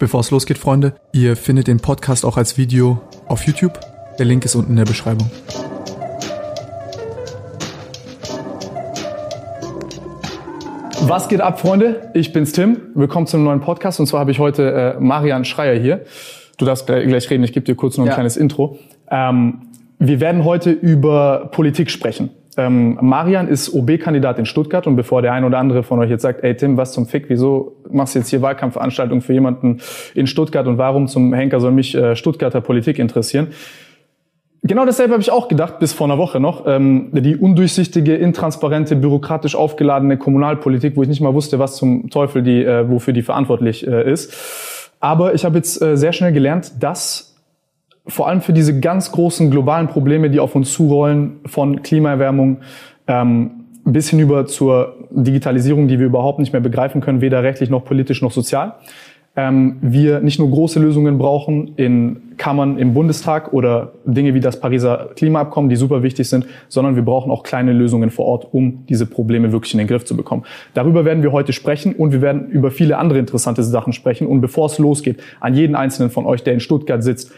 Bevor 0.00 0.20
es 0.20 0.30
losgeht, 0.30 0.58
Freunde, 0.58 0.94
ihr 1.10 1.34
findet 1.34 1.66
den 1.66 1.80
Podcast 1.80 2.24
auch 2.24 2.36
als 2.36 2.56
Video 2.56 3.00
auf 3.26 3.42
YouTube. 3.48 3.80
Der 4.16 4.26
Link 4.26 4.44
ist 4.44 4.54
unten 4.54 4.70
in 4.70 4.76
der 4.76 4.84
Beschreibung. 4.84 5.28
Was 11.00 11.28
geht 11.28 11.40
ab, 11.40 11.58
Freunde? 11.58 12.12
Ich 12.14 12.32
bin's 12.32 12.52
Tim. 12.52 12.80
Willkommen 12.94 13.26
zum 13.26 13.42
neuen 13.42 13.60
Podcast. 13.60 13.98
Und 13.98 14.06
zwar 14.06 14.20
habe 14.20 14.30
ich 14.30 14.38
heute 14.38 14.94
äh, 14.98 15.00
Marian 15.00 15.44
Schreier 15.44 15.76
hier. 15.76 16.04
Du 16.58 16.64
darfst 16.64 16.86
gleich 16.86 17.28
reden. 17.28 17.42
Ich 17.42 17.52
gebe 17.52 17.66
dir 17.66 17.74
kurz 17.74 17.96
noch 17.96 18.04
ein 18.04 18.08
ja. 18.08 18.14
kleines 18.14 18.36
Intro. 18.36 18.78
Ähm, 19.10 19.62
wir 19.98 20.20
werden 20.20 20.44
heute 20.44 20.70
über 20.70 21.48
Politik 21.50 21.90
sprechen. 21.90 22.30
Ähm, 22.58 22.98
Marian 23.00 23.46
ist 23.46 23.72
OB-Kandidat 23.72 24.40
in 24.40 24.44
Stuttgart 24.44 24.86
und 24.88 24.96
bevor 24.96 25.22
der 25.22 25.32
ein 25.32 25.44
oder 25.44 25.58
andere 25.58 25.84
von 25.84 26.00
euch 26.00 26.10
jetzt 26.10 26.22
sagt, 26.22 26.42
ey 26.42 26.56
Tim, 26.56 26.76
was 26.76 26.92
zum 26.92 27.06
Fick, 27.06 27.26
wieso 27.28 27.76
machst 27.88 28.16
du 28.16 28.18
jetzt 28.18 28.28
hier 28.28 28.42
Wahlkampfveranstaltungen 28.42 29.22
für 29.22 29.32
jemanden 29.32 29.78
in 30.14 30.26
Stuttgart 30.26 30.66
und 30.66 30.76
warum 30.76 31.06
zum 31.06 31.32
Henker 31.32 31.60
soll 31.60 31.70
mich 31.70 31.94
äh, 31.94 32.16
Stuttgarter 32.16 32.60
Politik 32.60 32.98
interessieren? 32.98 33.48
Genau 34.62 34.84
dasselbe 34.84 35.12
habe 35.12 35.22
ich 35.22 35.30
auch 35.30 35.46
gedacht, 35.46 35.78
bis 35.78 35.92
vor 35.92 36.08
einer 36.08 36.18
Woche 36.18 36.40
noch. 36.40 36.66
Ähm, 36.66 37.10
die 37.12 37.36
undurchsichtige, 37.36 38.16
intransparente, 38.16 38.96
bürokratisch 38.96 39.54
aufgeladene 39.54 40.18
Kommunalpolitik, 40.18 40.96
wo 40.96 41.02
ich 41.02 41.08
nicht 41.08 41.20
mal 41.20 41.34
wusste, 41.34 41.60
was 41.60 41.76
zum 41.76 42.10
Teufel 42.10 42.42
die, 42.42 42.64
äh, 42.64 42.90
wofür 42.90 43.14
die 43.14 43.22
verantwortlich 43.22 43.86
äh, 43.86 44.10
ist. 44.10 44.90
Aber 44.98 45.34
ich 45.34 45.44
habe 45.44 45.56
jetzt 45.56 45.80
äh, 45.80 45.96
sehr 45.96 46.12
schnell 46.12 46.32
gelernt, 46.32 46.72
dass 46.80 47.27
vor 48.08 48.28
allem 48.28 48.40
für 48.40 48.52
diese 48.52 48.80
ganz 48.80 49.12
großen 49.12 49.50
globalen 49.50 49.86
Probleme, 49.86 50.30
die 50.30 50.40
auf 50.40 50.54
uns 50.54 50.72
zurollen, 50.72 51.40
von 51.46 51.82
Klimaerwärmung 51.82 52.58
ähm, 53.06 53.50
bis 53.84 54.10
hinüber 54.10 54.46
zur 54.46 54.96
Digitalisierung, 55.10 55.88
die 55.88 55.98
wir 55.98 56.06
überhaupt 56.06 56.38
nicht 56.38 56.52
mehr 56.52 56.60
begreifen 56.60 57.00
können, 57.00 57.20
weder 57.20 57.42
rechtlich 57.42 57.70
noch 57.70 57.84
politisch 57.84 58.22
noch 58.22 58.32
sozial, 58.32 58.74
ähm, 59.38 59.76
wir 59.80 60.20
nicht 60.20 60.38
nur 60.38 60.50
große 60.50 60.80
Lösungen 60.80 61.16
brauchen 61.16 61.74
in 61.76 62.34
Kammern 62.38 62.76
im 62.76 62.92
Bundestag 62.92 63.52
oder 63.52 63.92
Dinge 64.04 64.34
wie 64.34 64.40
das 64.40 64.58
Pariser 64.58 65.10
Klimaabkommen, 65.14 65.70
die 65.70 65.76
super 65.76 66.02
wichtig 66.02 66.28
sind, 66.28 66.46
sondern 66.68 66.96
wir 66.96 67.04
brauchen 67.04 67.30
auch 67.30 67.44
kleine 67.44 67.72
Lösungen 67.72 68.10
vor 68.10 68.26
Ort, 68.26 68.48
um 68.52 68.84
diese 68.88 69.06
Probleme 69.06 69.52
wirklich 69.52 69.72
in 69.74 69.78
den 69.78 69.86
Griff 69.86 70.04
zu 70.04 70.16
bekommen. 70.16 70.44
Darüber 70.74 71.04
werden 71.04 71.22
wir 71.22 71.30
heute 71.30 71.52
sprechen 71.52 71.94
und 71.94 72.12
wir 72.12 72.20
werden 72.20 72.48
über 72.48 72.70
viele 72.70 72.98
andere 72.98 73.18
interessante 73.18 73.62
Sachen 73.62 73.92
sprechen. 73.92 74.26
Und 74.26 74.40
bevor 74.40 74.66
es 74.66 74.78
losgeht, 74.78 75.20
an 75.40 75.54
jeden 75.54 75.76
einzelnen 75.76 76.10
von 76.10 76.26
euch, 76.26 76.42
der 76.42 76.54
in 76.54 76.60
Stuttgart 76.60 77.02
sitzt, 77.04 77.32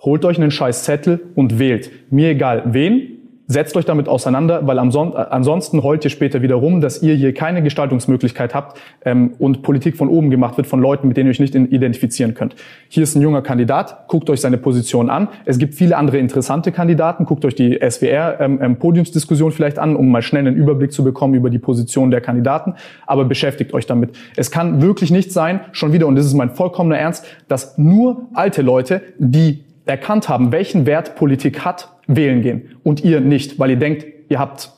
Holt 0.00 0.24
euch 0.24 0.38
einen 0.38 0.50
scheiß 0.50 0.84
Zettel 0.84 1.20
und 1.34 1.58
wählt. 1.58 1.90
Mir 2.10 2.30
egal 2.30 2.62
wen, 2.66 3.16
setzt 3.48 3.76
euch 3.76 3.84
damit 3.84 4.08
auseinander, 4.08 4.66
weil 4.66 4.78
ansonsten 4.78 5.82
heult 5.82 6.04
ihr 6.04 6.10
später 6.10 6.42
wieder 6.42 6.56
rum, 6.56 6.80
dass 6.80 7.02
ihr 7.02 7.14
hier 7.14 7.32
keine 7.32 7.62
Gestaltungsmöglichkeit 7.62 8.54
habt 8.54 8.80
ähm, 9.04 9.34
und 9.38 9.62
Politik 9.62 9.96
von 9.96 10.08
oben 10.08 10.30
gemacht 10.30 10.56
wird 10.56 10.66
von 10.66 10.80
Leuten, 10.80 11.06
mit 11.06 11.16
denen 11.16 11.28
ihr 11.28 11.30
euch 11.30 11.40
nicht 11.40 11.54
identifizieren 11.54 12.34
könnt. 12.34 12.56
Hier 12.88 13.04
ist 13.04 13.14
ein 13.14 13.22
junger 13.22 13.42
Kandidat, 13.42 14.08
guckt 14.08 14.28
euch 14.30 14.40
seine 14.40 14.58
Position 14.58 15.10
an. 15.10 15.28
Es 15.44 15.58
gibt 15.58 15.74
viele 15.74 15.96
andere 15.96 16.18
interessante 16.18 16.72
Kandidaten, 16.72 17.24
guckt 17.24 17.44
euch 17.44 17.54
die 17.54 17.78
SWR-Podiumsdiskussion 17.78 19.48
ähm, 19.48 19.52
ähm 19.52 19.56
vielleicht 19.56 19.78
an, 19.78 19.94
um 19.94 20.10
mal 20.10 20.22
schnell 20.22 20.46
einen 20.46 20.56
Überblick 20.56 20.92
zu 20.92 21.04
bekommen 21.04 21.34
über 21.34 21.50
die 21.50 21.60
Position 21.60 22.10
der 22.10 22.20
Kandidaten, 22.20 22.74
aber 23.06 23.24
beschäftigt 23.24 23.72
euch 23.74 23.86
damit. 23.86 24.10
Es 24.36 24.50
kann 24.50 24.82
wirklich 24.82 25.12
nicht 25.12 25.32
sein, 25.32 25.60
schon 25.70 25.92
wieder, 25.92 26.08
und 26.08 26.16
das 26.16 26.26
ist 26.26 26.34
mein 26.34 26.50
vollkommener 26.50 26.98
Ernst, 26.98 27.24
dass 27.46 27.78
nur 27.78 28.26
alte 28.34 28.62
Leute, 28.62 29.02
die 29.18 29.65
erkannt 29.86 30.28
haben, 30.28 30.52
welchen 30.52 30.86
Wert 30.86 31.14
Politik 31.14 31.64
hat, 31.64 31.88
wählen 32.06 32.42
gehen 32.42 32.76
und 32.82 33.02
ihr 33.02 33.20
nicht, 33.20 33.58
weil 33.58 33.70
ihr 33.70 33.76
denkt, 33.76 34.06
ihr 34.28 34.38
habt, 34.38 34.70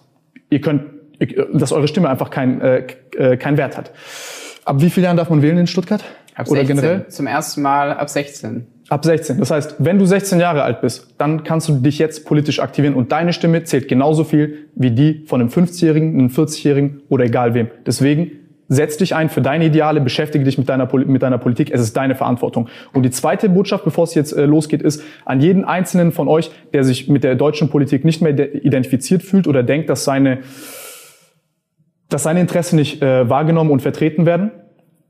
ihr 0.50 0.60
könnt, 0.60 0.82
dass 1.52 1.72
eure 1.72 1.88
Stimme 1.88 2.08
einfach 2.08 2.30
kein, 2.30 2.60
äh, 2.60 2.86
äh 3.16 3.36
kein 3.36 3.56
Wert 3.56 3.76
hat. 3.76 3.90
Ab 4.64 4.76
wie 4.80 4.90
vielen 4.90 5.04
Jahren 5.04 5.16
darf 5.16 5.30
man 5.30 5.42
wählen 5.42 5.58
in 5.58 5.66
Stuttgart? 5.66 6.04
Ab 6.34 6.46
16. 6.46 6.52
Oder 6.52 6.64
generell? 6.64 7.08
Zum 7.08 7.26
ersten 7.26 7.62
Mal 7.62 7.92
ab 7.92 8.08
16. 8.08 8.66
Ab 8.88 9.04
16. 9.04 9.38
Das 9.38 9.50
heißt, 9.50 9.76
wenn 9.78 9.98
du 9.98 10.06
16 10.06 10.40
Jahre 10.40 10.62
alt 10.62 10.80
bist, 10.80 11.14
dann 11.18 11.42
kannst 11.44 11.68
du 11.68 11.74
dich 11.74 11.98
jetzt 11.98 12.24
politisch 12.24 12.60
aktivieren 12.60 12.94
und 12.94 13.12
deine 13.12 13.32
Stimme 13.32 13.64
zählt 13.64 13.88
genauso 13.88 14.24
viel 14.24 14.68
wie 14.74 14.90
die 14.90 15.24
von 15.26 15.40
einem 15.40 15.50
50-Jährigen, 15.50 16.14
einem 16.14 16.28
40-Jährigen 16.28 17.02
oder 17.08 17.24
egal 17.24 17.54
wem. 17.54 17.68
Deswegen 17.86 18.30
Setz 18.68 18.98
dich 18.98 19.14
ein 19.14 19.30
für 19.30 19.40
deine 19.40 19.64
Ideale, 19.64 20.00
beschäftige 20.00 20.44
dich 20.44 20.58
mit 20.58 20.68
deiner, 20.68 20.88
mit 21.06 21.22
deiner 21.22 21.38
Politik. 21.38 21.70
Es 21.72 21.80
ist 21.80 21.96
deine 21.96 22.14
Verantwortung. 22.14 22.68
Und 22.92 23.02
die 23.02 23.10
zweite 23.10 23.48
Botschaft, 23.48 23.84
bevor 23.84 24.04
es 24.04 24.14
jetzt 24.14 24.32
äh, 24.32 24.44
losgeht, 24.44 24.82
ist 24.82 25.02
an 25.24 25.40
jeden 25.40 25.64
einzelnen 25.64 26.12
von 26.12 26.28
euch, 26.28 26.50
der 26.74 26.84
sich 26.84 27.08
mit 27.08 27.24
der 27.24 27.34
deutschen 27.34 27.70
Politik 27.70 28.04
nicht 28.04 28.20
mehr 28.20 28.54
identifiziert 28.54 29.22
fühlt 29.22 29.48
oder 29.48 29.62
denkt, 29.62 29.88
dass 29.88 30.04
seine, 30.04 30.40
dass 32.10 32.24
seine 32.24 32.40
Interessen 32.40 32.76
nicht 32.76 33.02
äh, 33.02 33.28
wahrgenommen 33.28 33.70
und 33.70 33.80
vertreten 33.80 34.26
werden, 34.26 34.50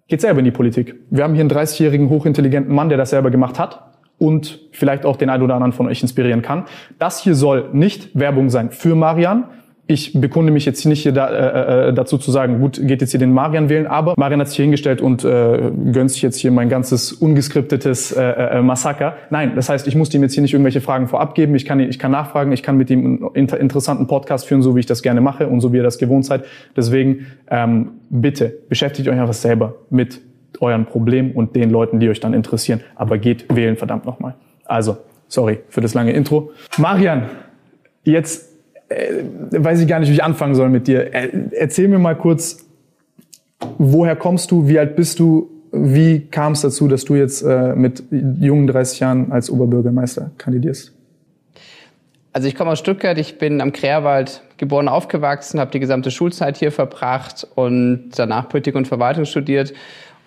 geht 0.06 0.20
selber 0.20 0.38
in 0.38 0.44
die 0.44 0.52
Politik. 0.52 0.94
Wir 1.10 1.24
haben 1.24 1.34
hier 1.34 1.42
einen 1.42 1.50
30-jährigen 1.50 2.10
hochintelligenten 2.10 2.72
Mann, 2.72 2.88
der 2.88 2.96
das 2.96 3.10
selber 3.10 3.30
gemacht 3.30 3.58
hat 3.58 3.88
und 4.18 4.60
vielleicht 4.70 5.04
auch 5.04 5.16
den 5.16 5.30
einen 5.30 5.42
oder 5.42 5.54
anderen 5.54 5.72
von 5.72 5.86
euch 5.88 6.00
inspirieren 6.02 6.42
kann. 6.42 6.64
Das 6.98 7.22
hier 7.22 7.34
soll 7.34 7.70
nicht 7.72 8.18
Werbung 8.18 8.50
sein 8.50 8.70
für 8.70 8.94
Marian, 8.94 9.44
ich 9.90 10.12
bekunde 10.12 10.52
mich 10.52 10.66
jetzt 10.66 10.84
nicht 10.84 11.02
hier 11.02 11.12
da, 11.12 11.28
äh, 11.28 11.88
äh, 11.88 11.92
dazu 11.94 12.18
zu 12.18 12.30
sagen, 12.30 12.60
gut, 12.60 12.78
geht 12.86 13.00
jetzt 13.00 13.10
hier 13.10 13.20
den 13.20 13.32
Marian 13.32 13.70
wählen, 13.70 13.86
aber 13.86 14.12
Marian 14.18 14.38
hat 14.38 14.48
sich 14.48 14.56
hier 14.56 14.64
hingestellt 14.64 15.00
und 15.00 15.24
äh, 15.24 15.72
gönnt 15.92 16.10
sich 16.10 16.20
jetzt 16.20 16.36
hier 16.36 16.50
mein 16.50 16.68
ganzes 16.68 17.10
ungeskriptetes 17.10 18.12
äh, 18.12 18.22
äh, 18.22 18.62
Massaker. 18.62 19.16
Nein, 19.30 19.52
das 19.56 19.70
heißt, 19.70 19.88
ich 19.88 19.96
muss 19.96 20.12
ihm 20.12 20.22
jetzt 20.22 20.34
hier 20.34 20.42
nicht 20.42 20.52
irgendwelche 20.52 20.82
Fragen 20.82 21.08
vorab 21.08 21.34
geben, 21.34 21.54
ich 21.54 21.64
kann, 21.64 21.80
ich 21.80 21.98
kann 21.98 22.12
nachfragen, 22.12 22.52
ich 22.52 22.62
kann 22.62 22.76
mit 22.76 22.90
ihm 22.90 23.04
einen 23.22 23.34
inter 23.34 23.58
interessanten 23.58 24.06
Podcast 24.06 24.46
führen, 24.46 24.60
so 24.60 24.76
wie 24.76 24.80
ich 24.80 24.86
das 24.86 25.02
gerne 25.02 25.22
mache 25.22 25.48
und 25.48 25.62
so 25.62 25.72
wie 25.72 25.78
ihr 25.78 25.82
das 25.82 25.96
gewohnt 25.96 26.26
seid. 26.26 26.44
Deswegen 26.76 27.26
ähm, 27.50 27.92
bitte 28.10 28.58
beschäftigt 28.68 29.08
euch 29.08 29.18
einfach 29.18 29.32
selber 29.32 29.76
mit 29.88 30.20
euren 30.60 30.84
Problemen 30.84 31.32
und 31.32 31.56
den 31.56 31.70
Leuten, 31.70 31.98
die 31.98 32.10
euch 32.10 32.20
dann 32.20 32.34
interessieren. 32.34 32.82
Aber 32.94 33.16
geht 33.16 33.46
wählen, 33.54 33.78
verdammt 33.78 34.04
nochmal. 34.04 34.34
Also, 34.66 34.98
sorry 35.28 35.60
für 35.70 35.80
das 35.80 35.94
lange 35.94 36.12
Intro. 36.12 36.50
Marian, 36.76 37.30
jetzt 38.04 38.57
äh, 38.88 39.22
weiß 39.50 39.80
ich 39.80 39.88
gar 39.88 40.00
nicht, 40.00 40.08
wie 40.08 40.14
ich 40.14 40.24
anfangen 40.24 40.54
soll 40.54 40.70
mit 40.70 40.86
dir. 40.86 41.14
Äh, 41.14 41.30
erzähl 41.52 41.88
mir 41.88 41.98
mal 41.98 42.16
kurz, 42.16 42.66
woher 43.78 44.16
kommst 44.16 44.50
du, 44.50 44.68
wie 44.68 44.78
alt 44.78 44.96
bist 44.96 45.18
du, 45.18 45.50
wie 45.72 46.20
kam 46.20 46.52
es 46.52 46.62
dazu, 46.62 46.88
dass 46.88 47.04
du 47.04 47.14
jetzt 47.14 47.42
äh, 47.42 47.74
mit 47.74 48.02
jungen 48.10 48.66
30 48.66 49.00
Jahren 49.00 49.32
als 49.32 49.50
Oberbürgermeister 49.50 50.30
kandidierst? 50.38 50.92
Also 52.32 52.46
ich 52.46 52.54
komme 52.54 52.70
aus 52.70 52.78
Stuttgart, 52.78 53.18
ich 53.18 53.38
bin 53.38 53.60
am 53.60 53.72
Kreerwald 53.72 54.42
geboren, 54.58 54.88
aufgewachsen, 54.88 55.58
habe 55.60 55.70
die 55.70 55.80
gesamte 55.80 56.10
Schulzeit 56.10 56.56
hier 56.56 56.70
verbracht 56.70 57.46
und 57.54 58.10
danach 58.16 58.48
Politik 58.48 58.74
und 58.74 58.86
Verwaltung 58.86 59.24
studiert 59.24 59.72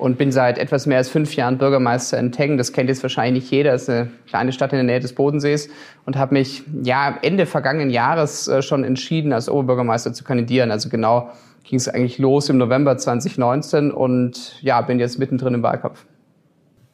und 0.01 0.17
bin 0.17 0.31
seit 0.31 0.57
etwas 0.57 0.87
mehr 0.87 0.97
als 0.97 1.09
fünf 1.09 1.35
Jahren 1.35 1.59
Bürgermeister 1.59 2.17
in 2.17 2.31
Tengen. 2.31 2.57
Das 2.57 2.73
kennt 2.73 2.89
jetzt 2.89 3.03
wahrscheinlich 3.03 3.43
nicht 3.43 3.51
jeder. 3.51 3.73
Das 3.73 3.83
ist 3.83 3.89
eine 3.89 4.09
kleine 4.27 4.51
Stadt 4.51 4.73
in 4.73 4.77
der 4.77 4.83
Nähe 4.83 4.99
des 4.99 5.13
Bodensees 5.13 5.69
und 6.07 6.17
habe 6.17 6.33
mich 6.33 6.63
ja 6.81 7.19
Ende 7.21 7.45
vergangenen 7.45 7.91
Jahres 7.91 8.47
äh, 8.47 8.63
schon 8.63 8.83
entschieden, 8.83 9.31
als 9.31 9.47
Oberbürgermeister 9.47 10.11
zu 10.11 10.23
kandidieren. 10.23 10.71
Also 10.71 10.89
genau 10.89 11.29
ging 11.63 11.77
es 11.77 11.87
eigentlich 11.87 12.17
los 12.17 12.49
im 12.49 12.57
November 12.57 12.97
2019 12.97 13.91
und 13.91 14.59
ja, 14.63 14.81
bin 14.81 14.99
jetzt 14.99 15.19
mittendrin 15.19 15.53
im 15.53 15.61
Wahlkampf. 15.61 16.03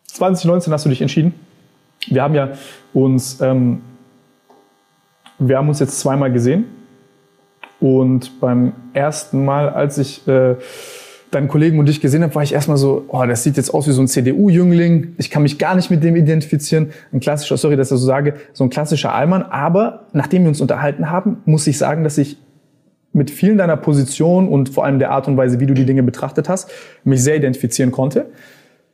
2019 0.08 0.74
hast 0.74 0.84
du 0.84 0.90
dich 0.90 1.02
entschieden. 1.02 1.34
Wir 2.10 2.22
haben 2.24 2.36
ja 2.36 2.50
uns, 2.94 3.40
ähm, 3.40 3.84
wir 5.40 5.58
haben 5.58 5.70
uns 5.70 5.80
jetzt 5.80 5.98
zweimal 6.02 6.34
gesehen 6.34 6.66
und 7.80 8.42
beim 8.42 8.74
ersten 8.92 9.46
Mal, 9.46 9.70
als 9.70 9.98
ich 9.98 10.28
äh, 10.28 10.58
deinen 11.32 11.48
Kollegen 11.48 11.80
und 11.80 11.88
dich 11.88 12.02
gesehen 12.02 12.24
habe, 12.24 12.34
war 12.36 12.44
ich 12.44 12.54
erstmal 12.54 12.78
so, 12.78 13.06
oh, 13.10 13.26
das 13.26 13.44
sieht 13.44 13.58
jetzt 13.58 13.74
aus 13.74 13.88
wie 13.88 13.92
so 13.92 14.02
ein 14.02 14.08
CDU-Jüngling. 14.08 15.16
Ich 15.18 15.30
kann 15.30 15.44
mich 15.44 15.60
gar 15.60 15.76
nicht 15.76 15.92
mit 15.92 16.04
dem 16.04 16.16
identifizieren. 16.16 16.92
Ein 17.12 17.20
klassischer, 17.20 17.58
sorry, 17.58 17.76
dass 17.76 17.88
ich 17.88 17.96
das 17.96 18.00
so 18.02 18.06
sage, 18.06 18.36
so 18.54 18.64
ein 18.64 18.70
klassischer 18.70 19.14
Allmann. 19.14 19.44
Aber 19.44 20.08
nachdem 20.14 20.44
wir 20.44 20.50
uns 20.50 20.62
unterhalten 20.62 21.10
haben, 21.10 21.38
muss 21.46 21.68
ich 21.68 21.78
sagen, 21.78 22.04
dass 22.04 22.18
ich 22.18 22.38
mit 23.14 23.32
vielen 23.32 23.58
deiner 23.58 23.78
Positionen 23.78 24.48
und 24.48 24.70
vor 24.70 24.86
allem 24.86 25.00
der 25.00 25.12
Art 25.12 25.28
und 25.28 25.38
Weise, 25.38 25.60
wie 25.60 25.66
du 25.66 25.74
die 25.74 25.86
Dinge 25.86 26.04
betrachtet 26.04 26.50
hast, 26.50 26.72
mich 27.04 27.22
sehr 27.24 27.36
identifizieren 27.36 27.92
konnte. 27.92 28.28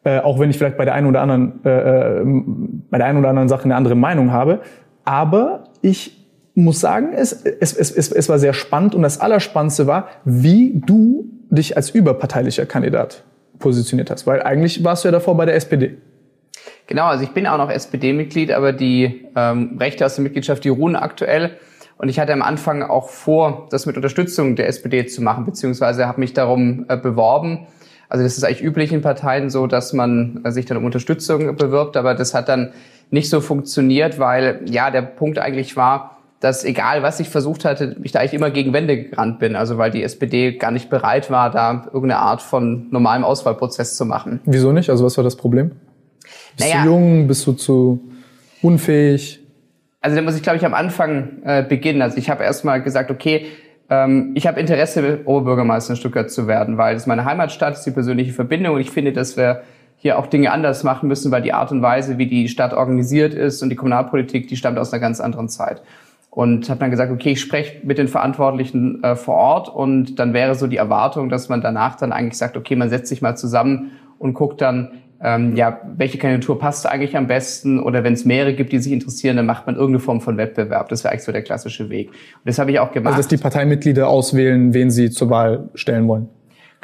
Äh, 0.04 0.20
auch 0.20 0.40
wenn 0.40 0.50
ich 0.50 0.58
vielleicht 0.58 0.78
bei 0.78 0.86
der 0.86 0.96
einen 0.96 1.08
oder 1.08 1.22
anderen, 1.22 1.64
äh, 1.66 1.70
äh 1.70 2.26
bei 2.90 2.98
der 2.98 3.08
einen 3.08 3.20
oder 3.20 3.30
anderen 3.30 3.50
Sache 3.50 3.66
eine 3.66 3.76
andere 3.76 3.96
Meinung 3.96 4.32
habe. 4.32 4.62
Aber 5.06 5.66
ich 5.82 6.24
muss 6.56 6.80
sagen, 6.80 7.10
es, 7.14 7.34
es, 7.34 7.74
es, 7.74 7.92
es, 7.92 8.12
es 8.12 8.30
war 8.30 8.40
sehr 8.40 8.54
spannend 8.54 8.96
und 8.96 9.02
das 9.02 9.20
Allerspannendste 9.20 9.88
war, 9.88 10.08
wie 10.24 10.82
du 10.86 11.26
dich 11.56 11.78
als 11.78 11.90
überparteilicher 11.90 12.66
Kandidat 12.66 13.24
positioniert 13.60 14.10
hast, 14.12 14.28
weil 14.28 14.42
eigentlich 14.42 14.84
warst 14.84 15.04
du 15.04 15.08
ja 15.08 15.12
davor 15.12 15.38
bei 15.38 15.46
der 15.46 15.56
SPD. 15.56 15.98
Genau, 16.88 17.06
also 17.06 17.24
ich 17.24 17.32
bin 17.32 17.48
auch 17.48 17.58
noch 17.58 17.70
SPD-Mitglied, 17.70 18.52
aber 18.52 18.74
die 18.74 19.26
ähm, 19.36 19.78
Rechte 19.80 20.06
aus 20.06 20.16
der 20.16 20.24
Mitgliedschaft, 20.24 20.64
die 20.64 20.70
ruhen 20.70 20.96
aktuell. 20.96 21.58
Und 21.98 22.10
ich 22.10 22.20
hatte 22.20 22.34
am 22.34 22.42
Anfang 22.42 22.84
auch 22.84 23.10
vor, 23.10 23.68
das 23.72 23.86
mit 23.86 23.96
Unterstützung 23.96 24.56
der 24.56 24.68
SPD 24.68 25.06
zu 25.06 25.22
machen, 25.22 25.46
beziehungsweise 25.46 26.08
habe 26.08 26.20
mich 26.20 26.34
darum 26.34 26.86
äh, 26.90 26.98
beworben. 26.98 27.68
Also 28.10 28.24
das 28.24 28.38
ist 28.38 28.44
eigentlich 28.44 28.64
üblich 28.64 28.92
in 28.92 29.02
Parteien 29.02 29.50
so, 29.50 29.68
dass 29.68 29.94
man 29.94 30.42
äh, 30.44 30.52
sich 30.52 30.66
dann 30.66 30.78
um 30.78 30.86
Unterstützung 30.86 31.56
bewirbt, 31.56 31.96
aber 31.96 32.16
das 32.16 32.34
hat 32.34 32.50
dann 32.50 32.74
nicht 33.10 33.30
so 33.30 33.42
funktioniert, 33.42 34.20
weil 34.20 34.62
ja 34.66 34.92
der 34.92 35.04
Punkt 35.04 35.40
eigentlich 35.40 35.78
war, 35.78 36.18
dass 36.44 36.66
egal 36.66 37.04
was 37.04 37.22
ich 37.22 37.30
versucht 37.30 37.64
hatte, 37.64 37.96
ich 38.04 38.12
da 38.12 38.20
eigentlich 38.20 38.34
immer 38.34 38.52
gegen 38.52 38.74
Wände 38.74 39.06
gerannt 39.06 39.40
bin. 39.40 39.56
Also 39.56 39.78
weil 39.78 39.92
die 39.92 40.04
SPD 40.04 40.58
gar 40.58 40.72
nicht 40.72 40.90
bereit 40.90 41.32
war, 41.32 41.50
da 41.50 41.84
irgendeine 41.86 42.18
Art 42.18 42.42
von 42.42 42.88
normalem 42.92 43.24
Auswahlprozess 43.24 43.96
zu 43.96 44.06
machen. 44.06 44.42
Wieso 44.44 44.74
nicht? 44.74 44.90
Also 44.90 45.06
was 45.06 45.16
war 45.16 45.24
das 45.24 45.38
Problem? 45.38 45.72
Bist 46.58 46.70
naja, 46.70 46.84
du 46.84 46.90
jung? 46.90 47.28
Bist 47.28 47.48
du 47.48 47.54
zu 47.54 48.04
unfähig? 48.62 49.40
Also 50.02 50.18
da 50.18 50.22
muss 50.22 50.36
ich, 50.36 50.44
glaube 50.44 50.58
ich, 50.58 50.66
am 50.66 50.74
Anfang 50.74 51.44
äh, 51.46 51.64
beginnen. 51.64 52.02
Also 52.02 52.18
ich 52.18 52.30
habe 52.30 52.44
erstmal 52.44 52.82
gesagt, 52.82 53.10
okay, 53.10 53.46
ähm, 53.90 54.34
ich 54.36 54.46
habe 54.46 54.60
Interesse, 54.60 55.22
Oberbürgermeister 55.24 55.94
in 55.94 55.98
Stuttgart 55.98 56.30
zu 56.30 56.46
werden, 56.46 56.78
weil 56.78 56.98
es 56.98 57.08
meine 57.08 57.24
Heimatstadt 57.24 57.76
ist, 57.76 57.86
die 57.86 57.92
persönliche 57.92 58.34
Verbindung 58.34 58.76
und 58.76 58.82
ich 58.82 58.92
finde, 58.92 59.14
dass 59.14 59.38
wir 59.38 59.64
hier 59.96 60.20
auch 60.20 60.28
Dinge 60.28 60.52
anders 60.52 60.84
machen 60.84 61.08
müssen, 61.08 61.32
weil 61.32 61.42
die 61.42 61.54
Art 61.54 61.72
und 61.72 61.82
Weise, 61.82 62.18
wie 62.18 62.28
die 62.28 62.50
Stadt 62.50 62.74
organisiert 62.74 63.34
ist 63.34 63.64
und 63.64 63.70
die 63.70 63.78
Kommunalpolitik, 63.78 64.50
die 64.50 64.58
stammt 64.58 64.78
aus 64.78 64.92
einer 64.92 65.00
ganz 65.00 65.22
anderen 65.22 65.48
Zeit. 65.48 65.82
Und 66.36 66.68
habe 66.68 66.80
dann 66.80 66.90
gesagt, 66.90 67.12
okay, 67.12 67.34
ich 67.34 67.42
spreche 67.42 67.86
mit 67.86 68.00
den 68.00 68.08
Verantwortlichen 68.08 69.04
äh, 69.04 69.16
vor 69.16 69.36
Ort 69.36 69.70
und 69.70 70.18
dann 70.18 70.34
wäre 70.34 70.56
so 70.56 70.66
die 70.66 70.78
Erwartung, 70.78 71.30
dass 71.30 71.48
man 71.48 71.62
danach 71.62 71.96
dann 71.96 72.12
eigentlich 72.12 72.40
sagt, 72.40 72.58
okay, 72.58 72.76
man 72.76 72.90
setzt 72.90 73.08
sich 73.08 73.22
mal 73.22 73.38
zusammen 73.38 73.92
und 74.18 74.34
guckt 74.34 74.60
dann, 74.60 74.94
ähm, 75.22 75.56
ja, 75.56 75.80
welche 75.96 76.18
Kandidatur 76.18 76.58
passt 76.58 76.88
eigentlich 76.88 77.16
am 77.16 77.28
besten 77.28 77.80
oder 77.80 78.04
wenn 78.04 78.14
es 78.14 78.26
mehrere 78.26 78.56
gibt, 78.56 78.74
die 78.74 78.80
sich 78.80 78.92
interessieren, 78.92 79.38
dann 79.38 79.46
macht 79.46 79.68
man 79.68 79.76
irgendeine 79.76 80.00
Form 80.00 80.22
von 80.22 80.38
Wettbewerb. 80.38 80.90
Das 80.90 81.04
wäre 81.04 81.12
eigentlich 81.12 81.24
so 81.24 81.32
der 81.32 81.44
klassische 81.44 81.90
Weg. 81.90 82.10
Und 82.10 82.16
das 82.46 82.58
habe 82.58 82.72
ich 82.72 82.80
auch 82.80 82.92
gemacht. 82.92 83.14
Also 83.14 83.20
dass 83.20 83.28
die 83.30 83.38
Parteimitglieder 83.38 84.08
auswählen, 84.08 84.74
wen 84.74 84.90
sie 84.90 85.12
zur 85.12 85.30
Wahl 85.30 85.70
stellen 85.76 86.08
wollen. 86.08 86.30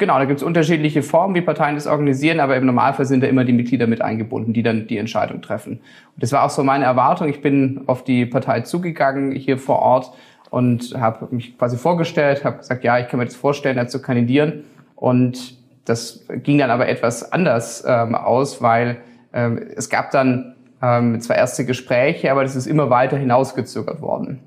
Genau, 0.00 0.18
da 0.18 0.24
gibt 0.24 0.40
es 0.40 0.42
unterschiedliche 0.42 1.02
Formen, 1.02 1.34
wie 1.34 1.42
Parteien 1.42 1.74
das 1.74 1.86
organisieren, 1.86 2.40
aber 2.40 2.56
im 2.56 2.64
Normalfall 2.64 3.04
sind 3.04 3.22
da 3.22 3.26
immer 3.26 3.44
die 3.44 3.52
Mitglieder 3.52 3.86
mit 3.86 4.00
eingebunden, 4.00 4.54
die 4.54 4.62
dann 4.62 4.86
die 4.86 4.96
Entscheidung 4.96 5.42
treffen. 5.42 5.72
Und 5.72 6.22
das 6.22 6.32
war 6.32 6.42
auch 6.42 6.48
so 6.48 6.64
meine 6.64 6.86
Erwartung. 6.86 7.28
Ich 7.28 7.42
bin 7.42 7.82
auf 7.84 8.02
die 8.02 8.24
Partei 8.24 8.62
zugegangen 8.62 9.32
hier 9.32 9.58
vor 9.58 9.80
Ort 9.80 10.10
und 10.48 10.94
habe 10.98 11.28
mich 11.34 11.58
quasi 11.58 11.76
vorgestellt, 11.76 12.46
habe 12.46 12.56
gesagt, 12.56 12.82
ja, 12.82 12.98
ich 12.98 13.08
kann 13.08 13.18
mir 13.18 13.26
das 13.26 13.36
vorstellen, 13.36 13.76
da 13.76 13.88
zu 13.88 14.00
kandidieren. 14.00 14.64
Und 14.96 15.58
das 15.84 16.24
ging 16.44 16.56
dann 16.56 16.70
aber 16.70 16.88
etwas 16.88 17.30
anders 17.30 17.84
ähm, 17.86 18.14
aus, 18.14 18.62
weil 18.62 18.96
ähm, 19.34 19.60
es 19.76 19.90
gab 19.90 20.12
dann 20.12 20.54
ähm, 20.80 21.20
zwar 21.20 21.36
erste 21.36 21.66
Gespräche, 21.66 22.32
aber 22.32 22.42
das 22.42 22.56
ist 22.56 22.66
immer 22.66 22.88
weiter 22.88 23.18
hinausgezögert 23.18 24.00
worden. 24.00 24.40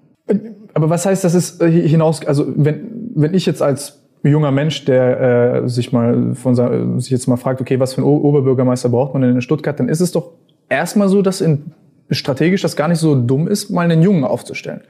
Aber 0.74 0.90
was 0.90 1.06
heißt, 1.06 1.24
das 1.24 1.36
ist 1.36 1.62
äh, 1.62 1.70
hinaus, 1.70 2.26
also 2.26 2.52
wenn, 2.56 3.12
wenn 3.14 3.36
ich 3.36 3.46
jetzt 3.46 3.62
als 3.62 4.03
junger 4.32 4.52
Mensch, 4.52 4.86
der 4.86 5.64
äh, 5.64 5.70
sich 5.70 5.92
mal 5.92 6.34
von 6.36 7.00
sich 7.00 7.12
jetzt 7.12 7.28
mal 7.28 7.38
fragt, 7.38 7.60
okay, 7.62 7.80
was 7.80 7.94
für 7.94 8.02
einen 8.02 8.08
Oberbürgermeister 8.08 8.90
braucht 8.90 9.14
man 9.14 9.22
denn 9.22 9.36
in 9.36 9.42
Stuttgart, 9.42 9.80
dann 9.80 9.90
ist 9.90 10.00
es 10.00 10.12
doch 10.12 10.32
erstmal 10.70 11.10
so, 11.10 11.22
dass 11.22 11.42
in, 11.42 11.74
strategisch 12.10 12.62
das 12.62 12.76
gar 12.76 12.88
nicht 12.88 13.00
so 13.00 13.16
dumm 13.16 13.48
ist, 13.48 13.70
mal 13.70 13.82
einen 13.82 14.02
Jungen 14.02 14.24
aufzustellen. 14.24 14.82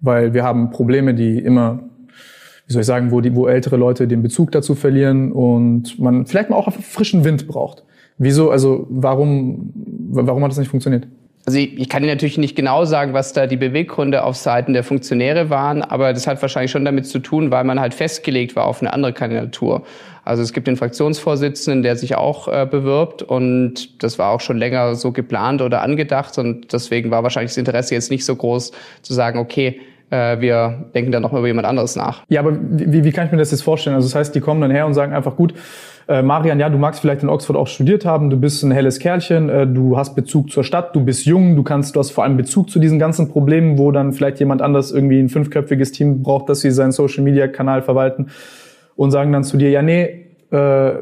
Weil 0.00 0.34
wir 0.34 0.44
haben 0.44 0.70
Probleme, 0.70 1.14
die 1.14 1.38
immer, 1.38 1.80
wie 2.66 2.72
soll 2.72 2.80
ich 2.80 2.86
sagen, 2.86 3.10
wo, 3.10 3.20
die, 3.20 3.34
wo 3.34 3.46
ältere 3.46 3.76
Leute 3.76 4.06
den 4.06 4.22
Bezug 4.22 4.52
dazu 4.52 4.74
verlieren 4.74 5.32
und 5.32 5.98
man 5.98 6.26
vielleicht 6.26 6.50
mal 6.50 6.56
auch 6.56 6.72
frischen 6.72 7.24
Wind 7.24 7.48
braucht. 7.48 7.84
Wieso, 8.18 8.50
also 8.50 8.86
warum, 8.88 9.72
warum 10.10 10.42
hat 10.42 10.50
das 10.50 10.58
nicht 10.58 10.70
funktioniert? 10.70 11.06
Also 11.46 11.60
ich, 11.60 11.78
ich 11.78 11.88
kann 11.88 12.02
Ihnen 12.02 12.10
natürlich 12.10 12.38
nicht 12.38 12.56
genau 12.56 12.84
sagen, 12.84 13.12
was 13.12 13.32
da 13.32 13.46
die 13.46 13.56
Beweggründe 13.56 14.24
auf 14.24 14.36
Seiten 14.36 14.72
der 14.72 14.82
Funktionäre 14.82 15.48
waren, 15.48 15.80
aber 15.80 16.12
das 16.12 16.26
hat 16.26 16.42
wahrscheinlich 16.42 16.72
schon 16.72 16.84
damit 16.84 17.06
zu 17.06 17.20
tun, 17.20 17.52
weil 17.52 17.62
man 17.62 17.78
halt 17.78 17.94
festgelegt 17.94 18.56
war 18.56 18.66
auf 18.66 18.82
eine 18.82 18.92
andere 18.92 19.12
Kandidatur. 19.12 19.84
Also 20.24 20.42
es 20.42 20.52
gibt 20.52 20.66
den 20.66 20.76
Fraktionsvorsitzenden, 20.76 21.84
der 21.84 21.94
sich 21.94 22.16
auch 22.16 22.48
äh, 22.48 22.66
bewirbt 22.68 23.22
und 23.22 24.02
das 24.02 24.18
war 24.18 24.32
auch 24.32 24.40
schon 24.40 24.58
länger 24.58 24.96
so 24.96 25.12
geplant 25.12 25.62
oder 25.62 25.82
angedacht 25.82 26.36
und 26.36 26.72
deswegen 26.72 27.12
war 27.12 27.22
wahrscheinlich 27.22 27.52
das 27.52 27.58
Interesse 27.58 27.94
jetzt 27.94 28.10
nicht 28.10 28.24
so 28.24 28.34
groß 28.34 28.72
zu 29.02 29.14
sagen, 29.14 29.38
okay, 29.38 29.80
äh, 30.10 30.40
wir 30.40 30.86
denken 30.94 31.12
dann 31.12 31.22
noch 31.22 31.32
mal 31.32 31.38
über 31.38 31.48
jemand 31.48 31.66
anderes 31.66 31.96
nach. 31.96 32.24
Ja, 32.28 32.40
aber 32.40 32.56
wie, 32.60 33.04
wie 33.04 33.12
kann 33.12 33.26
ich 33.26 33.32
mir 33.32 33.38
das 33.38 33.50
jetzt 33.50 33.62
vorstellen? 33.62 33.96
Also 33.96 34.08
das 34.08 34.14
heißt, 34.14 34.34
die 34.34 34.40
kommen 34.40 34.60
dann 34.60 34.70
her 34.70 34.86
und 34.86 34.94
sagen 34.94 35.12
einfach, 35.12 35.36
gut, 35.36 35.54
äh, 36.08 36.22
Marian, 36.22 36.60
ja, 36.60 36.68
du 36.68 36.78
magst 36.78 37.00
vielleicht 37.00 37.22
in 37.22 37.28
Oxford 37.28 37.56
auch 37.56 37.66
studiert 37.66 38.04
haben, 38.04 38.30
du 38.30 38.36
bist 38.36 38.62
ein 38.62 38.70
helles 38.70 39.00
Kerlchen, 39.00 39.48
äh, 39.48 39.66
du 39.66 39.96
hast 39.96 40.14
Bezug 40.14 40.50
zur 40.50 40.62
Stadt, 40.62 40.94
du 40.94 41.04
bist 41.04 41.26
jung, 41.26 41.56
du 41.56 41.64
kannst, 41.64 41.96
du 41.96 42.00
hast 42.00 42.12
vor 42.12 42.22
allem 42.22 42.36
Bezug 42.36 42.70
zu 42.70 42.78
diesen 42.78 42.98
ganzen 42.98 43.28
Problemen, 43.28 43.78
wo 43.78 43.90
dann 43.90 44.12
vielleicht 44.12 44.38
jemand 44.38 44.62
anders 44.62 44.92
irgendwie 44.92 45.18
ein 45.18 45.28
fünfköpfiges 45.28 45.90
Team 45.92 46.22
braucht, 46.22 46.48
dass 46.48 46.60
sie 46.60 46.70
seinen 46.70 46.92
Social 46.92 47.24
Media 47.24 47.48
Kanal 47.48 47.82
verwalten 47.82 48.28
und 48.94 49.10
sagen 49.10 49.32
dann 49.32 49.42
zu 49.42 49.56
dir, 49.56 49.70
ja, 49.70 49.82
nee, 49.82 50.26
äh, 50.52 50.92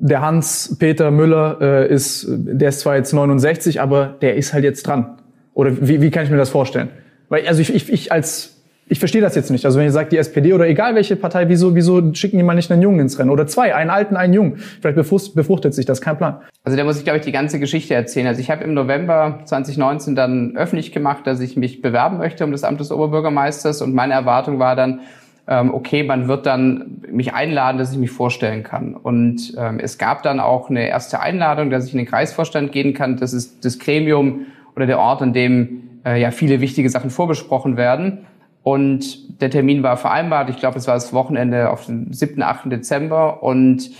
der 0.00 0.22
Hans 0.22 0.76
Peter 0.78 1.10
Müller 1.10 1.58
äh, 1.60 1.92
ist, 1.92 2.26
der 2.28 2.70
ist 2.70 2.80
zwar 2.80 2.96
jetzt 2.96 3.12
69, 3.12 3.80
aber 3.80 4.16
der 4.20 4.36
ist 4.36 4.52
halt 4.52 4.64
jetzt 4.64 4.86
dran. 4.86 5.18
Oder 5.54 5.72
wie, 5.80 6.00
wie 6.02 6.10
kann 6.10 6.24
ich 6.24 6.30
mir 6.30 6.36
das 6.36 6.50
vorstellen? 6.50 6.88
Weil, 7.28 7.46
also 7.46 7.60
ich, 7.60 7.74
ich, 7.74 7.92
ich 7.92 8.12
als 8.12 8.58
ich 8.90 8.98
verstehe 8.98 9.20
das 9.20 9.34
jetzt 9.34 9.50
nicht. 9.50 9.64
Also 9.66 9.78
wenn 9.78 9.86
ihr 9.86 9.92
sagt, 9.92 10.12
die 10.12 10.16
SPD 10.16 10.52
oder 10.54 10.66
egal 10.66 10.94
welche 10.94 11.16
Partei, 11.16 11.48
wieso, 11.48 11.74
wieso 11.74 12.14
schicken 12.14 12.38
die 12.38 12.42
mal 12.42 12.54
nicht 12.54 12.72
einen 12.72 12.82
Jungen 12.82 13.00
ins 13.00 13.18
Rennen? 13.18 13.30
Oder 13.30 13.46
zwei, 13.46 13.74
einen 13.74 13.90
alten, 13.90 14.16
einen 14.16 14.32
Jungen. 14.32 14.56
Vielleicht 14.80 14.96
befruchtet 14.96 15.74
sich 15.74 15.84
das, 15.84 16.00
kein 16.00 16.16
Plan. 16.16 16.38
Also 16.64 16.76
da 16.76 16.84
muss 16.84 16.98
ich, 16.98 17.04
glaube 17.04 17.18
ich, 17.18 17.24
die 17.24 17.32
ganze 17.32 17.60
Geschichte 17.60 17.94
erzählen. 17.94 18.26
Also 18.26 18.40
ich 18.40 18.50
habe 18.50 18.64
im 18.64 18.74
November 18.74 19.40
2019 19.44 20.14
dann 20.14 20.56
öffentlich 20.56 20.92
gemacht, 20.92 21.26
dass 21.26 21.40
ich 21.40 21.56
mich 21.56 21.82
bewerben 21.82 22.18
möchte 22.18 22.44
um 22.44 22.52
das 22.52 22.64
Amt 22.64 22.80
des 22.80 22.90
Oberbürgermeisters. 22.90 23.82
Und 23.82 23.94
meine 23.94 24.14
Erwartung 24.14 24.58
war 24.58 24.74
dann, 24.74 25.00
ähm, 25.46 25.74
okay, 25.74 26.02
man 26.02 26.28
wird 26.28 26.46
dann 26.46 27.02
mich 27.10 27.34
einladen, 27.34 27.78
dass 27.78 27.92
ich 27.92 27.98
mich 27.98 28.10
vorstellen 28.10 28.62
kann. 28.62 28.94
Und 28.94 29.54
ähm, 29.58 29.80
es 29.80 29.98
gab 29.98 30.22
dann 30.22 30.40
auch 30.40 30.70
eine 30.70 30.88
erste 30.88 31.20
Einladung, 31.20 31.68
dass 31.70 31.86
ich 31.86 31.92
in 31.92 31.98
den 31.98 32.06
Kreisvorstand 32.06 32.72
gehen 32.72 32.94
kann. 32.94 33.18
Das 33.18 33.34
ist 33.34 33.64
das 33.64 33.78
Gremium 33.78 34.46
oder 34.76 34.86
der 34.86 34.98
Ort, 34.98 35.20
an 35.20 35.32
dem 35.34 35.87
äh, 36.04 36.20
ja 36.20 36.30
viele 36.30 36.60
wichtige 36.60 36.90
Sachen 36.90 37.10
vorbesprochen 37.10 37.76
werden. 37.76 38.26
Und 38.62 39.40
der 39.40 39.50
Termin 39.50 39.82
war 39.82 39.96
vereinbart. 39.96 40.50
Ich 40.50 40.58
glaube, 40.58 40.78
es 40.78 40.86
war 40.86 40.94
das 40.94 41.12
Wochenende 41.12 41.70
auf 41.70 41.86
den 41.86 42.12
7., 42.12 42.42
8. 42.42 42.70
Dezember. 42.70 43.42
Und 43.42 43.90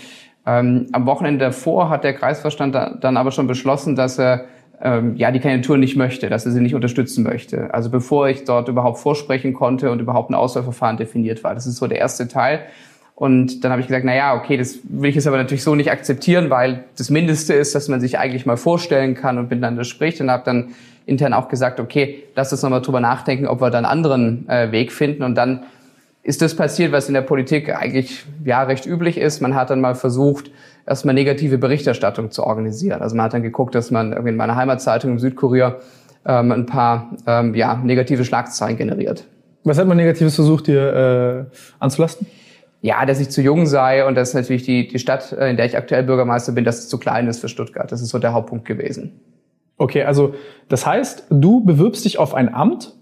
ähm, 0.45 0.87
am 0.91 1.05
Wochenende 1.05 1.45
davor 1.45 1.89
hat 1.89 2.03
der 2.03 2.13
Kreisverstand 2.13 2.75
da, 2.75 2.91
dann 2.99 3.17
aber 3.17 3.31
schon 3.31 3.47
beschlossen, 3.47 3.95
dass 3.95 4.19
er 4.19 4.45
ähm, 4.81 5.15
ja 5.15 5.31
die 5.31 5.39
Kandidatur 5.39 5.77
nicht 5.77 5.95
möchte, 5.95 6.29
dass 6.29 6.45
er 6.45 6.51
sie 6.51 6.61
nicht 6.61 6.75
unterstützen 6.75 7.23
möchte. 7.23 7.73
Also 7.73 7.89
bevor 7.89 8.29
ich 8.29 8.43
dort 8.45 8.67
überhaupt 8.67 8.99
vorsprechen 8.99 9.53
konnte 9.53 9.91
und 9.91 9.99
überhaupt 9.99 10.29
ein 10.29 10.35
Auswahlverfahren 10.35 10.97
definiert 10.97 11.43
war. 11.43 11.53
Das 11.53 11.65
ist 11.65 11.77
so 11.77 11.87
der 11.87 11.99
erste 11.99 12.27
Teil. 12.27 12.61
Und 13.15 13.65
dann 13.65 13.71
habe 13.71 13.81
ich 13.81 13.87
gesagt, 13.87 14.05
na 14.05 14.15
ja, 14.15 14.33
okay, 14.33 14.55
das 14.55 14.79
will 14.83 15.09
ich 15.09 15.15
jetzt 15.15 15.27
aber 15.27 15.35
natürlich 15.35 15.63
so 15.63 15.75
nicht 15.75 15.91
akzeptieren, 15.91 16.49
weil 16.49 16.85
das 16.97 17.09
Mindeste 17.09 17.53
ist, 17.53 17.75
dass 17.75 17.89
man 17.89 17.99
sich 17.99 18.17
eigentlich 18.17 18.45
mal 18.45 18.55
vorstellen 18.55 19.13
kann 19.13 19.37
und 19.37 19.49
miteinander 19.49 19.83
spricht. 19.83 20.21
Und 20.21 20.31
habe 20.31 20.43
dann 20.45 20.69
intern 21.09 21.33
auch 21.33 21.49
gesagt, 21.49 21.79
okay, 21.79 22.23
lass 22.35 22.51
uns 22.51 22.61
nochmal 22.61 22.81
drüber 22.81 22.99
nachdenken, 22.99 23.47
ob 23.47 23.61
wir 23.61 23.69
da 23.69 23.77
einen 23.77 23.85
anderen 23.85 24.47
äh, 24.47 24.71
Weg 24.71 24.91
finden. 24.91 25.23
Und 25.23 25.35
dann 25.35 25.63
ist 26.23 26.41
das 26.41 26.55
passiert, 26.55 26.91
was 26.91 27.07
in 27.07 27.13
der 27.13 27.21
Politik 27.21 27.75
eigentlich 27.75 28.25
ja 28.45 28.63
recht 28.63 28.85
üblich 28.85 29.17
ist. 29.17 29.41
Man 29.41 29.55
hat 29.55 29.69
dann 29.69 29.81
mal 29.81 29.95
versucht, 29.95 30.51
erstmal 30.85 31.15
negative 31.15 31.57
Berichterstattung 31.57 32.31
zu 32.31 32.43
organisieren. 32.43 33.01
Also 33.01 33.15
man 33.15 33.25
hat 33.25 33.33
dann 33.33 33.43
geguckt, 33.43 33.75
dass 33.75 33.91
man 33.91 34.11
irgendwie 34.11 34.29
in 34.29 34.35
meiner 34.35 34.55
Heimatzeitung 34.55 35.11
im 35.11 35.19
Südkurier 35.19 35.79
ähm, 36.25 36.51
ein 36.51 36.65
paar 36.65 37.11
ähm, 37.25 37.55
ja, 37.55 37.75
negative 37.75 38.25
Schlagzeilen 38.25 38.77
generiert. 38.77 39.25
Was 39.63 39.77
hat 39.77 39.87
man 39.87 39.97
Negatives 39.97 40.35
versucht, 40.35 40.67
dir 40.67 41.47
äh, 41.49 41.55
anzulasten? 41.79 42.27
Ja, 42.81 43.05
dass 43.05 43.19
ich 43.19 43.29
zu 43.29 43.41
jung 43.41 43.65
sei 43.65 44.05
und 44.05 44.15
dass 44.15 44.33
natürlich 44.33 44.63
die, 44.63 44.87
die 44.87 44.99
Stadt, 44.99 45.31
äh, 45.33 45.49
in 45.49 45.57
der 45.57 45.65
ich 45.65 45.75
aktuell 45.75 46.03
Bürgermeister 46.03 46.53
bin, 46.53 46.63
dass 46.63 46.79
es 46.79 46.89
zu 46.89 46.97
klein 46.97 47.27
ist 47.27 47.39
für 47.39 47.49
Stuttgart. 47.49 47.91
Das 47.91 48.01
ist 48.01 48.09
so 48.09 48.19
der 48.19 48.33
Hauptpunkt 48.33 48.65
gewesen. 48.65 49.19
Okay, 49.79 50.03
also 50.03 50.35
das 50.67 50.85
heißt, 50.85 51.27
du 51.29 51.63
bewirbst 51.63 52.05
dich 52.05 52.19
auf 52.19 52.35
ein 52.35 52.53
Amt, 52.53 52.93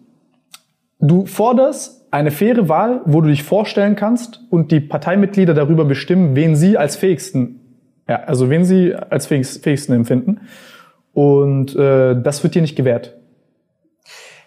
du 1.00 1.26
forderst 1.26 2.06
eine 2.12 2.32
faire 2.32 2.70
Wahl, 2.70 3.02
wo 3.06 3.20
du 3.20 3.28
dich 3.28 3.44
vorstellen 3.44 3.96
kannst 3.96 4.42
und 4.52 4.72
die 4.72 4.80
Parteimitglieder 4.80 5.54
darüber 5.54 5.84
bestimmen, 5.84 6.36
wen 6.36 6.56
sie 6.56 6.78
als 6.78 6.96
fähigsten, 6.96 7.60
ja, 8.08 8.24
also 8.24 8.50
wen 8.50 8.64
sie 8.64 8.94
als 8.94 9.26
fähigsten 9.26 9.94
empfinden. 9.94 10.42
Und 11.14 11.76
äh, 11.76 12.22
das 12.22 12.44
wird 12.44 12.54
dir 12.54 12.62
nicht 12.62 12.76
gewährt. 12.76 13.16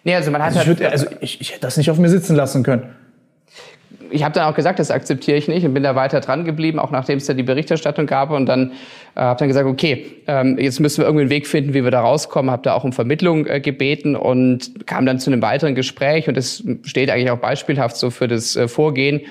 Nee, 0.05 0.15
also 0.15 0.31
man 0.31 0.41
hat 0.41 0.55
also 0.55 0.61
ich, 0.61 0.67
halt, 0.67 0.79
würd, 0.79 0.91
also 0.91 1.05
ich, 1.19 1.41
ich 1.41 1.51
hätte 1.51 1.61
das 1.61 1.75
nicht 1.75 1.91
auf 1.91 1.99
mir 1.99 2.09
sitzen 2.09 2.35
lassen 2.35 2.63
können 2.63 2.95
ich 4.11 4.23
habe 4.23 4.33
dann 4.33 4.45
auch 4.45 4.55
gesagt, 4.55 4.79
das 4.79 4.91
akzeptiere 4.91 5.37
ich 5.37 5.47
nicht 5.47 5.65
und 5.65 5.73
bin 5.73 5.83
da 5.83 5.95
weiter 5.95 6.19
dran 6.19 6.45
geblieben, 6.45 6.79
auch 6.79 6.91
nachdem 6.91 7.17
es 7.17 7.25
da 7.25 7.33
die 7.33 7.43
Berichterstattung 7.43 8.05
gab 8.05 8.31
und 8.31 8.45
dann 8.45 8.71
äh, 9.15 9.21
habe 9.21 9.39
dann 9.39 9.47
gesagt, 9.47 9.67
okay, 9.67 10.05
ähm, 10.27 10.57
jetzt 10.59 10.79
müssen 10.79 10.99
wir 10.99 11.05
irgendwie 11.05 11.21
einen 11.21 11.29
Weg 11.29 11.47
finden, 11.47 11.73
wie 11.73 11.83
wir 11.83 11.91
da 11.91 12.01
rauskommen, 12.01 12.51
habe 12.51 12.63
da 12.63 12.73
auch 12.73 12.83
um 12.83 12.93
Vermittlung 12.93 13.47
äh, 13.47 13.59
gebeten 13.59 14.15
und 14.15 14.85
kam 14.85 15.05
dann 15.05 15.19
zu 15.19 15.31
einem 15.31 15.41
weiteren 15.41 15.75
Gespräch 15.75 16.27
und 16.27 16.37
das 16.37 16.63
steht 16.83 17.09
eigentlich 17.09 17.31
auch 17.31 17.39
beispielhaft 17.39 17.97
so 17.97 18.09
für 18.09 18.27
das 18.27 18.55
äh, 18.55 18.67
Vorgehen. 18.67 19.21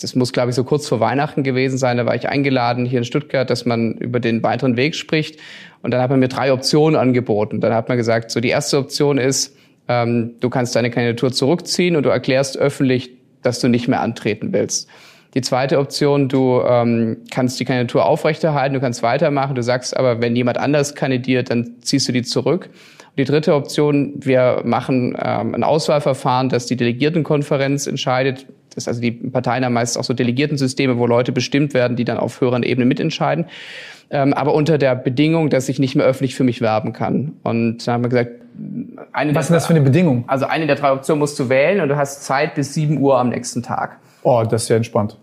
Das 0.00 0.14
muss, 0.14 0.32
glaube 0.32 0.50
ich, 0.50 0.54
so 0.54 0.62
kurz 0.62 0.86
vor 0.86 1.00
Weihnachten 1.00 1.42
gewesen 1.42 1.76
sein. 1.76 1.96
Da 1.96 2.06
war 2.06 2.14
ich 2.14 2.28
eingeladen 2.28 2.86
hier 2.86 2.98
in 2.98 3.04
Stuttgart, 3.04 3.50
dass 3.50 3.66
man 3.66 3.94
über 3.94 4.20
den 4.20 4.44
weiteren 4.44 4.76
Weg 4.76 4.94
spricht. 4.94 5.40
Und 5.82 5.90
dann 5.90 6.00
hat 6.00 6.10
man 6.10 6.20
mir 6.20 6.28
drei 6.28 6.52
Optionen 6.52 6.98
angeboten. 6.98 7.60
Dann 7.60 7.74
hat 7.74 7.88
man 7.88 7.96
gesagt, 7.96 8.30
so 8.30 8.38
die 8.38 8.48
erste 8.48 8.78
Option 8.78 9.18
ist, 9.18 9.56
ähm, 9.88 10.34
du 10.40 10.50
kannst 10.50 10.76
deine 10.76 10.90
Kandidatur 10.90 11.32
zurückziehen 11.32 11.96
und 11.96 12.04
du 12.04 12.10
erklärst 12.10 12.58
öffentlich, 12.58 13.10
dass 13.48 13.60
du 13.60 13.68
nicht 13.68 13.88
mehr 13.88 14.00
antreten 14.00 14.52
willst. 14.52 14.88
Die 15.34 15.40
zweite 15.42 15.78
Option, 15.78 16.28
du 16.28 16.62
ähm, 16.66 17.18
kannst 17.30 17.60
die 17.60 17.64
Kandidatur 17.64 18.06
aufrechterhalten, 18.06 18.74
du 18.74 18.80
kannst 18.80 19.02
weitermachen, 19.02 19.54
du 19.54 19.62
sagst 19.62 19.96
aber, 19.96 20.22
wenn 20.22 20.34
jemand 20.34 20.58
anders 20.58 20.94
kandidiert, 20.94 21.50
dann 21.50 21.76
ziehst 21.80 22.08
du 22.08 22.12
die 22.12 22.22
zurück. 22.22 22.70
Und 22.70 23.18
die 23.18 23.24
dritte 23.24 23.54
Option, 23.54 24.14
wir 24.16 24.62
machen 24.64 25.16
ähm, 25.22 25.54
ein 25.54 25.64
Auswahlverfahren, 25.64 26.48
das 26.48 26.66
die 26.66 26.76
Delegiertenkonferenz 26.76 27.86
entscheidet. 27.86 28.46
Das 28.74 28.84
ist 28.84 28.88
also 28.88 29.00
die 29.00 29.10
Parteien 29.10 29.64
haben 29.64 29.74
meist 29.74 29.98
auch 29.98 30.04
so 30.04 30.14
Delegiertensysteme, 30.14 30.98
wo 30.98 31.06
Leute 31.06 31.32
bestimmt 31.32 31.74
werden, 31.74 31.96
die 31.96 32.04
dann 32.04 32.16
auf 32.16 32.40
höheren 32.40 32.62
Ebene 32.62 32.86
mitentscheiden. 32.86 33.46
Ähm, 34.10 34.32
aber 34.32 34.54
unter 34.54 34.78
der 34.78 34.94
Bedingung, 34.94 35.50
dass 35.50 35.68
ich 35.68 35.78
nicht 35.78 35.94
mehr 35.94 36.06
öffentlich 36.06 36.34
für 36.34 36.44
mich 36.44 36.60
werben 36.60 36.92
kann. 36.92 37.34
Und 37.42 37.86
da 37.86 37.92
haben 37.92 38.04
wir 38.04 38.08
gesagt, 38.08 38.32
eine 39.12 39.34
Was 39.34 39.46
ist 39.46 39.54
das 39.54 39.66
für 39.66 39.74
eine 39.74 39.82
Bedingung? 39.82 40.24
Also 40.26 40.46
eine 40.46 40.66
der 40.66 40.76
drei 40.76 40.92
Optionen 40.92 41.18
musst 41.18 41.38
du 41.38 41.48
wählen 41.48 41.80
und 41.80 41.88
du 41.88 41.96
hast 41.96 42.24
Zeit 42.24 42.54
bis 42.54 42.74
7 42.74 42.98
Uhr 42.98 43.18
am 43.18 43.28
nächsten 43.28 43.62
Tag. 43.62 43.98
Oh, 44.22 44.44
das 44.48 44.64
ist 44.64 44.68
ja 44.68 44.76
entspannt. 44.76 45.18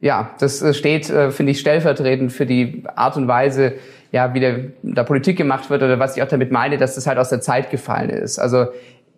Ja, 0.00 0.30
das 0.38 0.62
äh, 0.62 0.74
steht, 0.74 1.10
äh, 1.10 1.30
finde 1.30 1.52
ich, 1.52 1.60
stellvertretend 1.60 2.32
für 2.32 2.46
die 2.46 2.84
Art 2.94 3.16
und 3.16 3.28
Weise, 3.28 3.74
ja, 4.12 4.34
wie 4.34 4.40
der, 4.40 4.58
da 4.82 5.02
Politik 5.04 5.36
gemacht 5.36 5.70
wird 5.70 5.82
oder 5.82 5.98
was 5.98 6.16
ich 6.16 6.22
auch 6.22 6.28
damit 6.28 6.52
meine, 6.52 6.76
dass 6.78 6.94
das 6.94 7.06
halt 7.06 7.18
aus 7.18 7.30
der 7.30 7.40
Zeit 7.40 7.70
gefallen 7.70 8.10
ist. 8.10 8.38
Also 8.38 8.66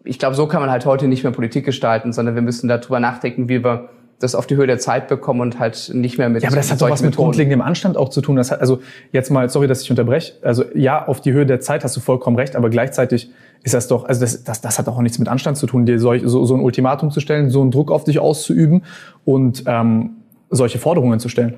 ich 0.04 0.18
glaube, 0.18 0.35
so 0.35 0.47
kann 0.47 0.61
man 0.61 0.70
halt 0.70 0.87
heute 0.87 1.08
nicht 1.08 1.25
mehr 1.25 1.32
Politik 1.32 1.64
gestalten, 1.64 2.12
sondern 2.12 2.35
wir 2.35 2.42
müssen 2.42 2.68
darüber 2.68 3.00
nachdenken, 3.00 3.49
wie 3.49 3.62
wir 3.62 3.90
das 4.18 4.34
auf 4.34 4.46
die 4.46 4.56
Höhe 4.56 4.66
der 4.66 4.78
Zeit 4.78 5.08
bekommen 5.08 5.40
und 5.40 5.60
halt 5.60 5.90
nicht 5.94 6.18
mehr 6.18 6.28
mit 6.28 6.42
Ja, 6.42 6.48
aber 6.48 6.56
das 6.56 6.72
hat 6.72 6.80
doch 6.80 6.90
was 6.90 7.02
mit 7.02 7.14
grundlegendem 7.14 7.60
Anstand 7.60 7.96
auch 7.96 8.08
zu 8.08 8.20
tun. 8.20 8.37
Das 8.37 8.50
hat, 8.50 8.60
also 8.60 8.80
jetzt 9.12 9.30
mal, 9.30 9.48
sorry, 9.48 9.68
dass 9.68 9.82
ich 9.82 9.90
unterbreche. 9.90 10.34
Also 10.42 10.64
ja, 10.75 11.06
auf 11.06 11.20
die 11.20 11.32
Höhe 11.32 11.46
der 11.46 11.60
Zeit 11.60 11.84
hast 11.84 11.96
du 11.96 12.00
vollkommen 12.00 12.37
recht, 12.37 12.56
aber 12.56 12.68
gleichzeitig 12.68 13.30
ist 13.62 13.75
das 13.75 13.87
doch, 13.87 14.04
also 14.04 14.20
das, 14.20 14.42
das, 14.44 14.60
das 14.60 14.78
hat 14.78 14.88
doch 14.88 14.96
auch 14.96 15.02
nichts 15.02 15.18
mit 15.18 15.28
Anstand 15.28 15.56
zu 15.56 15.66
tun, 15.66 15.87
dir 15.87 16.00
solch, 16.00 16.22
so, 16.25 16.44
so 16.44 16.54
ein 16.54 16.60
Ultimatum 16.60 17.10
zu 17.10 17.20
stellen, 17.20 17.50
so 17.50 17.60
einen 17.60 17.70
Druck 17.70 17.92
auf 17.92 18.04
dich 18.04 18.18
auszuüben 18.18 18.82
und 19.25 19.64
ähm, 19.66 20.10
solche 20.50 20.78
Forderungen 20.78 21.20
zu 21.20 21.28
stellen. 21.28 21.54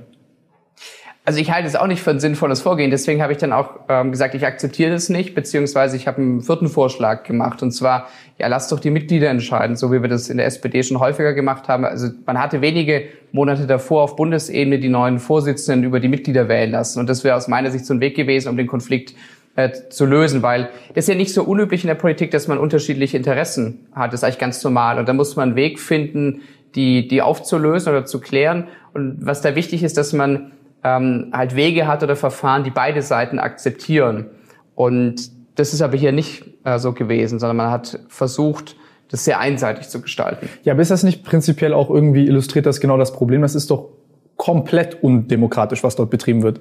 Also 1.30 1.40
ich 1.40 1.52
halte 1.52 1.68
es 1.68 1.76
auch 1.76 1.86
nicht 1.86 2.02
für 2.02 2.10
ein 2.10 2.18
sinnvolles 2.18 2.60
Vorgehen. 2.60 2.90
Deswegen 2.90 3.22
habe 3.22 3.30
ich 3.30 3.38
dann 3.38 3.52
auch 3.52 3.70
ähm, 3.88 4.10
gesagt, 4.10 4.34
ich 4.34 4.44
akzeptiere 4.44 4.90
das 4.90 5.10
nicht, 5.10 5.32
beziehungsweise 5.32 5.94
ich 5.94 6.08
habe 6.08 6.20
einen 6.20 6.40
vierten 6.40 6.66
Vorschlag 6.66 7.22
gemacht. 7.22 7.62
Und 7.62 7.70
zwar, 7.70 8.08
ja, 8.36 8.48
lass 8.48 8.66
doch 8.66 8.80
die 8.80 8.90
Mitglieder 8.90 9.30
entscheiden, 9.30 9.76
so 9.76 9.92
wie 9.92 10.02
wir 10.02 10.08
das 10.08 10.28
in 10.28 10.38
der 10.38 10.46
SPD 10.46 10.82
schon 10.82 10.98
häufiger 10.98 11.32
gemacht 11.32 11.68
haben. 11.68 11.84
Also 11.84 12.08
man 12.26 12.42
hatte 12.42 12.62
wenige 12.62 13.04
Monate 13.30 13.68
davor 13.68 14.02
auf 14.02 14.16
Bundesebene 14.16 14.80
die 14.80 14.88
neuen 14.88 15.20
Vorsitzenden 15.20 15.84
über 15.84 16.00
die 16.00 16.08
Mitglieder 16.08 16.48
wählen 16.48 16.72
lassen. 16.72 16.98
Und 16.98 17.08
das 17.08 17.22
wäre 17.22 17.36
aus 17.36 17.46
meiner 17.46 17.70
Sicht 17.70 17.86
so 17.86 17.94
ein 17.94 18.00
Weg 18.00 18.16
gewesen, 18.16 18.48
um 18.48 18.56
den 18.56 18.66
Konflikt 18.66 19.14
äh, 19.54 19.70
zu 19.88 20.06
lösen, 20.06 20.42
weil 20.42 20.70
das 20.94 21.04
ist 21.04 21.10
ja 21.10 21.14
nicht 21.14 21.32
so 21.32 21.44
unüblich 21.44 21.84
in 21.84 21.88
der 21.88 21.94
Politik, 21.94 22.32
dass 22.32 22.48
man 22.48 22.58
unterschiedliche 22.58 23.16
Interessen 23.16 23.86
hat. 23.92 24.12
Das 24.12 24.18
ist 24.18 24.24
eigentlich 24.24 24.40
ganz 24.40 24.64
normal. 24.64 24.98
Und 24.98 25.08
da 25.08 25.12
muss 25.12 25.36
man 25.36 25.50
einen 25.50 25.56
Weg 25.56 25.78
finden, 25.78 26.40
die, 26.74 27.06
die 27.06 27.22
aufzulösen 27.22 27.92
oder 27.92 28.04
zu 28.04 28.18
klären. 28.18 28.66
Und 28.94 29.18
was 29.20 29.42
da 29.42 29.54
wichtig 29.54 29.84
ist, 29.84 29.96
dass 29.96 30.12
man 30.12 30.50
ähm, 30.84 31.30
halt 31.32 31.56
Wege 31.56 31.86
hat 31.86 32.02
oder 32.02 32.16
Verfahren, 32.16 32.64
die 32.64 32.70
beide 32.70 33.02
Seiten 33.02 33.38
akzeptieren. 33.38 34.26
Und 34.74 35.30
das 35.58 35.74
ist 35.74 35.82
aber 35.82 35.96
hier 35.96 36.12
nicht 36.12 36.44
äh, 36.64 36.78
so 36.78 36.92
gewesen, 36.92 37.38
sondern 37.38 37.56
man 37.56 37.70
hat 37.70 37.98
versucht, 38.08 38.76
das 39.08 39.24
sehr 39.24 39.40
einseitig 39.40 39.88
zu 39.88 40.00
gestalten. 40.00 40.48
Ja, 40.62 40.72
aber 40.72 40.82
ist 40.82 40.90
das 40.90 41.02
nicht 41.02 41.24
prinzipiell 41.24 41.74
auch 41.74 41.90
irgendwie 41.90 42.26
illustriert 42.26 42.66
das 42.66 42.80
genau 42.80 42.96
das 42.96 43.12
Problem? 43.12 43.42
Das 43.42 43.54
ist 43.54 43.70
doch 43.70 43.88
komplett 44.36 45.02
undemokratisch, 45.02 45.82
was 45.82 45.96
dort 45.96 46.10
betrieben 46.10 46.42
wird. 46.42 46.60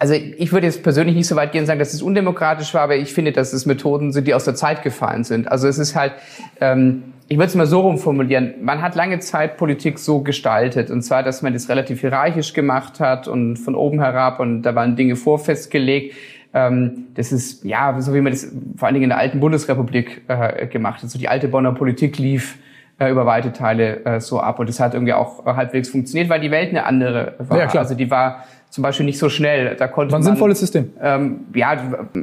Also 0.00 0.14
ich 0.14 0.50
würde 0.50 0.66
jetzt 0.66 0.82
persönlich 0.82 1.14
nicht 1.14 1.28
so 1.28 1.36
weit 1.36 1.52
gehen 1.52 1.60
und 1.60 1.66
sagen, 1.66 1.78
dass 1.78 1.92
es 1.92 2.00
undemokratisch 2.00 2.72
war, 2.72 2.80
aber 2.80 2.96
ich 2.96 3.12
finde, 3.12 3.32
dass 3.32 3.52
es 3.52 3.66
Methoden 3.66 4.12
sind, 4.12 4.26
die 4.26 4.32
aus 4.32 4.46
der 4.46 4.54
Zeit 4.54 4.82
gefallen 4.82 5.24
sind. 5.24 5.52
Also 5.52 5.68
es 5.68 5.78
ist 5.78 5.94
halt, 5.94 6.14
ähm, 6.58 7.02
ich 7.28 7.36
würde 7.36 7.48
es 7.48 7.54
mal 7.54 7.66
so 7.66 7.80
rumformulieren, 7.80 8.54
man 8.62 8.80
hat 8.80 8.94
lange 8.94 9.18
Zeit 9.18 9.58
Politik 9.58 9.98
so 9.98 10.20
gestaltet, 10.20 10.90
und 10.90 11.02
zwar, 11.02 11.22
dass 11.22 11.42
man 11.42 11.52
das 11.52 11.68
relativ 11.68 12.00
hierarchisch 12.00 12.54
gemacht 12.54 12.98
hat 12.98 13.28
und 13.28 13.58
von 13.58 13.74
oben 13.74 14.00
herab 14.00 14.40
und 14.40 14.62
da 14.62 14.74
waren 14.74 14.96
Dinge 14.96 15.16
vorfestgelegt. 15.16 16.16
Ähm, 16.54 17.08
das 17.14 17.30
ist, 17.30 17.62
ja, 17.66 17.94
so 18.00 18.14
wie 18.14 18.22
man 18.22 18.32
das 18.32 18.50
vor 18.78 18.86
allen 18.86 18.94
Dingen 18.94 19.04
in 19.04 19.10
der 19.10 19.18
alten 19.18 19.38
Bundesrepublik 19.38 20.22
äh, 20.28 20.66
gemacht 20.66 21.02
hat. 21.02 21.10
So 21.10 21.18
die 21.18 21.28
alte 21.28 21.46
Bonner 21.46 21.72
Politik 21.72 22.16
lief 22.16 22.56
äh, 22.98 23.10
über 23.10 23.26
weite 23.26 23.52
Teile 23.52 24.02
äh, 24.06 24.20
so 24.20 24.40
ab 24.40 24.58
und 24.60 24.68
das 24.68 24.80
hat 24.80 24.94
irgendwie 24.94 25.12
auch 25.12 25.44
halbwegs 25.44 25.90
funktioniert, 25.90 26.30
weil 26.30 26.40
die 26.40 26.50
Welt 26.50 26.70
eine 26.70 26.86
andere 26.86 27.34
war. 27.36 27.58
Ja, 27.58 27.66
klar. 27.66 27.82
Also 27.82 27.94
die 27.94 28.10
war 28.10 28.44
zum 28.70 28.82
Beispiel 28.82 29.04
nicht 29.04 29.18
so 29.18 29.28
schnell. 29.28 29.74
Da 29.76 29.88
konnte 29.88 30.12
War 30.12 30.18
ein 30.18 30.22
man, 30.22 30.32
sinnvolles 30.32 30.60
System. 30.60 30.92
Ähm, 31.02 31.40
ja, 31.54 31.76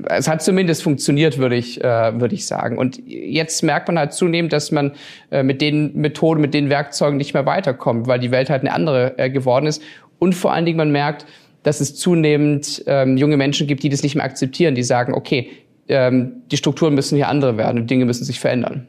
es 0.09 0.27
hat 0.27 0.41
zumindest 0.41 0.81
funktioniert, 0.81 1.37
würde 1.37 1.55
ich, 1.55 1.83
äh, 1.83 2.19
würde 2.19 2.35
ich 2.35 2.47
sagen. 2.47 2.77
Und 2.77 3.01
jetzt 3.05 3.63
merkt 3.63 3.87
man 3.87 3.99
halt 3.99 4.13
zunehmend, 4.13 4.53
dass 4.53 4.71
man 4.71 4.93
äh, 5.29 5.43
mit 5.43 5.61
den 5.61 5.95
Methoden, 5.95 6.41
mit 6.41 6.53
den 6.53 6.69
Werkzeugen 6.69 7.17
nicht 7.17 7.33
mehr 7.33 7.45
weiterkommt, 7.45 8.07
weil 8.07 8.19
die 8.19 8.31
Welt 8.31 8.49
halt 8.49 8.61
eine 8.61 8.73
andere 8.73 9.17
äh, 9.17 9.29
geworden 9.29 9.67
ist. 9.67 9.81
Und 10.19 10.33
vor 10.33 10.53
allen 10.53 10.65
Dingen 10.65 10.77
man 10.77 10.91
merkt, 10.91 11.25
dass 11.63 11.81
es 11.81 11.95
zunehmend 11.95 12.83
ähm, 12.87 13.17
junge 13.17 13.35
Menschen 13.35 13.67
gibt, 13.67 13.83
die 13.83 13.89
das 13.89 14.01
nicht 14.01 14.15
mehr 14.15 14.23
akzeptieren, 14.23 14.73
die 14.73 14.83
sagen, 14.83 15.13
okay, 15.13 15.49
ähm, 15.89 16.43
die 16.49 16.57
Strukturen 16.57 16.95
müssen 16.95 17.17
hier 17.17 17.27
andere 17.27 17.57
werden 17.57 17.81
und 17.81 17.89
Dinge 17.89 18.05
müssen 18.05 18.23
sich 18.23 18.39
verändern. 18.39 18.87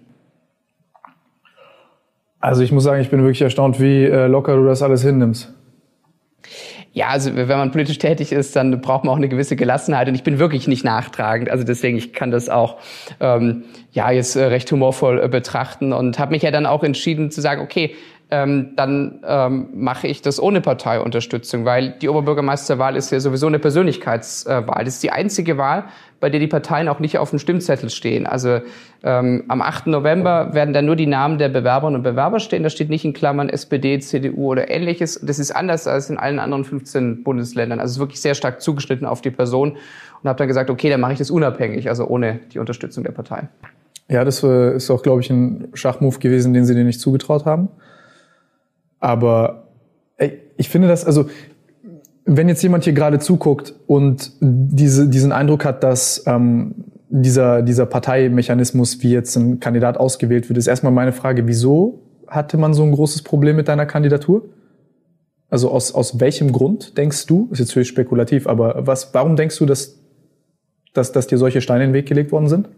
Also 2.41 2.62
ich 2.62 2.71
muss 2.71 2.85
sagen, 2.85 3.03
ich 3.03 3.11
bin 3.11 3.21
wirklich 3.23 3.43
erstaunt, 3.43 3.81
wie 3.81 4.05
äh, 4.05 4.27
locker 4.29 4.55
du 4.55 4.65
das 4.65 4.83
alles 4.83 5.03
hinnimmst. 5.03 5.53
Ja, 6.99 7.11
also 7.11 7.37
wenn 7.37 7.47
man 7.47 7.71
politisch 7.71 7.99
tätig 7.99 8.33
ist, 8.33 8.57
dann 8.57 8.81
braucht 8.81 9.05
man 9.05 9.12
auch 9.12 9.19
eine 9.19 9.28
gewisse 9.28 9.55
Gelassenheit. 9.55 10.09
Und 10.09 10.17
ich 10.17 10.25
bin 10.25 10.40
wirklich 10.40 10.67
nicht 10.67 10.85
nachtragend. 10.85 11.49
Also 11.49 11.62
deswegen, 11.62 11.97
ich 11.97 12.12
kann 12.12 12.33
das 12.33 12.49
auch 12.49 12.78
ähm, 13.21 13.62
ja 13.93 14.11
jetzt 14.11 14.35
äh, 14.35 14.47
recht 14.47 14.73
humorvoll 14.73 15.23
äh, 15.23 15.28
betrachten 15.28 15.93
und 15.93 16.19
habe 16.19 16.33
mich 16.33 16.43
ja 16.43 16.50
dann 16.50 16.67
auch 16.67 16.83
entschieden 16.83 17.31
zu 17.31 17.40
sagen, 17.40 17.62
okay, 17.62 17.95
ähm, 18.30 18.73
dann 18.76 19.20
ähm, 19.26 19.68
mache 19.75 20.06
ich 20.06 20.20
das 20.20 20.40
ohne 20.40 20.61
Parteiunterstützung, 20.61 21.64
weil 21.64 21.94
die 22.02 22.11
Oberbürgermeisterwahl 22.11 22.94
ist 22.94 23.11
ja 23.11 23.20
sowieso 23.20 23.47
eine 23.47 23.58
Persönlichkeitswahl. 23.58 24.85
Das 24.85 24.94
ist 24.94 25.02
die 25.02 25.11
einzige 25.11 25.56
Wahl, 25.56 25.85
bei 26.20 26.28
der 26.28 26.38
die 26.38 26.47
Parteien 26.47 26.88
auch 26.88 27.00
nicht 27.00 27.16
auf 27.16 27.30
dem 27.30 27.38
Stimmzettel 27.38 27.88
stehen. 27.88 28.26
Also 28.26 28.61
ähm, 29.02 29.44
am 29.49 29.62
8. 29.62 29.87
November 29.87 30.52
werden 30.52 30.75
dann 30.75 30.85
nur 30.85 30.97
die 30.97 31.06
Namen 31.06 31.38
der 31.38 31.49
Bewerberinnen 31.49 31.97
und 31.97 32.02
Bewerber 32.02 32.38
stehen. 32.38 32.62
Da 32.64 32.70
steht 32.70 32.90
nicht 32.90 33.04
in 33.06 33.14
Klammern 33.14 33.49
SPD, 33.49 33.99
CDU 33.99 34.50
oder 34.50 34.70
ähnliches. 34.70 35.20
Das 35.23 35.38
ist 35.38 35.52
anders 35.52 35.87
als 35.87 36.11
in 36.11 36.18
allen 36.18 36.38
anderen 36.38 36.64
15 36.64 37.23
Bundesländern. 37.23 37.80
Also 37.80 37.99
wirklich 37.99 38.20
sehr 38.20 38.35
stark 38.35 38.61
zugeschnitten 38.61 39.06
auf 39.06 39.23
die 39.23 39.30
Person 39.30 39.78
und 40.23 40.28
habe 40.28 40.37
dann 40.37 40.49
gesagt, 40.49 40.68
okay, 40.68 40.90
dann 40.90 41.00
mache 41.00 41.12
ich 41.12 41.18
das 41.18 41.30
unabhängig, 41.30 41.88
also 41.88 42.06
ohne 42.06 42.40
die 42.52 42.58
Unterstützung 42.58 43.04
der 43.04 43.12
Partei. 43.12 43.49
Ja, 44.11 44.25
das 44.25 44.42
äh, 44.42 44.76
ist 44.76 44.90
auch, 44.90 45.02
glaube 45.02 45.20
ich, 45.20 45.30
ein 45.30 45.68
Schachmove 45.75 46.18
gewesen, 46.18 46.52
den 46.52 46.64
sie 46.64 46.75
dir 46.75 46.85
nicht 46.85 47.00
zugetraut 47.00 47.47
haben. 47.47 47.68
Aber 49.00 49.69
ey, 50.17 50.40
ich 50.57 50.69
finde 50.69 50.88
das, 50.88 51.05
also 51.05 51.28
wenn 52.25 52.49
jetzt 52.49 52.62
jemand 52.62 52.85
hier 52.85 52.93
gerade 52.93 53.19
zuguckt 53.19 53.75
und 53.87 54.33
diese, 54.40 55.09
diesen 55.09 55.33
Eindruck 55.33 55.64
hat, 55.64 55.83
dass 55.83 56.25
ähm, 56.26 56.75
dieser, 57.09 57.62
dieser 57.62 57.87
Parteimechanismus, 57.87 59.02
wie 59.02 59.12
jetzt 59.12 59.35
ein 59.37 59.61
Kandidat 59.61 59.97
ausgewählt 59.97 60.49
wird, 60.49 60.59
ist 60.59 60.67
erstmal 60.67 60.93
meine 60.93 61.12
Frage, 61.12 61.47
wieso 61.47 62.02
hatte 62.26 62.59
man 62.59 62.75
so 62.75 62.83
ein 62.83 62.93
großes 62.93 63.23
Problem 63.23 63.57
mit 63.57 63.69
deiner 63.69 63.87
Kandidatur? 63.87 64.50
Also 65.49 65.71
aus, 65.71 65.93
aus 65.93 66.21
welchem 66.21 66.52
Grund 66.52 66.99
denkst 66.99 67.26
du, 67.26 67.49
ist 67.50 67.61
jetzt 67.61 67.75
höchst 67.75 67.90
spekulativ, 67.90 68.47
aber 68.47 68.87
was, 68.87 69.14
warum 69.14 69.35
denkst 69.35 69.59
du, 69.59 69.64
dass, 69.64 69.99
dass, 70.93 71.12
dass 71.12 71.26
dir 71.26 71.38
solche 71.38 71.62
Steine 71.62 71.85
in 71.85 71.90
den 71.90 71.95
Weg 71.95 72.07
gelegt 72.07 72.33
worden 72.33 72.49
sind? 72.49 72.69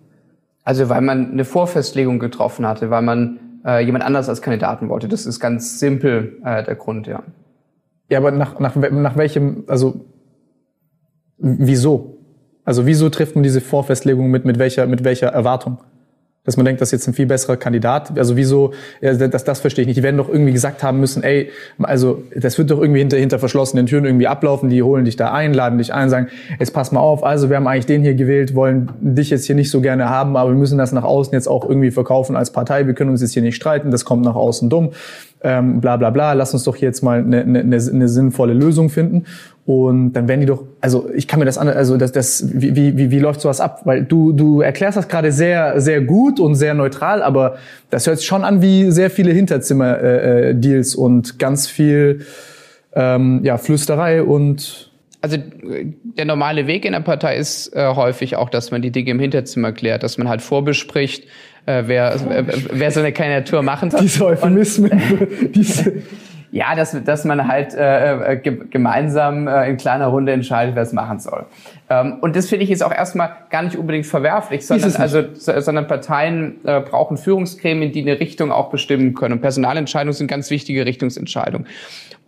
Also 0.63 0.89
weil 0.89 1.01
man 1.01 1.33
eine 1.33 1.45
Vorfestlegung 1.45 2.21
getroffen 2.21 2.65
hatte, 2.67 2.91
weil 2.91 3.03
man 3.03 3.41
äh, 3.65 3.85
jemand 3.85 4.05
anders 4.05 4.29
als 4.29 4.43
Kandidaten 4.43 4.89
wollte. 4.89 5.09
Das 5.09 5.27
ist 5.27 5.41
ganz 5.41 5.79
simpel 5.79 6.39
äh, 6.45 6.63
der 6.65 6.75
Grund, 6.75 7.07
ja. 7.07 7.23
Ja, 8.09 8.19
aber 8.19 8.33
nach, 8.33 8.59
nach, 8.59 8.75
nach 8.75 9.17
welchem, 9.17 9.65
also 9.69 10.05
wieso? 11.39 12.19
Also 12.65 12.87
wieso 12.87 13.09
trifft 13.09 13.37
man 13.37 13.43
diese 13.43 13.61
Vorfestlegung 13.61 14.31
mit, 14.31 14.45
mit, 14.45 14.59
welcher, 14.59 14.87
mit 14.87 15.05
welcher 15.05 15.29
Erwartung? 15.29 15.79
Dass 16.45 16.57
man 16.57 16.65
denkt, 16.65 16.81
das 16.81 16.89
ist 16.89 16.93
jetzt 16.93 17.07
ein 17.07 17.13
viel 17.13 17.27
besserer 17.27 17.59
Kandidat. 17.59 18.17
Also 18.19 18.35
wieso, 18.35 18.73
ja, 19.03 19.13
das, 19.13 19.45
das 19.45 19.61
verstehe 19.61 19.83
ich 19.83 19.89
nicht. 19.89 19.99
Die 19.99 20.03
werden 20.03 20.17
doch 20.17 20.29
irgendwie 20.29 20.53
gesagt 20.53 20.83
haben 20.83 20.99
müssen, 20.99 21.23
ey, 21.23 21.51
also 21.83 22.23
das 22.35 22.57
wird 22.57 22.71
doch 22.71 22.81
irgendwie 22.81 23.01
hinter, 23.01 23.19
hinter 23.19 23.39
verschlossenen 23.39 23.85
Türen 23.85 24.07
irgendwie 24.07 24.27
ablaufen. 24.27 24.71
Die 24.71 24.83
holen 24.83 25.05
dich 25.05 25.17
da 25.17 25.33
ein, 25.33 25.53
laden 25.53 25.77
dich 25.77 25.93
ein, 25.93 26.09
sagen, 26.09 26.29
jetzt 26.59 26.73
pass 26.73 26.93
mal 26.93 27.01
auf, 27.01 27.25
also 27.25 27.51
wir 27.51 27.57
haben 27.57 27.67
eigentlich 27.67 27.87
den 27.87 28.03
hier 28.03 28.15
gewählt, 28.15 28.55
wollen 28.55 28.89
dich 29.01 29.29
jetzt 29.29 29.45
hier 29.45 29.55
nicht 29.55 29.71
so 29.71 29.83
gerne 29.83 30.09
haben, 30.09 30.37
aber 30.37 30.51
wir 30.51 30.57
müssen 30.57 30.79
das 30.79 30.93
nach 30.93 31.05
außen 31.05 31.35
jetzt 31.35 31.47
auch 31.47 31.69
irgendwie 31.69 31.91
verkaufen 31.91 32.37
als 32.37 32.51
Partei. 32.53 32.87
Wir 32.87 32.95
können 32.95 33.11
uns 33.11 33.21
jetzt 33.21 33.35
hier 33.35 33.43
nicht 33.43 33.57
streiten, 33.57 33.91
das 33.91 34.07
kommt 34.07 34.25
nach 34.25 34.35
außen 34.35 34.71
dumm. 34.71 34.93
Ähm, 35.43 35.81
bla 35.81 35.97
bla 35.99 36.11
bla, 36.11 36.33
lass 36.33 36.53
uns 36.55 36.65
doch 36.65 36.77
jetzt 36.77 37.03
mal 37.03 37.19
eine, 37.19 37.43
eine, 37.43 37.63
eine 37.63 38.09
sinnvolle 38.09 38.55
Lösung 38.55 38.89
finden. 38.89 39.25
Und 39.71 40.15
dann 40.15 40.27
werden 40.27 40.41
die 40.41 40.47
doch, 40.47 40.65
also 40.81 41.09
ich 41.15 41.29
kann 41.29 41.39
mir 41.39 41.45
das 41.45 41.57
an, 41.57 41.69
also 41.69 41.97
das, 41.97 42.11
das, 42.11 42.45
wie, 42.53 42.75
wie, 42.75 43.13
wie 43.13 43.19
läuft 43.21 43.41
sowas 43.41 43.61
ab? 43.61 43.83
Weil 43.85 44.03
du, 44.03 44.33
du 44.33 44.63
erklärst 44.63 44.99
das 44.99 45.07
gerade 45.07 45.31
sehr, 45.31 45.81
sehr 45.81 46.01
gut 46.01 46.41
und 46.41 46.57
sehr 46.57 46.75
neutral, 46.75 47.23
aber 47.23 47.57
das 47.89 48.05
hört 48.09 48.19
sich 48.19 48.27
schon 48.27 48.43
an 48.43 48.63
wie 48.63 48.91
sehr 48.91 49.11
viele 49.11 49.31
Hinterzimmer-Deals 49.31 50.95
äh, 50.95 50.99
äh 50.99 51.01
und 51.01 51.39
ganz 51.39 51.69
viel 51.69 52.27
ähm, 52.97 53.43
ja, 53.45 53.59
Flüsterei 53.59 54.25
und 54.25 54.91
also 55.21 55.37
der 55.37 56.25
normale 56.25 56.67
Weg 56.67 56.85
in 56.85 56.91
der 56.91 57.01
Partei 57.01 57.37
ist 57.37 57.73
äh, 57.73 57.95
häufig 57.95 58.35
auch, 58.35 58.51
dass 58.51 58.73
man 58.73 58.83
die 58.83 58.91
Dinge 58.91 59.13
im 59.13 59.21
Hinterzimmer 59.21 59.71
klärt, 59.71 60.03
dass 60.03 60.19
man 60.19 60.29
halt 60.29 60.43
vorbespricht, 60.43 61.29
äh, 61.67 61.85
wer, 61.87 62.15
äh, 62.15 62.45
wer 62.73 62.91
so 62.91 62.99
eine 62.99 63.13
Kandidatur 63.13 63.63
machen 63.63 63.93
soll. 63.93 64.01
Diese 64.05 64.25
Euphemismen, 64.25 64.91
diese 65.55 65.93
Ja, 66.53 66.75
dass, 66.75 66.97
dass 67.05 67.25
man 67.25 67.47
halt 67.47 67.75
äh, 67.75 68.33
äh 68.33 68.37
gemeinsam 68.37 69.47
äh, 69.47 69.71
in 69.71 69.77
kleiner 69.77 70.09
Runde 70.09 70.33
entscheidet, 70.33 70.75
wer 70.75 70.83
es 70.83 70.93
machen 70.93 71.21
soll. 71.21 71.47
Ähm, 71.89 72.19
und 72.21 72.35
das 72.35 72.49
finde 72.49 72.65
ich 72.65 72.71
jetzt 72.71 72.83
auch 72.83 72.93
erstmal 72.93 73.37
gar 73.51 73.63
nicht 73.63 73.77
unbedingt 73.77 74.07
verwerflich, 74.07 74.67
sondern, 74.67 74.97
also, 74.97 75.23
sondern 75.35 75.87
Parteien 75.87 76.57
äh, 76.65 76.81
brauchen 76.81 77.19
Führungsgremien, 77.19 77.93
die 77.93 78.03
eine 78.03 78.19
Richtung 78.19 78.51
auch 78.51 78.71
bestimmen 78.71 79.15
können. 79.15 79.35
Und 79.35 79.41
Personalentscheidungen 79.43 80.13
sind 80.13 80.27
ganz 80.27 80.51
wichtige 80.51 80.87
Richtungsentscheidungen. 80.87 81.67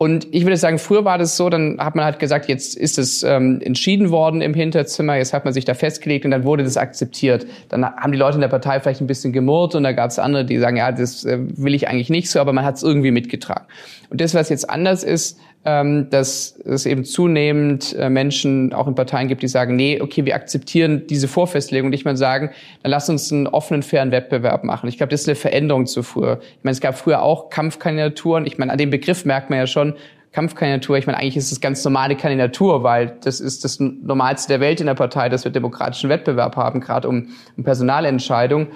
Und 0.02 0.26
ich 0.32 0.42
würde 0.42 0.56
sagen, 0.56 0.80
früher 0.80 1.04
war 1.04 1.16
das 1.16 1.37
so, 1.37 1.49
dann 1.49 1.76
hat 1.78 1.94
man 1.94 2.04
halt 2.04 2.18
gesagt, 2.18 2.49
jetzt 2.49 2.76
ist 2.76 2.99
es 2.99 3.23
ähm, 3.23 3.61
entschieden 3.62 4.11
worden 4.11 4.40
im 4.40 4.52
Hinterzimmer, 4.52 5.14
jetzt 5.14 5.32
hat 5.32 5.44
man 5.44 5.54
sich 5.54 5.64
da 5.64 5.75
festgelegt 5.75 6.25
und 6.25 6.32
dann 6.32 6.42
wurde 6.42 6.64
das 6.64 6.76
akzeptiert. 6.76 7.47
Dann 7.68 7.85
haben 7.87 8.11
die 8.11 8.18
Leute 8.18 8.35
in 8.35 8.40
der 8.40 8.49
Partei 8.49 8.80
vielleicht 8.80 9.00
ein 9.00 9.06
bisschen 9.06 9.32
gemurrt 9.32 9.76
und 9.76 9.85
da 9.85 9.92
gab 9.92 10.11
es 10.11 10.18
andere, 10.18 10.44
die 10.44 10.59
sagen, 10.59 10.76
ja, 10.76 10.90
das 10.90 11.25
äh, 11.25 11.38
will 11.56 11.73
ich 11.73 11.87
eigentlich 11.87 12.11
nicht 12.11 12.30
so, 12.30 12.40
aber 12.40 12.52
man 12.52 12.64
hat 12.64 12.78
es 12.78 12.82
irgendwie 12.82 13.12
mitgetragen. 13.12 13.64
Und 14.11 14.21
das, 14.21 14.35
was 14.35 14.49
jetzt 14.49 14.68
anders 14.68 15.04
ist, 15.04 15.38
dass 15.64 16.59
es 16.64 16.87
eben 16.87 17.04
zunehmend 17.04 17.95
äh, 17.97 18.11
Menschen 18.11 18.73
auch 18.73 18.88
in 18.88 18.97
Parteien 18.97 19.28
gibt, 19.28 19.42
die 19.42 19.49
sagen, 19.49 19.76
nee, 19.76 20.00
okay, 20.00 20.25
wir 20.25 20.35
akzeptieren 20.35 21.07
diese 21.07 21.28
Vorfestlegung, 21.28 21.90
nicht 21.90 22.04
mal 22.04 22.16
sagen, 22.16 22.50
dann 22.83 22.90
lass 22.90 23.09
uns 23.09 23.33
einen 23.33 23.47
offenen, 23.47 23.85
fairen 23.85 24.11
Wettbewerb 24.11 24.64
machen. 24.64 24.88
Ich 24.88 24.97
glaube, 24.97 25.11
das 25.11 25.21
ist 25.21 25.28
eine 25.28 25.37
Veränderung 25.37 25.87
zu 25.87 26.02
früher. 26.02 26.40
Ich 26.40 26.64
meine, 26.64 26.73
es 26.73 26.81
gab 26.81 26.99
früher 26.99 27.23
auch 27.23 27.49
Kampfkandidaturen. 27.50 28.45
Ich 28.45 28.59
meine, 28.59 28.73
an 28.73 28.78
dem 28.78 28.90
Begriff 28.90 29.25
merkt 29.25 29.50
man 29.50 29.61
ja 29.61 29.69
schon, 29.69 29.95
Kampfkandidatur, 30.33 30.97
ich 30.97 31.07
meine, 31.07 31.19
eigentlich 31.19 31.37
ist 31.37 31.52
es 31.52 31.61
ganz 31.61 31.85
normale 31.85 32.16
Kandidatur, 32.16 32.83
weil 32.83 33.19
das 33.23 33.38
ist 33.38 33.64
das 33.64 33.78
Normalste 33.78 34.49
der 34.49 34.61
Welt 34.61 34.81
in 34.81 34.87
der 34.87 34.95
Partei, 34.95 35.28
dass 35.28 35.45
wir 35.45 35.52
demokratischen 35.52 36.09
Wettbewerb 36.09 36.57
haben, 36.57 36.81
gerade 36.81 37.07
um, 37.07 37.28
um 37.57 37.64
Personalentscheidungen. 37.64 38.69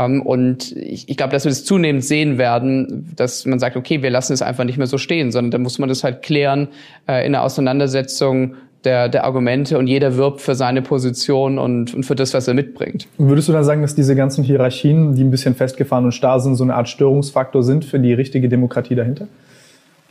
Ähm, 0.00 0.22
und 0.22 0.72
ich, 0.72 1.08
ich 1.08 1.16
glaube, 1.16 1.32
dass 1.32 1.44
wir 1.44 1.50
das 1.50 1.64
zunehmend 1.64 2.04
sehen 2.04 2.38
werden, 2.38 3.12
dass 3.16 3.44
man 3.44 3.58
sagt, 3.58 3.76
okay, 3.76 4.02
wir 4.02 4.10
lassen 4.10 4.32
es 4.32 4.42
einfach 4.42 4.64
nicht 4.64 4.78
mehr 4.78 4.86
so 4.86 4.98
stehen, 4.98 5.30
sondern 5.30 5.50
da 5.50 5.58
muss 5.58 5.78
man 5.78 5.88
das 5.88 6.02
halt 6.04 6.22
klären 6.22 6.68
äh, 7.06 7.26
in 7.26 7.32
der 7.32 7.42
Auseinandersetzung 7.42 8.54
der, 8.84 9.10
der 9.10 9.24
Argumente 9.24 9.76
und 9.76 9.88
jeder 9.88 10.16
wirbt 10.16 10.40
für 10.40 10.54
seine 10.54 10.80
Position 10.80 11.58
und, 11.58 11.92
und 11.92 12.04
für 12.04 12.14
das, 12.14 12.32
was 12.32 12.48
er 12.48 12.54
mitbringt. 12.54 13.08
Würdest 13.18 13.48
du 13.48 13.52
dann 13.52 13.62
sagen, 13.62 13.82
dass 13.82 13.94
diese 13.94 14.16
ganzen 14.16 14.42
Hierarchien, 14.42 15.14
die 15.14 15.22
ein 15.22 15.30
bisschen 15.30 15.54
festgefahren 15.54 16.06
und 16.06 16.12
starr 16.12 16.40
sind, 16.40 16.54
so 16.54 16.64
eine 16.64 16.74
Art 16.74 16.88
Störungsfaktor 16.88 17.62
sind 17.62 17.84
für 17.84 17.98
die 17.98 18.14
richtige 18.14 18.48
Demokratie 18.48 18.94
dahinter? 18.94 19.28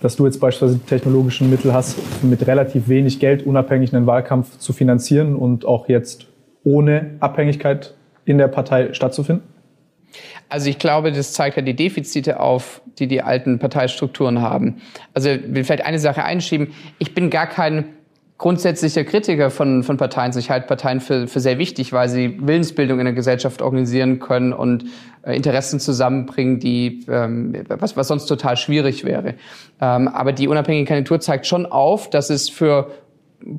Dass 0.01 0.17
du 0.17 0.25
jetzt 0.25 0.39
beispielsweise 0.39 0.79
technologischen 0.86 1.50
Mittel 1.50 1.74
hast, 1.74 1.98
mit 2.24 2.46
relativ 2.46 2.88
wenig 2.88 3.19
Geld 3.19 3.43
unabhängig 3.43 3.93
einen 3.93 4.05
Wahlkampf 4.05 4.60
zu 4.60 4.72
finanzieren 4.72 5.36
und 5.36 5.65
auch 5.65 5.89
jetzt 5.89 6.27
ohne 6.63 7.15
Abhängigkeit 7.22 7.96
in 8.25 8.38
der 8.38 8.50
Partei 8.50 8.93
stattzufinden? 8.93 9.43
Also 10.50 10.70
ich 10.70 10.79
glaube, 10.79 11.12
das 11.12 11.34
zeigt 11.34 11.58
ja 11.58 11.62
die 11.62 11.75
Defizite 11.75 12.39
auf, 12.39 12.82
die 12.98 13.08
die 13.08 13.22
alten 13.22 13.60
Parteistrukturen 13.60 14.41
haben. 14.41 14.82
Also 15.13 15.29
ich 15.29 15.41
will 15.53 15.63
vielleicht 15.63 15.86
eine 15.86 16.00
Sache 16.00 16.24
einschieben. 16.24 16.74
Ich 16.98 17.13
bin 17.13 17.29
gar 17.29 17.48
kein 17.48 17.86
grundsätzlicher 18.39 19.03
Kritiker 19.03 19.51
von, 19.51 19.84
von 19.84 19.98
Parteien. 19.98 20.36
Ich 20.38 20.50
halte 20.50 20.65
Parteien 20.65 21.01
für, 21.01 21.27
für 21.27 21.39
sehr 21.39 21.60
wichtig, 21.60 21.94
weil 21.94 22.10
sie 22.10 22.39
Willensbildung 22.41 23.00
in 23.00 23.06
der 23.06 23.13
Gesellschaft 23.13 23.62
organisieren 23.62 24.20
können 24.20 24.53
und 24.53 24.86
äh, 25.24 25.36
Interessen 25.36 25.79
zusammenbringen, 25.79 26.60
die 26.60 27.06
ähm, 27.10 27.53
was, 27.68 27.96
was 27.96 28.08
sonst 28.08 28.25
total 28.25 28.58
schwierig 28.58 29.03
wäre. 29.03 29.36
Ähm, 29.82 30.08
aber 30.08 30.32
die 30.32 30.48
unabhängige 30.48 30.88
Kandidatur 30.88 31.20
zeigt 31.20 31.46
schon 31.48 31.65
auf, 31.65 32.10
dass 32.10 32.29
es 32.29 32.50
für 32.50 32.91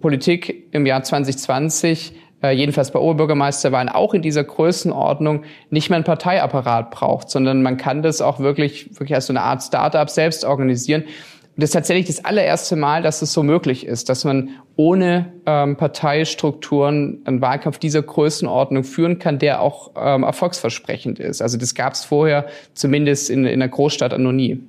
Politik 0.01 0.69
im 0.73 0.87
Jahr 0.87 1.03
2020 1.03 2.15
äh, 2.43 2.53
jedenfalls 2.53 2.91
bei 2.91 2.99
Oberbürgermeisterwahlen 2.99 3.89
auch 3.89 4.15
in 4.15 4.23
dieser 4.23 4.45
Größenordnung 4.45 5.45
nicht 5.71 5.91
mehr 5.91 5.99
ein 5.99 6.05
Parteiapparat 6.05 6.91
braucht, 6.91 7.31
sondern 7.31 7.63
man 7.63 7.77
kann 7.77 8.03
das 8.03 8.21
auch 8.21 8.41
wirklich, 8.41 8.89
wirklich 8.99 9.15
als 9.15 9.27
so 9.27 9.33
eine 9.33 9.43
Art 9.43 9.63
Startup 9.63 10.09
selbst 10.09 10.45
organisieren. 10.45 11.03
Und 11.03 11.63
das 11.63 11.71
ist 11.71 11.75
tatsächlich 11.75 12.07
das 12.07 12.25
allererste 12.25 12.77
Mal, 12.77 13.03
dass 13.03 13.23
es 13.23 13.33
so 13.33 13.43
möglich 13.43 13.85
ist, 13.85 14.09
dass 14.09 14.25
man 14.25 14.51
ohne 14.77 15.33
ähm, 15.45 15.77
Parteistrukturen 15.77 17.21
einen 17.25 17.43
Wahlkampf 17.43 17.79
dieser 17.79 18.03
Größenordnung 18.03 18.85
führen 18.85 19.19
kann, 19.19 19.39
der 19.39 19.61
auch 19.61 19.91
ähm, 19.97 20.23
erfolgsversprechend 20.23 21.19
ist. 21.19 21.43
Also 21.43 21.59
das 21.59 21.75
gab 21.75 21.93
es 21.93 22.05
vorher 22.05 22.47
zumindest 22.73 23.29
in, 23.29 23.45
in 23.45 23.61
einer 23.61 23.69
Großstadt 23.69 24.19
noch 24.19 24.33
nie. 24.33 24.63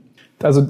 Also 0.44 0.62
äh, 0.62 0.66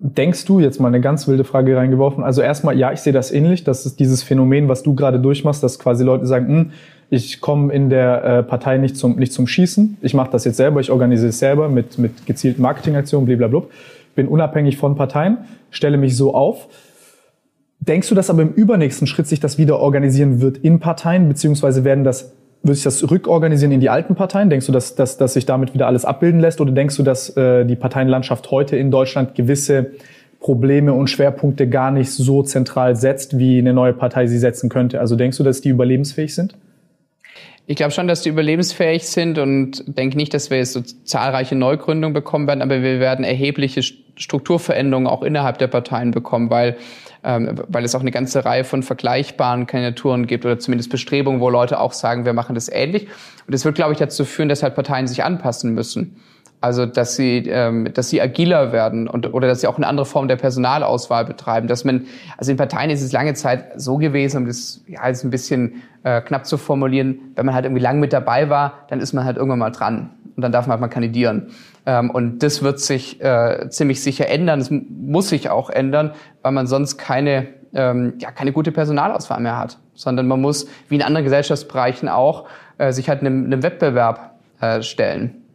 denkst 0.00 0.44
du 0.44 0.60
jetzt 0.60 0.80
mal 0.80 0.88
eine 0.88 1.00
ganz 1.00 1.26
wilde 1.28 1.44
Frage 1.44 1.76
reingeworfen? 1.76 2.24
Also 2.24 2.42
erstmal, 2.42 2.78
ja, 2.78 2.92
ich 2.92 3.00
sehe 3.00 3.12
das 3.12 3.30
ähnlich. 3.32 3.64
Das 3.64 3.86
ist 3.86 4.00
dieses 4.00 4.22
Phänomen, 4.22 4.68
was 4.68 4.82
du 4.82 4.94
gerade 4.94 5.20
durchmachst, 5.20 5.62
dass 5.62 5.78
quasi 5.78 6.04
Leute 6.04 6.26
sagen, 6.26 6.48
hm, 6.48 6.70
ich 7.08 7.40
komme 7.40 7.72
in 7.72 7.88
der 7.88 8.24
äh, 8.24 8.42
Partei 8.42 8.78
nicht 8.78 8.96
zum, 8.96 9.16
nicht 9.16 9.32
zum 9.32 9.46
Schießen. 9.46 9.98
Ich 10.02 10.14
mache 10.14 10.30
das 10.30 10.44
jetzt 10.44 10.56
selber, 10.56 10.80
ich 10.80 10.90
organisiere 10.90 11.30
es 11.30 11.38
selber 11.38 11.68
mit, 11.68 11.98
mit 11.98 12.26
gezielten 12.26 12.62
Marketingaktionen, 12.62 13.26
blablabla. 13.26 13.62
Bin 14.14 14.28
unabhängig 14.28 14.76
von 14.76 14.96
Parteien, 14.96 15.38
stelle 15.70 15.98
mich 15.98 16.16
so 16.16 16.34
auf. 16.34 16.68
Denkst 17.80 18.08
du, 18.08 18.14
dass 18.14 18.30
aber 18.30 18.42
im 18.42 18.52
übernächsten 18.52 19.06
Schritt 19.06 19.26
sich 19.26 19.38
das 19.38 19.58
wieder 19.58 19.78
organisieren 19.78 20.40
wird 20.40 20.58
in 20.58 20.80
Parteien, 20.80 21.28
beziehungsweise 21.28 21.84
werden 21.84 22.02
das 22.02 22.32
würde 22.62 22.74
sich 22.74 22.84
das 22.84 23.08
rückorganisieren 23.10 23.72
in 23.72 23.80
die 23.80 23.90
alten 23.90 24.14
Parteien? 24.14 24.50
Denkst 24.50 24.66
du, 24.66 24.72
dass, 24.72 24.94
dass, 24.94 25.16
dass 25.16 25.34
sich 25.34 25.46
damit 25.46 25.74
wieder 25.74 25.86
alles 25.86 26.04
abbilden 26.04 26.40
lässt? 26.40 26.60
Oder 26.60 26.72
denkst 26.72 26.96
du, 26.96 27.02
dass 27.02 27.36
äh, 27.36 27.64
die 27.64 27.76
Parteienlandschaft 27.76 28.50
heute 28.50 28.76
in 28.76 28.90
Deutschland 28.90 29.34
gewisse 29.34 29.92
Probleme 30.40 30.92
und 30.92 31.08
Schwerpunkte 31.08 31.68
gar 31.68 31.90
nicht 31.90 32.10
so 32.10 32.42
zentral 32.42 32.96
setzt, 32.96 33.38
wie 33.38 33.58
eine 33.58 33.72
neue 33.72 33.92
Partei 33.92 34.26
sie 34.26 34.38
setzen 34.38 34.68
könnte? 34.68 35.00
Also 35.00 35.16
denkst 35.16 35.38
du, 35.38 35.44
dass 35.44 35.60
die 35.60 35.68
überlebensfähig 35.70 36.34
sind? 36.34 36.54
Ich 37.68 37.76
glaube 37.76 37.90
schon, 37.90 38.06
dass 38.06 38.22
die 38.22 38.28
überlebensfähig 38.28 39.08
sind 39.08 39.38
und 39.38 39.82
denke 39.86 40.16
nicht, 40.16 40.32
dass 40.34 40.50
wir 40.50 40.58
jetzt 40.58 40.72
so 40.72 40.82
zahlreiche 40.82 41.56
Neugründungen 41.56 42.14
bekommen 42.14 42.46
werden, 42.46 42.62
aber 42.62 42.82
wir 42.82 43.00
werden 43.00 43.24
erhebliche 43.24 43.82
Strukturveränderungen 43.82 45.08
auch 45.08 45.22
innerhalb 45.22 45.58
der 45.58 45.66
Parteien 45.66 46.12
bekommen, 46.12 46.48
weil 46.50 46.76
ähm, 47.26 47.60
weil 47.66 47.84
es 47.84 47.94
auch 47.96 48.00
eine 48.00 48.12
ganze 48.12 48.44
Reihe 48.44 48.62
von 48.62 48.84
vergleichbaren 48.84 49.66
Kandidaturen 49.66 50.28
gibt 50.28 50.44
oder 50.44 50.60
zumindest 50.60 50.90
Bestrebungen, 50.90 51.40
wo 51.40 51.50
Leute 51.50 51.80
auch 51.80 51.92
sagen, 51.92 52.24
wir 52.24 52.32
machen 52.32 52.54
das 52.54 52.68
ähnlich. 52.68 53.08
Und 53.46 53.52
das 53.52 53.64
wird, 53.64 53.74
glaube 53.74 53.92
ich, 53.92 53.98
dazu 53.98 54.24
führen, 54.24 54.48
dass 54.48 54.62
halt 54.62 54.76
Parteien 54.76 55.08
sich 55.08 55.24
anpassen 55.24 55.74
müssen. 55.74 56.20
Also 56.66 56.84
dass 56.84 57.14
sie, 57.14 57.44
ähm, 57.48 57.88
dass 57.94 58.08
sie 58.08 58.20
agiler 58.20 58.72
werden 58.72 59.06
und 59.06 59.32
oder 59.32 59.46
dass 59.46 59.60
sie 59.60 59.68
auch 59.68 59.76
eine 59.76 59.86
andere 59.86 60.04
Form 60.04 60.26
der 60.26 60.34
Personalauswahl 60.34 61.24
betreiben. 61.24 61.68
Dass 61.68 61.84
man, 61.84 62.06
also 62.36 62.50
in 62.50 62.56
Parteien 62.56 62.90
ist 62.90 63.02
es 63.02 63.12
lange 63.12 63.34
Zeit 63.34 63.80
so 63.80 63.98
gewesen, 63.98 64.38
um 64.38 64.46
das 64.46 64.82
ja 64.88 65.06
jetzt 65.06 65.22
ein 65.22 65.30
bisschen 65.30 65.84
äh, 66.02 66.20
knapp 66.20 66.44
zu 66.44 66.58
formulieren, 66.58 67.20
wenn 67.36 67.46
man 67.46 67.54
halt 67.54 67.66
irgendwie 67.66 67.82
lang 67.82 68.00
mit 68.00 68.12
dabei 68.12 68.50
war, 68.50 68.84
dann 68.88 68.98
ist 68.98 69.12
man 69.12 69.24
halt 69.24 69.36
irgendwann 69.36 69.60
mal 69.60 69.70
dran 69.70 70.10
und 70.34 70.42
dann 70.42 70.50
darf 70.50 70.66
man 70.66 70.72
halt 70.72 70.80
mal 70.80 70.88
kandidieren. 70.88 71.52
Ähm, 71.86 72.10
und 72.10 72.40
das 72.40 72.64
wird 72.64 72.80
sich 72.80 73.22
äh, 73.22 73.68
ziemlich 73.68 74.02
sicher 74.02 74.28
ändern. 74.28 74.58
Das 74.58 74.72
muss 74.72 75.28
sich 75.28 75.48
auch 75.48 75.70
ändern, 75.70 76.14
weil 76.42 76.50
man 76.50 76.66
sonst 76.66 76.98
keine, 76.98 77.46
ähm, 77.74 78.14
ja, 78.18 78.32
keine 78.32 78.50
gute 78.50 78.72
Personalauswahl 78.72 79.38
mehr 79.38 79.56
hat. 79.56 79.78
Sondern 79.94 80.26
man 80.26 80.40
muss, 80.40 80.66
wie 80.88 80.96
in 80.96 81.02
anderen 81.02 81.22
Gesellschaftsbereichen 81.22 82.08
auch, 82.08 82.48
äh, 82.78 82.90
sich 82.90 83.08
halt 83.08 83.20
einem, 83.20 83.44
einem 83.44 83.62
Wettbewerb 83.62 84.32
äh, 84.60 84.82
stellen. 84.82 85.45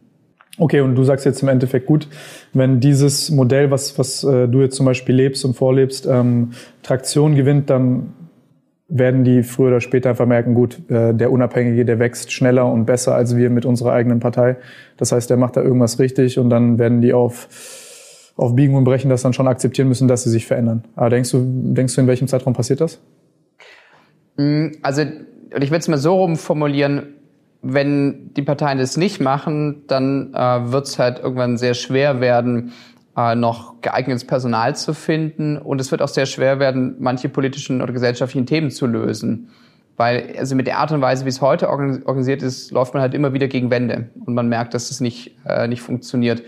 Okay, 0.58 0.80
und 0.80 0.94
du 0.94 1.04
sagst 1.04 1.24
jetzt 1.24 1.42
im 1.42 1.48
Endeffekt 1.48 1.86
gut, 1.86 2.08
wenn 2.52 2.78
dieses 2.78 3.30
Modell, 3.30 3.70
was, 3.70 3.98
was 3.98 4.22
äh, 4.22 4.48
du 4.48 4.60
jetzt 4.60 4.76
zum 4.76 4.84
Beispiel 4.84 5.14
lebst 5.14 5.44
und 5.44 5.54
vorlebst, 5.54 6.06
ähm, 6.06 6.50
Traktion 6.82 7.34
gewinnt, 7.34 7.70
dann 7.70 8.12
werden 8.94 9.24
die 9.24 9.42
früher 9.42 9.68
oder 9.68 9.80
später 9.80 10.10
einfach 10.10 10.26
merken, 10.26 10.52
gut, 10.54 10.78
äh, 10.90 11.14
der 11.14 11.32
Unabhängige, 11.32 11.86
der 11.86 11.98
wächst 11.98 12.30
schneller 12.30 12.70
und 12.70 12.84
besser 12.84 13.14
als 13.14 13.34
wir 13.34 13.48
mit 13.48 13.64
unserer 13.64 13.92
eigenen 13.92 14.20
Partei. 14.20 14.56
Das 14.98 15.12
heißt, 15.12 15.30
der 15.30 15.38
macht 15.38 15.56
da 15.56 15.62
irgendwas 15.62 15.98
richtig 15.98 16.38
und 16.38 16.50
dann 16.50 16.78
werden 16.78 17.00
die 17.00 17.14
auf, 17.14 17.48
auf 18.36 18.54
Biegen 18.54 18.74
und 18.74 18.84
Brechen 18.84 19.08
das 19.08 19.22
dann 19.22 19.32
schon 19.32 19.48
akzeptieren 19.48 19.88
müssen, 19.88 20.08
dass 20.08 20.24
sie 20.24 20.30
sich 20.30 20.46
verändern. 20.46 20.84
Aber 20.94 21.08
denkst 21.08 21.30
du, 21.30 21.42
denkst 21.42 21.94
du, 21.94 22.02
in 22.02 22.06
welchem 22.06 22.28
Zeitraum 22.28 22.52
passiert 22.52 22.82
das? 22.82 23.00
Mm, 24.36 24.66
also, 24.82 25.02
ich 25.02 25.70
würde 25.70 25.78
es 25.78 25.88
mal 25.88 25.96
so 25.96 26.14
rum 26.14 26.36
formulieren, 26.36 27.14
wenn 27.62 28.34
die 28.34 28.42
Parteien 28.42 28.78
das 28.78 28.96
nicht 28.96 29.20
machen, 29.20 29.84
dann 29.86 30.34
äh, 30.34 30.72
wird 30.72 30.86
es 30.86 30.98
halt 30.98 31.20
irgendwann 31.20 31.56
sehr 31.56 31.74
schwer 31.74 32.20
werden, 32.20 32.72
äh, 33.16 33.36
noch 33.36 33.80
geeignetes 33.80 34.26
Personal 34.26 34.74
zu 34.74 34.94
finden. 34.94 35.56
Und 35.56 35.80
es 35.80 35.90
wird 35.92 36.02
auch 36.02 36.08
sehr 36.08 36.26
schwer 36.26 36.58
werden, 36.58 36.96
manche 36.98 37.28
politischen 37.28 37.80
oder 37.80 37.92
gesellschaftlichen 37.92 38.46
Themen 38.46 38.70
zu 38.70 38.86
lösen. 38.86 39.50
Weil, 39.96 40.34
also 40.36 40.56
mit 40.56 40.66
der 40.66 40.78
Art 40.78 40.90
und 40.90 41.00
Weise, 41.02 41.24
wie 41.24 41.28
es 41.28 41.40
heute 41.40 41.68
organisiert 41.68 42.42
ist, 42.42 42.72
läuft 42.72 42.94
man 42.94 43.02
halt 43.02 43.14
immer 43.14 43.32
wieder 43.32 43.46
gegen 43.46 43.70
Wände. 43.70 44.10
Und 44.24 44.34
man 44.34 44.48
merkt, 44.48 44.74
dass 44.74 44.90
es 44.90 45.00
nicht, 45.00 45.36
äh, 45.46 45.68
nicht 45.68 45.82
funktioniert. 45.82 46.42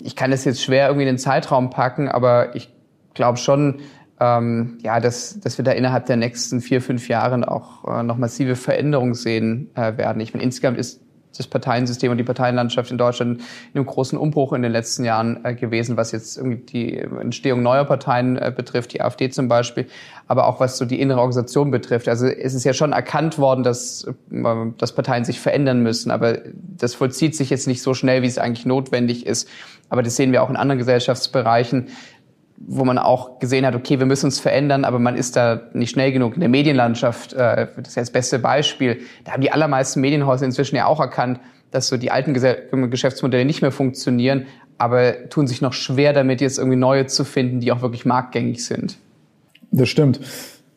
Ich 0.00 0.14
kann 0.14 0.30
das 0.30 0.44
jetzt 0.44 0.62
schwer 0.62 0.86
irgendwie 0.86 1.02
in 1.02 1.14
den 1.14 1.18
Zeitraum 1.18 1.70
packen, 1.70 2.08
aber 2.08 2.54
ich 2.54 2.72
glaube 3.14 3.38
schon, 3.38 3.80
ähm, 4.20 4.78
ja, 4.82 5.00
dass, 5.00 5.40
dass 5.40 5.58
wir 5.58 5.64
da 5.64 5.72
innerhalb 5.72 6.06
der 6.06 6.16
nächsten 6.16 6.60
vier, 6.60 6.80
fünf 6.80 7.08
Jahren 7.08 7.44
auch 7.44 7.84
äh, 7.86 8.02
noch 8.02 8.16
massive 8.16 8.56
Veränderungen 8.56 9.14
sehen 9.14 9.70
äh, 9.74 9.96
werden. 9.96 10.20
Ich 10.20 10.32
meine, 10.32 10.44
insgesamt 10.44 10.78
ist 10.78 11.00
das 11.36 11.46
Parteiensystem 11.46 12.10
und 12.10 12.18
die 12.18 12.24
Parteienlandschaft 12.24 12.90
in 12.90 12.98
Deutschland 12.98 13.40
in 13.40 13.78
einem 13.78 13.86
großen 13.86 14.18
Umbruch 14.18 14.52
in 14.52 14.62
den 14.62 14.72
letzten 14.72 15.04
Jahren 15.04 15.44
äh, 15.44 15.54
gewesen, 15.54 15.96
was 15.96 16.12
jetzt 16.12 16.36
irgendwie 16.36 16.58
die 16.58 16.98
Entstehung 16.98 17.62
neuer 17.62 17.84
Parteien 17.84 18.36
äh, 18.36 18.52
betrifft, 18.54 18.92
die 18.92 19.00
AfD 19.02 19.30
zum 19.30 19.48
Beispiel, 19.48 19.86
aber 20.26 20.46
auch 20.46 20.60
was 20.60 20.78
so 20.78 20.84
die 20.84 21.00
innere 21.00 21.18
Organisation 21.18 21.70
betrifft. 21.70 22.08
Also 22.08 22.26
es 22.26 22.54
ist 22.54 22.64
ja 22.64 22.72
schon 22.72 22.92
erkannt 22.92 23.38
worden, 23.38 23.64
dass, 23.64 24.04
äh, 24.04 24.44
dass 24.78 24.92
Parteien 24.92 25.24
sich 25.24 25.40
verändern 25.40 25.82
müssen, 25.82 26.10
aber 26.10 26.38
das 26.54 26.94
vollzieht 26.94 27.34
sich 27.36 27.50
jetzt 27.50 27.66
nicht 27.66 27.82
so 27.82 27.94
schnell, 27.94 28.22
wie 28.22 28.28
es 28.28 28.38
eigentlich 28.38 28.66
notwendig 28.66 29.26
ist. 29.26 29.48
Aber 29.90 30.02
das 30.02 30.16
sehen 30.16 30.32
wir 30.32 30.42
auch 30.42 30.50
in 30.50 30.56
anderen 30.56 30.78
Gesellschaftsbereichen 30.78 31.88
wo 32.56 32.84
man 32.84 32.98
auch 32.98 33.38
gesehen 33.40 33.66
hat, 33.66 33.74
okay, 33.74 33.98
wir 33.98 34.06
müssen 34.06 34.26
uns 34.26 34.40
verändern, 34.40 34.84
aber 34.84 34.98
man 34.98 35.16
ist 35.16 35.36
da 35.36 35.62
nicht 35.72 35.90
schnell 35.90 36.12
genug. 36.12 36.34
In 36.34 36.40
der 36.40 36.48
Medienlandschaft, 36.48 37.32
äh, 37.32 37.66
das 37.76 37.88
ist 37.88 37.96
ja 37.96 38.02
das 38.02 38.10
beste 38.10 38.38
Beispiel, 38.38 39.00
da 39.24 39.32
haben 39.32 39.40
die 39.40 39.50
allermeisten 39.50 40.00
Medienhäuser 40.00 40.46
inzwischen 40.46 40.76
ja 40.76 40.86
auch 40.86 41.00
erkannt, 41.00 41.40
dass 41.70 41.88
so 41.88 41.96
die 41.96 42.12
alten 42.12 42.32
Geschäftsmodelle 42.90 43.44
nicht 43.44 43.60
mehr 43.60 43.72
funktionieren, 43.72 44.46
aber 44.78 45.28
tun 45.28 45.46
sich 45.46 45.60
noch 45.60 45.72
schwer 45.72 46.12
damit, 46.12 46.40
jetzt 46.40 46.58
irgendwie 46.58 46.76
neue 46.76 47.06
zu 47.06 47.24
finden, 47.24 47.60
die 47.60 47.72
auch 47.72 47.82
wirklich 47.82 48.04
marktgängig 48.04 48.64
sind. 48.64 48.96
Das 49.72 49.88
stimmt. 49.88 50.20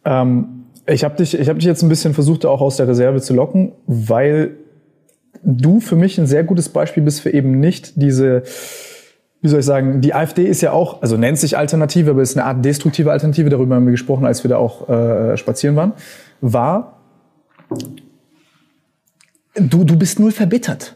Ähm, 0.06 0.66
ich 0.88 1.04
habe 1.04 1.16
dich, 1.16 1.38
ich 1.38 1.50
hab 1.50 1.58
dich 1.58 1.66
jetzt 1.66 1.84
ein 1.84 1.90
bisschen 1.90 2.16
versucht, 2.16 2.46
auch 2.46 2.62
aus 2.62 2.78
der 2.78 2.88
Reserve 2.88 3.22
zu 3.22 3.36
locken, 3.36 3.74
weil 3.86 4.56
du 5.44 5.80
für 5.80 5.96
mich 5.96 6.18
ein 6.18 6.26
sehr 6.26 6.44
gutes 6.44 6.70
Beispiel 6.70 7.04
bist 7.04 7.22
für 7.22 7.30
eben 7.32 7.60
nicht 7.60 8.02
diese 8.02 8.44
wie 9.42 9.50
soll 9.50 9.60
ich 9.60 9.66
sagen, 9.66 10.02
die 10.02 10.14
AfD 10.14 10.46
ist 10.46 10.62
ja 10.62 10.72
auch, 10.72 11.02
also 11.02 11.16
nennt 11.18 11.38
sich 11.38 11.58
Alternative, 11.58 12.12
aber 12.12 12.22
ist 12.22 12.38
eine 12.38 12.46
Art 12.46 12.66
destruktive 12.66 13.12
Alternative, 13.12 13.50
darüber 13.50 13.76
haben 13.76 13.86
wir 13.86 13.92
gesprochen, 13.92 14.26
als 14.26 14.44
wir 14.44 14.50
da 14.50 14.58
auch 14.58 14.90
äh, 14.90 15.38
spazieren 15.38 15.76
waren, 15.76 15.94
war, 16.42 17.00
du, 19.56 19.84
du 19.84 19.98
bist 19.98 20.20
null 20.20 20.32
verbittert. 20.32 20.96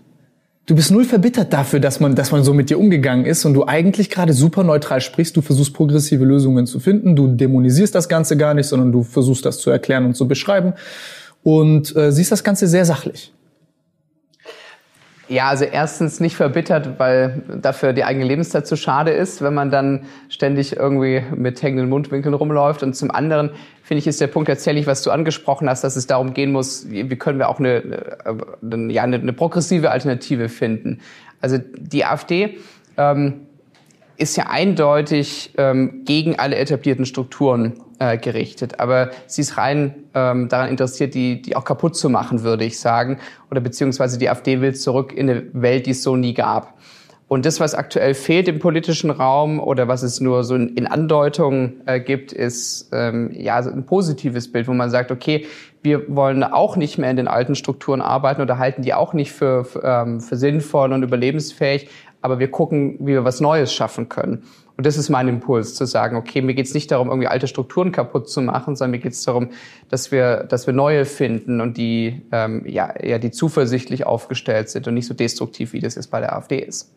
Du 0.68 0.76
bist 0.76 0.92
null 0.92 1.06
verbittert 1.06 1.52
dafür, 1.52 1.80
dass 1.80 2.00
man, 2.00 2.16
dass 2.16 2.32
man 2.32 2.44
so 2.44 2.54
mit 2.54 2.70
dir 2.70 2.80
umgegangen 2.80 3.26
ist 3.26 3.46
und 3.46 3.54
du 3.54 3.66
eigentlich 3.66 4.10
gerade 4.10 4.32
super 4.32 4.64
neutral 4.64 5.02
sprichst. 5.02 5.36
Du 5.36 5.42
versuchst 5.42 5.74
progressive 5.74 6.24
Lösungen 6.24 6.68
zu 6.68 6.80
finden. 6.80 7.16
Du 7.16 7.28
dämonisierst 7.28 7.94
das 7.94 8.08
Ganze 8.08 8.38
gar 8.38 8.54
nicht, 8.54 8.68
sondern 8.68 8.92
du 8.92 9.04
versuchst 9.04 9.46
das 9.46 9.58
zu 9.58 9.70
erklären 9.70 10.06
und 10.06 10.16
zu 10.16 10.28
beschreiben 10.28 10.74
und 11.44 11.96
äh, 11.96 12.12
siehst 12.12 12.32
das 12.32 12.44
Ganze 12.44 12.68
sehr 12.68 12.86
sachlich. 12.86 13.34
Ja, 15.32 15.48
also 15.48 15.64
erstens 15.64 16.20
nicht 16.20 16.36
verbittert, 16.36 17.00
weil 17.00 17.42
dafür 17.62 17.94
die 17.94 18.04
eigene 18.04 18.26
Lebenszeit 18.26 18.68
zu 18.68 18.76
schade 18.76 19.12
ist, 19.12 19.42
wenn 19.42 19.54
man 19.54 19.72
dann 19.72 20.04
ständig 20.28 20.76
irgendwie 20.76 21.24
mit 21.34 21.64
hängenden 21.64 21.88
Mundwinkeln 21.88 22.36
rumläuft. 22.36 22.84
Und 22.84 22.98
zum 22.98 23.12
anderen 23.12 23.52
finde 23.82 24.00
ich, 24.00 24.08
ist 24.08 24.20
der 24.20 24.28
Punkt 24.28 24.50
tatsächlich, 24.50 24.88
was 24.88 25.04
du 25.04 25.10
angesprochen 25.10 25.70
hast, 25.70 25.86
dass 25.86 25.96
es 25.96 26.06
darum 26.06 26.34
gehen 26.34 26.52
muss, 26.52 26.90
wie 26.90 27.08
können 27.16 27.40
wir 27.40 27.48
auch 27.48 27.60
eine, 27.60 27.82
eine 28.62 28.92
ja, 28.92 29.04
eine, 29.04 29.20
eine 29.20 29.32
progressive 29.32 29.90
Alternative 29.90 30.50
finden. 30.50 31.00
Also 31.40 31.60
die 31.78 32.04
AfD 32.04 32.58
ähm, 32.98 33.48
ist 34.18 34.36
ja 34.36 34.48
eindeutig 34.50 35.54
ähm, 35.58 36.02
gegen 36.04 36.40
alle 36.40 36.58
etablierten 36.58 37.06
Strukturen 37.06 37.80
äh, 38.02 38.18
gerichtet. 38.18 38.80
Aber 38.80 39.12
sie 39.28 39.42
ist 39.42 39.58
rein 39.58 39.94
ähm, 40.16 40.50
daran 40.50 40.70
interessiert, 40.70 41.14
die, 41.14 41.40
die 41.40 41.56
auch 41.56 41.64
kaputt 41.64 41.96
zu 41.96 42.10
machen, 42.10 42.42
würde 42.42 42.66
ich 42.66 42.80
sagen. 42.80 43.20
Oder 43.52 43.62
beziehungsweise 43.62 44.18
die 44.18 44.28
AfD 44.28 44.60
will 44.60 44.74
zurück 44.74 45.14
in 45.14 45.30
eine 45.30 45.44
Welt, 45.54 45.86
die 45.86 45.92
es 45.92 46.02
so 46.02 46.16
nie 46.16 46.34
gab. 46.34 46.74
Und 47.28 47.46
das, 47.46 47.60
was 47.60 47.76
aktuell 47.76 48.16
fehlt 48.16 48.48
im 48.48 48.58
politischen 48.58 49.12
Raum 49.12 49.60
oder 49.60 49.88
was 49.88 50.02
es 50.02 50.20
nur 50.20 50.44
so 50.44 50.56
in, 50.56 50.88
Andeutungen 50.88 51.82
äh, 51.86 52.00
gibt, 52.00 52.34
ist 52.34 52.90
ähm, 52.92 53.30
ja 53.34 53.58
ein 53.58 53.86
positives 53.86 54.52
Bild, 54.52 54.68
wo 54.68 54.74
man 54.74 54.90
sagt, 54.90 55.12
okay, 55.12 55.46
wir 55.84 56.14
wollen 56.14 56.44
auch 56.44 56.76
nicht 56.76 56.98
mehr 56.98 57.12
in 57.12 57.18
den 57.18 57.28
alten 57.28 57.54
Strukturen 57.54 58.02
arbeiten 58.02 58.42
oder 58.42 58.58
halten 58.58 58.82
die 58.82 58.96
auch 58.96 59.14
nicht 59.14 59.32
für, 59.32 59.64
für, 59.64 59.84
ähm, 59.84 60.22
für 60.22 60.38
sinnvoll 60.38 60.92
und 60.92 61.04
überlebensfähig, 61.04 61.88
aber 62.22 62.40
wir 62.40 62.50
gucken, 62.50 62.98
wie 63.00 63.14
wir 63.14 63.24
was 63.24 63.42
Neues 63.42 63.72
schaffen 63.72 64.10
können. 64.10 64.44
Und 64.82 64.88
das 64.88 64.98
ist 64.98 65.10
mein 65.10 65.28
Impuls, 65.28 65.76
zu 65.76 65.86
sagen, 65.86 66.16
okay, 66.16 66.42
mir 66.42 66.56
geht 66.56 66.66
es 66.66 66.74
nicht 66.74 66.90
darum, 66.90 67.10
irgendwie 67.10 67.28
alte 67.28 67.46
Strukturen 67.46 67.92
kaputt 67.92 68.28
zu 68.28 68.42
machen, 68.42 68.76
sondern 68.76 68.90
mir 68.90 68.98
geht 68.98 69.12
es 69.12 69.24
darum, 69.24 69.50
dass 69.92 70.12
wir, 70.12 70.38
dass 70.38 70.66
wir 70.66 70.74
neue 70.74 71.06
finden 71.06 71.62
und 71.62 71.78
die, 71.78 72.24
ähm, 72.32 72.64
ja, 72.66 72.92
ja, 73.00 73.20
die 73.20 73.30
zuversichtlich 73.30 74.08
aufgestellt 74.08 74.72
sind 74.72 74.88
und 74.88 74.96
nicht 74.96 75.06
so 75.06 75.14
destruktiv, 75.14 75.74
wie 75.74 75.82
das 75.82 75.94
jetzt 75.94 76.10
bei 76.10 76.20
der 76.20 76.36
AfD 76.36 76.58
ist. 76.58 76.92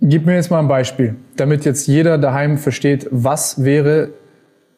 Gib 0.00 0.24
mir 0.24 0.36
jetzt 0.36 0.48
mal 0.48 0.60
ein 0.60 0.68
Beispiel, 0.68 1.16
damit 1.34 1.64
jetzt 1.64 1.88
jeder 1.88 2.18
daheim 2.18 2.56
versteht, 2.56 3.08
was 3.10 3.64
wäre 3.64 4.10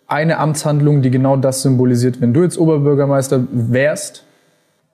eine 0.06 0.38
Amtshandlung, 0.38 1.02
die 1.02 1.10
genau 1.10 1.36
das 1.36 1.60
symbolisiert. 1.60 2.22
Wenn 2.22 2.32
du 2.32 2.42
jetzt 2.42 2.56
Oberbürgermeister 2.56 3.46
wärst, 3.50 4.24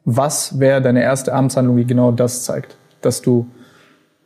was 0.05 0.59
wäre 0.59 0.83
deine 0.83 1.01
erste 1.01 1.33
Amtshandlung, 1.33 1.77
die 1.77 1.87
genau 1.87 2.11
das 2.11 2.43
zeigt? 2.43 2.77
Dass 3.03 3.23
du 3.23 3.47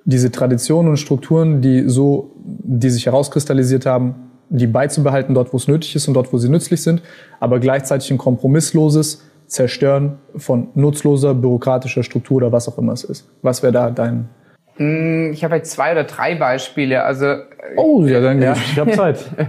diese 0.05 0.31
Traditionen 0.31 0.91
und 0.91 0.97
Strukturen, 0.99 1.61
die 1.61 1.89
so, 1.89 2.33
die 2.37 2.91
sich 2.91 3.07
herauskristallisiert 3.07 3.87
haben, 3.87 4.15
die 4.51 4.67
beizubehalten 4.67 5.35
dort, 5.35 5.53
wo 5.53 5.57
es 5.57 5.69
nötig 5.69 5.97
ist 5.97 6.07
und 6.09 6.15
dort, 6.15 6.33
wo 6.33 6.39
sie 6.39 6.49
nützlich 6.49 6.83
sind, 6.83 7.03
aber 7.41 7.59
gleichzeitig 7.59 8.11
ein 8.11 8.19
kompromissloses 8.19 9.23
Zerstören 9.47 10.19
von 10.37 10.69
nutzloser 10.75 11.35
bürokratischer 11.35 12.03
Struktur 12.03 12.39
oder 12.39 12.53
was 12.53 12.69
auch 12.69 12.79
immer 12.79 12.93
es 12.93 13.05
ist. 13.05 13.29
Was 13.43 13.63
wäre 13.63 13.73
da 13.73 13.91
dein? 13.91 14.29
Hm, 14.77 15.33
ich 15.33 15.45
habe 15.45 15.57
jetzt 15.57 15.71
zwei 15.71 15.93
oder 15.93 16.05
drei 16.05 16.35
Beispiele. 16.35 17.03
Also 17.03 17.37
oh 17.77 18.05
ja, 18.05 18.21
dann 18.21 18.41
ja. 18.43 18.53
ich 18.53 18.79
habe 18.79 18.93
Zeit. 18.93 19.19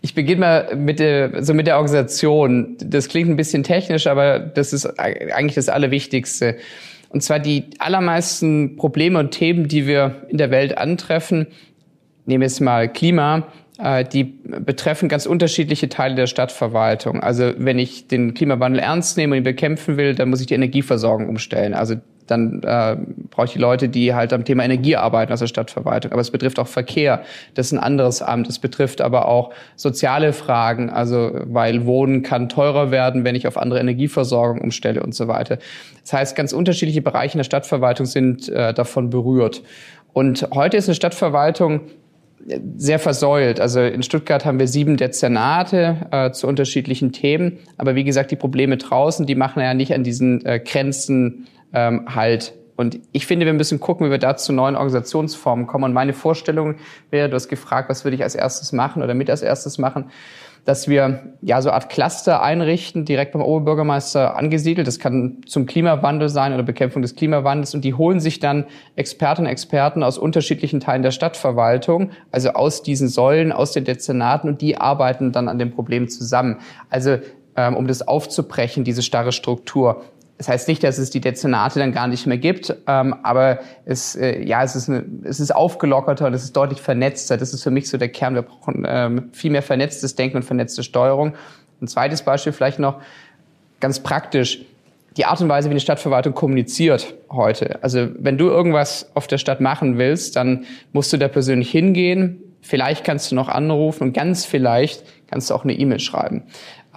Ich 0.00 0.14
beginne 0.14 0.40
mal 0.40 0.76
mit 0.76 0.98
der, 0.98 1.42
so 1.42 1.54
mit 1.54 1.66
der 1.66 1.76
Organisation. 1.76 2.76
Das 2.78 3.08
klingt 3.08 3.30
ein 3.30 3.36
bisschen 3.36 3.62
technisch, 3.62 4.06
aber 4.06 4.38
das 4.38 4.74
ist 4.74 5.00
eigentlich 5.00 5.54
das 5.54 5.70
Allerwichtigste. 5.70 6.56
Und 7.14 7.20
zwar 7.20 7.38
die 7.38 7.66
allermeisten 7.78 8.74
Probleme 8.74 9.20
und 9.20 9.30
Themen, 9.30 9.68
die 9.68 9.86
wir 9.86 10.26
in 10.30 10.36
der 10.36 10.50
Welt 10.50 10.76
antreffen, 10.76 11.46
nehmen 12.26 12.40
wir 12.40 12.48
jetzt 12.48 12.60
mal 12.60 12.92
Klima, 12.92 13.46
äh, 13.78 14.04
die 14.04 14.24
betreffen 14.24 15.08
ganz 15.08 15.24
unterschiedliche 15.24 15.88
Teile 15.88 16.16
der 16.16 16.26
Stadtverwaltung. 16.26 17.20
Also 17.20 17.52
wenn 17.56 17.78
ich 17.78 18.08
den 18.08 18.34
Klimawandel 18.34 18.80
ernst 18.80 19.16
nehme 19.16 19.34
und 19.36 19.38
ihn 19.38 19.44
bekämpfen 19.44 19.96
will, 19.96 20.16
dann 20.16 20.28
muss 20.28 20.40
ich 20.40 20.48
die 20.48 20.54
Energieversorgung 20.54 21.28
umstellen. 21.28 21.72
Also 21.72 21.94
dann 22.26 22.62
äh, 22.62 22.96
brauche 23.30 23.46
ich 23.46 23.52
die 23.52 23.58
Leute, 23.58 23.88
die 23.88 24.14
halt 24.14 24.32
am 24.32 24.44
Thema 24.44 24.64
Energie 24.64 24.96
arbeiten 24.96 25.34
der 25.36 25.46
Stadtverwaltung. 25.46 26.12
Aber 26.12 26.20
es 26.20 26.30
betrifft 26.30 26.58
auch 26.58 26.66
Verkehr, 26.66 27.22
das 27.54 27.66
ist 27.66 27.72
ein 27.72 27.78
anderes 27.78 28.22
Amt. 28.22 28.48
Es 28.48 28.58
betrifft 28.58 29.00
aber 29.00 29.28
auch 29.28 29.52
soziale 29.76 30.32
Fragen, 30.32 30.90
also 30.90 31.32
weil 31.44 31.86
Wohnen 31.86 32.22
kann 32.22 32.48
teurer 32.48 32.90
werden, 32.90 33.24
wenn 33.24 33.34
ich 33.34 33.46
auf 33.46 33.58
andere 33.58 33.80
Energieversorgung 33.80 34.60
umstelle 34.60 35.02
und 35.02 35.14
so 35.14 35.28
weiter. 35.28 35.58
Das 36.02 36.12
heißt, 36.12 36.36
ganz 36.36 36.52
unterschiedliche 36.52 37.02
Bereiche 37.02 37.34
in 37.34 37.38
der 37.38 37.44
Stadtverwaltung 37.44 38.06
sind 38.06 38.48
äh, 38.48 38.72
davon 38.72 39.10
berührt. 39.10 39.62
Und 40.12 40.48
heute 40.54 40.76
ist 40.76 40.88
eine 40.88 40.94
Stadtverwaltung 40.94 41.80
sehr 42.76 42.98
versäult. 42.98 43.60
Also 43.60 43.80
in 43.80 44.02
Stuttgart 44.02 44.44
haben 44.44 44.58
wir 44.58 44.68
sieben 44.68 44.96
Dezernate 44.96 45.96
äh, 46.10 46.30
zu 46.30 46.46
unterschiedlichen 46.46 47.12
Themen. 47.12 47.58
Aber 47.78 47.94
wie 47.94 48.04
gesagt, 48.04 48.30
die 48.30 48.36
Probleme 48.36 48.76
draußen, 48.76 49.26
die 49.26 49.34
machen 49.34 49.62
ja 49.62 49.74
nicht 49.74 49.94
an 49.94 50.04
diesen 50.04 50.44
äh, 50.44 50.60
Grenzen 50.60 51.46
ähm, 51.74 52.14
halt. 52.14 52.54
Und 52.76 52.98
ich 53.12 53.26
finde, 53.26 53.46
wir 53.46 53.52
müssen 53.52 53.78
gucken, 53.78 54.06
wie 54.06 54.10
wir 54.10 54.18
da 54.18 54.36
zu 54.36 54.52
neuen 54.52 54.74
Organisationsformen 54.74 55.66
kommen. 55.66 55.84
Und 55.84 55.92
meine 55.92 56.12
Vorstellung 56.12 56.76
wäre, 57.10 57.28
du 57.28 57.34
hast 57.34 57.48
gefragt, 57.48 57.88
was 57.88 58.04
würde 58.04 58.16
ich 58.16 58.22
als 58.22 58.34
erstes 58.34 58.72
machen 58.72 59.02
oder 59.02 59.14
mit 59.14 59.30
als 59.30 59.42
erstes 59.42 59.78
machen, 59.78 60.10
dass 60.64 60.88
wir 60.88 61.34
ja 61.42 61.60
so 61.60 61.68
eine 61.68 61.74
Art 61.74 61.90
Cluster 61.90 62.42
einrichten, 62.42 63.04
direkt 63.04 63.32
beim 63.32 63.42
Oberbürgermeister 63.42 64.36
angesiedelt. 64.36 64.88
Das 64.88 64.98
kann 64.98 65.42
zum 65.46 65.66
Klimawandel 65.66 66.28
sein 66.30 66.54
oder 66.54 66.62
Bekämpfung 66.62 67.02
des 67.02 67.14
Klimawandels. 67.14 67.74
Und 67.74 67.84
die 67.84 67.94
holen 67.94 68.18
sich 68.18 68.40
dann 68.40 68.64
Expertinnen 68.96 69.46
und 69.46 69.52
Experten 69.52 70.02
aus 70.02 70.18
unterschiedlichen 70.18 70.80
Teilen 70.80 71.02
der 71.02 71.10
Stadtverwaltung, 71.10 72.10
also 72.32 72.50
aus 72.50 72.82
diesen 72.82 73.08
Säulen, 73.08 73.52
aus 73.52 73.72
den 73.72 73.84
Dezernaten, 73.84 74.48
und 74.48 74.62
die 74.62 74.78
arbeiten 74.78 75.32
dann 75.32 75.48
an 75.48 75.58
dem 75.58 75.70
Problem 75.70 76.08
zusammen. 76.08 76.58
Also 76.88 77.18
ähm, 77.56 77.76
um 77.76 77.86
das 77.86 78.06
aufzubrechen, 78.06 78.84
diese 78.84 79.02
starre 79.02 79.32
Struktur. 79.32 80.02
Das 80.36 80.48
heißt 80.48 80.66
nicht, 80.66 80.82
dass 80.82 80.98
es 80.98 81.10
die 81.10 81.20
Dezernate 81.20 81.78
dann 81.78 81.92
gar 81.92 82.08
nicht 82.08 82.26
mehr 82.26 82.38
gibt, 82.38 82.74
ähm, 82.88 83.14
aber 83.22 83.60
es, 83.84 84.16
äh, 84.16 84.42
ja, 84.42 84.64
es 84.64 84.74
ist, 84.74 84.88
eine, 84.88 85.04
es 85.22 85.38
ist 85.38 85.54
aufgelockerter 85.54 86.26
und 86.26 86.34
es 86.34 86.42
ist 86.42 86.56
deutlich 86.56 86.80
vernetzter. 86.80 87.36
Das 87.36 87.54
ist 87.54 87.62
für 87.62 87.70
mich 87.70 87.88
so 87.88 87.98
der 87.98 88.08
Kern. 88.08 88.34
Wir 88.34 88.42
brauchen 88.42 88.84
ähm, 88.86 89.28
viel 89.32 89.52
mehr 89.52 89.62
vernetztes 89.62 90.16
Denken 90.16 90.38
und 90.38 90.42
vernetzte 90.42 90.82
Steuerung. 90.82 91.34
Ein 91.80 91.86
zweites 91.86 92.22
Beispiel 92.22 92.52
vielleicht 92.52 92.80
noch 92.80 93.00
ganz 93.78 94.00
praktisch. 94.00 94.62
Die 95.16 95.24
Art 95.26 95.40
und 95.40 95.48
Weise, 95.48 95.68
wie 95.68 95.72
eine 95.72 95.80
Stadtverwaltung 95.80 96.34
kommuniziert 96.34 97.14
heute. 97.30 97.80
Also 97.84 98.08
wenn 98.18 98.36
du 98.36 98.48
irgendwas 98.48 99.10
auf 99.14 99.28
der 99.28 99.38
Stadt 99.38 99.60
machen 99.60 99.98
willst, 99.98 100.34
dann 100.34 100.64
musst 100.92 101.12
du 101.12 101.16
da 101.16 101.28
persönlich 101.28 101.70
hingehen. 101.70 102.42
Vielleicht 102.60 103.04
kannst 103.04 103.30
du 103.30 103.36
noch 103.36 103.48
anrufen 103.48 104.02
und 104.08 104.12
ganz 104.12 104.44
vielleicht 104.44 105.04
kannst 105.28 105.50
du 105.50 105.54
auch 105.54 105.62
eine 105.62 105.74
E-Mail 105.74 106.00
schreiben. 106.00 106.42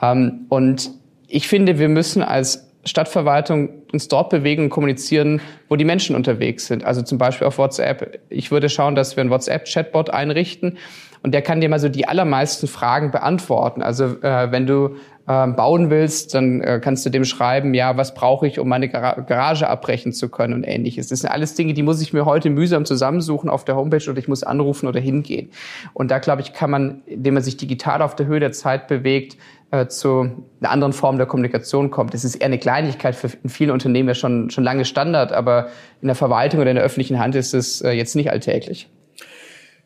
Ähm, 0.01 0.45
und 0.49 0.89
ich 1.27 1.47
finde, 1.47 1.77
wir 1.77 1.89
müssen 1.89 2.23
als 2.23 2.66
Stadtverwaltung 2.87 3.69
uns 3.91 4.07
dort 4.07 4.29
bewegen 4.29 4.65
und 4.65 4.69
kommunizieren, 4.69 5.41
wo 5.69 5.75
die 5.75 5.85
Menschen 5.85 6.15
unterwegs 6.15 6.67
sind. 6.67 6.83
Also 6.83 7.01
zum 7.01 7.17
Beispiel 7.17 7.47
auf 7.47 7.57
WhatsApp. 7.57 8.19
Ich 8.29 8.51
würde 8.51 8.69
schauen, 8.69 8.95
dass 8.95 9.15
wir 9.15 9.23
ein 9.23 9.29
WhatsApp-Chatbot 9.29 10.09
einrichten 10.09 10.77
Und 11.23 11.33
der 11.33 11.41
kann 11.41 11.61
dir 11.61 11.69
mal 11.69 11.79
so 11.79 11.89
die 11.89 12.07
allermeisten 12.07 12.67
Fragen 12.67 13.11
beantworten. 13.11 13.81
Also 13.81 14.05
äh, 14.21 14.51
wenn 14.51 14.67
du 14.67 14.95
äh, 15.27 15.47
bauen 15.47 15.89
willst, 15.89 16.33
dann 16.33 16.61
äh, 16.61 16.79
kannst 16.81 17.05
du 17.05 17.09
dem 17.09 17.25
schreiben, 17.25 17.73
ja, 17.73 17.97
was 17.97 18.13
brauche 18.13 18.47
ich, 18.47 18.59
um 18.59 18.69
meine 18.69 18.87
Gar 18.87 19.23
Garage 19.23 19.67
abbrechen 19.67 20.13
zu 20.13 20.29
können 20.29 20.53
und 20.53 20.63
ähnliches. 20.63 21.07
Das 21.09 21.19
sind 21.19 21.29
alles 21.29 21.53
Dinge, 21.53 21.73
die 21.73 21.83
muss 21.83 22.01
ich 22.01 22.13
mir 22.13 22.25
heute 22.25 22.49
mühsam 22.49 22.85
zusammensuchen 22.85 23.49
auf 23.49 23.65
der 23.65 23.75
Homepage 23.75 24.09
oder 24.09 24.19
ich 24.19 24.27
muss 24.27 24.43
anrufen 24.43 24.87
oder 24.87 25.01
hingehen. 25.01 25.49
Und 25.93 26.11
da, 26.11 26.19
glaube 26.19 26.41
ich, 26.41 26.53
kann 26.53 26.71
man, 26.71 27.01
indem 27.05 27.33
man 27.33 27.43
sich 27.43 27.57
digital 27.57 28.01
auf 28.01 28.15
der 28.15 28.27
Höhe 28.27 28.39
der 28.39 28.53
Zeit 28.53 28.87
bewegt, 28.87 29.37
äh, 29.71 29.87
zu 29.87 30.29
einer 30.61 30.71
anderen 30.71 30.93
Form 30.93 31.17
der 31.17 31.27
Kommunikation 31.27 31.91
kommt. 31.91 32.13
Das 32.13 32.23
ist 32.23 32.35
eher 32.35 32.45
eine 32.45 32.57
Kleinigkeit 32.57 33.15
für 33.15 33.29
in 33.59 33.71
Unternehmen 33.71 34.07
ja 34.07 34.15
schon, 34.15 34.49
schon 34.49 34.63
lange 34.63 34.85
Standard, 34.85 35.33
aber 35.33 35.67
in 36.01 36.07
der 36.07 36.15
Verwaltung 36.15 36.61
oder 36.61 36.69
in 36.69 36.75
der 36.75 36.85
öffentlichen 36.85 37.19
Hand 37.19 37.35
ist 37.35 37.53
es 37.53 37.81
äh, 37.81 37.91
jetzt 37.91 38.15
nicht 38.15 38.31
alltäglich. 38.31 38.89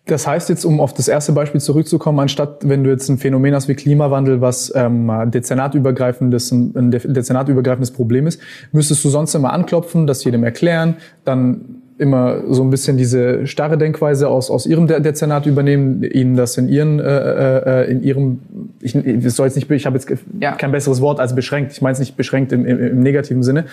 Das 0.06 0.26
heißt 0.26 0.50
jetzt, 0.50 0.66
um 0.66 0.80
auf 0.80 0.94
das 0.94 1.08
erste 1.08 1.32
Beispiel 1.32 1.62
zurückzukommen, 1.62 2.20
anstatt 2.20 2.68
wenn 2.68 2.84
du 2.84 2.90
jetzt 2.90 3.08
ein 3.08 3.18
Phänomen 3.18 3.54
hast 3.54 3.68
wie 3.68 3.76
Klimawandel, 3.76 4.42
was 4.42 4.74
ähm, 4.76 5.12
dezernatübergreifendes, 5.26 6.52
ein 6.52 6.92
dezernatübergreifendes 6.92 7.92
Problem 7.92 8.26
ist, 8.26 8.42
müsstest 8.72 9.06
du 9.06 9.10
sonst 9.10 9.36
immer 9.36 9.54
anklopfen, 9.54 10.08
das 10.08 10.24
jedem 10.24 10.44
erklären, 10.44 10.98
dann 11.24 11.84
immer 12.02 12.42
so 12.50 12.64
ein 12.64 12.72
bisschen 12.72 12.98
diese 12.98 13.46
starre 13.46 13.78
Denkweise 13.78 14.28
aus, 14.28 14.50
aus 14.50 14.66
ihrem 14.66 14.88
Dezernat 14.88 15.46
übernehmen, 15.46 16.04
ihnen 16.04 16.36
das 16.36 16.58
in 16.58 16.68
ihren, 16.68 17.00
äh, 17.00 17.84
äh, 17.84 17.92
in 17.92 18.02
ihrem, 18.04 18.40
ich, 18.82 18.96
ich 18.96 19.34
soll 19.34 19.46
jetzt 19.46 19.56
nicht, 19.56 19.70
ich 19.70 19.86
habe 19.86 19.98
jetzt 19.98 20.12
ja. 20.40 20.54
kein 20.54 20.72
besseres 20.72 21.00
Wort 21.00 21.20
als 21.20 21.36
beschränkt, 21.36 21.72
ich 21.74 21.82
meine 21.82 21.94
es 21.94 22.00
nicht 22.00 22.18
beschränkt 22.18 22.52
im, 22.52 22.66
im, 22.66 22.80
im 22.80 23.00
negativen 23.02 23.44
Sinne, 23.44 23.66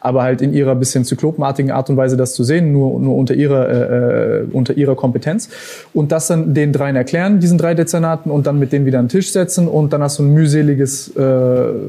aber 0.00 0.22
halt 0.22 0.42
in 0.42 0.52
ihrer 0.52 0.74
bisschen 0.74 1.04
zyklopenartigen 1.04 1.70
Art 1.70 1.88
und 1.88 1.96
Weise 1.96 2.16
das 2.16 2.34
zu 2.34 2.44
sehen, 2.44 2.72
nur, 2.72 3.00
nur 3.00 3.16
unter, 3.16 3.34
ihrer, 3.34 3.68
äh, 3.68 4.40
äh, 4.40 4.46
unter 4.52 4.76
ihrer 4.76 4.94
Kompetenz. 4.96 5.48
Und 5.94 6.12
das 6.12 6.26
dann 6.26 6.54
den 6.54 6.72
dreien 6.72 6.96
erklären, 6.96 7.40
diesen 7.40 7.58
drei 7.58 7.74
Dezernaten, 7.74 8.30
und 8.30 8.46
dann 8.46 8.58
mit 8.58 8.72
denen 8.72 8.86
wieder 8.86 8.98
an 8.98 9.06
den 9.06 9.10
Tisch 9.10 9.32
setzen 9.32 9.68
und 9.68 9.92
dann 9.92 10.02
hast 10.02 10.18
du 10.18 10.22
ein 10.22 10.32
mühseliges, 10.32 11.16
äh, 11.16 11.22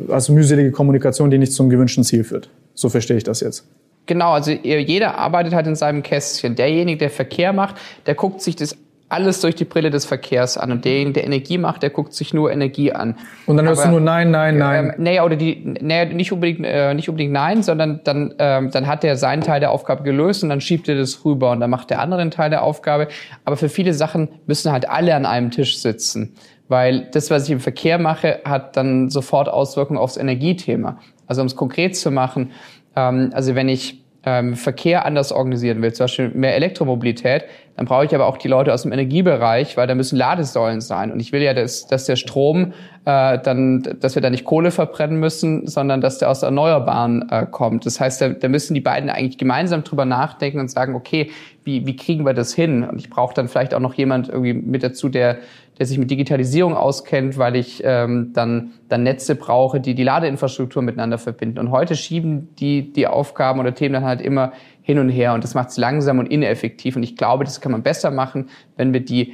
also 0.09 0.33
mühselige 0.33 0.71
Kommunikation, 0.71 1.29
die 1.31 1.37
nicht 1.37 1.53
zum 1.53 1.69
gewünschten 1.69 2.03
Ziel 2.03 2.23
führt. 2.23 2.49
So 2.75 2.89
verstehe 2.89 3.17
ich 3.17 3.23
das 3.23 3.41
jetzt. 3.41 3.65
Genau, 4.11 4.33
also 4.33 4.51
jeder 4.51 5.17
arbeitet 5.17 5.53
halt 5.53 5.67
in 5.67 5.75
seinem 5.75 6.03
Kästchen. 6.03 6.55
Derjenige, 6.55 6.97
der 6.97 7.09
Verkehr 7.09 7.53
macht, 7.53 7.75
der 8.07 8.13
guckt 8.13 8.41
sich 8.41 8.57
das 8.57 8.75
alles 9.07 9.39
durch 9.39 9.55
die 9.55 9.63
Brille 9.63 9.89
des 9.89 10.03
Verkehrs 10.03 10.57
an. 10.57 10.73
Und 10.73 10.83
derjenige, 10.83 11.13
der 11.13 11.23
Energie 11.23 11.57
macht, 11.57 11.81
der 11.81 11.91
guckt 11.91 12.11
sich 12.11 12.33
nur 12.33 12.51
Energie 12.51 12.91
an. 12.91 13.15
Und 13.45 13.55
dann 13.55 13.67
hörst 13.67 13.83
Aber, 13.83 13.91
du 13.91 13.99
nur 13.99 14.01
Nein, 14.01 14.29
Nein, 14.29 14.57
Nein. 14.57 14.93
Ähm, 14.97 15.01
naja, 15.01 15.23
oder 15.23 15.37
die, 15.37 15.77
naja, 15.79 16.11
nicht 16.11 16.33
unbedingt, 16.33 16.65
äh, 16.65 16.93
nicht 16.93 17.07
unbedingt 17.07 17.31
Nein, 17.31 17.63
sondern 17.63 18.01
dann, 18.03 18.33
ähm, 18.37 18.69
dann 18.71 18.85
hat 18.85 19.03
der 19.03 19.15
seinen 19.15 19.43
Teil 19.43 19.61
der 19.61 19.71
Aufgabe 19.71 20.03
gelöst 20.03 20.43
und 20.43 20.49
dann 20.49 20.59
schiebt 20.59 20.89
er 20.89 20.95
das 20.95 21.23
rüber 21.23 21.51
und 21.51 21.61
dann 21.61 21.69
macht 21.69 21.89
der 21.89 22.01
andere 22.01 22.19
einen 22.19 22.31
Teil 22.31 22.49
der 22.49 22.63
Aufgabe. 22.63 23.07
Aber 23.45 23.55
für 23.55 23.69
viele 23.69 23.93
Sachen 23.93 24.27
müssen 24.45 24.73
halt 24.73 24.89
alle 24.89 25.15
an 25.15 25.25
einem 25.25 25.51
Tisch 25.51 25.77
sitzen. 25.77 26.35
Weil 26.67 27.07
das, 27.13 27.31
was 27.31 27.45
ich 27.45 27.51
im 27.51 27.61
Verkehr 27.61 27.97
mache, 27.97 28.41
hat 28.43 28.75
dann 28.75 29.09
sofort 29.09 29.47
Auswirkungen 29.47 29.99
aufs 29.99 30.17
Energiethema. 30.17 30.97
Also 31.27 31.39
um 31.39 31.47
es 31.47 31.55
konkret 31.55 31.95
zu 31.95 32.11
machen, 32.11 32.51
ähm, 32.95 33.31
also 33.33 33.55
wenn 33.55 33.69
ich 33.69 34.00
ähm, 34.23 34.55
Verkehr 34.55 35.05
anders 35.05 35.31
organisieren 35.31 35.81
will, 35.81 35.93
zum 35.93 36.03
Beispiel 36.05 36.29
mehr 36.29 36.55
Elektromobilität, 36.55 37.45
dann 37.75 37.85
brauche 37.85 38.05
ich 38.05 38.13
aber 38.13 38.27
auch 38.27 38.37
die 38.37 38.47
Leute 38.47 38.73
aus 38.73 38.83
dem 38.83 38.91
Energiebereich, 38.91 39.77
weil 39.77 39.87
da 39.87 39.95
müssen 39.95 40.15
Ladesäulen 40.15 40.81
sein. 40.81 41.11
Und 41.11 41.19
ich 41.19 41.31
will 41.31 41.41
ja, 41.41 41.53
dass, 41.53 41.87
dass 41.87 42.05
der 42.05 42.15
Strom 42.15 42.73
äh, 43.05 43.39
dann, 43.39 43.97
dass 43.99 44.13
wir 44.13 44.21
da 44.21 44.29
nicht 44.29 44.45
Kohle 44.45 44.69
verbrennen 44.69 45.19
müssen, 45.19 45.65
sondern 45.65 46.01
dass 46.01 46.19
der 46.19 46.29
aus 46.29 46.43
Erneuerbaren 46.43 47.27
äh, 47.31 47.47
kommt. 47.49 47.85
Das 47.87 47.99
heißt, 47.99 48.21
da, 48.21 48.29
da 48.29 48.49
müssen 48.49 48.75
die 48.75 48.81
beiden 48.81 49.09
eigentlich 49.09 49.39
gemeinsam 49.39 49.83
drüber 49.83 50.05
nachdenken 50.05 50.59
und 50.59 50.69
sagen, 50.69 50.93
okay, 50.93 51.31
wie, 51.63 51.87
wie 51.87 51.95
kriegen 51.95 52.25
wir 52.25 52.33
das 52.33 52.53
hin? 52.53 52.83
Und 52.83 52.99
ich 52.99 53.09
brauche 53.09 53.33
dann 53.33 53.47
vielleicht 53.47 53.73
auch 53.73 53.79
noch 53.79 53.95
jemand 53.95 54.29
irgendwie 54.29 54.53
mit 54.53 54.83
dazu, 54.83 55.09
der, 55.09 55.37
der 55.81 55.87
sich 55.87 55.97
mit 55.97 56.11
Digitalisierung 56.11 56.75
auskennt, 56.75 57.39
weil 57.39 57.55
ich 57.55 57.81
ähm, 57.83 58.33
dann, 58.33 58.73
dann 58.87 59.01
Netze 59.01 59.33
brauche, 59.33 59.79
die 59.79 59.95
die 59.95 60.03
Ladeinfrastruktur 60.03 60.83
miteinander 60.83 61.17
verbinden. 61.17 61.57
Und 61.57 61.71
heute 61.71 61.95
schieben 61.95 62.49
die, 62.59 62.93
die 62.93 63.07
Aufgaben 63.07 63.59
oder 63.59 63.73
Themen 63.73 63.93
dann 63.93 64.03
halt 64.03 64.21
immer 64.21 64.51
hin 64.83 64.99
und 64.99 65.09
her 65.09 65.33
und 65.33 65.43
das 65.43 65.55
macht 65.55 65.69
es 65.69 65.77
langsam 65.77 66.19
und 66.19 66.27
ineffektiv. 66.27 66.95
Und 66.95 67.01
ich 67.01 67.17
glaube, 67.17 67.45
das 67.45 67.61
kann 67.61 67.71
man 67.71 67.81
besser 67.81 68.11
machen, 68.11 68.49
wenn 68.77 68.93
wir 68.93 69.03
die 69.03 69.33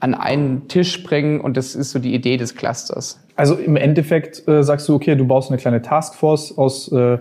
an 0.00 0.14
einen 0.14 0.66
Tisch 0.66 1.04
bringen 1.04 1.40
und 1.40 1.56
das 1.56 1.76
ist 1.76 1.92
so 1.92 2.00
die 2.00 2.16
Idee 2.16 2.36
des 2.36 2.56
Clusters. 2.56 3.24
Also 3.36 3.54
im 3.54 3.76
Endeffekt 3.76 4.48
äh, 4.48 4.64
sagst 4.64 4.88
du, 4.88 4.94
okay, 4.96 5.14
du 5.14 5.24
baust 5.24 5.52
eine 5.52 5.58
kleine 5.58 5.82
Taskforce 5.82 6.58
aus 6.58 6.90
äh, 6.90 7.18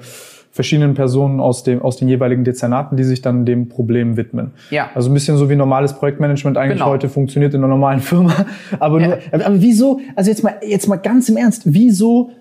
verschiedenen 0.56 0.94
Personen 0.94 1.42
aus, 1.42 1.64
dem, 1.64 1.82
aus 1.82 1.98
den 1.98 2.08
jeweiligen 2.08 2.46
Dezernaten, 2.46 2.96
die 2.96 3.04
sich 3.04 3.22
dann 3.22 3.46
dem 3.46 3.68
Problem 3.68 4.16
widmen. 4.16 4.52
Ja. 4.70 4.90
Also 4.96 5.10
ein 5.10 5.14
bisschen 5.14 5.36
so 5.36 5.50
wie 5.50 5.56
normales 5.58 5.92
Projektmanagement 6.00 6.58
eigentlich 6.58 6.78
genau. 6.78 6.92
heute 6.92 7.10
funktioniert 7.10 7.54
in 7.54 7.60
einer 7.60 7.68
normalen 7.68 8.00
Firma. 8.00 8.34
Aber, 8.80 9.02
nur, 9.02 9.18
ja. 9.18 9.18
aber 9.34 9.62
wieso, 9.62 10.00
also 10.16 10.32
jetzt 10.32 10.46
mal, 10.46 10.56
jetzt 10.66 10.88
mal 10.88 10.96
ganz 10.96 11.28
im 11.28 11.36
Ernst, 11.36 11.64
wieso 11.66 12.32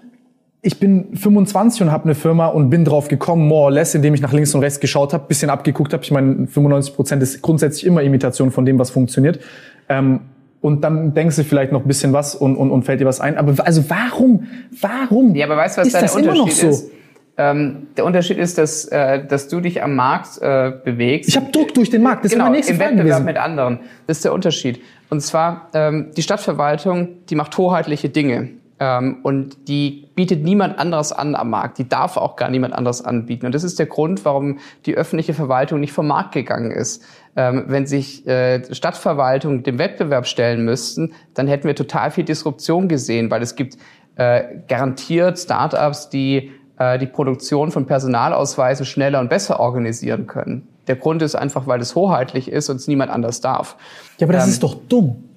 ich 0.62 0.78
bin 0.78 1.16
25 1.16 1.82
und 1.82 1.90
habe 1.90 2.04
eine 2.04 2.14
Firma 2.14 2.46
und 2.46 2.70
bin 2.70 2.84
drauf 2.84 3.08
gekommen, 3.08 3.48
more 3.48 3.64
or 3.64 3.70
less, 3.72 3.96
indem 3.96 4.14
ich 4.14 4.22
nach 4.22 4.32
links 4.32 4.54
und 4.54 4.62
rechts 4.62 4.78
geschaut 4.78 5.12
habe, 5.12 5.26
bisschen 5.26 5.50
abgeguckt 5.50 5.92
habe. 5.92 6.04
Ich 6.04 6.12
meine, 6.12 6.46
95 6.46 6.94
Prozent 6.94 7.22
ist 7.22 7.42
grundsätzlich 7.42 7.84
immer 7.84 8.00
Imitation 8.00 8.52
von 8.52 8.64
dem, 8.64 8.78
was 8.78 8.90
funktioniert. 8.90 9.40
Ähm, 9.88 10.20
und 10.60 10.82
dann 10.82 11.14
denkst 11.14 11.34
du 11.34 11.42
vielleicht 11.42 11.72
noch 11.72 11.82
ein 11.82 11.88
bisschen 11.88 12.12
was 12.12 12.36
und, 12.36 12.56
und, 12.56 12.70
und 12.70 12.84
fällt 12.84 13.00
dir 13.00 13.06
was 13.06 13.20
ein. 13.20 13.36
Aber 13.36 13.66
also 13.66 13.84
warum, 13.88 14.44
warum 14.80 15.34
ja, 15.34 15.46
aber 15.46 15.56
weißt, 15.56 15.78
was 15.78 15.88
ist 15.88 15.94
das 15.94 16.14
Unterschied 16.14 16.36
immer 16.36 16.46
noch 16.46 16.50
so? 16.52 16.68
Ist? 16.68 16.90
Ähm, 17.36 17.88
der 17.96 18.04
Unterschied 18.04 18.38
ist, 18.38 18.58
dass, 18.58 18.84
äh, 18.86 19.24
dass 19.26 19.48
du 19.48 19.60
dich 19.60 19.82
am 19.82 19.96
Markt 19.96 20.40
äh, 20.40 20.72
bewegst. 20.84 21.28
Ich 21.28 21.36
habe 21.36 21.50
Druck 21.50 21.74
durch 21.74 21.90
den 21.90 22.02
Markt. 22.02 22.24
Das 22.24 22.32
genau, 22.32 22.44
ist 22.44 22.46
meine 22.46 22.56
nächste 22.56 22.72
im 22.74 22.78
Frage 22.78 22.90
Wettbewerb 22.92 23.18
gewesen. 23.18 23.24
mit 23.24 23.36
anderen. 23.38 23.80
Das 24.06 24.18
ist 24.18 24.24
der 24.24 24.32
Unterschied. 24.32 24.80
Und 25.10 25.20
zwar 25.20 25.68
ähm, 25.74 26.10
die 26.16 26.22
Stadtverwaltung, 26.22 27.26
die 27.28 27.34
macht 27.34 27.56
hoheitliche 27.58 28.08
Dinge. 28.08 28.50
Ähm, 28.78 29.18
und 29.22 29.68
die 29.68 30.08
bietet 30.14 30.44
niemand 30.44 30.78
anderes 30.78 31.12
an 31.12 31.34
am 31.34 31.50
Markt. 31.50 31.78
Die 31.78 31.88
darf 31.88 32.16
auch 32.16 32.36
gar 32.36 32.50
niemand 32.50 32.74
anderes 32.74 33.04
anbieten. 33.04 33.46
Und 33.46 33.54
das 33.54 33.64
ist 33.64 33.78
der 33.78 33.86
Grund, 33.86 34.24
warum 34.24 34.58
die 34.86 34.94
öffentliche 34.94 35.34
Verwaltung 35.34 35.80
nicht 35.80 35.92
vom 35.92 36.06
Markt 36.06 36.32
gegangen 36.32 36.70
ist. 36.70 37.02
Ähm, 37.36 37.64
wenn 37.66 37.86
sich 37.86 38.26
äh, 38.28 38.62
Stadtverwaltung 38.72 39.64
dem 39.64 39.78
Wettbewerb 39.78 40.26
stellen 40.26 40.64
müssten, 40.64 41.14
dann 41.34 41.48
hätten 41.48 41.66
wir 41.66 41.74
total 41.74 42.12
viel 42.12 42.24
Disruption 42.24 42.88
gesehen, 42.88 43.30
weil 43.30 43.42
es 43.42 43.56
gibt 43.56 43.76
äh, 44.16 44.44
garantiert 44.68 45.38
Startups, 45.38 46.10
die 46.10 46.52
äh, 46.78 46.98
die 46.98 47.06
Produktion 47.06 47.70
von 47.70 47.86
Personalausweisen 47.86 48.86
schneller 48.86 49.20
und 49.20 49.28
besser 49.28 49.60
organisieren 49.60 50.26
können. 50.26 50.68
Der 50.86 50.96
Grund 50.96 51.22
ist 51.22 51.34
einfach, 51.34 51.66
weil 51.66 51.80
es 51.80 51.94
hoheitlich 51.94 52.50
ist 52.50 52.68
und 52.68 52.76
es 52.76 52.88
niemand 52.88 53.10
anders 53.10 53.40
darf. 53.40 53.76
Ja, 54.18 54.26
aber 54.26 54.34
das 54.34 54.44
ähm, 54.44 54.50
ist 54.50 54.62
doch 54.62 54.74
dumm. 54.88 55.30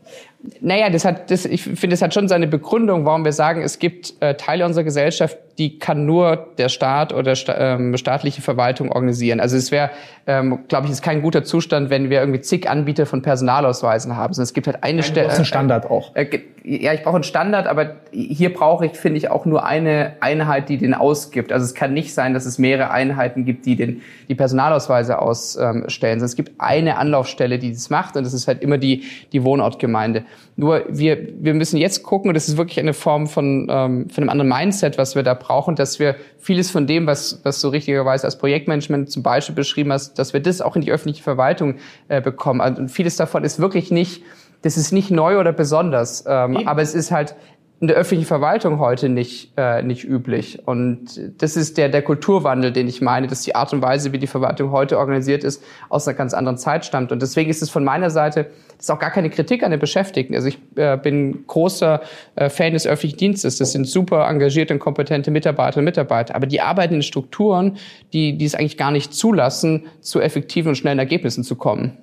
Naja, 0.62 0.89
das 0.89 1.04
hat, 1.04 1.32
das, 1.32 1.45
ich 1.45 1.63
finde, 1.63 1.89
das 1.89 2.02
hat 2.02 2.13
schon 2.13 2.28
seine 2.28 2.47
Begründung, 2.47 3.06
warum 3.06 3.26
wir 3.26 3.34
sagen, 3.34 3.62
es 3.62 3.80
gibt 3.80 4.13
äh, 4.21 4.36
Teile 4.36 4.65
unserer 4.65 4.84
Gesellschaft, 4.84 5.38
die 5.57 5.79
kann 5.79 6.05
nur 6.05 6.47
der 6.57 6.69
Staat 6.69 7.13
oder 7.13 7.35
sta 7.35 7.55
ähm, 7.57 7.97
staatliche 7.97 8.41
Verwaltung 8.41 8.91
organisieren. 8.91 9.39
Also 9.39 9.57
es 9.57 9.71
wäre, 9.71 9.89
ähm, 10.27 10.59
glaube 10.67 10.85
ich, 10.85 10.91
ist 10.91 11.01
kein 11.01 11.23
guter 11.23 11.43
Zustand, 11.43 11.89
wenn 11.89 12.11
wir 12.11 12.19
irgendwie 12.19 12.41
zig 12.41 12.69
Anbieter 12.69 13.07
von 13.07 13.23
Personalausweisen 13.23 14.15
haben. 14.15 14.33
Sondern 14.33 14.45
es 14.45 14.53
gibt 14.53 14.67
halt 14.67 14.83
eine 14.83 15.01
Stelle. 15.01 15.29
ein 15.31 15.45
Standard 15.45 15.85
äh, 15.85 15.87
auch. 15.87 16.15
Äh, 16.15 16.41
ja, 16.63 16.93
ich 16.93 17.01
brauche 17.01 17.15
einen 17.15 17.23
Standard, 17.23 17.65
aber 17.65 17.95
hier 18.11 18.53
brauche 18.53 18.85
ich, 18.85 18.91
finde 18.91 19.17
ich, 19.17 19.31
auch 19.31 19.45
nur 19.45 19.65
eine 19.65 20.13
Einheit, 20.19 20.69
die 20.69 20.77
den 20.77 20.93
ausgibt. 20.93 21.51
Also 21.51 21.63
es 21.63 21.73
kann 21.73 21.93
nicht 21.93 22.13
sein, 22.13 22.33
dass 22.33 22.45
es 22.45 22.59
mehrere 22.59 22.91
Einheiten 22.91 23.45
gibt, 23.45 23.65
die 23.65 23.75
den 23.75 24.01
die 24.27 24.35
Personalausweise 24.35 25.19
ausstellen. 25.19 26.19
Sondern 26.19 26.25
es 26.25 26.35
gibt 26.35 26.51
eine 26.59 26.97
Anlaufstelle, 26.97 27.57
die 27.57 27.71
das 27.71 27.89
macht, 27.89 28.15
und 28.15 28.25
das 28.25 28.33
ist 28.33 28.47
halt 28.47 28.61
immer 28.61 28.77
die 28.77 29.03
die 29.31 29.43
Wohnortgemeinde. 29.43 30.25
Nur 30.55 30.83
wir 30.89 31.17
wir 31.39 31.53
müssen 31.53 31.77
jetzt 31.77 32.03
gucken, 32.03 32.29
und 32.29 32.35
das 32.35 32.47
ist 32.47 32.57
wirklich 32.57 32.79
eine 32.79 32.93
Form 32.93 33.25
von 33.27 33.67
ähm, 33.69 34.09
von 34.09 34.23
einem 34.23 34.29
anderen 34.29 34.49
Mindset, 34.49 34.97
was 34.97 35.15
wir 35.15 35.23
da 35.23 35.33
brauchen, 35.33 35.46
dass 35.75 35.99
wir 35.99 36.15
vieles 36.38 36.71
von 36.71 36.88
dem, 36.88 37.07
was, 37.07 37.39
was 37.43 37.62
du 37.62 37.69
richtigerweise 37.69 38.25
als 38.25 38.38
Projektmanagement 38.38 39.12
zum 39.12 39.23
Beispiel 39.23 39.55
beschrieben 39.55 39.91
hast, 39.91 40.19
dass 40.19 40.33
wir 40.33 40.39
das 40.39 40.62
auch 40.62 40.75
in 40.75 40.81
die 40.81 40.91
öffentliche 40.91 41.23
Verwaltung 41.23 41.75
äh, 42.07 42.21
bekommen. 42.21 42.62
Also, 42.62 42.81
und 42.81 42.89
vieles 42.89 43.15
davon 43.15 43.43
ist 43.43 43.60
wirklich 43.60 43.91
nicht, 43.91 44.23
das 44.62 44.77
ist 44.77 44.91
nicht 44.91 45.12
neu 45.12 45.39
oder 45.39 45.53
besonders, 45.53 46.25
ähm, 46.27 46.67
aber 46.67 46.81
es 46.81 46.95
ist 46.95 47.12
halt 47.12 47.36
in 47.79 47.87
der 47.87 47.95
öffentlichen 47.95 48.25
Verwaltung 48.25 48.79
heute 48.79 49.07
nicht, 49.07 49.51
äh, 49.55 49.83
nicht 49.83 50.03
üblich. 50.03 50.67
Und 50.67 51.19
das 51.37 51.55
ist 51.55 51.77
der, 51.77 51.89
der 51.89 52.01
Kulturwandel, 52.01 52.71
den 52.71 52.87
ich 52.87 53.01
meine, 53.01 53.27
dass 53.27 53.41
die 53.41 53.53
Art 53.53 53.71
und 53.71 53.83
Weise, 53.83 54.11
wie 54.11 54.17
die 54.17 54.25
Verwaltung 54.25 54.71
heute 54.71 54.97
organisiert 54.97 55.43
ist, 55.43 55.63
aus 55.89 56.07
einer 56.07 56.17
ganz 56.17 56.33
anderen 56.33 56.57
Zeit 56.57 56.85
stammt. 56.85 57.11
Und 57.11 57.21
deswegen 57.21 57.51
ist 57.51 57.61
es 57.61 57.69
von 57.69 57.83
meiner 57.83 58.09
Seite, 58.09 58.47
das 58.77 58.85
ist 58.85 58.91
auch 58.91 58.97
gar 58.97 59.11
keine 59.11 59.29
Kritik 59.29 59.61
an 59.61 59.69
den 59.69 59.79
Beschäftigten. 59.79 60.33
Also 60.33 60.47
ich 60.47 60.57
äh, 60.75 60.97
bin 60.97 61.45
großer 61.45 62.01
äh, 62.35 62.49
Fan 62.49 62.73
des 62.73 62.87
öffentlichen 62.87 63.17
Dienstes. 63.17 63.59
Das 63.59 63.73
sind 63.73 63.87
super 63.87 64.27
engagierte 64.27 64.73
und 64.73 64.79
kompetente 64.79 65.29
Mitarbeiter 65.29 65.77
und 65.77 65.85
Mitarbeiter. 65.85 66.33
Aber 66.35 66.47
die 66.47 66.61
arbeiten 66.61 66.95
in 66.95 67.03
Strukturen, 67.03 67.77
die, 68.11 68.39
die 68.39 68.45
es 68.45 68.55
eigentlich 68.55 68.77
gar 68.77 68.91
nicht 68.91 69.13
zulassen, 69.13 69.85
zu 70.01 70.19
effektiven 70.19 70.69
und 70.69 70.75
schnellen 70.75 70.99
Ergebnissen 70.99 71.43
zu 71.43 71.55
kommen. 71.55 71.95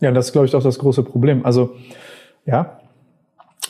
Ja, 0.00 0.10
das 0.10 0.26
ist, 0.26 0.32
glaube 0.32 0.46
ich, 0.46 0.54
auch 0.54 0.62
das 0.62 0.78
große 0.78 1.02
Problem. 1.04 1.44
Also, 1.46 1.74
ja, 2.44 2.79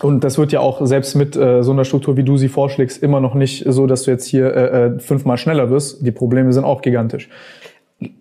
und 0.03 0.25
das 0.25 0.39
wird 0.39 0.53
ja 0.53 0.61
auch 0.61 0.85
selbst 0.87 1.15
mit 1.15 1.37
äh, 1.37 1.63
so 1.63 1.73
einer 1.73 1.85
Struktur, 1.85 2.17
wie 2.17 2.23
du 2.23 2.37
sie 2.37 2.49
vorschlägst, 2.49 3.03
immer 3.03 3.21
noch 3.21 3.35
nicht 3.35 3.65
so, 3.67 3.87
dass 3.87 4.05
du 4.05 4.11
jetzt 4.11 4.27
hier 4.27 4.55
äh, 4.55 4.87
äh, 4.87 4.99
fünfmal 4.99 5.37
schneller 5.37 5.69
wirst. 5.69 6.07
Die 6.07 6.13
Probleme 6.13 6.53
sind 6.53 6.65
auch 6.65 6.81
gigantisch. 6.81 7.29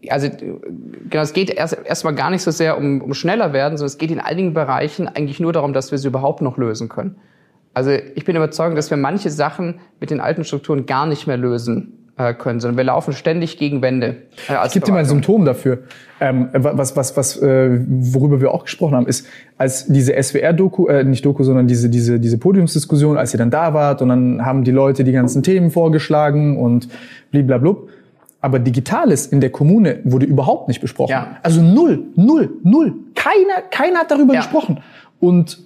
also 0.09 0.29
genau, 1.09 1.23
es 1.23 1.31
geht 1.31 1.49
erst 1.51 1.77
erstmal 1.85 2.15
gar 2.15 2.31
nicht 2.31 2.41
so 2.41 2.51
sehr 2.51 2.77
um, 2.77 3.01
um 3.01 3.13
schneller 3.13 3.53
werden, 3.53 3.77
sondern 3.77 3.91
es 3.91 3.97
geht 3.97 4.11
in 4.11 4.19
einigen 4.19 4.53
Bereichen 4.53 5.07
eigentlich 5.07 5.39
nur 5.39 5.53
darum, 5.53 5.71
dass 5.71 5.91
wir 5.91 5.97
sie 5.97 6.07
überhaupt 6.07 6.41
noch 6.41 6.57
lösen 6.57 6.89
können. 6.89 7.15
Also 7.73 7.91
ich 7.91 8.25
bin 8.25 8.35
überzeugt, 8.35 8.77
dass 8.77 8.89
wir 8.89 8.97
manche 8.97 9.29
Sachen 9.29 9.79
mit 10.01 10.09
den 10.09 10.19
alten 10.19 10.43
Strukturen 10.43 10.85
gar 10.85 11.05
nicht 11.05 11.27
mehr 11.27 11.37
lösen 11.37 11.98
können, 12.37 12.59
sondern 12.59 12.77
wir 12.77 12.83
laufen 12.83 13.13
ständig 13.13 13.57
gegen 13.57 13.81
Wände. 13.81 14.17
Äh, 14.47 14.65
es 14.65 14.73
gibt 14.73 14.87
immer 14.87 14.97
ein 14.97 15.05
Symptom 15.05 15.45
dafür. 15.45 15.79
Ähm, 16.19 16.49
was, 16.51 16.97
was, 16.97 17.15
was, 17.15 17.37
äh, 17.41 17.79
worüber 17.87 18.41
wir 18.41 18.53
auch 18.53 18.65
gesprochen 18.65 18.95
haben, 18.95 19.07
ist, 19.07 19.25
als 19.57 19.85
diese 19.87 20.21
SWR-Doku, 20.21 20.87
äh, 20.87 21.03
nicht 21.05 21.25
Doku, 21.25 21.43
sondern 21.43 21.67
diese, 21.67 21.89
diese, 21.89 22.19
diese 22.19 22.37
Podiumsdiskussion, 22.37 23.17
als 23.17 23.33
ihr 23.33 23.37
dann 23.37 23.51
da 23.51 23.73
wart 23.73 24.01
und 24.01 24.09
dann 24.09 24.45
haben 24.45 24.63
die 24.63 24.71
Leute 24.71 25.03
die 25.03 25.13
ganzen 25.13 25.43
Themen 25.43 25.71
vorgeschlagen 25.71 26.57
und 26.57 26.89
bliblablub. 27.31 27.89
Aber 28.41 28.59
Digitales 28.59 29.25
in 29.27 29.41
der 29.41 29.49
Kommune 29.49 29.99
wurde 30.03 30.25
überhaupt 30.25 30.67
nicht 30.67 30.81
besprochen. 30.81 31.11
Ja. 31.11 31.37
Also 31.43 31.61
null, 31.61 32.03
null, 32.15 32.49
null. 32.63 32.95
Keiner, 33.15 33.61
keiner 33.69 33.99
hat 33.99 34.11
darüber 34.11 34.33
ja. 34.33 34.41
gesprochen. 34.41 34.79
Und 35.19 35.59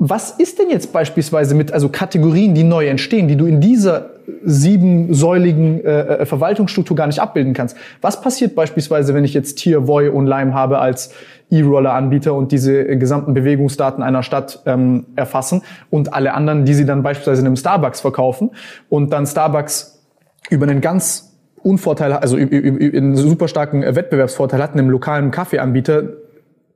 was 0.00 0.30
ist 0.30 0.60
denn 0.60 0.70
jetzt 0.70 0.92
beispielsweise 0.92 1.56
mit 1.56 1.72
also 1.72 1.88
Kategorien, 1.88 2.54
die 2.54 2.62
neu 2.62 2.86
entstehen, 2.86 3.26
die 3.26 3.34
du 3.34 3.46
in 3.46 3.60
dieser 3.60 4.10
siebensäuligen 4.44 5.84
äh, 5.84 6.00
äh, 6.00 6.26
Verwaltungsstruktur 6.26 6.96
gar 6.96 7.08
nicht 7.08 7.18
abbilden 7.18 7.52
kannst? 7.52 7.76
Was 8.00 8.20
passiert 8.20 8.54
beispielsweise, 8.54 9.12
wenn 9.12 9.24
ich 9.24 9.34
jetzt 9.34 9.56
Tier, 9.56 9.88
Voy 9.88 10.08
und 10.08 10.28
Lime 10.28 10.54
habe 10.54 10.78
als 10.78 11.12
E-Roller-Anbieter 11.50 12.32
und 12.32 12.52
diese 12.52 12.84
gesamten 12.96 13.34
Bewegungsdaten 13.34 14.04
einer 14.04 14.22
Stadt 14.22 14.62
ähm, 14.66 15.06
erfassen 15.16 15.62
und 15.90 16.14
alle 16.14 16.32
anderen, 16.32 16.64
die 16.64 16.74
sie 16.74 16.84
dann 16.84 17.02
beispielsweise 17.02 17.40
in 17.40 17.46
einem 17.46 17.56
Starbucks 17.56 18.00
verkaufen 18.00 18.50
und 18.88 19.12
dann 19.12 19.26
Starbucks 19.26 20.00
über 20.48 20.68
einen 20.68 20.80
ganz 20.80 21.36
Unvorteil, 21.60 22.12
also 22.12 22.36
einen 22.36 23.16
super 23.16 23.48
starken 23.48 23.82
Wettbewerbsvorteil 23.82 24.62
hat, 24.62 24.74
einem 24.74 24.90
lokalen 24.90 25.32
Kaffeeanbieter 25.32 26.04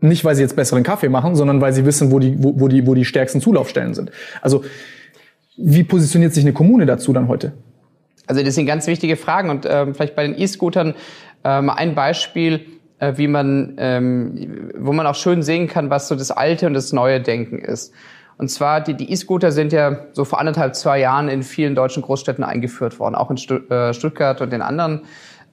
nicht, 0.03 0.25
weil 0.25 0.35
sie 0.35 0.43
jetzt 0.43 0.57
besseren 0.57 0.83
Kaffee 0.83 1.09
machen, 1.09 1.35
sondern 1.35 1.61
weil 1.61 1.73
sie 1.73 1.85
wissen, 1.85 2.11
wo 2.11 2.19
die, 2.19 2.35
wo, 2.43 2.59
wo 2.59 2.69
die, 2.69 2.87
wo 2.87 2.95
die 2.95 3.05
stärksten 3.05 3.41
Zulaufstellen 3.41 3.95
sind. 3.95 4.11
Also 4.41 4.65
wie 5.57 5.85
positioniert 5.85 6.33
sich 6.33 6.45
eine 6.45 6.53
Kommune 6.53 6.87
dazu 6.87 7.13
dann 7.13 7.29
heute? 7.29 7.53
Also 8.27 8.43
das 8.43 8.55
sind 8.55 8.67
ganz 8.67 8.87
wichtige 8.87 9.17
Fragen 9.17 9.51
und 9.51 9.67
ähm, 9.69 9.95
vielleicht 9.95 10.17
bei 10.17 10.27
den 10.27 10.39
E-Scootern 10.39 10.95
ähm, 11.45 11.71
ein 11.71 11.95
Beispiel, 11.95 12.67
äh, 12.99 13.15
wie 13.17 13.29
man, 13.29 13.75
ähm, 13.79 14.71
wo 14.79 14.93
man 14.93 15.07
auch 15.07 15.15
schön 15.15 15.43
sehen 15.43 15.67
kann, 15.69 15.91
was 15.91 16.09
so 16.09 16.15
das 16.15 16.31
alte 16.31 16.67
und 16.67 16.75
das 16.75 16.93
neue 16.93 17.21
Denken 17.21 17.59
ist. 17.59 17.93
Und 18.39 18.49
zwar, 18.49 18.81
die 18.81 19.13
E-Scooter 19.13 19.53
sind 19.53 19.73
ja 19.73 20.07
so 20.13 20.25
vor 20.25 20.41
anderthalb, 20.41 20.75
zwei 20.75 20.99
Jahren 20.99 21.29
in 21.29 21.43
vielen 21.43 21.75
deutschen 21.75 22.03
Großstädten 22.03 22.43
eingeführt 22.43 22.99
worden, 22.99 23.15
auch 23.15 23.31
in 23.31 23.37
äh, 23.37 23.93
Stuttgart 23.93 24.41
und 24.41 24.53
in 24.53 24.63
anderen 24.63 25.03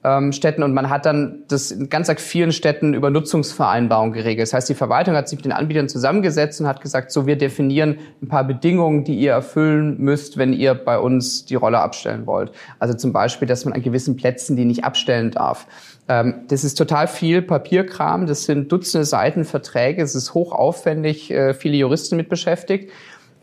ähm, 0.02 0.32
Städten 0.32 0.62
und 0.62 0.72
man 0.72 0.88
hat 0.88 1.04
dann 1.04 1.42
das 1.48 1.70
in 1.70 1.90
ganz 1.90 2.10
vielen 2.18 2.52
Städten 2.52 2.94
über 2.94 3.10
Nutzungsvereinbarungen 3.10 4.14
geregelt. 4.14 4.48
Das 4.48 4.54
heißt, 4.54 4.68
die 4.68 4.74
Verwaltung 4.74 5.14
hat 5.14 5.28
sich 5.28 5.38
mit 5.38 5.44
den 5.44 5.52
Anbietern 5.52 5.88
zusammengesetzt 5.88 6.60
und 6.60 6.66
hat 6.66 6.80
gesagt, 6.80 7.12
so 7.12 7.26
wir 7.26 7.36
definieren 7.36 7.98
ein 8.22 8.28
paar 8.28 8.44
Bedingungen, 8.44 9.04
die 9.04 9.18
ihr 9.18 9.32
erfüllen 9.32 9.98
müsst, 9.98 10.38
wenn 10.38 10.54
ihr 10.54 10.74
bei 10.74 10.98
uns 10.98 11.44
die 11.44 11.54
Rolle 11.54 11.80
abstellen 11.80 12.26
wollt. 12.26 12.52
Also 12.78 12.94
zum 12.94 13.12
Beispiel, 13.12 13.46
dass 13.46 13.66
man 13.66 13.74
an 13.74 13.82
gewissen 13.82 14.16
Plätzen 14.16 14.56
die 14.56 14.64
nicht 14.64 14.84
abstellen 14.84 15.32
darf. 15.32 15.66
Ähm, 16.08 16.46
das 16.48 16.64
ist 16.64 16.76
total 16.76 17.06
viel 17.06 17.42
Papierkram, 17.42 18.26
das 18.26 18.44
sind 18.44 18.72
Dutzende 18.72 19.04
Seiten 19.04 19.44
Verträge, 19.44 20.02
es 20.02 20.14
ist 20.14 20.32
hochaufwendig, 20.32 21.30
äh, 21.30 21.52
viele 21.52 21.76
Juristen 21.76 22.16
mit 22.16 22.30
beschäftigt. 22.30 22.90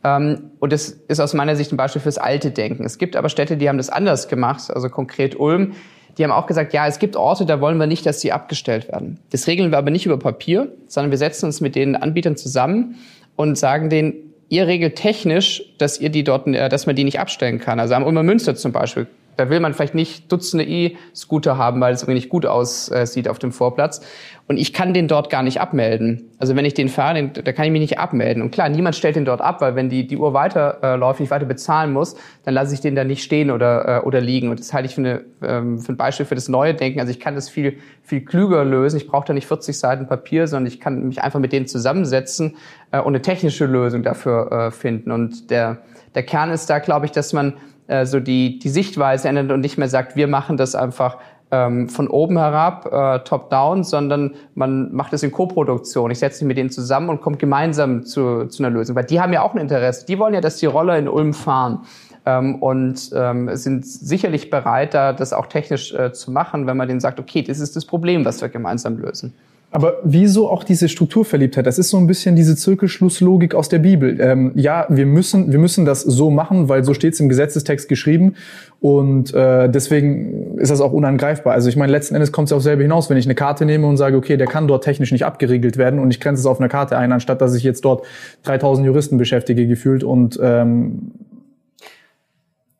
Ähm, 0.03 0.51
und 0.57 0.73
das 0.73 0.89
ist 0.89 1.19
aus 1.19 1.35
meiner 1.35 1.55
Sicht 1.55 1.71
ein 1.71 1.77
Beispiel 1.77 2.01
fürs 2.01 2.17
alte 2.17 2.49
Denken. 2.49 2.83
Es 2.83 2.97
gibt 2.97 3.15
aber 3.15 3.29
Städte, 3.29 3.57
die 3.57 3.69
haben 3.69 3.77
das 3.77 3.89
anders 3.89 4.27
gemacht, 4.27 4.71
also 4.73 4.89
konkret 4.89 5.39
Ulm 5.39 5.73
die 6.17 6.23
haben 6.23 6.31
auch 6.31 6.47
gesagt, 6.47 6.73
ja, 6.73 6.87
es 6.87 6.99
gibt 6.99 7.15
Orte, 7.15 7.45
da 7.45 7.61
wollen 7.61 7.77
wir 7.77 7.87
nicht, 7.87 8.05
dass 8.05 8.21
sie 8.21 8.31
abgestellt 8.31 8.87
werden. 8.87 9.19
Das 9.29 9.47
regeln 9.47 9.71
wir 9.71 9.77
aber 9.77 9.91
nicht 9.91 10.05
über 10.05 10.17
Papier, 10.17 10.71
sondern 10.87 11.11
wir 11.11 11.17
setzen 11.17 11.45
uns 11.45 11.61
mit 11.61 11.75
den 11.75 11.95
Anbietern 11.95 12.35
zusammen 12.35 12.95
und 13.35 13.57
sagen 13.57 13.89
denen, 13.89 14.13
ihr 14.49 14.67
regelt 14.67 14.95
technisch, 14.95 15.63
dass 15.77 15.99
ihr 15.99 16.09
die 16.09 16.23
dort, 16.23 16.47
äh, 16.47 16.69
dass 16.69 16.85
man 16.85 16.95
die 16.95 17.03
nicht 17.03 17.19
abstellen 17.19 17.59
kann. 17.59 17.79
Also 17.79 17.93
am 17.93 18.03
Ulmer 18.03 18.23
Münster 18.23 18.55
zum 18.55 18.71
Beispiel 18.71 19.07
da 19.37 19.49
will 19.49 19.59
man 19.59 19.73
vielleicht 19.73 19.95
nicht 19.95 20.31
Dutzende 20.31 20.65
E-Scooter 20.65 21.57
haben, 21.57 21.79
weil 21.79 21.93
es 21.93 22.01
irgendwie 22.01 22.15
nicht 22.15 22.29
gut 22.29 22.45
aussieht 22.45 23.29
auf 23.29 23.39
dem 23.39 23.51
Vorplatz. 23.51 24.01
Und 24.47 24.57
ich 24.57 24.71
kann 24.71 24.93
den 24.93 25.09
dort 25.09 25.29
gar 25.29 25.43
nicht 25.43 25.59
abmelden. 25.59 26.31
Also 26.39 26.55
wenn 26.55 26.63
ich 26.63 26.73
den 26.73 26.87
fahre, 26.87 27.15
den, 27.15 27.33
da 27.33 27.51
kann 27.51 27.65
ich 27.65 27.71
mich 27.71 27.81
nicht 27.81 27.99
abmelden. 27.99 28.41
Und 28.41 28.51
klar, 28.51 28.69
niemand 28.69 28.95
stellt 28.95 29.17
den 29.17 29.25
dort 29.25 29.41
ab, 29.41 29.59
weil 29.59 29.75
wenn 29.75 29.89
die, 29.89 30.07
die 30.07 30.15
Uhr 30.15 30.33
weiterläuft, 30.33 31.19
äh, 31.19 31.23
ich 31.23 31.31
weiter 31.31 31.45
bezahlen 31.45 31.91
muss, 31.91 32.15
dann 32.45 32.53
lasse 32.53 32.73
ich 32.73 32.79
den 32.79 32.95
da 32.95 33.03
nicht 33.03 33.23
stehen 33.23 33.51
oder, 33.51 34.03
äh, 34.03 34.05
oder 34.05 34.21
liegen. 34.21 34.49
Und 34.49 34.59
das 34.59 34.73
halte 34.73 34.87
ich 34.87 34.95
für, 34.95 35.01
eine, 35.01 35.25
ähm, 35.43 35.79
für 35.79 35.91
ein 35.91 35.97
Beispiel 35.97 36.25
für 36.25 36.35
das 36.35 36.47
neue 36.47 36.73
Denken. 36.73 37.01
Also 37.01 37.11
ich 37.11 37.19
kann 37.19 37.35
das 37.35 37.49
viel, 37.49 37.79
viel 38.03 38.21
klüger 38.21 38.63
lösen. 38.63 38.95
Ich 38.95 39.07
brauche 39.07 39.27
da 39.27 39.33
nicht 39.33 39.47
40 39.47 39.77
Seiten 39.77 40.07
Papier, 40.07 40.47
sondern 40.47 40.71
ich 40.71 40.79
kann 40.79 41.07
mich 41.07 41.21
einfach 41.21 41.41
mit 41.41 41.51
denen 41.51 41.67
zusammensetzen 41.67 42.55
äh, 42.91 42.99
und 42.99 43.07
eine 43.07 43.21
technische 43.21 43.65
Lösung 43.65 44.01
dafür 44.01 44.51
äh, 44.51 44.71
finden. 44.71 45.11
Und 45.11 45.51
der, 45.51 45.79
der 46.15 46.23
Kern 46.23 46.51
ist 46.51 46.69
da, 46.69 46.79
glaube 46.79 47.05
ich, 47.05 47.11
dass 47.11 47.33
man 47.33 47.55
äh, 47.87 48.05
so 48.05 48.19
die, 48.19 48.59
die 48.59 48.69
Sichtweise 48.69 49.27
ändert 49.27 49.51
und 49.51 49.61
nicht 49.61 49.77
mehr 49.77 49.89
sagt, 49.89 50.15
wir 50.15 50.27
machen 50.27 50.57
das 50.57 50.75
einfach 50.75 51.17
ähm, 51.51 51.87
von 51.87 52.07
oben 52.07 52.37
herab, 52.37 52.91
äh, 52.91 53.23
top-down, 53.23 53.83
sondern 53.83 54.35
man 54.55 54.93
macht 54.93 55.13
es 55.13 55.23
in 55.23 55.31
Koproduktion. 55.31 56.11
Ich 56.11 56.19
setze 56.19 56.43
mich 56.43 56.49
mit 56.49 56.57
denen 56.57 56.69
zusammen 56.69 57.09
und 57.09 57.21
komme 57.21 57.37
gemeinsam 57.37 58.03
zu, 58.03 58.47
zu 58.47 58.63
einer 58.63 58.69
Lösung. 58.69 58.95
Weil 58.95 59.05
die 59.05 59.21
haben 59.21 59.31
ja 59.31 59.41
auch 59.41 59.53
ein 59.53 59.61
Interesse. 59.61 60.05
Die 60.05 60.19
wollen 60.19 60.33
ja, 60.33 60.41
dass 60.41 60.57
die 60.57 60.65
Roller 60.65 60.97
in 60.97 61.07
Ulm 61.07 61.33
fahren 61.33 61.79
ähm, 62.25 62.55
und 62.55 63.11
ähm, 63.15 63.49
sind 63.55 63.85
sicherlich 63.85 64.49
bereit, 64.49 64.93
da 64.93 65.13
das 65.13 65.31
auch 65.31 65.45
technisch 65.45 65.93
äh, 65.93 66.11
zu 66.11 66.31
machen, 66.31 66.67
wenn 66.67 66.75
man 66.75 66.87
denen 66.87 66.99
sagt, 66.99 67.19
okay, 67.19 67.41
das 67.41 67.59
ist 67.59 67.75
das 67.75 67.85
Problem, 67.85 68.25
was 68.25 68.41
wir 68.41 68.49
gemeinsam 68.49 68.97
lösen. 68.97 69.33
Aber 69.69 69.97
wieso 70.03 70.49
auch 70.49 70.63
diese 70.63 70.87
Strukturverliebtheit? 70.87 71.65
Das 71.65 71.77
ist 71.77 71.89
so 71.89 71.97
ein 71.97 72.07
bisschen 72.07 72.37
diese 72.37 72.55
Zirkelschlusslogik 72.55 73.53
aus 73.53 73.67
der 73.67 73.79
Bibel. 73.79 74.17
Ähm, 74.21 74.53
ja, 74.55 74.85
wir 74.89 75.05
müssen, 75.05 75.51
wir 75.51 75.59
müssen 75.59 75.83
das 75.83 76.01
so 76.01 76.31
machen, 76.31 76.69
weil 76.69 76.85
so 76.85 76.93
steht 76.93 77.13
es 77.13 77.19
im 77.19 77.27
Gesetzestext 77.27 77.89
geschrieben 77.89 78.35
und 78.79 79.33
äh, 79.33 79.69
deswegen 79.69 80.57
ist 80.57 80.71
das 80.71 80.79
auch 80.79 80.93
unangreifbar. 80.93 81.53
Also 81.53 81.67
ich 81.67 81.75
meine, 81.75 81.91
letzten 81.91 82.15
Endes 82.15 82.31
kommt 82.31 82.45
es 82.45 82.51
ja 82.51 82.57
auch 82.57 82.61
selber 82.61 82.81
hinaus, 82.81 83.09
wenn 83.09 83.17
ich 83.17 83.25
eine 83.25 83.35
Karte 83.35 83.65
nehme 83.65 83.87
und 83.87 83.97
sage, 83.97 84.15
okay, 84.15 84.37
der 84.37 84.47
kann 84.47 84.69
dort 84.69 84.85
technisch 84.85 85.11
nicht 85.11 85.25
abgeriegelt 85.25 85.75
werden 85.75 85.99
und 85.99 86.11
ich 86.11 86.21
grenze 86.21 86.39
es 86.39 86.45
auf 86.45 86.61
einer 86.61 86.69
Karte 86.69 86.97
ein, 86.97 87.11
anstatt 87.11 87.41
dass 87.41 87.53
ich 87.53 87.63
jetzt 87.63 87.83
dort 87.83 88.05
3000 88.43 88.85
Juristen 88.87 89.17
beschäftige 89.17 89.67
gefühlt 89.67 90.05
und 90.05 90.39
ähm, 90.41 91.11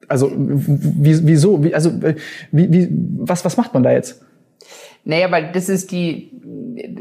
also 0.08 0.32
wieso, 0.38 1.66
wie, 1.66 1.76
also 1.76 1.92
wie, 2.52 2.72
wie, 2.72 2.88
was, 3.20 3.44
was 3.44 3.58
macht 3.58 3.74
man 3.74 3.84
da 3.84 3.92
jetzt? 3.92 4.24
Naja, 5.08 5.32
weil 5.32 5.52
das 5.54 5.70
ist 5.70 5.92
die, 5.92 6.32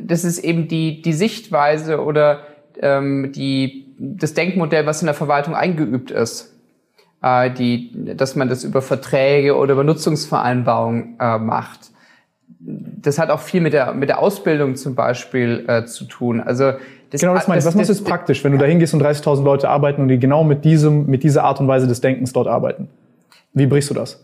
das 0.04 0.24
ist 0.24 0.38
eben 0.38 0.68
die, 0.68 1.02
die 1.02 1.12
Sichtweise 1.12 2.02
oder 2.02 2.42
ähm, 2.80 3.32
die, 3.34 3.86
das 3.98 4.32
Denkmodell, 4.32 4.86
was 4.86 5.02
in 5.02 5.06
der 5.06 5.14
Verwaltung 5.14 5.56
eingeübt 5.56 6.12
ist. 6.12 6.54
Äh, 7.20 7.50
die, 7.50 7.90
dass 8.16 8.36
man 8.36 8.48
das 8.48 8.62
über 8.62 8.80
Verträge 8.80 9.56
oder 9.56 9.72
über 9.72 9.82
Nutzungsvereinbarungen 9.82 11.16
äh, 11.18 11.38
macht. 11.38 11.90
Das 12.60 13.18
hat 13.18 13.30
auch 13.30 13.40
viel 13.40 13.60
mit 13.60 13.72
der, 13.72 13.92
mit 13.92 14.08
der 14.08 14.20
Ausbildung 14.20 14.76
zum 14.76 14.94
Beispiel 14.94 15.64
äh, 15.66 15.84
zu 15.86 16.04
tun. 16.04 16.40
Also 16.40 16.74
das, 17.10 17.20
genau, 17.20 17.34
das 17.34 17.48
meine 17.48 17.58
ich. 17.58 17.64
Was 17.64 17.74
machst 17.74 17.90
du 17.90 17.92
jetzt 17.92 18.04
praktisch, 18.04 18.44
wenn 18.44 18.52
du 18.52 18.58
da 18.58 18.66
hingehst 18.66 18.94
und 18.94 19.02
30.000 19.02 19.42
Leute 19.42 19.68
arbeiten 19.68 20.02
und 20.02 20.08
die 20.08 20.20
genau 20.20 20.44
mit 20.44 20.64
diesem, 20.64 21.06
mit 21.06 21.24
dieser 21.24 21.42
Art 21.42 21.58
und 21.58 21.66
Weise 21.66 21.88
des 21.88 22.00
Denkens 22.00 22.32
dort 22.32 22.46
arbeiten? 22.46 22.88
Wie 23.52 23.66
brichst 23.66 23.90
du 23.90 23.94
das? 23.94 24.22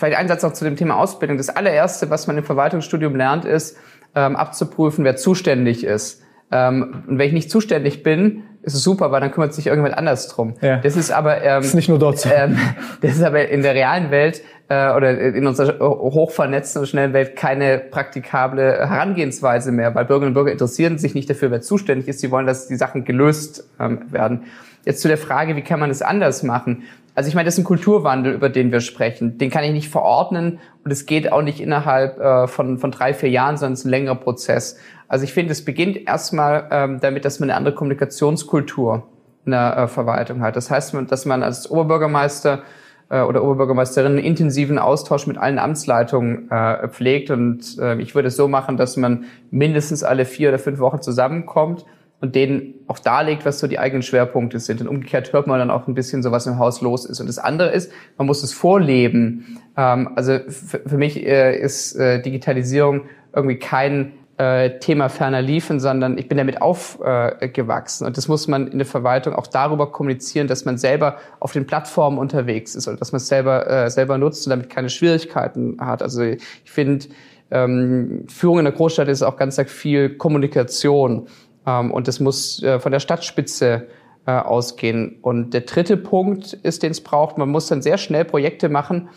Vielleicht 0.00 0.18
ein 0.18 0.28
Satz 0.28 0.42
auch 0.42 0.52
zu 0.52 0.64
dem 0.64 0.76
Thema 0.76 0.96
Ausbildung. 0.96 1.36
Das 1.36 1.50
allererste, 1.50 2.10
was 2.10 2.26
man 2.26 2.38
im 2.38 2.44
Verwaltungsstudium 2.44 3.14
lernt, 3.14 3.44
ist 3.44 3.76
ähm, 4.14 4.34
abzuprüfen, 4.34 5.04
wer 5.04 5.16
zuständig 5.16 5.84
ist. 5.84 6.22
Ähm, 6.50 7.04
und 7.06 7.18
wenn 7.18 7.28
ich 7.28 7.32
nicht 7.32 7.50
zuständig 7.50 8.02
bin, 8.02 8.42
ist 8.62 8.74
es 8.74 8.82
super, 8.82 9.12
weil 9.12 9.20
dann 9.20 9.30
kümmert 9.30 9.54
sich 9.54 9.66
irgendjemand 9.66 9.96
anders 9.96 10.28
drum. 10.28 10.54
Ja. 10.60 10.78
Das 10.78 10.96
ist 10.96 11.12
aber 11.12 11.42
ähm, 11.42 11.58
das 11.58 11.66
ist 11.66 11.74
nicht 11.74 11.88
nur 11.88 11.98
dort 11.98 12.18
so. 12.18 12.30
Ähm, 12.30 12.58
das 13.02 13.12
ist 13.12 13.22
aber 13.22 13.48
in 13.48 13.62
der 13.62 13.74
realen 13.74 14.10
Welt 14.10 14.42
äh, 14.68 14.92
oder 14.92 15.18
in 15.18 15.46
unserer 15.46 15.78
hochvernetzten 15.78 16.80
und 16.80 16.86
schnellen 16.86 17.12
Welt 17.12 17.36
keine 17.36 17.78
praktikable 17.78 18.62
Herangehensweise 18.62 19.70
mehr, 19.70 19.94
weil 19.94 20.06
Bürgerinnen 20.06 20.30
und 20.30 20.34
Bürger 20.34 20.52
interessieren 20.52 20.98
sich 20.98 21.14
nicht 21.14 21.30
dafür, 21.30 21.50
wer 21.50 21.60
zuständig 21.60 22.08
ist. 22.08 22.20
Sie 22.20 22.30
wollen, 22.30 22.46
dass 22.46 22.66
die 22.66 22.76
Sachen 22.76 23.04
gelöst 23.04 23.68
ähm, 23.78 24.00
werden. 24.10 24.44
Jetzt 24.84 25.02
zu 25.02 25.08
der 25.08 25.18
Frage, 25.18 25.56
wie 25.56 25.62
kann 25.62 25.78
man 25.78 25.90
es 25.90 26.00
anders 26.00 26.42
machen? 26.42 26.84
Also 27.20 27.28
ich 27.28 27.34
meine, 27.34 27.44
das 27.44 27.56
ist 27.56 27.58
ein 27.58 27.64
Kulturwandel, 27.64 28.32
über 28.32 28.48
den 28.48 28.72
wir 28.72 28.80
sprechen. 28.80 29.36
Den 29.36 29.50
kann 29.50 29.62
ich 29.62 29.72
nicht 29.72 29.90
verordnen 29.90 30.58
und 30.84 30.90
es 30.90 31.04
geht 31.04 31.30
auch 31.30 31.42
nicht 31.42 31.60
innerhalb 31.60 32.18
äh, 32.18 32.46
von, 32.46 32.78
von 32.78 32.90
drei, 32.90 33.12
vier 33.12 33.28
Jahren, 33.28 33.58
sondern 33.58 33.74
es 33.74 33.80
ist 33.80 33.84
ein 33.84 33.90
längerer 33.90 34.14
Prozess. 34.14 34.78
Also 35.06 35.24
ich 35.24 35.34
finde, 35.34 35.52
es 35.52 35.62
beginnt 35.62 35.98
erstmal 36.08 36.66
ähm, 36.70 36.98
damit, 36.98 37.26
dass 37.26 37.38
man 37.38 37.50
eine 37.50 37.58
andere 37.58 37.74
Kommunikationskultur 37.74 39.06
in 39.44 39.52
der 39.52 39.76
äh, 39.76 39.86
Verwaltung 39.86 40.40
hat. 40.40 40.56
Das 40.56 40.70
heißt, 40.70 40.96
dass 41.08 41.26
man 41.26 41.42
als 41.42 41.70
Oberbürgermeister 41.70 42.62
äh, 43.10 43.20
oder 43.20 43.44
Oberbürgermeisterin 43.44 44.12
einen 44.12 44.24
intensiven 44.24 44.78
Austausch 44.78 45.26
mit 45.26 45.36
allen 45.36 45.58
Amtsleitungen 45.58 46.50
äh, 46.50 46.88
pflegt. 46.88 47.30
Und 47.30 47.78
äh, 47.80 48.00
ich 48.00 48.14
würde 48.14 48.28
es 48.28 48.36
so 48.36 48.48
machen, 48.48 48.78
dass 48.78 48.96
man 48.96 49.26
mindestens 49.50 50.02
alle 50.02 50.24
vier 50.24 50.48
oder 50.48 50.58
fünf 50.58 50.78
Wochen 50.78 51.02
zusammenkommt 51.02 51.84
und 52.20 52.34
denen 52.34 52.74
auch 52.86 52.98
darlegt, 52.98 53.46
was 53.46 53.58
so 53.58 53.66
die 53.66 53.78
eigenen 53.78 54.02
Schwerpunkte 54.02 54.58
sind. 54.58 54.80
Und 54.80 54.88
umgekehrt 54.88 55.32
hört 55.32 55.46
man 55.46 55.58
dann 55.58 55.70
auch 55.70 55.88
ein 55.88 55.94
bisschen 55.94 56.22
so, 56.22 56.30
was 56.30 56.46
im 56.46 56.58
Haus 56.58 56.82
los 56.82 57.06
ist. 57.06 57.20
Und 57.20 57.26
das 57.26 57.38
andere 57.38 57.70
ist, 57.70 57.90
man 58.18 58.26
muss 58.26 58.42
es 58.42 58.52
vorleben. 58.52 59.58
Ähm, 59.76 60.10
also 60.16 60.38
für 60.48 60.98
mich 60.98 61.24
äh, 61.24 61.58
ist 61.58 61.96
äh, 61.96 62.20
Digitalisierung 62.20 63.02
irgendwie 63.34 63.56
kein 63.56 64.12
äh, 64.36 64.78
Thema 64.80 65.08
ferner 65.08 65.40
liefen, 65.40 65.80
sondern 65.80 66.18
ich 66.18 66.28
bin 66.28 66.36
damit 66.36 66.60
aufgewachsen. 66.60 68.06
Und 68.06 68.18
das 68.18 68.28
muss 68.28 68.48
man 68.48 68.68
in 68.68 68.78
der 68.78 68.86
Verwaltung 68.86 69.34
auch 69.34 69.46
darüber 69.46 69.90
kommunizieren, 69.90 70.46
dass 70.46 70.66
man 70.66 70.76
selber 70.76 71.16
auf 71.40 71.52
den 71.52 71.66
Plattformen 71.66 72.18
unterwegs 72.18 72.74
ist 72.74 72.86
oder 72.86 72.98
dass 72.98 73.12
man 73.12 73.18
es 73.18 73.28
selber, 73.28 73.90
selber 73.90 74.18
nutzt 74.18 74.46
und 74.46 74.50
damit 74.50 74.70
keine 74.70 74.88
Schwierigkeiten 74.88 75.76
hat. 75.78 76.02
Also 76.02 76.22
ich 76.22 76.40
finde, 76.64 77.06
ähm, 77.50 78.24
Führung 78.28 78.60
in 78.60 78.64
der 78.64 78.72
Großstadt 78.72 79.08
ist 79.08 79.22
auch 79.22 79.36
ganz 79.36 79.60
viel 79.66 80.16
Kommunikation. 80.16 81.26
Ähm, 81.70 81.90
und 81.90 82.08
das 82.08 82.20
muss 82.20 82.62
äh, 82.62 82.80
von 82.80 82.92
der 82.92 83.00
Stadtspitze 83.00 83.86
äh, 84.26 84.32
ausgehen. 84.32 85.18
Und 85.22 85.54
der 85.54 85.62
dritte 85.62 85.96
Punkt 85.96 86.52
ist, 86.52 86.82
den 86.82 86.90
es 86.90 87.00
braucht, 87.02 87.38
man 87.38 87.48
muss 87.48 87.68
dann 87.68 87.82
sehr 87.82 87.98
schnell 87.98 88.24
Projekte 88.24 88.68
machen, 88.68 89.08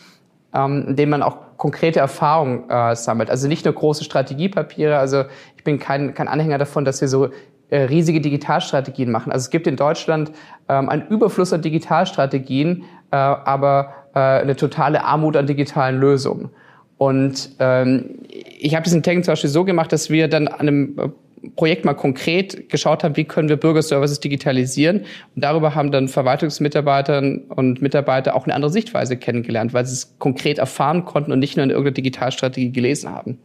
ähm, 0.54 0.86
in 0.89 0.95
denen 0.95 1.10
man 1.10 1.24
auch 1.24 1.38
konkrete 1.58 1.99
Erfahrungen 1.99 2.70
äh, 2.70 2.95
sammelt. 2.95 3.30
Also 3.30 3.47
nicht 3.47 3.66
nur 3.66 3.74
große 3.74 4.04
Strategiepapiere. 4.04 4.97
Also 4.97 5.24
ich 5.58 5.64
bin 5.64 5.80
kein, 5.80 6.14
kein 6.14 6.28
Anhänger 6.28 6.58
davon, 6.58 6.86
dass 6.86 7.01
wir 7.01 7.08
so 7.08 7.30
äh, 7.70 7.84
riesige 7.84 8.22
Digitalstrategien 8.22 9.12
machen. 9.12 9.32
Also 9.32 9.45
es 9.45 9.49
gibt 9.49 9.68
in 9.68 9.76
Deutschland 9.76 10.32
ähm, 10.70 10.89
einen 10.89 11.08
Überfluss 11.08 11.54
an 11.54 11.62
Digitalstrategien, 11.62 12.84
äh, 13.12 13.16
aber 13.16 13.93
äh, 14.14 14.20
eine 14.20 14.56
totale 14.56 15.04
Armut 15.04 15.36
an 15.36 15.47
digitalen 15.47 15.99
Lösungen. 15.99 16.49
Und 16.97 17.49
ähm, 17.60 18.20
ich 18.30 18.76
habe 18.76 18.84
diesen 18.84 19.04
Tank 19.04 19.26
zum 19.26 19.34
Beispiel 19.34 19.49
so 19.49 19.66
gemacht, 19.66 19.91
dass 19.91 20.10
wir 20.10 20.28
dann 20.28 20.47
an 20.47 20.60
einem 20.60 21.14
Projekt 21.56 21.86
mal 21.86 21.94
konkret 21.94 22.70
geschaut 22.70 23.04
haben, 23.04 23.18
wie 23.18 23.26
können 23.26 23.50
wir 23.50 23.58
Bürgerservices 23.58 24.20
digitalisieren. 24.20 25.02
Und 25.36 25.44
darüber 25.44 25.76
haben 25.76 25.91
dann 25.91 26.08
Verwaltungsmitarbeiterinnen 26.08 27.46
und 27.50 27.82
Mitarbeiter 27.82 28.36
auch 28.36 28.46
eine 28.46 28.56
andere 28.56 28.72
Sichtweise 28.72 29.18
kennengelernt, 29.18 29.74
weil 29.74 29.86
sie 29.86 29.94
es 29.94 30.16
konkret 30.20 30.58
erfahren 30.58 31.06
konnten 31.06 31.32
und 31.32 31.39
nicht 31.39 31.58
nur 31.58 31.64
in 31.66 31.70
irgendeiner 31.70 31.96
Digitalstrategie 31.96 32.72
gelesen 32.72 33.10
haben. 33.10 33.39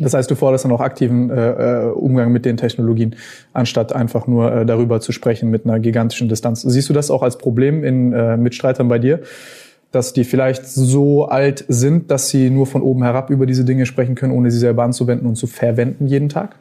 Das 0.00 0.14
heißt, 0.14 0.30
du 0.30 0.34
forderst 0.34 0.64
dann 0.64 0.72
auch 0.72 0.80
aktiven 0.80 1.30
äh, 1.30 1.84
äh, 1.84 1.90
Umgang 1.90 2.32
mit 2.32 2.44
den 2.44 2.56
Technologien, 2.56 3.16
anstatt 3.52 3.94
einfach 3.94 4.26
nur 4.26 4.52
äh, 4.52 4.66
darüber 4.66 5.00
zu 5.00 5.12
sprechen 5.12 5.50
mit 5.50 5.66
einer 5.66 5.78
gigantischen 5.78 6.28
Distanz. 6.28 6.62
Siehst 6.62 6.88
du 6.88 6.92
das 6.92 7.10
auch 7.10 7.22
als 7.22 7.38
Problem 7.38 7.84
in 7.84 8.12
äh, 8.12 8.36
Mitstreitern 8.36 8.88
bei 8.88 8.98
dir, 8.98 9.20
dass 9.92 10.12
die 10.12 10.24
vielleicht 10.24 10.66
so 10.66 11.26
alt 11.26 11.64
sind, 11.68 12.10
dass 12.10 12.28
sie 12.28 12.50
nur 12.50 12.66
von 12.66 12.82
oben 12.82 13.04
herab 13.04 13.30
über 13.30 13.46
diese 13.46 13.64
Dinge 13.64 13.86
sprechen 13.86 14.16
können, 14.16 14.32
ohne 14.32 14.50
sie 14.50 14.58
selber 14.58 14.82
anzuwenden 14.82 15.28
und 15.28 15.36
zu 15.36 15.46
verwenden 15.46 16.06
jeden 16.08 16.28
Tag? 16.28 16.56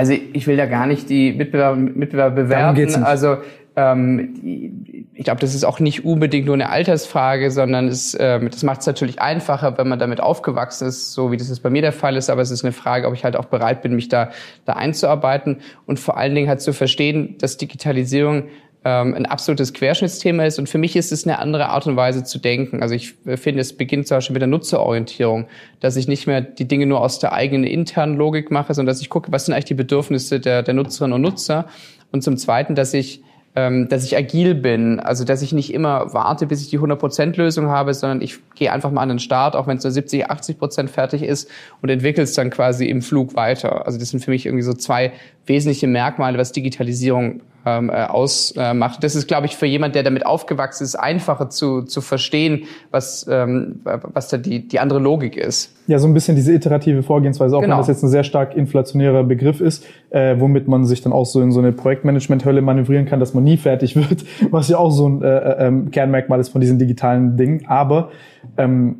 Also 0.00 0.14
ich 0.14 0.46
will 0.46 0.56
da 0.56 0.64
gar 0.64 0.86
nicht 0.86 1.10
die 1.10 1.30
Mitbewerber, 1.34 1.76
Mitbewerber 1.76 2.34
bewerben. 2.34 3.04
Also 3.04 3.36
ähm, 3.76 5.04
ich 5.12 5.24
glaube, 5.24 5.42
das 5.42 5.54
ist 5.54 5.62
auch 5.62 5.78
nicht 5.78 6.06
unbedingt 6.06 6.46
nur 6.46 6.54
eine 6.54 6.70
Altersfrage, 6.70 7.50
sondern 7.50 7.86
es, 7.86 8.16
ähm, 8.18 8.48
das 8.50 8.62
macht 8.62 8.80
es 8.80 8.86
natürlich 8.86 9.20
einfacher, 9.20 9.76
wenn 9.76 9.88
man 9.88 9.98
damit 9.98 10.22
aufgewachsen 10.22 10.88
ist, 10.88 11.12
so 11.12 11.32
wie 11.32 11.36
das 11.36 11.50
jetzt 11.50 11.62
bei 11.62 11.68
mir 11.68 11.82
der 11.82 11.92
Fall 11.92 12.16
ist. 12.16 12.30
Aber 12.30 12.40
es 12.40 12.50
ist 12.50 12.64
eine 12.64 12.72
Frage, 12.72 13.08
ob 13.08 13.12
ich 13.12 13.24
halt 13.24 13.36
auch 13.36 13.44
bereit 13.44 13.82
bin, 13.82 13.94
mich 13.94 14.08
da, 14.08 14.30
da 14.64 14.72
einzuarbeiten 14.72 15.58
und 15.84 16.00
vor 16.00 16.16
allen 16.16 16.34
Dingen 16.34 16.48
halt 16.48 16.62
zu 16.62 16.72
verstehen, 16.72 17.36
dass 17.36 17.58
Digitalisierung 17.58 18.44
ähm, 18.84 19.14
ein 19.14 19.26
absolutes 19.26 19.72
Querschnittsthema 19.74 20.44
ist. 20.44 20.58
Und 20.58 20.68
für 20.68 20.78
mich 20.78 20.96
ist 20.96 21.12
es 21.12 21.26
eine 21.26 21.38
andere 21.38 21.68
Art 21.68 21.86
und 21.86 21.96
Weise 21.96 22.24
zu 22.24 22.38
denken. 22.38 22.82
Also 22.82 22.94
ich 22.94 23.14
äh, 23.26 23.36
finde, 23.36 23.60
es 23.60 23.76
beginnt 23.76 24.06
zum 24.06 24.16
Beispiel 24.16 24.34
mit 24.34 24.42
der 24.42 24.48
Nutzerorientierung, 24.48 25.46
dass 25.80 25.96
ich 25.96 26.08
nicht 26.08 26.26
mehr 26.26 26.40
die 26.40 26.66
Dinge 26.66 26.86
nur 26.86 27.00
aus 27.00 27.18
der 27.18 27.32
eigenen 27.32 27.64
internen 27.64 28.16
Logik 28.16 28.50
mache, 28.50 28.72
sondern 28.72 28.94
dass 28.94 29.02
ich 29.02 29.10
gucke, 29.10 29.32
was 29.32 29.46
sind 29.46 29.54
eigentlich 29.54 29.66
die 29.66 29.74
Bedürfnisse 29.74 30.40
der, 30.40 30.62
der 30.62 30.74
Nutzerinnen 30.74 31.14
und 31.14 31.22
Nutzer. 31.22 31.66
Und 32.12 32.22
zum 32.22 32.36
Zweiten, 32.36 32.74
dass 32.74 32.94
ich 32.94 33.22
ähm, 33.56 33.88
dass 33.88 34.04
ich 34.04 34.16
agil 34.16 34.54
bin, 34.54 35.00
also 35.00 35.24
dass 35.24 35.42
ich 35.42 35.52
nicht 35.52 35.74
immer 35.74 36.14
warte, 36.14 36.46
bis 36.46 36.62
ich 36.62 36.68
die 36.70 36.78
100%-Lösung 36.78 37.66
habe, 37.66 37.94
sondern 37.94 38.22
ich 38.22 38.38
gehe 38.54 38.72
einfach 38.72 38.92
mal 38.92 39.02
an 39.02 39.08
den 39.08 39.18
Start, 39.18 39.56
auch 39.56 39.66
wenn 39.66 39.78
es 39.78 39.84
nur 39.84 39.90
70, 39.90 40.30
80% 40.30 40.86
fertig 40.86 41.22
ist 41.22 41.50
und 41.82 41.88
entwickle 41.88 42.22
es 42.22 42.34
dann 42.34 42.50
quasi 42.50 42.86
im 42.86 43.02
Flug 43.02 43.34
weiter. 43.34 43.86
Also 43.86 43.98
das 43.98 44.10
sind 44.10 44.24
für 44.24 44.30
mich 44.30 44.46
irgendwie 44.46 44.62
so 44.62 44.72
zwei 44.72 45.12
wesentliche 45.46 45.88
Merkmale, 45.88 46.38
was 46.38 46.52
Digitalisierung 46.52 47.40
ähm, 47.66 47.90
äh, 47.90 48.04
ausmacht. 48.04 49.02
Das 49.02 49.14
ist, 49.14 49.28
glaube 49.28 49.46
ich, 49.46 49.56
für 49.56 49.66
jemand, 49.66 49.94
der 49.94 50.02
damit 50.02 50.24
aufgewachsen 50.24 50.84
ist, 50.84 50.94
einfacher 50.94 51.50
zu, 51.50 51.82
zu 51.82 52.00
verstehen, 52.00 52.64
was, 52.90 53.26
ähm, 53.30 53.80
was 53.84 54.28
da 54.28 54.38
die, 54.38 54.66
die 54.66 54.78
andere 54.78 54.98
Logik 54.98 55.36
ist. 55.36 55.74
Ja, 55.86 55.98
so 55.98 56.06
ein 56.06 56.14
bisschen 56.14 56.36
diese 56.36 56.52
iterative 56.52 57.02
Vorgehensweise, 57.02 57.56
auch 57.56 57.60
genau. 57.60 57.74
wenn 57.74 57.80
das 57.80 57.88
jetzt 57.88 58.02
ein 58.02 58.08
sehr 58.08 58.24
stark 58.24 58.56
inflationärer 58.56 59.24
Begriff 59.24 59.60
ist, 59.60 59.84
äh, 60.10 60.36
womit 60.38 60.68
man 60.68 60.84
sich 60.84 61.02
dann 61.02 61.12
auch 61.12 61.26
so 61.26 61.42
in 61.42 61.52
so 61.52 61.60
eine 61.60 61.72
Projektmanagement-Hölle 61.72 62.62
manövrieren 62.62 63.06
kann, 63.06 63.20
dass 63.20 63.34
man 63.34 63.44
nie 63.44 63.56
fertig 63.56 63.96
wird, 64.10 64.24
was 64.50 64.68
ja 64.68 64.78
auch 64.78 64.90
so 64.90 65.08
ein 65.08 65.22
äh, 65.22 65.26
äh, 65.26 65.66
ähm, 65.66 65.90
Kernmerkmal 65.90 66.40
ist 66.40 66.50
von 66.50 66.60
diesen 66.60 66.78
digitalen 66.78 67.36
Dingen. 67.36 67.66
Aber 67.66 68.10
ähm, 68.56 68.96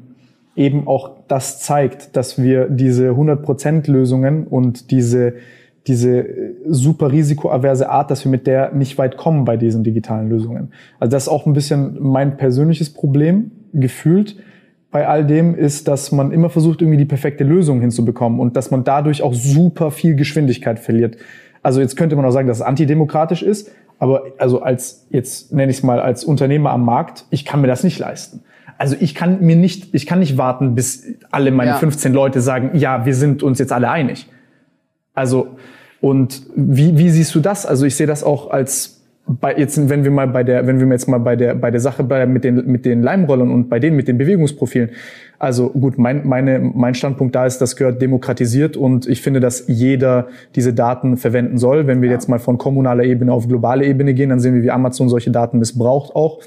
eben 0.56 0.86
auch 0.86 1.12
das 1.28 1.60
zeigt, 1.60 2.16
dass 2.16 2.42
wir 2.42 2.68
diese 2.68 3.10
100%-Lösungen 3.10 4.46
und 4.46 4.90
diese 4.90 5.34
diese 5.86 6.18
äh, 6.18 6.54
super 6.66 7.10
risikoaverse 7.12 7.88
Art, 7.88 8.10
dass 8.10 8.24
wir 8.24 8.30
mit 8.30 8.46
der 8.46 8.72
nicht 8.72 8.98
weit 8.98 9.16
kommen 9.16 9.44
bei 9.44 9.56
diesen 9.56 9.84
digitalen 9.84 10.28
Lösungen. 10.28 10.72
Also 10.98 11.10
das 11.10 11.24
ist 11.24 11.28
auch 11.28 11.46
ein 11.46 11.52
bisschen 11.52 11.96
mein 12.00 12.36
persönliches 12.36 12.90
Problem 12.90 13.50
gefühlt 13.72 14.36
bei 14.90 15.06
all 15.06 15.24
dem 15.24 15.54
ist, 15.54 15.86
dass 15.88 16.10
man 16.10 16.32
immer 16.32 16.50
versucht, 16.50 16.82
irgendwie 16.82 16.98
die 16.98 17.04
perfekte 17.04 17.44
Lösung 17.44 17.80
hinzubekommen 17.80 18.40
und 18.40 18.56
dass 18.56 18.70
man 18.70 18.84
dadurch 18.84 19.22
auch 19.22 19.34
super 19.34 19.90
viel 19.90 20.16
Geschwindigkeit 20.16 20.80
verliert. 20.80 21.16
Also 21.62 21.80
jetzt 21.80 21.96
könnte 21.96 22.16
man 22.16 22.24
auch 22.24 22.32
sagen, 22.32 22.48
dass 22.48 22.58
es 22.58 22.62
antidemokratisch 22.62 23.42
ist, 23.42 23.70
aber 23.98 24.24
also 24.38 24.62
als, 24.62 25.06
jetzt 25.10 25.52
nenne 25.52 25.70
ich 25.70 25.78
es 25.78 25.82
mal 25.82 26.00
als 26.00 26.24
Unternehmer 26.24 26.70
am 26.70 26.84
Markt, 26.84 27.26
ich 27.30 27.44
kann 27.44 27.60
mir 27.60 27.66
das 27.66 27.84
nicht 27.84 27.98
leisten. 27.98 28.42
Also 28.78 28.96
ich 28.98 29.14
kann 29.14 29.42
mir 29.42 29.56
nicht, 29.56 29.94
ich 29.94 30.06
kann 30.06 30.20
nicht 30.20 30.38
warten, 30.38 30.74
bis 30.74 31.06
alle 31.30 31.50
meine 31.50 31.72
ja. 31.72 31.76
15 31.76 32.12
Leute 32.12 32.40
sagen, 32.40 32.70
ja, 32.74 33.04
wir 33.04 33.14
sind 33.14 33.42
uns 33.42 33.58
jetzt 33.58 33.72
alle 33.72 33.90
einig. 33.90 34.26
Also, 35.20 35.48
und 36.00 36.42
wie, 36.56 36.96
wie 36.96 37.10
siehst 37.10 37.34
du 37.34 37.40
das? 37.40 37.66
Also 37.66 37.84
ich 37.84 37.94
sehe 37.94 38.06
das 38.06 38.24
auch 38.24 38.50
als 38.50 39.02
bei 39.26 39.54
jetzt, 39.54 39.88
wenn 39.90 40.02
wir 40.02 40.10
mal 40.10 40.26
bei 40.26 40.42
der, 40.42 40.66
wenn 40.66 40.80
wir 40.80 40.88
jetzt 40.88 41.08
mal 41.08 41.18
bei 41.18 41.36
der, 41.36 41.54
bei 41.54 41.70
der 41.70 41.78
Sache 41.78 42.02
bei, 42.02 42.24
mit 42.24 42.42
den, 42.42 42.66
mit 42.66 42.86
den 42.86 43.02
Leimrollern 43.02 43.50
und 43.50 43.68
bei 43.68 43.78
denen 43.78 43.96
mit 43.96 44.08
den 44.08 44.16
Bewegungsprofilen. 44.16 44.90
Also 45.38 45.68
gut, 45.68 45.98
mein, 45.98 46.26
meine, 46.26 46.58
mein 46.58 46.94
Standpunkt 46.94 47.34
da 47.34 47.44
ist, 47.44 47.58
das 47.58 47.76
gehört 47.76 48.00
demokratisiert 48.00 48.78
und 48.78 49.06
ich 49.06 49.20
finde, 49.20 49.40
dass 49.40 49.64
jeder 49.68 50.28
diese 50.56 50.72
Daten 50.72 51.18
verwenden 51.18 51.58
soll. 51.58 51.86
Wenn 51.86 52.00
wir 52.00 52.08
ja. 52.08 52.14
jetzt 52.14 52.30
mal 52.30 52.38
von 52.38 52.56
kommunaler 52.56 53.04
Ebene 53.04 53.30
auf 53.32 53.46
globale 53.46 53.84
Ebene 53.84 54.14
gehen, 54.14 54.30
dann 54.30 54.40
sehen 54.40 54.54
wir, 54.54 54.62
wie 54.62 54.70
Amazon 54.70 55.10
solche 55.10 55.30
Daten 55.30 55.58
missbraucht 55.58 56.16
auch 56.16 56.40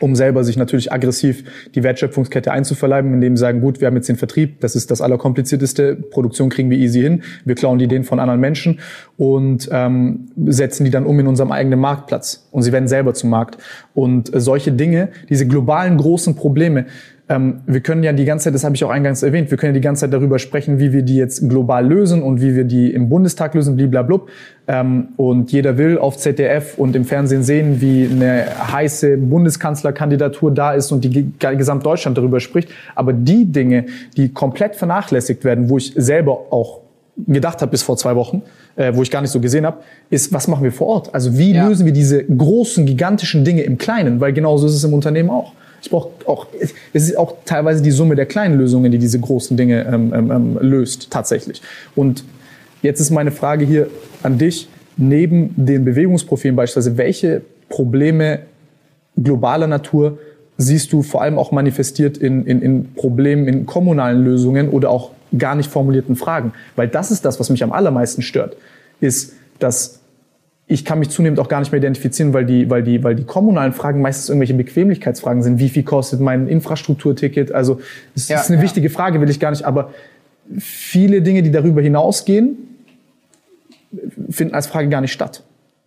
um 0.00 0.14
selber 0.14 0.44
sich 0.44 0.56
natürlich 0.56 0.92
aggressiv 0.92 1.44
die 1.74 1.82
Wertschöpfungskette 1.82 2.52
einzuverleiben, 2.52 3.12
indem 3.14 3.36
sie 3.36 3.40
sagen, 3.40 3.60
gut, 3.60 3.80
wir 3.80 3.86
haben 3.86 3.96
jetzt 3.96 4.08
den 4.08 4.16
Vertrieb, 4.16 4.60
das 4.60 4.76
ist 4.76 4.90
das 4.90 5.00
allerkomplizierteste, 5.00 5.96
Produktion 5.96 6.48
kriegen 6.48 6.70
wir 6.70 6.78
easy 6.78 7.00
hin, 7.00 7.22
wir 7.44 7.54
klauen 7.54 7.78
die 7.78 7.84
Ideen 7.84 8.04
von 8.04 8.20
anderen 8.20 8.40
Menschen 8.40 8.80
und 9.16 9.68
ähm, 9.72 10.28
setzen 10.46 10.84
die 10.84 10.90
dann 10.90 11.06
um 11.06 11.18
in 11.18 11.26
unserem 11.26 11.52
eigenen 11.52 11.80
Marktplatz 11.80 12.48
und 12.50 12.62
sie 12.62 12.72
werden 12.72 12.88
selber 12.88 13.14
zum 13.14 13.30
Markt. 13.30 13.58
Und 13.94 14.34
äh, 14.34 14.40
solche 14.40 14.72
Dinge, 14.72 15.08
diese 15.28 15.46
globalen 15.46 15.96
großen 15.96 16.34
Probleme, 16.34 16.86
ähm, 17.30 17.60
wir 17.66 17.80
können 17.80 18.02
ja 18.02 18.12
die 18.12 18.24
ganze 18.24 18.44
Zeit, 18.44 18.54
das 18.54 18.64
habe 18.64 18.74
ich 18.74 18.82
auch 18.84 18.90
eingangs 18.90 19.22
erwähnt, 19.22 19.50
wir 19.50 19.58
können 19.58 19.74
ja 19.74 19.80
die 19.80 19.84
ganze 19.84 20.02
Zeit 20.02 20.14
darüber 20.14 20.38
sprechen, 20.38 20.78
wie 20.78 20.92
wir 20.92 21.02
die 21.02 21.16
jetzt 21.16 21.46
global 21.48 21.86
lösen 21.86 22.22
und 22.22 22.40
wie 22.40 22.56
wir 22.56 22.64
die 22.64 22.92
im 22.92 23.08
Bundestag 23.10 23.54
lösen, 23.54 23.76
bliblablub. 23.76 24.30
Ähm, 24.66 25.08
und 25.16 25.52
jeder 25.52 25.76
will 25.76 25.98
auf 25.98 26.16
ZDF 26.16 26.78
und 26.78 26.96
im 26.96 27.04
Fernsehen 27.04 27.42
sehen, 27.42 27.80
wie 27.80 28.08
eine 28.10 28.46
heiße 28.72 29.18
Bundeskanzlerkandidatur 29.18 30.52
da 30.52 30.72
ist 30.72 30.90
und 30.90 31.04
die 31.04 31.30
gesamt 31.38 31.84
Deutschland 31.84 32.16
darüber 32.16 32.40
spricht. 32.40 32.70
Aber 32.94 33.12
die 33.12 33.44
Dinge, 33.44 33.86
die 34.16 34.32
komplett 34.32 34.74
vernachlässigt 34.74 35.44
werden, 35.44 35.68
wo 35.68 35.76
ich 35.76 35.92
selber 35.96 36.46
auch 36.50 36.80
gedacht 37.26 37.60
habe 37.60 37.72
bis 37.72 37.82
vor 37.82 37.96
zwei 37.96 38.14
Wochen, 38.16 38.42
äh, 38.76 38.94
wo 38.94 39.02
ich 39.02 39.10
gar 39.10 39.20
nicht 39.20 39.32
so 39.32 39.40
gesehen 39.40 39.66
habe, 39.66 39.78
ist, 40.08 40.32
was 40.32 40.48
machen 40.48 40.62
wir 40.62 40.72
vor 40.72 40.86
Ort? 40.86 41.14
Also 41.14 41.36
wie 41.36 41.52
ja. 41.52 41.66
lösen 41.66 41.84
wir 41.84 41.92
diese 41.92 42.24
großen, 42.24 42.86
gigantischen 42.86 43.44
Dinge 43.44 43.62
im 43.62 43.76
Kleinen? 43.76 44.20
Weil 44.20 44.32
genauso 44.32 44.66
ist 44.66 44.74
es 44.74 44.84
im 44.84 44.94
Unternehmen 44.94 45.28
auch. 45.28 45.52
Ich 45.82 45.90
brauche 45.90 46.10
auch, 46.26 46.46
es 46.60 46.72
ist 46.92 47.16
auch 47.16 47.36
teilweise 47.44 47.82
die 47.82 47.90
Summe 47.90 48.16
der 48.16 48.26
kleinen 48.26 48.58
Lösungen, 48.58 48.90
die 48.90 48.98
diese 48.98 49.20
großen 49.20 49.56
Dinge 49.56 49.86
ähm, 49.86 50.12
ähm, 50.14 50.30
ähm, 50.30 50.58
löst, 50.60 51.10
tatsächlich. 51.10 51.62
Und 51.94 52.24
jetzt 52.82 53.00
ist 53.00 53.10
meine 53.10 53.30
Frage 53.30 53.64
hier 53.64 53.88
an 54.22 54.38
dich, 54.38 54.68
neben 54.96 55.54
den 55.56 55.84
Bewegungsprofilen 55.84 56.56
beispielsweise, 56.56 56.96
welche 56.96 57.42
Probleme 57.68 58.40
globaler 59.16 59.66
Natur 59.66 60.18
siehst 60.56 60.92
du 60.92 61.02
vor 61.02 61.22
allem 61.22 61.38
auch 61.38 61.52
manifestiert 61.52 62.18
in, 62.18 62.44
in, 62.44 62.62
in 62.62 62.94
Problemen, 62.94 63.46
in 63.46 63.64
kommunalen 63.64 64.24
Lösungen 64.24 64.68
oder 64.70 64.90
auch 64.90 65.12
gar 65.36 65.54
nicht 65.54 65.70
formulierten 65.70 66.16
Fragen? 66.16 66.52
Weil 66.74 66.88
das 66.88 67.10
ist 67.10 67.24
das, 67.24 67.38
was 67.38 67.48
mich 67.50 67.62
am 67.62 67.72
allermeisten 67.72 68.22
stört, 68.22 68.56
ist, 69.00 69.34
dass 69.60 69.97
ich 70.70 70.84
kann 70.84 70.98
mich 70.98 71.08
zunehmend 71.08 71.40
auch 71.40 71.48
gar 71.48 71.60
nicht 71.60 71.72
mehr 71.72 71.78
identifizieren, 71.78 72.34
weil 72.34 72.44
die, 72.44 72.68
weil 72.68 72.82
die, 72.82 73.02
weil 73.02 73.14
die 73.14 73.24
kommunalen 73.24 73.72
Fragen 73.72 74.02
meistens 74.02 74.28
irgendwelche 74.28 74.52
Bequemlichkeitsfragen 74.52 75.42
sind. 75.42 75.58
Wie 75.58 75.70
viel 75.70 75.82
kostet 75.82 76.20
mein 76.20 76.46
Infrastrukturticket? 76.46 77.52
Also, 77.52 77.80
es 78.14 78.28
ja, 78.28 78.38
ist 78.38 78.50
eine 78.50 78.58
ja. 78.58 78.62
wichtige 78.62 78.90
Frage, 78.90 79.20
will 79.22 79.30
ich 79.30 79.40
gar 79.40 79.50
nicht, 79.50 79.64
aber 79.64 79.92
viele 80.58 81.22
Dinge, 81.22 81.42
die 81.42 81.50
darüber 81.50 81.80
hinausgehen, 81.80 82.58
finden 84.28 84.54
als 84.54 84.66
Frage 84.66 84.90
gar 84.90 85.00
nicht 85.00 85.12
statt. 85.12 85.42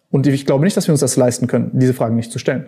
Und 0.10 0.26
ich 0.26 0.46
glaube 0.48 0.66
nicht, 0.66 0.76
dass 0.76 0.88
wir 0.88 0.94
uns 0.94 1.02
das 1.02 1.16
leisten 1.16 1.46
können, 1.46 1.70
diese 1.74 1.94
Fragen 1.94 2.16
nicht 2.16 2.32
zu 2.32 2.40
stellen. 2.40 2.66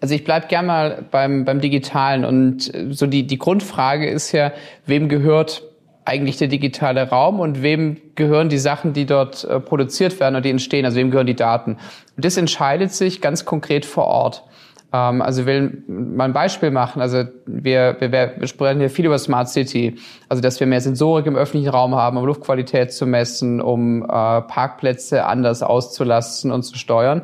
Also 0.00 0.14
ich 0.14 0.24
bleib 0.24 0.48
gern 0.48 0.66
mal 0.66 1.04
beim, 1.10 1.44
beim 1.44 1.60
Digitalen 1.60 2.24
und 2.24 2.74
äh, 2.74 2.88
so 2.90 3.06
die, 3.06 3.26
die 3.26 3.38
Grundfrage 3.38 4.10
ist 4.10 4.32
ja, 4.32 4.52
wem 4.84 5.08
gehört 5.08 5.62
eigentlich 6.06 6.36
der 6.36 6.48
digitale 6.48 7.08
Raum 7.08 7.40
und 7.40 7.62
wem 7.62 7.96
gehören 8.14 8.48
die 8.48 8.58
Sachen, 8.58 8.92
die 8.92 9.06
dort 9.06 9.44
äh, 9.44 9.60
produziert 9.60 10.18
werden 10.20 10.36
und 10.36 10.44
die 10.44 10.50
entstehen, 10.50 10.84
also 10.84 10.96
wem 10.96 11.10
gehören 11.10 11.26
die 11.26 11.36
Daten. 11.36 11.72
Und 12.16 12.24
das 12.24 12.36
entscheidet 12.36 12.92
sich 12.92 13.20
ganz 13.20 13.44
konkret 13.44 13.84
vor 13.84 14.04
Ort. 14.06 14.44
Ähm, 14.92 15.20
also 15.20 15.46
will 15.46 15.82
mal 15.88 16.24
ein 16.24 16.32
Beispiel 16.32 16.70
machen. 16.70 17.02
Also 17.02 17.24
wir, 17.46 17.96
wir, 17.98 18.12
wir 18.12 18.46
sprechen 18.46 18.78
hier 18.78 18.90
viel 18.90 19.06
über 19.06 19.18
Smart 19.18 19.48
City, 19.48 19.96
also 20.28 20.40
dass 20.40 20.60
wir 20.60 20.66
mehr 20.68 20.80
Sensorik 20.80 21.26
im 21.26 21.36
öffentlichen 21.36 21.70
Raum 21.70 21.96
haben, 21.96 22.16
um 22.16 22.24
Luftqualität 22.24 22.92
zu 22.92 23.04
messen, 23.04 23.60
um 23.60 24.02
äh, 24.02 24.06
Parkplätze 24.06 25.26
anders 25.26 25.62
auszulasten 25.62 26.52
und 26.52 26.62
zu 26.62 26.78
steuern. 26.78 27.22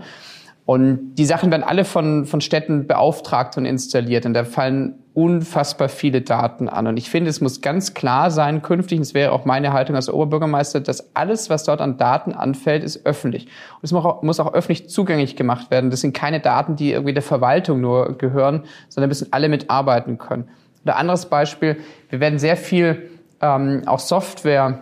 Und 0.65 1.15
die 1.17 1.25
Sachen 1.25 1.51
werden 1.51 1.65
alle 1.65 1.85
von, 1.85 2.25
von 2.25 2.41
Städten 2.41 2.87
beauftragt 2.87 3.57
und 3.57 3.65
installiert. 3.65 4.27
Und 4.27 4.35
da 4.35 4.45
fallen 4.45 5.02
unfassbar 5.15 5.89
viele 5.89 6.23
Daten 6.23 6.69
an. 6.69 6.87
Und 6.87 6.97
ich 6.97 7.11
finde, 7.11 7.29
es 7.29 7.41
muss 7.41 7.61
ganz 7.61 7.95
klar 7.95 8.31
sein, 8.31 8.63
künftig, 8.63 8.99
und 8.99 9.03
es 9.03 9.15
wäre 9.15 9.33
auch 9.33 9.45
meine 9.45 9.73
Haltung 9.73 9.95
als 9.95 10.09
Oberbürgermeister, 10.09 10.81
dass 10.81 11.15
alles, 11.15 11.51
was 11.51 11.65
dort 11.65 11.81
an 11.81 11.99
Daten 11.99 12.33
anfällt, 12.33 12.83
ist 12.83 13.05
öffentlich. 13.05 13.45
Und 13.45 13.85
es 13.85 13.93
muss 13.93 14.41
auch, 14.41 14.55
öffentlich 14.55 14.89
zugänglich 14.89 15.37
gemacht 15.37 15.71
werden. 15.71 15.91
Das 15.91 16.01
sind 16.01 16.15
keine 16.15 16.41
Daten, 16.41 16.77
die 16.77 16.93
irgendwie 16.93 17.13
der 17.15 17.23
Verwaltung 17.23 17.81
nur 17.81 18.17
gehören, 18.17 18.65
sondern 18.89 19.09
müssen 19.09 19.29
alle 19.33 19.49
mitarbeiten 19.49 20.19
können. 20.19 20.49
Oder 20.85 20.97
anderes 20.97 21.27
Beispiel, 21.27 21.77
wir 22.09 22.21
werden 22.21 22.39
sehr 22.39 22.57
viel 22.57 23.11
ähm, 23.41 23.83
auch 23.87 23.99
Software 24.01 24.81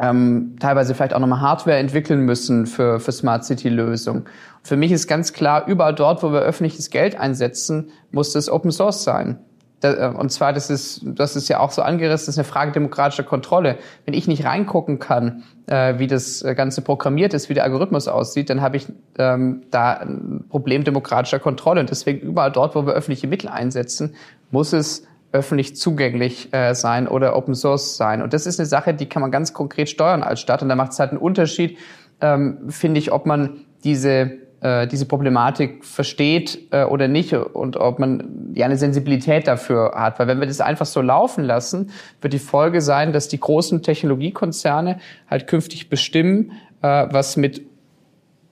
ähm, 0.00 0.56
teilweise 0.58 0.94
vielleicht 0.94 1.12
auch 1.12 1.18
nochmal 1.18 1.40
Hardware 1.40 1.76
entwickeln 1.76 2.20
müssen 2.20 2.66
für, 2.66 3.00
für 3.00 3.12
Smart 3.12 3.44
City-Lösungen. 3.44 4.24
Für 4.62 4.76
mich 4.76 4.92
ist 4.92 5.06
ganz 5.06 5.32
klar, 5.32 5.66
überall 5.66 5.94
dort, 5.94 6.22
wo 6.22 6.32
wir 6.32 6.40
öffentliches 6.40 6.90
Geld 6.90 7.18
einsetzen, 7.18 7.90
muss 8.10 8.32
das 8.32 8.50
Open 8.50 8.70
Source 8.70 9.04
sein. 9.04 9.38
Äh, 9.82 10.08
und 10.08 10.30
zwar, 10.30 10.52
das 10.52 10.70
ist, 10.70 11.02
das 11.04 11.36
ist 11.36 11.48
ja 11.48 11.60
auch 11.60 11.70
so 11.70 11.82
angerissen, 11.82 12.26
das 12.26 12.34
ist 12.34 12.38
eine 12.38 12.44
Frage 12.44 12.72
demokratischer 12.72 13.22
Kontrolle. 13.22 13.78
Wenn 14.04 14.14
ich 14.14 14.28
nicht 14.28 14.44
reingucken 14.44 14.98
kann, 14.98 15.44
äh, 15.66 15.98
wie 15.98 16.06
das 16.06 16.44
Ganze 16.56 16.82
programmiert 16.82 17.34
ist, 17.34 17.48
wie 17.48 17.54
der 17.54 17.64
Algorithmus 17.64 18.08
aussieht, 18.08 18.50
dann 18.50 18.60
habe 18.60 18.76
ich 18.76 18.86
ähm, 19.18 19.62
da 19.70 19.92
ein 19.94 20.44
Problem 20.48 20.84
demokratischer 20.84 21.38
Kontrolle. 21.38 21.80
Und 21.80 21.90
deswegen 21.90 22.20
überall 22.20 22.52
dort, 22.52 22.74
wo 22.74 22.86
wir 22.86 22.92
öffentliche 22.92 23.26
Mittel 23.26 23.48
einsetzen, 23.48 24.14
muss 24.50 24.72
es 24.72 25.04
öffentlich 25.32 25.76
zugänglich 25.76 26.52
äh, 26.52 26.74
sein 26.74 27.06
oder 27.06 27.36
Open 27.36 27.54
Source 27.54 27.96
sein. 27.96 28.20
Und 28.20 28.32
das 28.32 28.46
ist 28.46 28.58
eine 28.58 28.66
Sache, 28.66 28.94
die 28.94 29.08
kann 29.08 29.22
man 29.22 29.30
ganz 29.30 29.52
konkret 29.52 29.88
steuern 29.88 30.22
als 30.22 30.40
Stadt. 30.40 30.62
Und 30.62 30.68
da 30.68 30.74
macht 30.74 30.92
es 30.92 30.98
halt 30.98 31.10
einen 31.10 31.20
Unterschied, 31.20 31.78
ähm, 32.20 32.68
finde 32.68 32.98
ich, 32.98 33.12
ob 33.12 33.26
man 33.26 33.60
diese 33.84 34.32
äh, 34.60 34.86
diese 34.86 35.06
Problematik 35.06 35.84
versteht 35.84 36.58
äh, 36.70 36.84
oder 36.84 37.08
nicht 37.08 37.32
und 37.32 37.76
ob 37.76 37.98
man 37.98 38.52
ja 38.54 38.66
eine 38.66 38.76
Sensibilität 38.76 39.46
dafür 39.46 39.92
hat. 39.94 40.18
Weil 40.18 40.26
wenn 40.26 40.40
wir 40.40 40.46
das 40.46 40.60
einfach 40.60 40.86
so 40.86 41.00
laufen 41.00 41.44
lassen, 41.44 41.90
wird 42.20 42.32
die 42.32 42.38
Folge 42.38 42.80
sein, 42.80 43.12
dass 43.12 43.28
die 43.28 43.40
großen 43.40 43.82
Technologiekonzerne 43.82 44.98
halt 45.30 45.46
künftig 45.46 45.88
bestimmen, 45.88 46.52
äh, 46.82 47.06
was 47.10 47.36
mit 47.36 47.62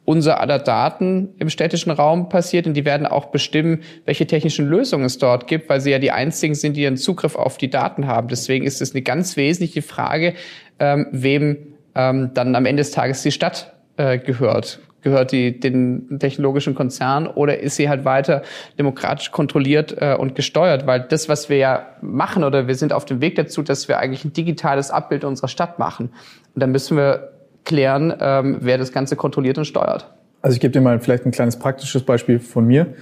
unser 0.09 0.41
aller 0.41 0.59
Daten 0.59 1.35
im 1.39 1.51
städtischen 1.51 1.93
Raum 1.93 2.31
passiert 2.31 2.67
und 2.67 2.73
die 2.73 2.87
werden 2.87 3.07
auch 3.07 3.27
bestimmen, 3.27 3.83
welche 4.07 4.27
technischen 4.27 4.67
Lösungen 4.67 5.05
es 5.05 5.19
dort 5.19 5.47
gibt, 5.47 5.69
weil 5.69 5.83
sie 5.83 5.91
ja 5.91 5.99
die 5.99 6.13
einzigen 6.13 6.55
sind, 6.55 6.79
die 6.79 6.87
einen 6.87 6.97
Zugriff 6.97 7.37
auf 7.37 7.59
die 7.59 7.69
Daten 7.69 8.07
haben. 8.07 8.29
Deswegen 8.29 8.65
ist 8.65 8.81
es 8.81 8.95
eine 8.95 9.03
ganz 9.03 9.37
wesentliche 9.37 9.83
Frage, 9.83 10.33
ähm, 10.79 11.09
wem 11.11 11.75
ähm, 11.95 12.31
dann 12.33 12.57
am 12.57 12.65
Ende 12.65 12.81
des 12.81 12.91
Tages 12.91 13.23
die 13.23 13.33
Stadt 13.33 13.75
äh, 13.99 14.19
gehört. 14.19 14.81
Gehört 15.09 15.33
die 15.33 15.59
den 15.59 16.19
technologischen 16.19 16.75
Konzern 16.75 17.27
oder 17.27 17.61
ist 17.61 17.77
sie 17.77 17.89
halt 17.89 18.05
weiter 18.05 18.43
demokratisch 18.79 19.31
kontrolliert 19.31 19.97
äh, 19.99 20.15
und 20.15 20.35
gesteuert? 20.35 20.87
Weil 20.87 21.01
das, 21.01 21.31
was 21.31 21.49
wir 21.49 21.57
ja 21.57 21.87
machen 22.03 22.45
oder 22.45 22.69
wir 22.69 22.75
sind 22.75 22.93
auf 22.93 23.07
dem 23.07 23.23
Weg 23.23 23.37
dazu, 23.37 23.63
dass 23.63 23.89
wir 23.89 23.99
eigentlich 23.99 24.27
ein 24.27 24.35
digitales 24.35 24.91
Abbild 24.91 25.25
unserer 25.25 25.49
Stadt 25.49 25.79
machen. 25.79 26.11
Und 26.55 26.63
dann 26.63 26.73
müssen 26.73 26.99
wir 26.99 27.31
klären, 27.65 28.13
ähm, 28.21 28.59
wer 28.61 28.77
das 28.77 28.93
Ganze 28.93 29.17
kontrolliert 29.17 29.57
und 29.57 29.65
steuert. 29.65 30.13
Also 30.43 30.57
ich 30.57 30.61
gebe 30.61 30.73
dir 30.73 30.83
mal 30.83 31.01
vielleicht 31.01 31.25
ein 31.25 31.31
kleines 31.31 31.59
praktisches 31.59 32.03
Beispiel 32.03 32.39
von 32.39 32.67
mir. 32.67 32.95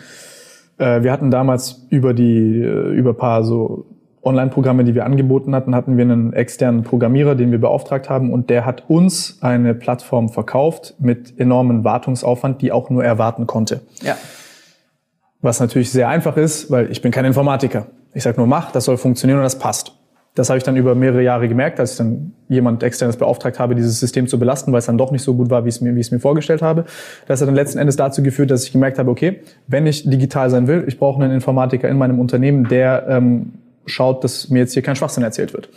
Äh, 0.79 1.03
wir 1.03 1.11
hatten 1.11 1.33
damals 1.33 1.87
über 1.91 2.15
die 2.15 2.63
äh, 2.63 2.95
über 2.95 3.15
paar 3.15 3.43
so 3.43 3.87
Online-Programme, 4.27 4.85
die 4.85 4.95
wir 4.95 5.07
angeboten 5.07 5.55
hatten, 5.55 5.75
hatten 5.75 5.97
wir 5.97 6.05
einen 6.05 6.33
externen 6.33 6.83
Programmierer, 6.83 7.35
den 7.35 7.53
wir 7.53 7.61
beauftragt 7.61 8.11
haben 8.11 8.33
und 8.33 8.51
der 8.51 8.67
hat 8.67 8.85
uns 8.89 9.39
eine 9.41 9.75
Plattform 9.75 10.29
verkauft 10.29 10.95
mit 10.99 11.39
enormen 11.39 11.85
Wartungsaufwand, 11.85 12.61
die 12.61 12.73
auch 12.73 12.91
nur 12.91 13.05
erwarten 13.05 13.47
konnte. 13.47 13.81
Ja. 14.03 14.17
Was 15.41 15.61
natürlich 15.61 15.91
sehr 15.91 16.09
einfach 16.09 16.37
ist, 16.37 16.71
weil 16.71 16.91
ich 16.91 17.01
bin 17.03 17.13
kein 17.13 17.25
Informatiker. 17.25 17.87
Ich 18.13 18.25
sage 18.25 18.39
nur, 18.39 18.47
mach, 18.47 18.73
das 18.73 18.85
soll 18.85 18.97
funktionieren 18.97 19.39
und 19.39 19.45
das 19.45 19.59
passt. 19.59 19.93
Das 20.37 20.51
habe 20.51 20.59
ich 20.59 20.65
dann 20.65 20.77
über 20.77 20.95
mehrere 20.95 21.23
Jahre 21.23 21.49
gemerkt, 21.49 21.81
als 21.81 21.93
ich 21.93 21.99
dann 21.99 22.33
jemand 22.49 22.83
externes 22.83 23.17
beauftragt 23.17 23.59
habe, 23.59 23.75
dieses 23.75 23.99
System 23.99 24.27
zu 24.27 24.39
belasten, 24.39 24.71
weil 24.71 24.81
es 24.81 24.87
dann 24.87 24.99
doch 24.99 25.11
nicht 25.11 25.23
so 25.23 25.35
gut 25.35 25.49
war, 25.49 25.65
wie 25.65 25.71
es 25.71 25.81
mir, 25.81 25.95
wie 25.95 26.01
ich 26.01 26.09
es 26.09 26.11
mir 26.13 26.21
vorgestellt 26.21 26.61
habe. 26.61 26.85
Das 27.27 27.41
hat 27.41 27.49
dann 27.49 27.55
letzten 27.55 27.79
Endes 27.79 27.97
dazu 27.97 28.23
geführt, 28.23 28.51
dass 28.51 28.65
ich 28.65 28.73
gemerkt 28.73 28.99
habe, 28.99 29.11
okay, 29.11 29.41
wenn 29.67 29.87
ich 29.87 30.09
digital 30.09 30.51
sein 30.51 30.67
will, 30.67 30.85
ich 30.87 30.99
brauche 30.99 31.23
einen 31.23 31.33
Informatiker 31.33 31.89
in 31.89 31.97
meinem 31.97 32.21
Unternehmen, 32.21 32.69
der 32.69 33.07
ähm, 33.09 33.55
schaut, 33.87 34.25
dass 34.25 34.51
mir 34.51 34.61
jetzt 34.61 34.75
hier 34.75 34.83
kein 34.83 34.97
Schwachsinn 34.97 35.23
erzählt 35.23 35.53
wird. 35.53 35.71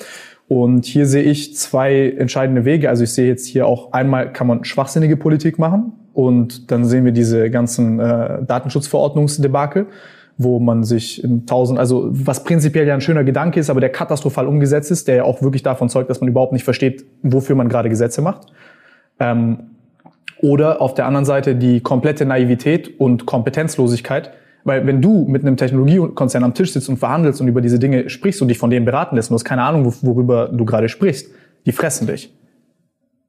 Und 0.47 0.85
hier 0.85 1.05
sehe 1.05 1.23
ich 1.23 1.55
zwei 1.55 2.09
entscheidende 2.17 2.65
Wege. 2.65 2.89
Also 2.89 3.03
ich 3.03 3.13
sehe 3.13 3.27
jetzt 3.27 3.45
hier 3.45 3.67
auch 3.67 3.93
einmal 3.93 4.33
kann 4.33 4.47
man 4.47 4.65
schwachsinnige 4.65 5.15
Politik 5.15 5.59
machen 5.59 5.93
und 6.13 6.71
dann 6.71 6.85
sehen 6.85 7.05
wir 7.05 7.11
diese 7.11 7.49
ganzen 7.49 7.99
äh, 7.99 8.43
Datenschutzverordnungsdebakel 8.43 9.87
wo 10.41 10.57
man 10.57 10.85
sich 10.85 11.21
in 11.21 11.45
tausend, 11.45 11.77
also 11.77 12.07
was 12.11 12.45
prinzipiell 12.45 12.87
ja 12.87 12.93
ein 12.93 13.01
schöner 13.01 13.25
Gedanke 13.25 13.59
ist, 13.59 13.69
aber 13.69 13.81
der 13.81 13.89
katastrophal 13.89 14.47
umgesetzt 14.47 14.89
ist, 14.89 15.09
der 15.09 15.15
ja 15.15 15.23
auch 15.25 15.41
wirklich 15.41 15.63
davon 15.63 15.89
zeugt, 15.89 16.09
dass 16.09 16.21
man 16.21 16.29
überhaupt 16.29 16.53
nicht 16.53 16.63
versteht, 16.63 17.05
wofür 17.21 17.57
man 17.57 17.67
gerade 17.67 17.89
Gesetze 17.89 18.21
macht. 18.21 18.47
Ähm, 19.19 19.71
oder 20.41 20.81
auf 20.81 20.93
der 20.93 21.07
anderen 21.07 21.25
Seite 21.25 21.57
die 21.57 21.81
komplette 21.81 22.25
Naivität 22.25 23.01
und 23.01 23.25
Kompetenzlosigkeit, 23.25 24.31
weil 24.69 24.85
wenn 24.85 25.01
du 25.01 25.25
mit 25.27 25.41
einem 25.41 25.57
Technologiekonzern 25.57 26.43
am 26.43 26.53
Tisch 26.53 26.73
sitzt 26.73 26.89
und 26.89 26.97
verhandelst 26.97 27.41
und 27.41 27.47
über 27.47 27.59
diese 27.59 27.79
Dinge 27.79 28.07
sprichst 28.07 28.39
und 28.43 28.49
dich 28.49 28.59
von 28.59 28.69
denen 28.69 28.85
beraten 28.85 29.15
lässt 29.15 29.31
und 29.31 29.33
du 29.33 29.39
hast 29.39 29.45
keine 29.45 29.63
Ahnung, 29.63 29.91
worüber 30.03 30.47
du 30.47 30.63
gerade 30.63 30.89
sprichst, 30.89 31.31
die 31.65 31.71
fressen 31.71 32.05
dich. 32.05 32.31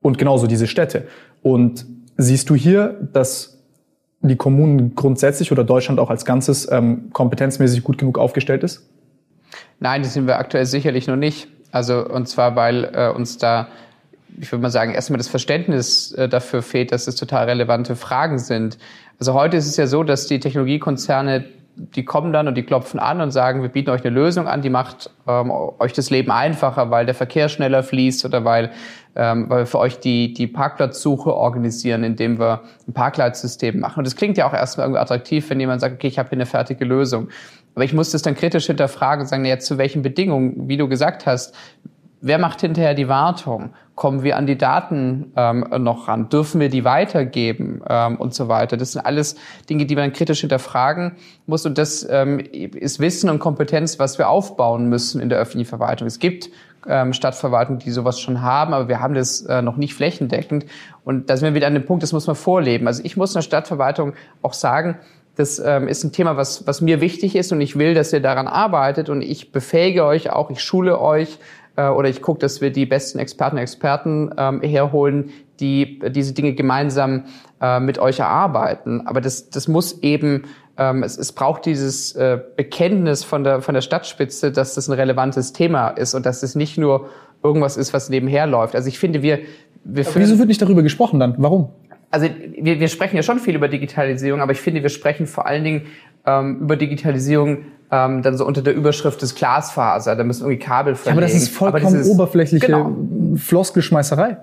Und 0.03 0.18
genauso 0.18 0.47
diese 0.47 0.66
Städte. 0.66 1.07
Und 1.41 1.86
siehst 2.18 2.51
du 2.51 2.55
hier, 2.55 3.09
dass 3.14 3.59
die 4.20 4.36
Kommunen 4.36 4.95
grundsätzlich 4.95 5.51
oder 5.51 5.64
Deutschland 5.64 5.99
auch 5.99 6.11
als 6.11 6.26
Ganzes 6.26 6.70
ähm, 6.70 7.09
kompetenzmäßig 7.14 7.84
gut 7.84 7.97
genug 7.97 8.18
aufgestellt 8.18 8.62
ist? 8.62 8.86
Nein, 9.78 10.03
das 10.03 10.12
sind 10.12 10.26
wir 10.26 10.38
aktuell 10.38 10.66
sicherlich 10.66 11.07
noch 11.07 11.16
nicht. 11.16 11.49
Also 11.72 12.07
und 12.07 12.28
zwar, 12.28 12.55
weil 12.55 12.84
äh, 12.93 13.09
uns 13.09 13.38
da, 13.38 13.68
ich 14.38 14.53
würde 14.53 14.61
mal 14.61 14.70
sagen, 14.70 14.93
erstmal 14.93 15.16
das 15.16 15.28
Verständnis 15.28 16.12
äh, 16.12 16.28
dafür 16.28 16.61
fehlt, 16.61 16.93
dass 16.93 17.07
es 17.07 17.14
total 17.14 17.47
relevante 17.47 17.97
Fragen 17.97 18.38
sind. 18.38 18.76
Also 19.21 19.35
heute 19.35 19.57
ist 19.59 19.66
es 19.66 19.77
ja 19.77 19.87
so, 19.87 20.03
dass 20.03 20.27
die 20.27 20.41
Technologiekonzerne 20.41 21.45
die 21.77 22.05
kommen 22.05 22.33
dann 22.33 22.49
und 22.49 22.57
die 22.57 22.62
klopfen 22.62 23.01
an 23.01 23.21
und 23.21 23.31
sagen, 23.31 23.62
wir 23.62 23.68
bieten 23.68 23.91
euch 23.91 24.05
eine 24.05 24.14
Lösung 24.14 24.47
an, 24.47 24.61
die 24.61 24.71
macht 24.71 25.11
ähm, 25.27 25.51
euch 25.51 25.93
das 25.93 26.11
Leben 26.11 26.31
einfacher, 26.31 26.91
weil 26.91 27.07
der 27.07 27.14
Verkehr 27.14 27.49
schneller 27.49 27.83
fließt 27.83 28.25
oder 28.25 28.45
weil, 28.45 28.71
ähm, 29.16 29.49
weil 29.49 29.61
wir 29.61 29.66
für 29.66 29.79
euch 29.79 29.99
die, 29.99 30.35
die 30.35 30.47
Parkplatzsuche 30.47 31.35
organisieren, 31.35 32.05
indem 32.05 32.39
wir 32.39 32.62
ein 32.87 32.93
Parkleitsystem 32.93 33.81
machen. 33.81 34.01
Und 34.01 34.07
das 34.07 34.16
klingt 34.16 34.37
ja 34.37 34.47
auch 34.47 34.53
erstmal 34.53 34.87
irgendwie 34.87 35.01
attraktiv, 35.01 35.49
wenn 35.49 35.61
jemand 35.61 35.81
sagt, 35.81 35.95
okay, 35.95 36.09
ich 36.09 36.18
habe 36.18 36.29
hier 36.29 36.37
eine 36.37 36.47
fertige 36.47 36.85
Lösung. 36.85 37.29
Aber 37.75 37.85
ich 37.85 37.95
muss 37.95 38.11
das 38.11 38.23
dann 38.23 38.35
kritisch 38.35 38.66
hinterfragen 38.66 39.23
und 39.23 39.29
sagen, 39.29 39.43
na, 39.43 39.49
jetzt 39.49 39.66
zu 39.66 39.79
welchen 39.79 40.03
Bedingungen, 40.03 40.68
wie 40.68 40.77
du 40.77 40.89
gesagt 40.89 41.25
hast, 41.25 41.55
wer 42.21 42.39
macht 42.39 42.61
hinterher 42.61 42.95
die 42.95 43.09
Wartung? 43.09 43.71
Kommen 43.95 44.23
wir 44.23 44.37
an 44.37 44.47
die 44.47 44.57
Daten 44.57 45.33
ähm, 45.37 45.66
noch 45.79 46.09
ran? 46.09 46.29
Dürfen 46.29 46.61
wir 46.61 46.68
die 46.68 46.85
weitergeben 46.85 47.83
ähm, 47.89 48.16
und 48.16 48.35
so 48.35 48.49
weiter? 48.49 48.77
Das 48.77 48.93
sind 48.93 49.05
alles 49.05 49.37
Dinge, 49.68 49.87
die 49.87 49.97
man 49.97 50.12
kritisch 50.12 50.41
hinterfragen 50.41 51.12
muss. 51.47 51.66
Und 51.66 51.77
das 51.77 52.07
ähm, 52.09 52.39
ist 52.39 53.01
Wissen 53.01 53.29
und 53.29 53.39
Kompetenz, 53.39 53.99
was 53.99 54.18
wir 54.18 54.29
aufbauen 54.29 54.89
müssen 54.89 55.21
in 55.21 55.29
der 55.29 55.39
öffentlichen 55.39 55.68
Verwaltung. 55.68 56.07
Es 56.07 56.18
gibt 56.18 56.51
ähm, 56.89 57.12
Stadtverwaltungen, 57.12 57.79
die 57.79 57.91
sowas 57.91 58.21
schon 58.21 58.41
haben, 58.41 58.73
aber 58.73 58.89
wir 58.89 59.01
haben 59.01 59.14
das 59.14 59.43
äh, 59.43 59.61
noch 59.61 59.77
nicht 59.77 59.95
flächendeckend. 59.95 60.64
Und 61.05 61.29
da 61.29 61.37
sind 61.37 61.49
wir 61.49 61.55
wieder 61.55 61.66
an 61.66 61.75
dem 61.75 61.85
Punkt, 61.85 62.03
das 62.03 62.12
muss 62.12 62.27
man 62.27 62.37
vorleben. 62.37 62.87
Also 62.87 63.03
ich 63.05 63.16
muss 63.16 63.31
in 63.31 63.39
der 63.39 63.43
Stadtverwaltung 63.43 64.14
auch 64.43 64.55
sagen, 64.55 64.97
das 65.37 65.59
ähm, 65.59 65.89
ist 65.89 66.05
ein 66.05 66.12
Thema, 66.12 66.37
was, 66.37 66.66
was 66.66 66.81
mir 66.81 67.01
wichtig 67.01 67.37
ist 67.37 67.53
und 67.53 67.61
ich 67.61 67.79
will, 67.79 67.95
dass 67.95 68.12
ihr 68.12 68.21
daran 68.21 68.47
arbeitet 68.47 69.09
und 69.09 69.23
ich 69.23 69.53
befähige 69.53 70.05
euch 70.05 70.31
auch, 70.31 70.51
ich 70.51 70.61
schule 70.61 71.01
euch 71.01 71.39
äh, 71.81 71.89
oder 71.89 72.09
ich 72.09 72.22
gucke, 72.22 72.41
dass 72.41 72.61
wir 72.61 72.70
die 72.70 72.87
besten 72.87 73.18
Experten 73.18 73.57
und 73.57 73.62
Experten 73.62 74.31
ähm, 74.37 74.61
herholen, 74.62 75.31
die 75.61 76.01
diese 76.11 76.33
Dinge 76.33 76.55
gemeinsam 76.55 77.24
äh, 77.61 77.81
mit 77.81 77.99
euch 77.99 78.18
erarbeiten. 78.18 79.07
Aber 79.07 79.20
das, 79.20 79.51
das 79.51 79.68
muss 79.68 80.03
eben, 80.03 80.45
ähm, 80.76 81.03
es, 81.03 81.18
es 81.18 81.33
braucht 81.33 81.66
dieses 81.66 82.12
äh, 82.12 82.39
Bekenntnis 82.57 83.24
von 83.24 83.45
der, 83.45 83.62
von 83.62 83.74
der 83.74 83.83
Stadtspitze, 83.83 84.53
dass 84.53 84.74
das 84.74 84.89
ein 84.89 84.95
relevantes 84.95 85.53
Thema 85.53 85.89
ist 85.89 86.14
und 86.14 86.26
dass 86.26 86.43
es 86.43 86.55
nicht 86.55 86.78
nur 86.78 87.09
irgendwas 87.43 87.76
ist, 87.76 87.93
was 87.95 88.11
nebenher 88.11 88.47
läuft. 88.47 88.74
Also 88.74 88.89
ich 88.89 88.99
finde, 88.99 89.22
wir, 89.22 89.41
wir 89.85 90.05
führen, 90.05 90.22
Wieso 90.22 90.39
wird 90.39 90.49
nicht 90.49 90.61
darüber 90.61 90.83
gesprochen 90.83 91.20
dann? 91.20 91.35
Warum? 91.39 91.70
Also 92.11 92.26
wir, 92.59 92.81
wir 92.81 92.89
sprechen 92.89 93.16
ja 93.16 93.22
schon 93.22 93.39
viel 93.39 93.55
über 93.55 93.68
Digitalisierung, 93.68 94.41
aber 94.41 94.53
ich 94.53 94.61
finde, 94.61 94.83
wir 94.83 94.91
sprechen 94.91 95.26
vor 95.26 95.47
allen 95.47 95.62
Dingen 95.62 95.83
ähm, 96.26 96.61
über 96.62 96.76
Digitalisierung 96.76 97.59
ähm, 97.91 98.22
dann 98.22 98.36
so 98.36 98.47
unter 98.47 98.62
der 98.62 98.74
Überschrift 98.74 99.22
des 99.22 99.34
Glasfaser. 99.34 100.16
Da 100.16 100.24
müssen 100.24 100.43
irgendwie 100.43 100.59
Kabel 100.59 100.95
verlegen. 100.95 101.20
Ja, 101.20 101.26
aber 101.26 101.32
das 101.32 101.43
ist 101.43 101.51
vollkommen 101.51 102.05
oberflächliche 102.05 102.66
genau. 102.66 102.97
Floskelschmeißerei 103.36 104.38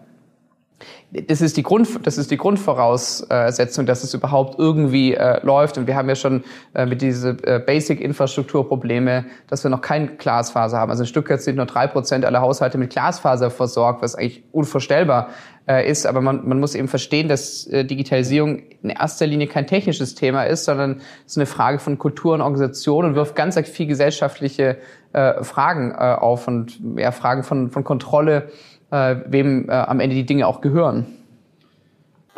das 1.11 1.39
ist 1.39 1.55
die 1.55 1.63
Grund, 1.63 2.05
das 2.05 2.17
ist 2.17 2.31
die 2.31 2.37
Grundvoraussetzung, 2.37 3.85
dass 3.85 4.03
es 4.03 4.13
überhaupt 4.13 4.59
irgendwie 4.59 5.13
äh, 5.13 5.43
läuft. 5.45 5.77
Und 5.77 5.87
wir 5.87 5.95
haben 5.95 6.09
ja 6.09 6.15
schon 6.15 6.43
äh, 6.73 6.85
mit 6.85 7.01
diese 7.01 7.37
äh, 7.43 7.59
Basic-Infrastrukturprobleme, 7.59 9.25
dass 9.47 9.63
wir 9.63 9.71
noch 9.71 9.81
kein 9.81 10.17
Glasfaser 10.17 10.77
haben. 10.77 10.91
Also 10.91 11.03
in 11.03 11.07
Stuttgart 11.07 11.41
sind 11.41 11.55
nur 11.55 11.65
drei 11.65 11.87
Prozent 11.87 12.25
aller 12.25 12.41
Haushalte 12.41 12.77
mit 12.77 12.89
Glasfaser 12.89 13.49
versorgt, 13.49 14.01
was 14.01 14.15
eigentlich 14.15 14.43
unvorstellbar 14.51 15.29
äh, 15.67 15.89
ist. 15.89 16.05
Aber 16.05 16.21
man, 16.21 16.47
man 16.47 16.59
muss 16.59 16.75
eben 16.75 16.87
verstehen, 16.87 17.27
dass 17.27 17.67
äh, 17.67 17.83
Digitalisierung 17.83 18.63
in 18.81 18.89
erster 18.89 19.27
Linie 19.27 19.47
kein 19.47 19.67
technisches 19.67 20.15
Thema 20.15 20.43
ist, 20.43 20.65
sondern 20.65 21.01
es 21.25 21.33
ist 21.33 21.37
eine 21.37 21.45
Frage 21.45 21.79
von 21.79 21.97
Kultur 21.97 22.33
und 22.33 22.41
Organisation 22.41 23.05
und 23.05 23.15
wirft 23.15 23.35
ganz 23.35 23.59
viel 23.59 23.87
gesellschaftliche 23.87 24.77
äh, 25.13 25.43
Fragen 25.43 25.91
äh, 25.91 25.95
auf 25.95 26.47
und 26.47 26.79
ja, 26.97 27.11
Fragen 27.11 27.43
von, 27.43 27.71
von 27.71 27.83
Kontrolle 27.83 28.49
äh, 28.91 29.15
wem 29.25 29.69
äh, 29.69 29.73
am 29.73 29.99
Ende 29.99 30.15
die 30.15 30.25
Dinge 30.25 30.47
auch 30.47 30.61
gehören. 30.61 31.16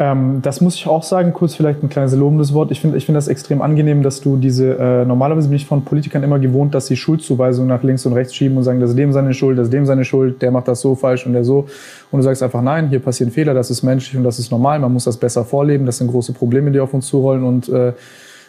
Ähm, 0.02 0.40
das 0.42 0.62
muss 0.62 0.76
ich 0.76 0.88
auch 0.88 1.04
sagen, 1.04 1.34
kurz 1.34 1.56
vielleicht 1.56 1.84
ein 1.84 1.90
kleines 1.90 2.16
lobendes 2.16 2.54
Wort. 2.54 2.72
Ich 2.72 2.80
finde 2.80 2.96
ich 2.96 3.06
finde 3.06 3.18
das 3.18 3.28
extrem 3.28 3.62
angenehm, 3.62 4.02
dass 4.02 4.22
du 4.22 4.38
diese, 4.38 4.78
äh, 4.80 5.04
normalerweise 5.06 5.50
bin 5.50 5.58
ich 5.58 5.66
von 5.66 5.84
Politikern 5.84 6.24
immer 6.24 6.40
gewohnt, 6.40 6.74
dass 6.74 6.88
sie 6.88 6.96
Schuldzuweisungen 6.96 7.68
nach 7.68 7.84
links 7.84 8.06
und 8.06 8.14
rechts 8.14 8.34
schieben 8.34 8.56
und 8.58 8.64
sagen, 8.64 8.80
das 8.80 8.92
ist 8.92 8.96
dem 8.98 9.12
seine 9.12 9.34
Schuld, 9.34 9.58
das 9.58 9.66
ist 9.66 9.74
dem 9.74 9.86
seine 9.86 10.06
Schuld, 10.06 10.42
der 10.42 10.52
macht 10.52 10.70
das 10.70 10.80
so 10.80 10.96
falsch 10.96 11.26
und 11.26 11.34
der 11.34 11.44
so. 11.44 11.68
Und 12.12 12.20
du 12.20 12.22
sagst 12.24 12.42
einfach, 12.42 12.62
nein, 12.62 12.88
hier 12.88 13.00
passieren 13.00 13.30
Fehler, 13.30 13.54
das 13.54 13.70
ist 13.70 13.84
menschlich 13.84 14.18
und 14.18 14.24
das 14.24 14.40
ist 14.40 14.52
normal, 14.52 14.80
man 14.80 14.94
muss 14.94 15.04
das 15.04 15.18
besser 15.18 15.44
vorleben, 15.44 15.86
das 15.86 15.98
sind 15.98 16.08
große 16.08 16.32
Probleme, 16.32 16.72
die 16.72 16.80
auf 16.80 16.94
uns 16.94 17.08
zurollen 17.08 17.44
und 17.44 17.68
äh, 17.68 17.92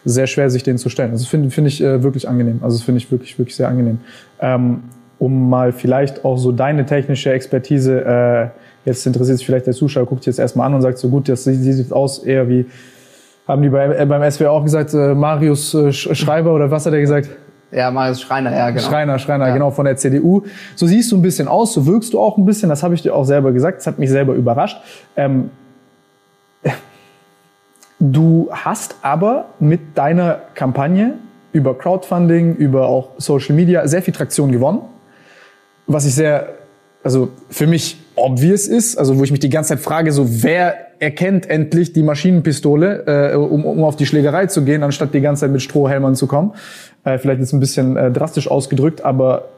sehr 0.05 0.28
schwer, 0.28 0.51
sich 0.51 0.62
denen 0.62 0.78
zu 0.78 0.88
stellen. 0.88 1.11
Also 1.11 1.26
finde 1.26 1.51
find 1.51 1.66
ich 1.66 1.82
äh, 1.82 2.03
wirklich 2.05 2.28
angenehm. 2.28 2.61
Also 2.62 2.78
finde 2.78 2.98
ich 2.98 3.11
wirklich, 3.11 3.36
wirklich 3.40 3.57
sehr 3.57 3.66
angenehm. 3.66 3.98
Ähm, 4.40 4.84
um 5.18 5.51
mal 5.51 5.72
vielleicht 5.72 6.24
auch 6.24 6.38
so 6.38 6.53
deine 6.53 6.86
technische 6.86 7.32
Expertise, 7.32 8.05
äh, 8.05 8.48
jetzt 8.85 9.07
interessiert 9.07 9.39
sich 9.39 9.47
vielleicht 9.47 9.66
der 9.66 9.74
Zuschauer, 9.74 10.07
guckt 10.07 10.26
jetzt 10.26 10.39
erstmal 10.39 10.66
an 10.66 10.74
und 10.74 10.83
sagt 10.83 10.99
so 10.99 11.09
gut, 11.09 11.28
das 11.28 11.45
sieht 11.45 11.93
aus 11.93 12.20
eher 12.20 12.49
wie, 12.49 12.66
haben 13.47 13.62
die 13.62 13.68
bei, 13.68 13.87
äh, 13.97 14.07
beim 14.07 14.28
SWR 14.31 14.51
auch 14.51 14.64
gesagt, 14.64 14.95
äh, 14.95 15.14
Marius 15.14 15.74
äh, 15.74 15.93
Schreiber 15.93 16.55
oder 16.55 16.70
was 16.70 16.87
hat 16.87 16.93
er 16.93 17.01
gesagt? 17.01 17.28
Ja, 17.72 17.91
Marius 17.91 18.20
Schreiner, 18.20 18.53
ja, 18.53 18.70
genau. 18.70 18.83
Schreiner, 18.83 19.18
Schreiner, 19.18 19.49
ja. 19.49 19.55
genau, 19.55 19.70
von 19.70 19.85
der 19.85 19.97
CDU. 19.97 20.43
So 20.74 20.87
siehst 20.87 21.12
du 21.12 21.16
ein 21.16 21.22
bisschen 21.22 21.47
aus, 21.47 21.72
so 21.72 21.87
wirkst 21.87 22.12
du 22.12 22.20
auch 22.20 22.37
ein 22.37 22.45
bisschen, 22.45 22.68
das 22.68 22.83
habe 22.83 22.95
ich 22.95 23.03
dir 23.03 23.14
auch 23.14 23.24
selber 23.24 23.53
gesagt, 23.53 23.78
das 23.78 23.87
hat 23.87 23.99
mich 23.99 24.11
selber 24.11 24.35
überrascht. 24.35 24.81
Ähm, 25.16 25.51
du 27.99 28.49
hast 28.51 28.97
aber 29.03 29.47
mit 29.61 29.97
deiner 29.97 30.41
Kampagne 30.55 31.14
über 31.53 31.76
Crowdfunding, 31.76 32.57
über 32.57 32.87
auch 32.87 33.11
Social 33.18 33.55
Media 33.55 33.87
sehr 33.87 34.03
viel 34.03 34.14
Traktion 34.14 34.51
gewonnen 34.51 34.83
was 35.93 36.07
ich 36.07 36.14
sehr, 36.14 36.55
also 37.03 37.31
für 37.51 37.66
mich 37.66 37.99
obvious 38.20 38.66
ist, 38.66 38.96
also 38.96 39.18
wo 39.18 39.24
ich 39.24 39.30
mich 39.30 39.40
die 39.40 39.48
ganze 39.48 39.70
Zeit 39.70 39.80
frage, 39.80 40.12
so 40.12 40.42
wer 40.42 40.74
erkennt 41.00 41.48
endlich 41.48 41.92
die 41.92 42.02
Maschinenpistole, 42.02 43.32
äh, 43.32 43.36
um, 43.36 43.64
um 43.64 43.84
auf 43.84 43.96
die 43.96 44.06
Schlägerei 44.06 44.46
zu 44.46 44.62
gehen, 44.62 44.82
anstatt 44.82 45.14
die 45.14 45.20
ganze 45.20 45.40
Zeit 45.40 45.50
mit 45.50 45.62
Strohhelmern 45.62 46.14
zu 46.14 46.26
kommen. 46.26 46.52
Äh, 47.04 47.18
vielleicht 47.18 47.40
ist 47.40 47.52
ein 47.52 47.60
bisschen 47.60 47.96
äh, 47.96 48.10
drastisch 48.10 48.50
ausgedrückt, 48.50 49.04
aber 49.04 49.48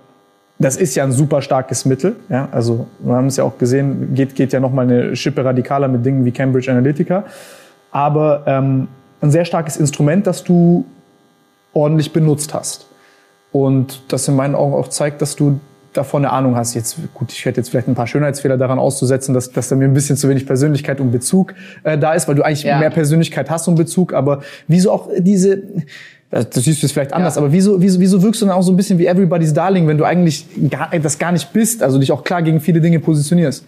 das 0.59 0.77
ist 0.77 0.95
ja 0.95 1.03
ein 1.05 1.13
super 1.13 1.43
starkes 1.43 1.85
Mittel. 1.85 2.17
Ja? 2.29 2.49
Also 2.53 2.87
wir 3.01 3.15
haben 3.15 3.27
es 3.27 3.37
ja 3.37 3.45
auch 3.45 3.59
gesehen, 3.59 4.15
geht, 4.15 4.37
geht 4.37 4.53
ja 4.53 4.61
noch 4.61 4.73
mal 4.73 4.83
eine 4.83 5.17
Schippe 5.17 5.45
radikaler 5.45 5.89
mit 5.89 6.07
Dingen 6.07 6.25
wie 6.25 6.31
Cambridge 6.31 6.71
Analytica. 6.71 7.25
Aber 7.91 8.45
ähm, 8.47 8.89
ein 9.21 9.31
sehr 9.31 9.45
starkes 9.45 9.77
Instrument, 9.77 10.27
das 10.27 10.45
du 10.45 10.85
ordentlich 11.73 12.13
benutzt 12.13 12.55
hast. 12.55 12.87
Und 13.51 14.03
das 14.09 14.29
in 14.29 14.37
meinen 14.37 14.55
Augen 14.55 14.75
auch 14.75 14.89
zeigt, 14.89 15.21
dass 15.21 15.37
du 15.37 15.61
davon 15.93 16.25
eine 16.25 16.33
Ahnung 16.33 16.57
hast. 16.57 16.75
Jetzt, 16.75 16.97
gut, 17.15 17.33
ich 17.33 17.45
hätte 17.45 17.61
jetzt 17.61 17.71
vielleicht 17.71 17.89
ein 17.89 17.95
paar 17.95 18.07
Schönheitsfehler 18.07 18.57
daran 18.57 18.79
auszusetzen, 18.79 19.35
dass, 19.35 19.53
dass 19.53 19.69
da 19.69 19.77
mir 19.77 19.85
ein 19.85 19.95
bisschen 19.95 20.17
zu 20.17 20.29
wenig 20.29 20.47
Persönlichkeit 20.47 21.01
und 21.01 21.11
Bezug 21.11 21.55
äh, 21.85 21.99
da 21.99 22.15
ist, 22.15 22.29
weil 22.29 22.35
du 22.35 22.43
eigentlich 22.43 22.63
ja. 22.63 22.79
mehr 22.79 22.91
Persönlichkeit 22.91 23.51
hast 23.51 23.69
und 23.69 23.75
Bezug, 23.75 24.13
aber 24.13 24.43
wieso 24.69 24.93
auch 24.93 25.09
diese, 25.19 25.63
das 26.31 26.55
siehst 26.55 26.83
du 26.83 26.87
es 26.87 26.93
vielleicht 26.93 27.13
anders, 27.13 27.37
ja. 27.37 27.43
aber 27.43 27.53
wieso, 27.53 27.81
wieso, 27.81 28.01
wieso 28.01 28.23
wirkst 28.23 28.41
du 28.41 28.47
dann 28.47 28.55
auch 28.55 28.63
so 28.63 28.73
ein 28.73 28.77
bisschen 28.77 28.99
wie 28.99 29.07
Everybody's 29.07 29.53
Darling, 29.53 29.87
wenn 29.87 29.99
du 29.99 30.05
eigentlich 30.05 30.47
gar, 30.71 30.91
das 30.99 31.19
gar 31.19 31.33
nicht 31.33 31.53
bist, 31.53 31.83
also 31.83 31.99
dich 31.99 32.11
auch 32.11 32.25
klar 32.25 32.43
gegen 32.43 32.61
viele 32.61 32.81
Dinge 32.81 33.01
positionierst? 33.01 33.65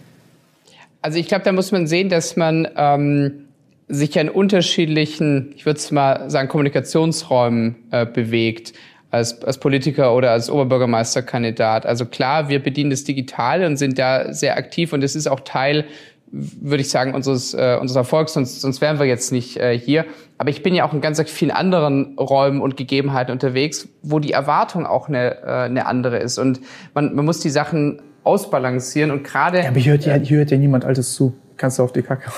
Also 1.01 1.19
ich 1.19 1.27
glaube, 1.27 1.43
da 1.43 1.51
muss 1.51 1.71
man 1.71 1.85
sehen, 1.85 2.09
dass 2.09 2.35
man 2.35 2.67
ähm, 2.75 3.45
sich 3.87 4.15
in 4.15 4.29
unterschiedlichen, 4.29 5.53
ich 5.55 5.65
würde 5.65 5.77
es 5.77 5.91
mal 5.91 6.29
sagen, 6.29 6.49
Kommunikationsräumen 6.49 7.75
äh, 7.91 8.05
bewegt 8.07 8.73
als, 9.15 9.43
als 9.43 9.57
Politiker 9.57 10.13
oder 10.13 10.31
als 10.31 10.49
Oberbürgermeisterkandidat. 10.49 11.85
Also 11.85 12.05
klar, 12.05 12.49
wir 12.49 12.61
bedienen 12.61 12.89
das 12.89 13.03
Digitale 13.03 13.65
und 13.65 13.77
sind 13.77 13.97
da 13.97 14.33
sehr 14.33 14.57
aktiv 14.57 14.93
und 14.93 15.03
es 15.03 15.15
ist 15.15 15.27
auch 15.27 15.39
Teil 15.39 15.85
würde 16.31 16.81
ich 16.81 16.89
sagen, 16.89 17.13
unseres, 17.13 17.53
äh, 17.53 17.77
unseres 17.79 17.95
Erfolgs, 17.95 18.33
sonst, 18.33 18.59
sonst 18.59 18.81
wären 18.81 18.99
wir 18.99 19.05
jetzt 19.05 19.31
nicht 19.31 19.57
äh, 19.57 19.77
hier. 19.77 20.05
Aber 20.37 20.49
ich 20.49 20.63
bin 20.63 20.73
ja 20.73 20.85
auch 20.85 20.91
in 20.91 20.99
ganz 20.99 21.21
vielen 21.29 21.51
anderen 21.51 22.17
Räumen 22.17 22.61
und 22.61 22.75
Gegebenheiten 22.75 23.31
unterwegs, 23.31 23.87
wo 24.01 24.19
die 24.19 24.31
Erwartung 24.31 24.85
auch 24.85 25.07
eine, 25.07 25.43
äh, 25.43 25.45
eine 25.45 25.85
andere 25.85 26.17
ist. 26.17 26.37
Und 26.37 26.59
man, 26.93 27.15
man 27.15 27.23
muss 27.23 27.39
die 27.39 27.49
Sachen 27.49 28.01
ausbalancieren 28.23 29.11
und 29.11 29.23
gerade... 29.23 29.59
Ja, 29.59 29.69
aber 29.69 29.79
hier 29.79 29.93
hört, 29.93 30.05
ja, 30.05 30.15
hier 30.15 30.39
hört 30.39 30.51
ja 30.51 30.57
niemand 30.57 30.83
Altes 30.83 31.13
zu. 31.13 31.35
Kannst 31.57 31.79
du 31.79 31.83
auf 31.83 31.93
die 31.93 32.01
Kacke. 32.01 32.29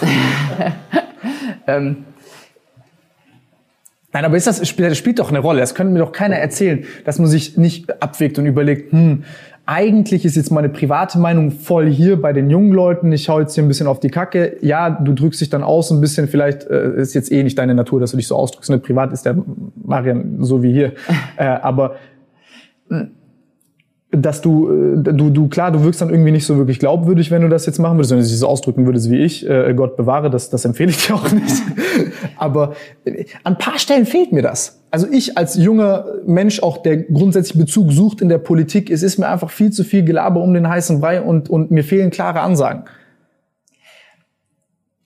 ähm, 1.67 2.05
Nein, 4.18 4.26
aber 4.26 4.36
ist 4.36 4.47
das, 4.47 4.57
das 4.57 4.97
spielt 4.97 5.20
doch 5.20 5.30
eine 5.30 5.38
Rolle. 5.38 5.59
Das 5.59 5.76
könnte 5.76 5.93
mir 5.93 5.99
doch 5.99 6.11
keiner 6.11 6.38
erzählen, 6.38 6.86
dass 7.05 7.20
man 7.20 7.28
sich 7.28 7.55
nicht 7.55 8.01
abwägt 8.01 8.39
und 8.39 8.47
überlegt, 8.47 8.91
hm, 8.91 9.26
eigentlich 9.68 10.26
ist 10.26 10.36
jetzt 10.36 10.51
meine 10.51 10.70
private 10.70 11.20
Meinung 11.20 11.51
voll 11.51 11.88
hier 11.88 12.20
bei 12.20 12.34
den 12.34 12.49
jungen 12.49 12.72
Leuten. 12.72 13.11
Ich 13.11 13.30
hau 13.30 13.39
jetzt 13.39 13.53
hier 13.53 13.63
ein 13.63 13.68
bisschen 13.68 13.86
auf 13.86 13.99
die 13.99 14.09
Kacke. 14.09 14.57
Ja, 14.61 14.89
du 14.89 15.13
drückst 15.13 15.41
dich 15.41 15.51
dann 15.51 15.61
aus 15.61 15.91
ein 15.91 16.01
bisschen. 16.01 16.28
Vielleicht 16.28 16.63
äh, 16.63 16.95
ist 16.95 17.13
jetzt 17.13 17.32
eh 17.32 17.43
nicht 17.43 17.59
deine 17.59 17.76
Natur, 17.76 17.99
dass 17.99 18.09
du 18.09 18.18
dich 18.18 18.28
so 18.28 18.36
ausdrückst. 18.36 18.72
Ne? 18.72 18.80
Privat 18.80 19.13
ist 19.13 19.24
der 19.24 19.38
Marian 19.86 20.38
so 20.39 20.63
wie 20.63 20.74
hier. 20.74 20.93
äh, 21.38 21.45
aber 21.45 21.97
dass 24.11 24.41
du, 24.41 24.69
äh, 24.69 25.13
du, 25.13 25.29
du, 25.29 25.47
klar, 25.47 25.71
du 25.71 25.83
wirkst 25.83 26.01
dann 26.01 26.09
irgendwie 26.09 26.31
nicht 26.31 26.45
so 26.45 26.57
wirklich 26.57 26.79
glaubwürdig, 26.79 27.29
wenn 27.29 27.41
du 27.41 27.49
das 27.49 27.65
jetzt 27.65 27.77
machen 27.77 27.97
würdest, 27.97 28.11
wenn 28.11 28.19
du 28.19 28.23
dich 28.23 28.37
so 28.37 28.47
ausdrücken 28.47 28.85
würdest 28.85 29.11
wie 29.11 29.17
ich, 29.17 29.47
äh, 29.47 29.73
Gott 29.75 29.97
bewahre, 29.97 30.29
das, 30.29 30.49
das 30.49 30.63
empfehle 30.63 30.91
ich 30.91 31.05
dir 31.05 31.15
auch 31.15 31.29
nicht. 31.31 31.61
Aber 32.37 32.73
äh, 33.03 33.25
an 33.43 33.57
paar 33.57 33.79
Stellen 33.79 34.05
fehlt 34.05 34.31
mir 34.31 34.41
das. 34.41 34.81
Also 34.91 35.07
ich 35.11 35.37
als 35.37 35.55
junger 35.55 36.05
Mensch, 36.25 36.63
auch 36.63 36.77
der 36.77 36.97
grundsätzlich 36.97 37.57
Bezug 37.57 37.91
sucht 37.91 38.21
in 38.21 38.29
der 38.29 38.37
Politik, 38.37 38.89
es 38.89 39.03
ist 39.03 39.17
mir 39.17 39.27
einfach 39.27 39.49
viel 39.49 39.71
zu 39.71 39.83
viel 39.83 40.03
Gelaber 40.03 40.41
um 40.41 40.53
den 40.53 40.69
heißen 40.69 41.01
Brei 41.01 41.21
und, 41.21 41.49
und 41.49 41.71
mir 41.71 41.83
fehlen 41.83 42.09
klare 42.09 42.39
Ansagen. 42.39 42.85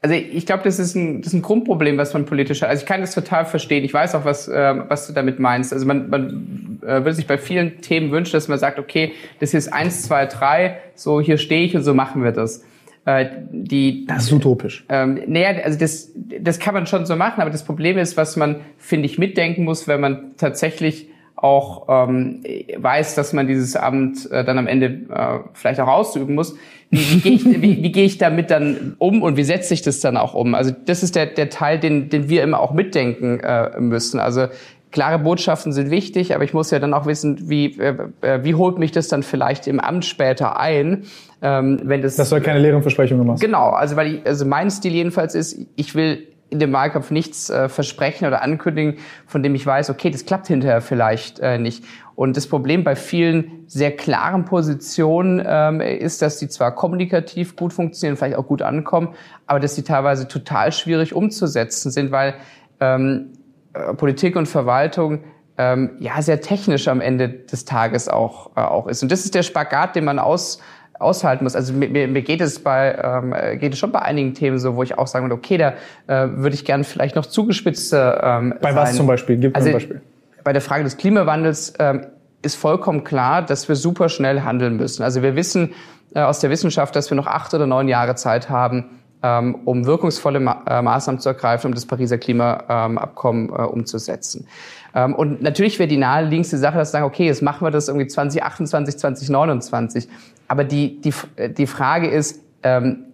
Also 0.03 0.15
ich 0.15 0.47
glaube, 0.47 0.63
das 0.63 0.79
ist 0.79 0.95
ein, 0.95 1.21
das 1.21 1.27
ist 1.27 1.33
ein 1.33 1.43
Grundproblem, 1.43 1.95
was 1.97 2.13
man 2.13 2.25
politisch 2.25 2.63
hat. 2.63 2.69
Also 2.69 2.81
ich 2.81 2.87
kann 2.87 3.01
das 3.01 3.13
total 3.13 3.45
verstehen. 3.45 3.83
Ich 3.83 3.93
weiß 3.93 4.15
auch, 4.15 4.25
was, 4.25 4.47
äh, 4.47 4.75
was 4.87 5.05
du 5.05 5.13
damit 5.13 5.39
meinst. 5.39 5.71
Also 5.73 5.85
man, 5.85 6.09
man 6.09 6.79
äh, 6.81 6.87
würde 6.87 7.13
sich 7.13 7.27
bei 7.27 7.37
vielen 7.37 7.81
Themen 7.81 8.11
wünschen, 8.11 8.33
dass 8.33 8.47
man 8.47 8.57
sagt, 8.57 8.79
okay, 8.79 9.13
das 9.39 9.51
hier 9.51 9.59
ist 9.59 9.71
eins, 9.71 10.01
zwei, 10.01 10.25
drei, 10.25 10.77
so 10.95 11.21
hier 11.21 11.37
stehe 11.37 11.63
ich 11.63 11.75
und 11.75 11.83
so 11.83 11.93
machen 11.93 12.23
wir 12.23 12.31
das. 12.31 12.63
Äh, 13.05 13.27
die, 13.51 14.07
das 14.07 14.23
ist 14.23 14.31
utopisch. 14.31 14.85
Ähm, 14.89 15.21
naja, 15.27 15.63
also 15.63 15.77
das, 15.77 16.11
das 16.15 16.59
kann 16.59 16.73
man 16.73 16.87
schon 16.87 17.05
so 17.05 17.15
machen, 17.15 17.39
aber 17.39 17.51
das 17.51 17.63
Problem 17.63 17.99
ist, 17.99 18.17
was 18.17 18.35
man, 18.35 18.61
finde 18.79 19.05
ich, 19.05 19.19
mitdenken 19.19 19.63
muss, 19.63 19.87
wenn 19.87 20.01
man 20.01 20.33
tatsächlich 20.35 21.09
auch 21.41 21.87
ähm, 21.89 22.43
weiß, 22.77 23.15
dass 23.15 23.33
man 23.33 23.47
dieses 23.47 23.75
Amt 23.75 24.29
äh, 24.31 24.43
dann 24.43 24.57
am 24.57 24.67
Ende 24.67 24.85
äh, 24.85 25.39
vielleicht 25.53 25.79
auch 25.79 25.87
ausüben 25.87 26.35
muss. 26.35 26.55
Wie, 26.91 26.99
wie 26.99 27.19
gehe 27.19 27.33
ich, 27.33 27.45
wie, 27.45 27.83
wie 27.83 27.91
geh 27.91 28.05
ich 28.05 28.17
damit 28.17 28.51
dann 28.51 28.95
um 28.99 29.23
und 29.23 29.37
wie 29.37 29.43
setze 29.43 29.73
ich 29.73 29.81
das 29.81 30.01
dann 30.01 30.17
auch 30.17 30.33
um? 30.33 30.53
Also 30.53 30.71
das 30.85 31.03
ist 31.03 31.15
der, 31.15 31.25
der 31.25 31.49
Teil, 31.49 31.79
den, 31.79 32.09
den 32.09 32.29
wir 32.29 32.43
immer 32.43 32.59
auch 32.59 32.73
mitdenken 32.73 33.39
äh, 33.39 33.79
müssen. 33.79 34.19
Also 34.19 34.47
klare 34.91 35.17
Botschaften 35.19 35.71
sind 35.71 35.89
wichtig, 35.89 36.35
aber 36.35 36.43
ich 36.43 36.53
muss 36.53 36.69
ja 36.69 36.79
dann 36.79 36.93
auch 36.93 37.05
wissen, 37.07 37.49
wie, 37.49 37.79
äh, 37.79 37.95
äh 38.21 38.43
wie 38.43 38.55
holt 38.55 38.77
mich 38.77 38.91
das 38.91 39.07
dann 39.07 39.23
vielleicht 39.23 39.67
im 39.67 39.79
Amt 39.79 40.05
später 40.05 40.59
ein, 40.59 41.05
ähm, 41.41 41.79
wenn 41.83 42.01
das... 42.01 42.17
Das 42.17 42.29
soll 42.29 42.41
keine 42.41 42.59
leeren 42.59 42.83
Versprechungen 42.83 43.25
machen. 43.25 43.39
Genau, 43.39 43.69
also 43.69 43.95
weil 43.95 44.15
ich, 44.15 44.25
also 44.27 44.45
mein 44.45 44.69
Stil 44.69 44.91
jedenfalls 44.91 45.33
ist, 45.33 45.57
ich 45.75 45.95
will 45.95 46.27
in 46.51 46.59
dem 46.59 46.73
Wahlkampf 46.73 47.11
nichts 47.11 47.49
äh, 47.49 47.69
versprechen 47.69 48.27
oder 48.27 48.43
ankündigen, 48.43 48.97
von 49.25 49.41
dem 49.41 49.55
ich 49.55 49.65
weiß, 49.65 49.89
okay, 49.89 50.11
das 50.11 50.25
klappt 50.25 50.47
hinterher 50.47 50.81
vielleicht 50.81 51.39
äh, 51.39 51.57
nicht. 51.57 51.83
Und 52.13 52.37
das 52.37 52.45
Problem 52.45 52.83
bei 52.83 52.95
vielen 52.95 53.63
sehr 53.67 53.95
klaren 53.95 54.45
Positionen 54.45 55.41
ähm, 55.43 55.79
ist, 55.79 56.21
dass 56.21 56.37
die 56.37 56.49
zwar 56.49 56.75
kommunikativ 56.75 57.55
gut 57.55 57.71
funktionieren, 57.71 58.17
vielleicht 58.17 58.35
auch 58.35 58.45
gut 58.45 58.61
ankommen, 58.61 59.15
aber 59.47 59.59
dass 59.61 59.75
sie 59.75 59.83
teilweise 59.83 60.27
total 60.27 60.73
schwierig 60.73 61.15
umzusetzen 61.15 61.89
sind, 61.89 62.11
weil 62.11 62.35
ähm, 62.81 63.29
äh, 63.73 63.93
Politik 63.93 64.35
und 64.35 64.47
Verwaltung 64.47 65.23
ähm, 65.57 65.91
ja 65.99 66.21
sehr 66.21 66.41
technisch 66.41 66.89
am 66.89 66.99
Ende 66.99 67.29
des 67.29 67.63
Tages 67.63 68.09
auch, 68.09 68.51
äh, 68.57 68.61
auch 68.61 68.87
ist. 68.87 69.03
Und 69.03 69.11
das 69.11 69.23
ist 69.23 69.35
der 69.35 69.43
Spagat, 69.43 69.95
den 69.95 70.03
man 70.03 70.19
aus 70.19 70.59
aushalten 71.01 71.43
muss. 71.43 71.55
Also 71.55 71.73
mir, 71.73 71.89
mir 71.89 72.21
geht 72.21 72.41
es 72.41 72.59
bei 72.59 72.97
ähm, 73.03 73.59
geht 73.59 73.73
es 73.73 73.79
schon 73.79 73.91
bei 73.91 74.01
einigen 74.01 74.33
Themen 74.33 74.59
so, 74.59 74.75
wo 74.75 74.83
ich 74.83 74.97
auch 74.97 75.07
sagen 75.07 75.25
würde, 75.25 75.35
okay, 75.35 75.57
da 75.57 75.73
äh, 76.07 76.29
würde 76.37 76.55
ich 76.55 76.65
gerne 76.65 76.83
vielleicht 76.83 77.15
noch 77.15 77.25
zugespitzter 77.25 78.23
ähm, 78.23 78.55
Bei 78.61 78.73
sein. 78.73 78.75
was 78.75 78.95
zum 78.95 79.07
Beispiel? 79.07 79.37
Gib 79.37 79.55
also, 79.55 79.69
ein 79.69 79.73
Beispiel. 79.73 80.01
Bei 80.43 80.53
der 80.53 80.61
Frage 80.61 80.83
des 80.83 80.97
Klimawandels 80.97 81.73
ähm, 81.79 82.07
ist 82.41 82.55
vollkommen 82.55 83.03
klar, 83.03 83.41
dass 83.41 83.67
wir 83.67 83.75
super 83.75 84.09
schnell 84.09 84.41
handeln 84.41 84.77
müssen. 84.77 85.03
Also 85.03 85.21
wir 85.21 85.35
wissen 85.35 85.73
äh, 86.13 86.21
aus 86.21 86.39
der 86.39 86.49
Wissenschaft, 86.49 86.95
dass 86.95 87.09
wir 87.09 87.15
noch 87.15 87.27
acht 87.27 87.53
oder 87.53 87.67
neun 87.67 87.87
Jahre 87.87 88.15
Zeit 88.15 88.49
haben, 88.49 88.85
ähm, 89.23 89.55
um 89.65 89.85
wirkungsvolle 89.85 90.39
Ma 90.39 90.63
äh, 90.67 90.81
Maßnahmen 90.81 91.19
zu 91.19 91.29
ergreifen, 91.29 91.67
um 91.67 91.73
das 91.75 91.85
Pariser 91.85 92.17
Klimaabkommen 92.17 93.49
ähm, 93.49 93.55
äh, 93.55 93.61
umzusetzen. 93.63 94.47
Ähm, 94.93 95.15
und 95.15 95.41
natürlich 95.41 95.79
wäre 95.79 95.87
die 95.87 95.97
naheliegendste 95.97 96.57
Sache, 96.57 96.77
dass 96.77 96.89
wir 96.89 96.91
sagen, 96.93 97.05
okay, 97.05 97.25
jetzt 97.25 97.41
machen 97.41 97.65
wir 97.65 97.71
das 97.71 97.87
irgendwie 97.87 98.07
2028, 98.07 98.97
2029. 98.97 100.07
Aber 100.51 100.65
die, 100.65 100.99
die, 100.99 101.13
die 101.53 101.65
Frage 101.65 102.09
ist, 102.09 102.41
ähm, 102.63 103.05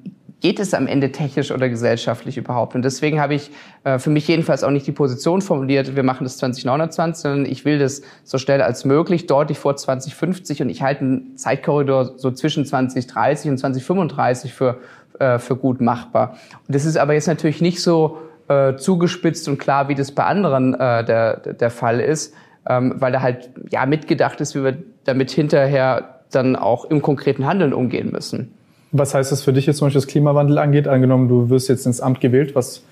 geht 0.42 0.60
es 0.60 0.74
am 0.74 0.88
Ende 0.88 1.12
technisch 1.12 1.52
oder 1.52 1.70
gesellschaftlich 1.70 2.36
überhaupt? 2.36 2.74
Und 2.74 2.82
deswegen 2.82 3.22
habe 3.22 3.36
ich 3.36 3.52
äh, 3.84 4.00
für 4.00 4.10
mich 4.10 4.28
jedenfalls 4.28 4.64
auch 4.64 4.72
nicht 4.72 4.88
die 4.88 4.92
Position 4.92 5.44
formuliert, 5.44 5.96
wir 5.96 6.02
machen 6.02 6.24
das 6.24 6.40
2029, 6.40 7.22
sondern 7.22 7.46
ich 7.46 7.64
will 7.64 7.78
das 7.78 8.02
so 8.24 8.40
schnell 8.40 8.64
als 8.64 8.86
möglich, 8.86 9.28
deutlich 9.28 9.60
vor 9.60 9.76
2050 9.76 10.64
und 10.64 10.70
ich 10.70 10.82
halte 10.82 11.02
einen 11.02 11.38
Zeitkorridor 11.38 12.18
so 12.18 12.32
zwischen 12.32 12.66
2030 12.66 13.52
und 13.52 13.60
2035 13.60 14.52
für, 14.52 14.80
äh, 15.20 15.38
für 15.38 15.58
gut 15.58 15.80
machbar. 15.80 16.38
Und 16.68 16.74
das 16.74 16.86
ist 16.86 16.98
aber 16.98 17.14
jetzt 17.14 17.28
natürlich 17.28 17.62
nicht 17.62 17.84
so 17.84 18.18
äh, 18.48 18.78
zugespitzt 18.78 19.48
und 19.48 19.60
klar, 19.60 19.90
wie 19.90 19.96
das 19.96 20.12
bei 20.12 20.24
anderen 20.24 20.74
äh, 20.74 21.06
der, 21.06 21.38
der 21.38 21.70
Fall 21.70 22.00
ist, 22.00 22.34
ähm, 22.68 22.96
weil 22.98 23.12
da 23.12 23.22
halt 23.22 23.52
ja 23.70 23.86
mitgedacht 23.86 24.42
ist, 24.42 24.56
wie 24.56 24.64
wir 24.64 24.76
damit 25.04 25.30
hinterher 25.30 26.17
dann 26.32 26.56
auch 26.56 26.86
im 26.86 27.02
konkreten 27.02 27.46
Handeln 27.46 27.74
umgehen 27.74 28.12
müssen. 28.12 28.54
Was 28.92 29.14
heißt 29.14 29.32
das 29.32 29.44
für 29.44 29.54
dich 29.54 29.66
jetzt 29.66 29.78
zum 29.78 29.88
Beispiel, 29.88 30.02
was 30.02 30.08
Klimawandel 30.08 30.58
angeht? 30.58 30.88
Angenommen, 30.88 31.28
du 31.28 31.50
wirst 31.50 31.70
jetzt 31.70 31.86
ins 31.86 32.00
Amt 32.00 32.22
gewählt, 32.22 32.56
was 32.56 32.84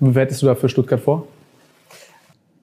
bewertest 0.00 0.42
du 0.42 0.46
da 0.46 0.54
für 0.54 0.68
Stuttgart 0.68 1.00
vor? 1.00 1.26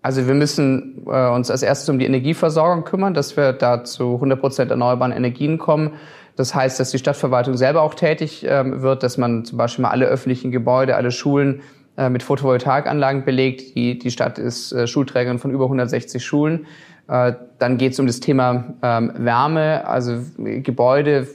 Also 0.02 0.28
wir 0.28 0.34
müssen 0.34 1.04
äh, 1.08 1.30
uns 1.30 1.52
als 1.52 1.62
erstes 1.62 1.88
um 1.90 2.00
die 2.00 2.06
Energieversorgung 2.06 2.84
kümmern, 2.84 3.14
dass 3.14 3.38
wir 3.38 3.54
da 3.54 3.84
zu 3.84 4.16
100 4.16 4.40
Prozent 4.40 4.72
erneuerbaren 4.72 5.12
Energien 5.12 5.58
kommen. 5.58 5.92
Das 6.36 6.56
heißt, 6.56 6.80
dass 6.80 6.92
die 6.92 6.98
Stadtverwaltung 6.98 7.56
selber 7.56 7.82
auch 7.82 7.94
tätig 7.94 8.46
ähm, 8.48 8.82
wird, 8.82 9.04
dass 9.04 9.18
man 9.18 9.46
zum 9.46 9.58
Beispiel 9.58 9.84
mal 9.84 9.92
alle 9.92 10.08
öffentlichen 10.08 10.52
Gebäude, 10.52 10.96
alle 10.96 11.12
Schulen 11.12 11.62
äh, 11.98 12.10
mit 12.10 12.24
Photovoltaikanlagen 12.24 13.26
belegt. 13.26 13.76
Die, 13.76 14.00
die 14.00 14.12
Stadt 14.12 14.40
ist 14.40 14.72
äh, 14.72 14.88
Schulträgerin 14.88 15.38
von 15.40 15.52
über 15.52 15.66
160 15.66 16.24
Schulen. 16.24 16.66
Äh, 17.08 17.34
dann 17.60 17.78
geht 17.78 17.94
es 17.94 18.00
um 18.00 18.08
das 18.08 18.20
Thema 18.20 18.74
ähm, 18.82 19.12
Wärme. 19.18 19.86
Also 19.86 20.20
Gebäude 20.38 21.28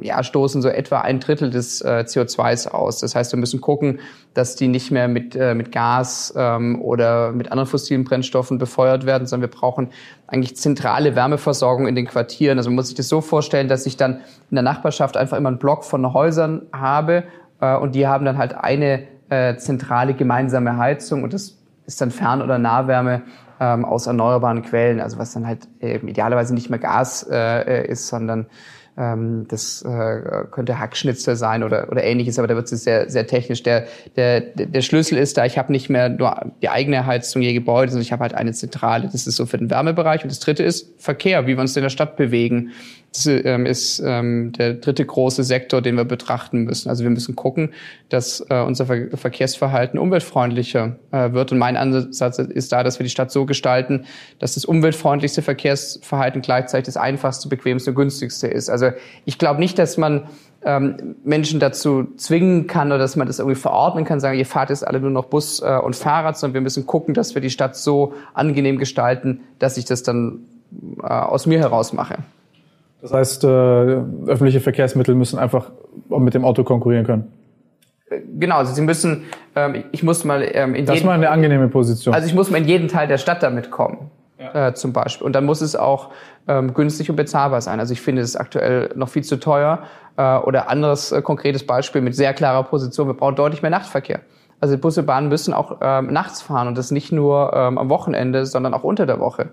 ja, 0.00 0.22
stoßen 0.22 0.62
so 0.62 0.68
etwa 0.68 1.00
ein 1.00 1.20
Drittel 1.20 1.50
des 1.50 1.80
äh, 1.82 2.04
CO2s 2.06 2.68
aus. 2.68 3.00
Das 3.00 3.14
heißt, 3.14 3.32
wir 3.32 3.38
müssen 3.38 3.60
gucken, 3.60 4.00
dass 4.34 4.56
die 4.56 4.68
nicht 4.68 4.90
mehr 4.90 5.08
mit, 5.08 5.36
äh, 5.36 5.54
mit 5.54 5.72
Gas 5.72 6.32
ähm, 6.36 6.80
oder 6.80 7.32
mit 7.32 7.52
anderen 7.52 7.68
fossilen 7.68 8.04
Brennstoffen 8.04 8.58
befeuert 8.58 9.06
werden, 9.06 9.26
sondern 9.26 9.50
wir 9.50 9.56
brauchen 9.56 9.90
eigentlich 10.26 10.56
zentrale 10.56 11.14
Wärmeversorgung 11.14 11.86
in 11.86 11.94
den 11.94 12.06
Quartieren. 12.06 12.58
Also 12.58 12.70
man 12.70 12.76
muss 12.76 12.86
sich 12.86 12.96
das 12.96 13.08
so 13.08 13.20
vorstellen, 13.20 13.68
dass 13.68 13.86
ich 13.86 13.96
dann 13.96 14.20
in 14.50 14.54
der 14.54 14.62
Nachbarschaft 14.62 15.16
einfach 15.16 15.36
immer 15.36 15.50
einen 15.50 15.58
Block 15.58 15.84
von 15.84 16.12
Häusern 16.12 16.62
habe 16.72 17.24
äh, 17.60 17.76
und 17.76 17.94
die 17.94 18.06
haben 18.06 18.24
dann 18.24 18.38
halt 18.38 18.54
eine 18.54 19.06
äh, 19.28 19.56
zentrale 19.56 20.14
gemeinsame 20.14 20.76
Heizung 20.76 21.22
und 21.22 21.32
das 21.32 21.58
ist 21.86 22.00
dann 22.00 22.10
Fern- 22.10 22.42
oder 22.42 22.58
Nahwärme 22.58 23.22
ähm, 23.60 23.84
aus 23.84 24.06
erneuerbaren 24.06 24.62
Quellen, 24.62 25.00
also 25.00 25.18
was 25.18 25.32
dann 25.32 25.46
halt 25.46 25.68
äh, 25.80 25.98
idealerweise 25.98 26.54
nicht 26.54 26.70
mehr 26.70 26.78
Gas 26.78 27.26
äh, 27.30 27.86
ist, 27.86 28.08
sondern 28.08 28.46
ähm, 28.96 29.46
das 29.48 29.82
äh, 29.82 30.44
könnte 30.50 30.78
Hackschnitzel 30.78 31.36
sein 31.36 31.62
oder, 31.62 31.88
oder 31.90 32.02
ähnliches, 32.02 32.38
aber 32.38 32.48
da 32.48 32.56
wird 32.56 32.70
es 32.70 32.84
sehr, 32.84 33.08
sehr 33.08 33.26
technisch. 33.26 33.62
Der, 33.62 33.86
der, 34.16 34.40
der 34.40 34.80
Schlüssel 34.82 35.16
ist 35.18 35.36
da, 35.36 35.44
ich 35.44 35.58
habe 35.58 35.72
nicht 35.72 35.88
mehr 35.90 36.08
nur 36.08 36.52
die 36.62 36.68
eigene 36.68 37.06
Heizung 37.06 37.42
je 37.42 37.52
Gebäude, 37.52 37.92
sondern 37.92 38.02
ich 38.02 38.12
habe 38.12 38.22
halt 38.22 38.34
eine 38.34 38.52
zentrale. 38.52 39.08
Das 39.10 39.26
ist 39.26 39.36
so 39.36 39.46
für 39.46 39.58
den 39.58 39.70
Wärmebereich. 39.70 40.22
Und 40.22 40.30
das 40.30 40.40
dritte 40.40 40.62
ist 40.62 40.88
Verkehr, 40.98 41.46
wie 41.46 41.56
wir 41.56 41.60
uns 41.60 41.76
in 41.76 41.82
der 41.82 41.90
Stadt 41.90 42.16
bewegen. 42.16 42.72
Das 43.12 43.26
ähm, 43.26 43.66
ist 43.66 44.00
ähm, 44.04 44.52
der 44.52 44.74
dritte 44.74 45.04
große 45.04 45.42
Sektor, 45.42 45.82
den 45.82 45.96
wir 45.96 46.04
betrachten 46.04 46.62
müssen. 46.62 46.88
Also 46.88 47.02
wir 47.02 47.10
müssen 47.10 47.34
gucken, 47.34 47.72
dass 48.08 48.44
äh, 48.48 48.60
unser 48.60 48.86
Ver 48.86 49.16
Verkehrsverhalten 49.16 49.98
umweltfreundlicher 49.98 50.96
äh, 51.10 51.32
wird. 51.32 51.50
Und 51.50 51.58
mein 51.58 51.76
Ansatz 51.76 52.38
ist 52.38 52.70
da, 52.70 52.84
dass 52.84 53.00
wir 53.00 53.04
die 53.04 53.10
Stadt 53.10 53.32
so 53.32 53.46
gestalten, 53.46 54.04
dass 54.38 54.54
das 54.54 54.64
umweltfreundlichste 54.64 55.42
Verkehrsverhalten 55.42 56.40
gleichzeitig 56.40 56.86
das 56.86 56.96
einfachste, 56.96 57.48
bequemste, 57.48 57.92
günstigste 57.92 58.46
ist. 58.46 58.70
Also 58.70 58.90
ich 59.24 59.38
glaube 59.38 59.58
nicht, 59.58 59.78
dass 59.78 59.96
man 59.96 60.28
ähm, 60.64 61.16
Menschen 61.24 61.58
dazu 61.58 62.08
zwingen 62.16 62.68
kann 62.68 62.88
oder 62.88 62.98
dass 62.98 63.16
man 63.16 63.26
das 63.26 63.40
irgendwie 63.40 63.58
verordnen 63.58 64.04
kann, 64.04 64.20
sagen, 64.20 64.38
ihr 64.38 64.46
fahrt 64.46 64.70
jetzt 64.70 64.86
alle 64.86 65.00
nur 65.00 65.10
noch 65.10 65.24
Bus 65.24 65.60
äh, 65.60 65.78
und 65.78 65.96
Fahrrad, 65.96 66.38
sondern 66.38 66.54
wir 66.54 66.60
müssen 66.60 66.86
gucken, 66.86 67.14
dass 67.14 67.34
wir 67.34 67.42
die 67.42 67.50
Stadt 67.50 67.76
so 67.76 68.14
angenehm 68.34 68.78
gestalten, 68.78 69.40
dass 69.58 69.76
ich 69.78 69.84
das 69.84 70.04
dann 70.04 70.44
äh, 71.02 71.06
aus 71.06 71.46
mir 71.46 71.58
heraus 71.58 71.92
mache. 71.92 72.18
Das 73.02 73.12
heißt, 73.12 73.44
äh, 73.44 73.46
öffentliche 73.46 74.60
Verkehrsmittel 74.60 75.14
müssen 75.14 75.38
einfach 75.38 75.70
mit 76.08 76.34
dem 76.34 76.44
Auto 76.44 76.64
konkurrieren 76.64 77.06
können. 77.06 77.32
Genau, 78.38 78.56
also 78.56 78.74
sie 78.74 78.82
müssen, 78.82 79.24
ähm, 79.54 79.84
ich 79.92 80.02
muss 80.02 80.24
mal 80.24 80.42
ähm, 80.52 80.74
in 80.74 80.84
Das 80.84 80.96
ist 80.96 81.04
mal 81.04 81.12
eine 81.12 81.30
angenehme 81.30 81.68
Position. 81.68 82.12
Also 82.14 82.26
ich 82.26 82.34
muss 82.34 82.50
mal 82.50 82.58
in 82.58 82.66
jeden 82.66 82.88
Teil 82.88 83.06
der 83.06 83.18
Stadt 83.18 83.42
damit 83.42 83.70
kommen, 83.70 84.10
ja. 84.38 84.68
äh, 84.68 84.74
zum 84.74 84.92
Beispiel. 84.92 85.24
Und 85.24 85.34
dann 85.34 85.46
muss 85.46 85.60
es 85.60 85.76
auch 85.76 86.10
ähm, 86.48 86.74
günstig 86.74 87.08
und 87.08 87.16
bezahlbar 87.16 87.60
sein. 87.60 87.78
Also 87.78 87.92
ich 87.92 88.00
finde, 88.00 88.22
es 88.22 88.30
ist 88.30 88.36
aktuell 88.36 88.90
noch 88.96 89.08
viel 89.08 89.22
zu 89.22 89.38
teuer. 89.38 89.84
Äh, 90.16 90.38
oder 90.38 90.68
anderes 90.68 91.12
äh, 91.12 91.22
konkretes 91.22 91.64
Beispiel 91.64 92.02
mit 92.02 92.14
sehr 92.14 92.34
klarer 92.34 92.64
Position, 92.64 93.06
wir 93.06 93.14
brauchen 93.14 93.36
deutlich 93.36 93.62
mehr 93.62 93.70
Nachtverkehr. 93.70 94.20
Also 94.60 94.76
Busse, 94.76 95.02
Bahnen 95.02 95.28
müssen 95.28 95.54
auch 95.54 95.78
ähm, 95.80 96.12
nachts 96.12 96.42
fahren 96.42 96.68
und 96.68 96.76
das 96.76 96.90
nicht 96.90 97.12
nur 97.12 97.52
ähm, 97.54 97.78
am 97.78 97.88
Wochenende, 97.88 98.44
sondern 98.44 98.74
auch 98.74 98.84
unter 98.84 99.06
der 99.06 99.18
Woche. 99.20 99.50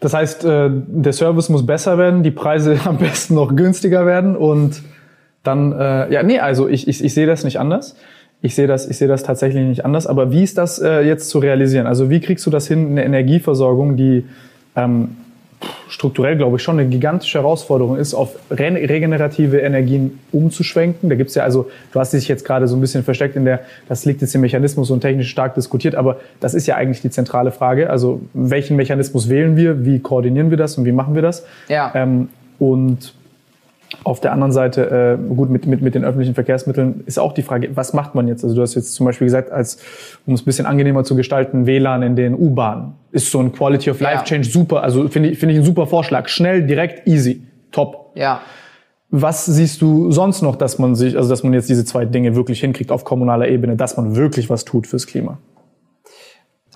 Das 0.00 0.14
heißt, 0.14 0.44
äh, 0.44 0.70
der 0.70 1.12
Service 1.12 1.48
muss 1.48 1.66
besser 1.66 1.98
werden, 1.98 2.22
die 2.22 2.30
Preise 2.30 2.78
am 2.84 2.98
besten 2.98 3.34
noch 3.34 3.54
günstiger 3.54 4.06
werden 4.06 4.36
und 4.36 4.82
dann, 5.42 5.72
äh, 5.72 6.12
ja, 6.12 6.22
nee, 6.22 6.38
also 6.38 6.68
ich, 6.68 6.88
ich, 6.88 7.02
ich 7.02 7.14
sehe 7.14 7.26
das 7.26 7.44
nicht 7.44 7.58
anders. 7.58 7.96
Ich 8.40 8.54
sehe 8.54 8.66
das, 8.66 8.88
ich 8.88 8.98
sehe 8.98 9.08
das 9.08 9.24
tatsächlich 9.24 9.66
nicht 9.66 9.84
anders. 9.84 10.06
Aber 10.06 10.30
wie 10.30 10.44
ist 10.44 10.58
das 10.58 10.78
äh, 10.78 11.00
jetzt 11.00 11.28
zu 11.30 11.38
realisieren? 11.38 11.86
Also 11.86 12.08
wie 12.10 12.20
kriegst 12.20 12.46
du 12.46 12.50
das 12.50 12.68
hin, 12.68 12.90
eine 12.90 13.04
Energieversorgung, 13.04 13.96
die 13.96 14.24
ähm, 14.76 15.16
strukturell, 15.88 16.36
glaube 16.36 16.56
ich, 16.56 16.62
schon 16.62 16.78
eine 16.78 16.88
gigantische 16.88 17.38
Herausforderung 17.38 17.96
ist, 17.96 18.14
auf 18.14 18.36
re 18.50 18.68
regenerative 18.70 19.58
Energien 19.58 20.20
umzuschwenken. 20.32 21.08
Da 21.08 21.16
gibt's 21.16 21.34
ja, 21.34 21.42
also 21.42 21.70
du 21.92 22.00
hast 22.00 22.12
dich 22.12 22.28
jetzt 22.28 22.44
gerade 22.44 22.68
so 22.68 22.76
ein 22.76 22.80
bisschen 22.80 23.02
versteckt 23.02 23.36
in 23.36 23.44
der, 23.44 23.60
das 23.88 24.04
liegt 24.04 24.20
jetzt 24.20 24.34
im 24.34 24.42
Mechanismus 24.42 24.90
und 24.90 25.00
technisch 25.00 25.30
stark 25.30 25.54
diskutiert, 25.54 25.94
aber 25.94 26.20
das 26.40 26.54
ist 26.54 26.66
ja 26.66 26.76
eigentlich 26.76 27.02
die 27.02 27.10
zentrale 27.10 27.50
Frage. 27.50 27.90
Also 27.90 28.20
welchen 28.34 28.76
Mechanismus 28.76 29.28
wählen 29.28 29.56
wir, 29.56 29.84
wie 29.84 30.00
koordinieren 30.00 30.50
wir 30.50 30.58
das 30.58 30.78
und 30.78 30.84
wie 30.84 30.92
machen 30.92 31.14
wir 31.14 31.22
das? 31.22 31.44
Ja. 31.68 31.92
Ähm, 31.94 32.28
und 32.58 33.14
auf 34.04 34.20
der 34.20 34.32
anderen 34.32 34.52
Seite, 34.52 35.18
äh, 35.18 35.34
gut, 35.34 35.50
mit, 35.50 35.66
mit, 35.66 35.80
mit 35.80 35.94
den 35.94 36.04
öffentlichen 36.04 36.34
Verkehrsmitteln 36.34 37.02
ist 37.06 37.18
auch 37.18 37.32
die 37.32 37.42
Frage, 37.42 37.74
was 37.74 37.94
macht 37.94 38.14
man 38.14 38.28
jetzt? 38.28 38.44
Also 38.44 38.54
du 38.54 38.62
hast 38.62 38.74
jetzt 38.74 38.94
zum 38.94 39.06
Beispiel 39.06 39.26
gesagt, 39.26 39.50
als, 39.50 39.78
um 40.26 40.34
es 40.34 40.42
ein 40.42 40.44
bisschen 40.44 40.66
angenehmer 40.66 41.04
zu 41.04 41.16
gestalten, 41.16 41.66
WLAN 41.66 42.02
in 42.02 42.16
den 42.16 42.34
U-Bahnen. 42.34 42.94
Ist 43.12 43.30
so 43.30 43.40
ein 43.40 43.52
Quality 43.52 43.90
of 43.90 44.00
Life 44.00 44.16
ja. 44.16 44.24
Change 44.24 44.48
super, 44.48 44.82
also 44.82 45.08
finde 45.08 45.30
ich, 45.30 45.38
finde 45.38 45.54
ich 45.54 45.60
ein 45.60 45.64
super 45.64 45.86
Vorschlag. 45.86 46.28
Schnell, 46.28 46.66
direkt, 46.66 47.06
easy, 47.08 47.42
top. 47.72 48.12
Ja. 48.14 48.42
Was 49.10 49.46
siehst 49.46 49.80
du 49.80 50.12
sonst 50.12 50.42
noch, 50.42 50.56
dass 50.56 50.78
man 50.78 50.94
sich, 50.94 51.16
also 51.16 51.30
dass 51.30 51.42
man 51.42 51.54
jetzt 51.54 51.70
diese 51.70 51.86
zwei 51.86 52.04
Dinge 52.04 52.36
wirklich 52.36 52.60
hinkriegt 52.60 52.90
auf 52.90 53.04
kommunaler 53.04 53.48
Ebene, 53.48 53.76
dass 53.76 53.96
man 53.96 54.16
wirklich 54.16 54.50
was 54.50 54.66
tut 54.66 54.86
fürs 54.86 55.06
Klima? 55.06 55.38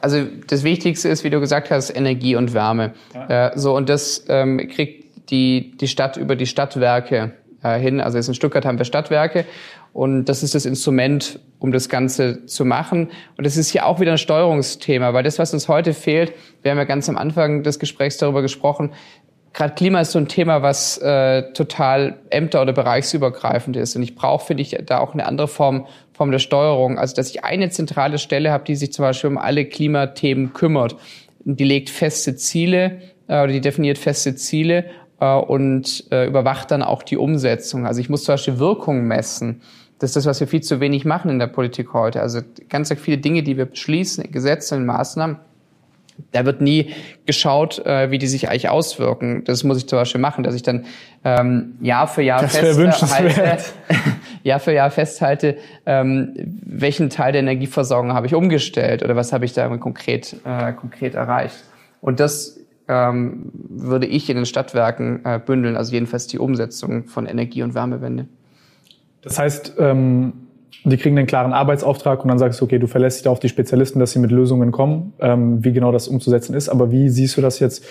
Also 0.01 0.25
das 0.49 0.65
Wichtigste 0.65 1.11
ist, 1.11 1.25
wie 1.25 1.31
du 1.31 1.41
gesagt 1.41 1.71
hast, 1.71 1.95
Energie 1.95 2.35
und 2.37 2.55
Wärme. 2.55 2.93
Ja. 3.15 3.49
Äh, 3.49 3.59
so 3.59 3.77
und 3.77 3.89
das 3.89 4.25
ähm, 4.29 4.67
kriegt 4.69 5.01
die, 5.33 5.72
die 5.76 5.89
Stadt 5.89 6.16
über 6.16 6.37
die 6.37 6.47
Stadtwerke 6.47 7.33
äh, 7.62 7.78
hin. 7.78 8.01
Also 8.01 8.18
jetzt 8.18 8.28
in 8.28 8.35
Stuttgart 8.35 8.64
haben 8.64 8.78
wir 8.78 8.85
Stadtwerke 8.85 9.45
und 9.93 10.26
das 10.26 10.43
ist 10.43 10.55
das 10.55 10.64
Instrument, 10.64 11.41
um 11.59 11.72
das 11.72 11.89
Ganze 11.89 12.47
zu 12.47 12.64
machen. 12.64 13.11
Und 13.37 13.45
das 13.45 13.57
ist 13.57 13.70
hier 13.70 13.87
auch 13.87 13.99
wieder 13.99 14.12
ein 14.12 14.18
Steuerungsthema, 14.18 15.12
weil 15.12 15.24
das, 15.24 15.39
was 15.39 15.53
uns 15.53 15.68
heute 15.68 15.95
fehlt, 15.95 16.33
wir 16.62 16.70
haben 16.70 16.78
ja 16.78 16.85
ganz 16.85 17.09
am 17.09 17.16
Anfang 17.16 17.62
des 17.64 17.78
Gesprächs 17.78 18.18
darüber 18.18 18.43
gesprochen, 18.43 18.93
gerade 19.53 19.74
Klima 19.74 20.01
ist 20.01 20.12
so 20.12 20.18
ein 20.18 20.28
Thema, 20.28 20.62
was 20.62 20.99
äh, 20.99 21.53
total 21.53 22.18
ämter- 22.30 22.62
oder 22.62 22.72
bereichsübergreifend 22.72 23.76
ist. 23.76 23.97
Und 23.97 24.03
ich 24.03 24.14
brauche, 24.14 24.47
finde 24.47 24.62
ich, 24.62 24.78
da 24.87 24.99
auch 24.99 25.12
eine 25.12 25.26
andere 25.26 25.49
Form, 25.49 25.87
Form 26.12 26.30
der 26.30 26.39
Steuerung. 26.39 26.99
Also, 26.99 27.14
dass 27.14 27.30
ich 27.30 27.45
eine 27.45 27.70
zentrale 27.70 28.18
Stelle 28.18 28.51
habe, 28.51 28.64
die 28.64 28.76
sich 28.76 28.93
zum 28.93 29.05
Beispiel 29.05 29.30
um 29.30 29.39
alle 29.39 29.64
Klimathemen 29.66 30.53
kümmert. 30.53 30.97
Die 31.45 31.64
legt 31.64 31.91
feste 31.91 32.37
Ziele 32.37 33.03
äh, 33.28 33.43
oder 33.43 33.49
die 33.49 33.61
definiert 33.61 33.99
feste 33.99 34.35
Ziele 34.37 34.87
äh, 35.23 35.37
und 35.37 36.05
äh, 36.11 36.27
überwacht 36.27 36.73
dann 36.73 36.83
auch 36.83 37.05
die 37.05 37.16
Umsetzung. 37.16 37.87
Also 37.87 38.01
ich 38.01 38.11
muss 38.11 38.25
zum 38.25 38.33
Beispiel 38.33 38.59
Wirkung 38.59 39.05
messen. 39.05 39.62
Das 40.01 40.11
ist 40.11 40.16
das, 40.16 40.27
was 40.27 40.41
wir 40.41 40.49
viel 40.49 40.62
zu 40.62 40.81
wenig 40.81 41.05
machen 41.05 41.31
in 41.31 41.39
der 41.39 41.47
Politik 41.47 41.93
heute. 41.93 42.20
Also 42.20 42.41
ganz 42.68 42.93
viele 42.93 43.18
Dinge, 43.18 43.45
die 43.45 43.57
wir 43.57 43.66
beschließen, 43.66 44.33
Gesetze 44.33 44.75
und 44.75 44.85
Maßnahmen, 44.85 45.37
Da 46.33 46.45
wird 46.45 46.61
nie 46.61 46.93
geschaut, 47.25 47.79
äh, 47.87 48.11
wie 48.11 48.18
die 48.18 48.27
sich 48.27 48.49
eigentlich 48.49 48.68
auswirken. 48.68 49.45
Das 49.45 49.62
muss 49.62 49.79
ich 49.79 49.87
zum 49.87 49.99
Beispiel 50.01 50.20
machen, 50.20 50.43
dass 50.43 50.57
ich 50.57 50.62
dann 50.62 50.87
ähm, 51.25 51.77
Jahr 51.81 52.09
für 52.09 52.23
Jahr 52.23 52.43
das 52.43 52.57
festhalte, 52.57 53.59
Jahr 54.43 54.59
für 54.59 54.73
Jahr 54.73 54.91
festhalte, 54.91 55.57
ähm, 55.87 56.35
welchen 56.66 57.11
Teil 57.11 57.31
der 57.31 57.43
Energieversorgung 57.43 58.12
habe 58.12 58.27
ich 58.27 58.35
umgestellt 58.35 59.05
oder 59.05 59.14
was 59.14 59.33
habe 59.33 59.45
ich 59.45 59.53
da 59.53 59.68
konkret, 59.77 60.37
äh, 60.45 60.73
konkret 60.73 61.14
erreicht. 61.14 61.62
Und 62.01 62.18
das 62.18 62.59
ähm, 62.89 63.51
würde 63.53 64.07
ich 64.07 64.28
in 64.28 64.37
den 64.37 64.47
Stadtwerken 64.47 65.24
äh, 65.24 65.41
bündeln, 65.45 65.76
also 65.76 65.93
jedenfalls 65.93 66.26
die 66.26 66.39
Umsetzung 66.39 67.07
von 67.07 67.26
Energie- 67.26 67.62
und 67.62 67.74
Wärmewende. 67.74 68.26
Das 69.22 69.39
heißt, 69.39 69.74
ähm, 69.78 70.41
die 70.85 70.97
kriegen 70.97 71.16
einen 71.16 71.29
klaren 71.29 71.53
Arbeitsauftrag 71.53 72.23
und 72.25 72.29
dann 72.29 72.39
sagst 72.39 72.61
du, 72.61 72.64
okay, 72.64 72.79
du 72.79 72.89
verlässt 72.89 73.20
dich 73.20 73.29
auf 73.29 73.39
die 73.39 73.49
Spezialisten, 73.49 74.01
dass 74.01 74.12
sie 74.12 74.18
mit 74.18 74.33
Lösungen 74.33 74.73
kommen, 74.73 75.12
ähm, 75.20 75.64
wie 75.64 75.73
genau 75.73 75.93
das 75.93 76.09
umzusetzen 76.09 76.55
ist. 76.55 76.68
Aber 76.68 76.91
wie 76.91 77.09
siehst 77.09 77.37
du 77.37 77.41
das 77.41 77.61
jetzt? 77.61 77.85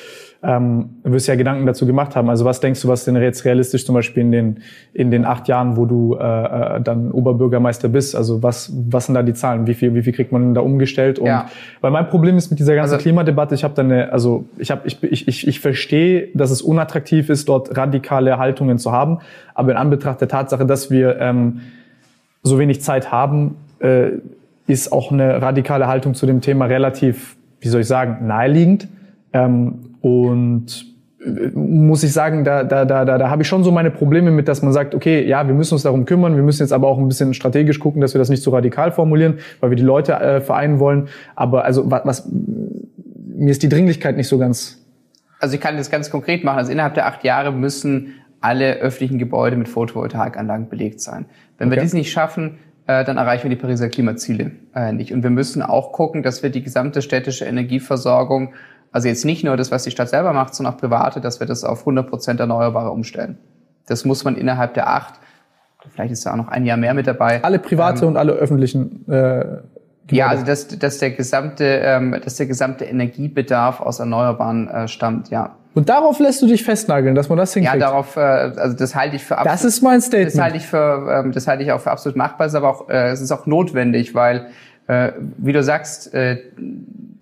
Ähm, 0.43 0.89
du 1.03 1.11
wirst 1.11 1.27
ja 1.27 1.35
Gedanken 1.35 1.65
dazu 1.65 1.85
gemacht 1.85 2.15
haben. 2.15 2.29
Also 2.29 2.43
was 2.43 2.59
denkst 2.59 2.81
du, 2.81 2.87
was 2.87 3.05
denn 3.05 3.15
jetzt 3.15 3.45
realistisch 3.45 3.85
zum 3.85 3.93
Beispiel 3.95 4.23
in 4.23 4.31
den, 4.31 4.59
in 4.93 5.11
den 5.11 5.23
acht 5.23 5.47
Jahren, 5.47 5.77
wo 5.77 5.85
du 5.85 6.15
äh, 6.15 6.77
äh 6.77 6.81
dann 6.81 7.11
Oberbürgermeister 7.11 7.87
bist? 7.87 8.15
Also 8.15 8.43
was, 8.43 8.73
was 8.89 9.05
sind 9.05 9.15
da 9.15 9.23
die 9.23 9.35
Zahlen? 9.35 9.67
Wie 9.67 9.75
viel, 9.75 9.93
wie 9.93 10.01
viel 10.01 10.13
kriegt 10.13 10.31
man 10.31 10.53
da 10.53 10.61
umgestellt? 10.61 11.19
Und 11.19 11.27
ja. 11.27 11.45
weil 11.79 11.91
mein 11.91 12.09
Problem 12.09 12.35
ist 12.35 12.49
mit 12.49 12.59
dieser 12.59 12.75
ganzen 12.75 12.95
also, 12.95 13.03
Klimadebatte, 13.03 13.55
ich 13.55 13.63
habe 13.63 13.75
da 13.75 13.83
eine, 13.83 14.11
also 14.11 14.45
ich 14.57 14.71
habe, 14.71 14.81
ich, 14.85 15.01
ich, 15.03 15.27
ich, 15.27 15.47
ich 15.47 15.59
verstehe, 15.59 16.29
dass 16.33 16.51
es 16.51 16.61
unattraktiv 16.61 17.29
ist, 17.29 17.47
dort 17.47 17.77
radikale 17.77 18.37
Haltungen 18.37 18.79
zu 18.79 18.91
haben. 18.91 19.19
Aber 19.53 19.71
in 19.71 19.77
Anbetracht 19.77 20.19
der 20.19 20.27
Tatsache, 20.27 20.65
dass 20.65 20.89
wir 20.89 21.19
ähm, 21.19 21.61
so 22.43 22.59
wenig 22.59 22.81
Zeit 22.81 23.11
haben, 23.11 23.55
äh, 23.79 24.11
ist 24.67 24.91
auch 24.91 25.11
eine 25.11 25.41
radikale 25.41 25.87
Haltung 25.87 26.13
zu 26.13 26.25
dem 26.25 26.41
Thema 26.41 26.65
relativ, 26.65 27.35
wie 27.59 27.67
soll 27.67 27.81
ich 27.81 27.87
sagen, 27.87 28.27
naheliegend. 28.27 28.87
Ähm, 29.33 29.95
und 30.01 30.85
äh, 31.23 31.47
muss 31.53 32.03
ich 32.03 32.13
sagen, 32.13 32.43
da, 32.43 32.63
da, 32.63 32.85
da, 32.85 33.05
da, 33.05 33.17
da 33.17 33.29
habe 33.29 33.43
ich 33.43 33.47
schon 33.47 33.63
so 33.63 33.71
meine 33.71 33.91
Probleme 33.91 34.31
mit, 34.31 34.47
dass 34.47 34.61
man 34.61 34.73
sagt, 34.73 34.95
okay, 34.95 35.25
ja, 35.27 35.47
wir 35.47 35.53
müssen 35.53 35.75
uns 35.75 35.83
darum 35.83 36.05
kümmern, 36.05 36.35
wir 36.35 36.43
müssen 36.43 36.63
jetzt 36.63 36.73
aber 36.73 36.87
auch 36.87 36.97
ein 36.97 37.07
bisschen 37.07 37.33
strategisch 37.33 37.79
gucken, 37.79 38.01
dass 38.01 38.13
wir 38.13 38.19
das 38.19 38.29
nicht 38.29 38.43
so 38.43 38.51
radikal 38.51 38.91
formulieren, 38.91 39.39
weil 39.59 39.69
wir 39.69 39.77
die 39.77 39.83
Leute 39.83 40.13
äh, 40.13 40.41
vereinen 40.41 40.79
wollen. 40.79 41.09
Aber 41.35 41.65
also 41.65 41.89
was, 41.91 42.01
was 42.05 42.31
mir 43.35 43.51
ist 43.51 43.63
die 43.63 43.69
Dringlichkeit 43.69 44.17
nicht 44.17 44.27
so 44.27 44.37
ganz. 44.37 44.77
Also 45.39 45.55
ich 45.55 45.61
kann 45.61 45.75
das 45.75 45.89
ganz 45.89 46.11
konkret 46.11 46.43
machen. 46.43 46.59
Also 46.59 46.71
innerhalb 46.71 46.93
der 46.93 47.07
acht 47.07 47.23
Jahre 47.23 47.51
müssen 47.51 48.13
alle 48.41 48.75
öffentlichen 48.75 49.19
Gebäude 49.19 49.55
mit 49.55 49.69
Photovoltaikanlagen 49.69 50.67
belegt 50.67 50.99
sein. 50.99 51.25
Wenn 51.57 51.67
okay. 51.67 51.77
wir 51.77 51.83
dies 51.83 51.93
nicht 51.93 52.11
schaffen, 52.11 52.57
äh, 52.87 53.05
dann 53.05 53.17
erreichen 53.17 53.43
wir 53.43 53.49
die 53.49 53.61
Pariser 53.61 53.89
Klimaziele 53.89 54.51
äh, 54.75 54.91
nicht. 54.91 55.13
Und 55.13 55.23
wir 55.23 55.29
müssen 55.29 55.61
auch 55.61 55.91
gucken, 55.91 56.23
dass 56.23 56.43
wir 56.43 56.49
die 56.49 56.63
gesamte 56.63 57.01
städtische 57.01 57.45
Energieversorgung, 57.45 58.53
also 58.91 59.07
jetzt 59.07 59.23
nicht 59.23 59.43
nur 59.43 59.55
das, 59.55 59.71
was 59.71 59.83
die 59.83 59.91
Stadt 59.91 60.09
selber 60.09 60.33
macht, 60.33 60.55
sondern 60.55 60.73
auch 60.73 60.77
private, 60.77 61.21
dass 61.21 61.39
wir 61.39 61.47
das 61.47 61.63
auf 61.63 61.81
100 61.81 62.09
Prozent 62.09 62.39
Erneuerbare 62.39 62.91
umstellen. 62.91 63.37
Das 63.87 64.05
muss 64.05 64.23
man 64.23 64.35
innerhalb 64.35 64.73
der 64.73 64.89
acht, 64.89 65.15
vielleicht 65.89 66.11
ist 66.11 66.25
da 66.25 66.33
auch 66.33 66.37
noch 66.37 66.47
ein 66.47 66.65
Jahr 66.65 66.77
mehr 66.77 66.93
mit 66.93 67.07
dabei. 67.07 67.43
Alle 67.43 67.59
private 67.59 68.03
ähm, 68.03 68.09
und 68.09 68.17
alle 68.17 68.33
öffentlichen 68.33 69.07
äh, 69.09 69.59
ja, 70.09 70.27
also 70.27 70.45
dass, 70.45 70.67
dass 70.67 70.97
der 70.97 71.11
gesamte, 71.11 71.63
ähm, 71.63 72.15
dass 72.23 72.35
der 72.35 72.45
gesamte 72.45 72.85
Energiebedarf 72.85 73.79
aus 73.79 73.99
Erneuerbaren 73.99 74.67
äh, 74.67 74.87
stammt, 74.87 75.29
ja. 75.29 75.55
Und 75.73 75.87
darauf 75.87 76.19
lässt 76.19 76.41
du 76.41 76.47
dich 76.47 76.63
festnageln, 76.63 77.15
dass 77.15 77.29
man 77.29 77.37
das 77.37 77.53
hinkriegt? 77.53 77.75
Ja, 77.75 77.79
darauf, 77.79 78.17
äh, 78.17 78.19
also 78.19 78.75
das 78.75 78.93
halte 78.95 79.15
ich 79.15 79.23
für 79.23 79.37
absolut. 79.37 79.53
Das 79.53 79.63
ist 79.63 79.81
mein 79.81 80.01
Statement. 80.01 80.33
Das 80.33 80.41
halte 80.41 80.57
ich 80.57 80.67
für, 80.67 81.23
ähm, 81.23 81.31
das 81.31 81.47
halte 81.47 81.63
ich 81.63 81.71
auch 81.71 81.79
für 81.79 81.91
absolut 81.91 82.17
machbar, 82.17 82.47
ist 82.47 82.55
aber 82.55 82.69
auch, 82.69 82.89
äh, 82.89 83.11
es 83.11 83.21
ist 83.21 83.31
auch 83.31 83.45
notwendig, 83.45 84.13
weil, 84.13 84.47
äh, 84.87 85.13
wie 85.37 85.53
du 85.53 85.63
sagst, 85.63 86.13
äh, 86.13 86.39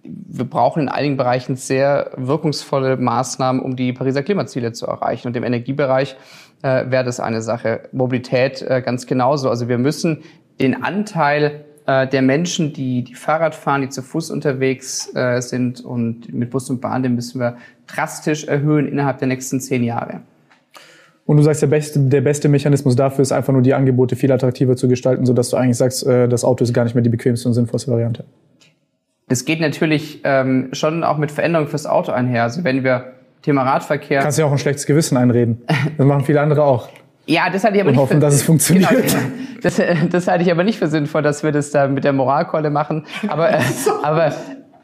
wir 0.04 0.45
brauchen 0.45 0.84
in 0.84 0.89
einigen 0.89 1.18
Bereichen 1.18 1.56
sehr 1.56 2.12
wirkungsvolle 2.16 2.97
Maßnahmen, 2.97 3.62
um 3.62 3.76
die 3.76 3.93
Pariser 3.93 4.24
Klimaziele 4.24 4.72
zu 4.74 4.88
erreichen. 4.88 5.28
Und 5.28 5.38
im 5.38 5.43
Energiebereich 5.43 6.16
äh, 6.64 6.86
wäre 6.89 7.04
das 7.04 7.20
eine 7.20 7.41
Sache. 7.41 7.82
Mobilität 7.91 8.62
äh, 8.62 8.82
ganz 8.82 9.06
genauso. 9.06 9.50
Also 9.50 9.68
wir 9.68 9.78
müssen 9.78 10.24
den 10.60 10.84
Anteil 10.84 11.66
äh, 11.89 12.07
der 12.07 12.21
Menschen, 12.21 12.71
die, 12.71 13.03
die 13.03 13.15
Fahrrad 13.15 13.55
fahren, 13.55 13.81
die 13.81 13.89
zu 13.89 14.03
Fuß 14.03 14.29
unterwegs 14.29 15.09
äh, 15.15 15.41
sind 15.41 15.81
und 15.81 16.31
mit 16.31 16.51
Bus 16.51 16.69
und 16.69 16.81
Bahn, 16.81 17.01
den 17.01 17.15
müssen 17.15 17.41
wir 17.41 17.57
drastisch 17.87 18.43
erhöhen 18.43 18.87
innerhalb 18.87 19.17
der 19.17 19.27
nächsten 19.27 19.59
zehn 19.59 19.83
Jahre. 19.83 20.21
Und 21.25 21.37
du 21.37 21.43
sagst, 21.43 21.63
der 21.63 21.67
beste, 21.67 21.99
der 21.99 22.21
beste 22.21 22.47
Mechanismus 22.47 22.95
dafür 22.95 23.23
ist 23.23 23.31
einfach 23.31 23.53
nur 23.53 23.63
die 23.63 23.73
Angebote 23.73 24.15
viel 24.15 24.31
attraktiver 24.31 24.75
zu 24.75 24.87
gestalten, 24.87 25.25
sodass 25.25 25.49
du 25.49 25.57
eigentlich 25.57 25.77
sagst, 25.77 26.05
äh, 26.05 26.27
das 26.27 26.43
Auto 26.43 26.63
ist 26.63 26.73
gar 26.73 26.83
nicht 26.83 26.93
mehr 26.93 27.03
die 27.03 27.09
bequemste 27.09 27.47
und 27.47 27.55
sinnvollste 27.55 27.89
Variante. 27.91 28.23
Es 29.27 29.45
geht 29.45 29.59
natürlich 29.59 30.21
ähm, 30.25 30.69
schon 30.73 31.03
auch 31.03 31.17
mit 31.17 31.31
Veränderungen 31.31 31.69
fürs 31.69 31.87
Auto 31.87 32.11
einher. 32.11 32.43
Also 32.43 32.63
wenn 32.63 32.83
wir 32.83 33.13
Thema 33.41 33.63
Radverkehr. 33.63 34.21
Kannst 34.21 34.37
ja 34.37 34.45
auch 34.45 34.51
ein 34.51 34.57
schlechtes 34.59 34.85
Gewissen 34.85 35.17
einreden. 35.17 35.63
Das 35.97 36.05
machen 36.05 36.23
viele 36.23 36.41
andere 36.41 36.63
auch. 36.63 36.89
Ja, 37.30 37.51
das 37.51 37.63
hatte 37.63 37.75
ich 37.75 37.82
aber 37.82 37.89
und 37.89 37.95
nicht 37.95 38.01
hoffen, 38.01 38.13
für, 38.15 38.19
dass 38.21 38.34
es 38.34 38.41
funktioniert. 38.41 38.89
Genau, 38.89 39.19
das, 39.61 39.80
das 40.09 40.27
halte 40.27 40.43
ich 40.43 40.51
aber 40.51 40.63
nicht 40.63 40.80
für 40.80 40.88
sinnvoll, 40.88 41.21
dass 41.21 41.43
wir 41.43 41.51
das 41.51 41.69
da 41.69 41.88
mit 41.88 42.03
der 42.03 42.11
Moralkeule 42.11 42.71
machen. 42.71 43.05
Aber, 43.27 43.51
äh, 43.51 43.59
aber, 44.03 44.34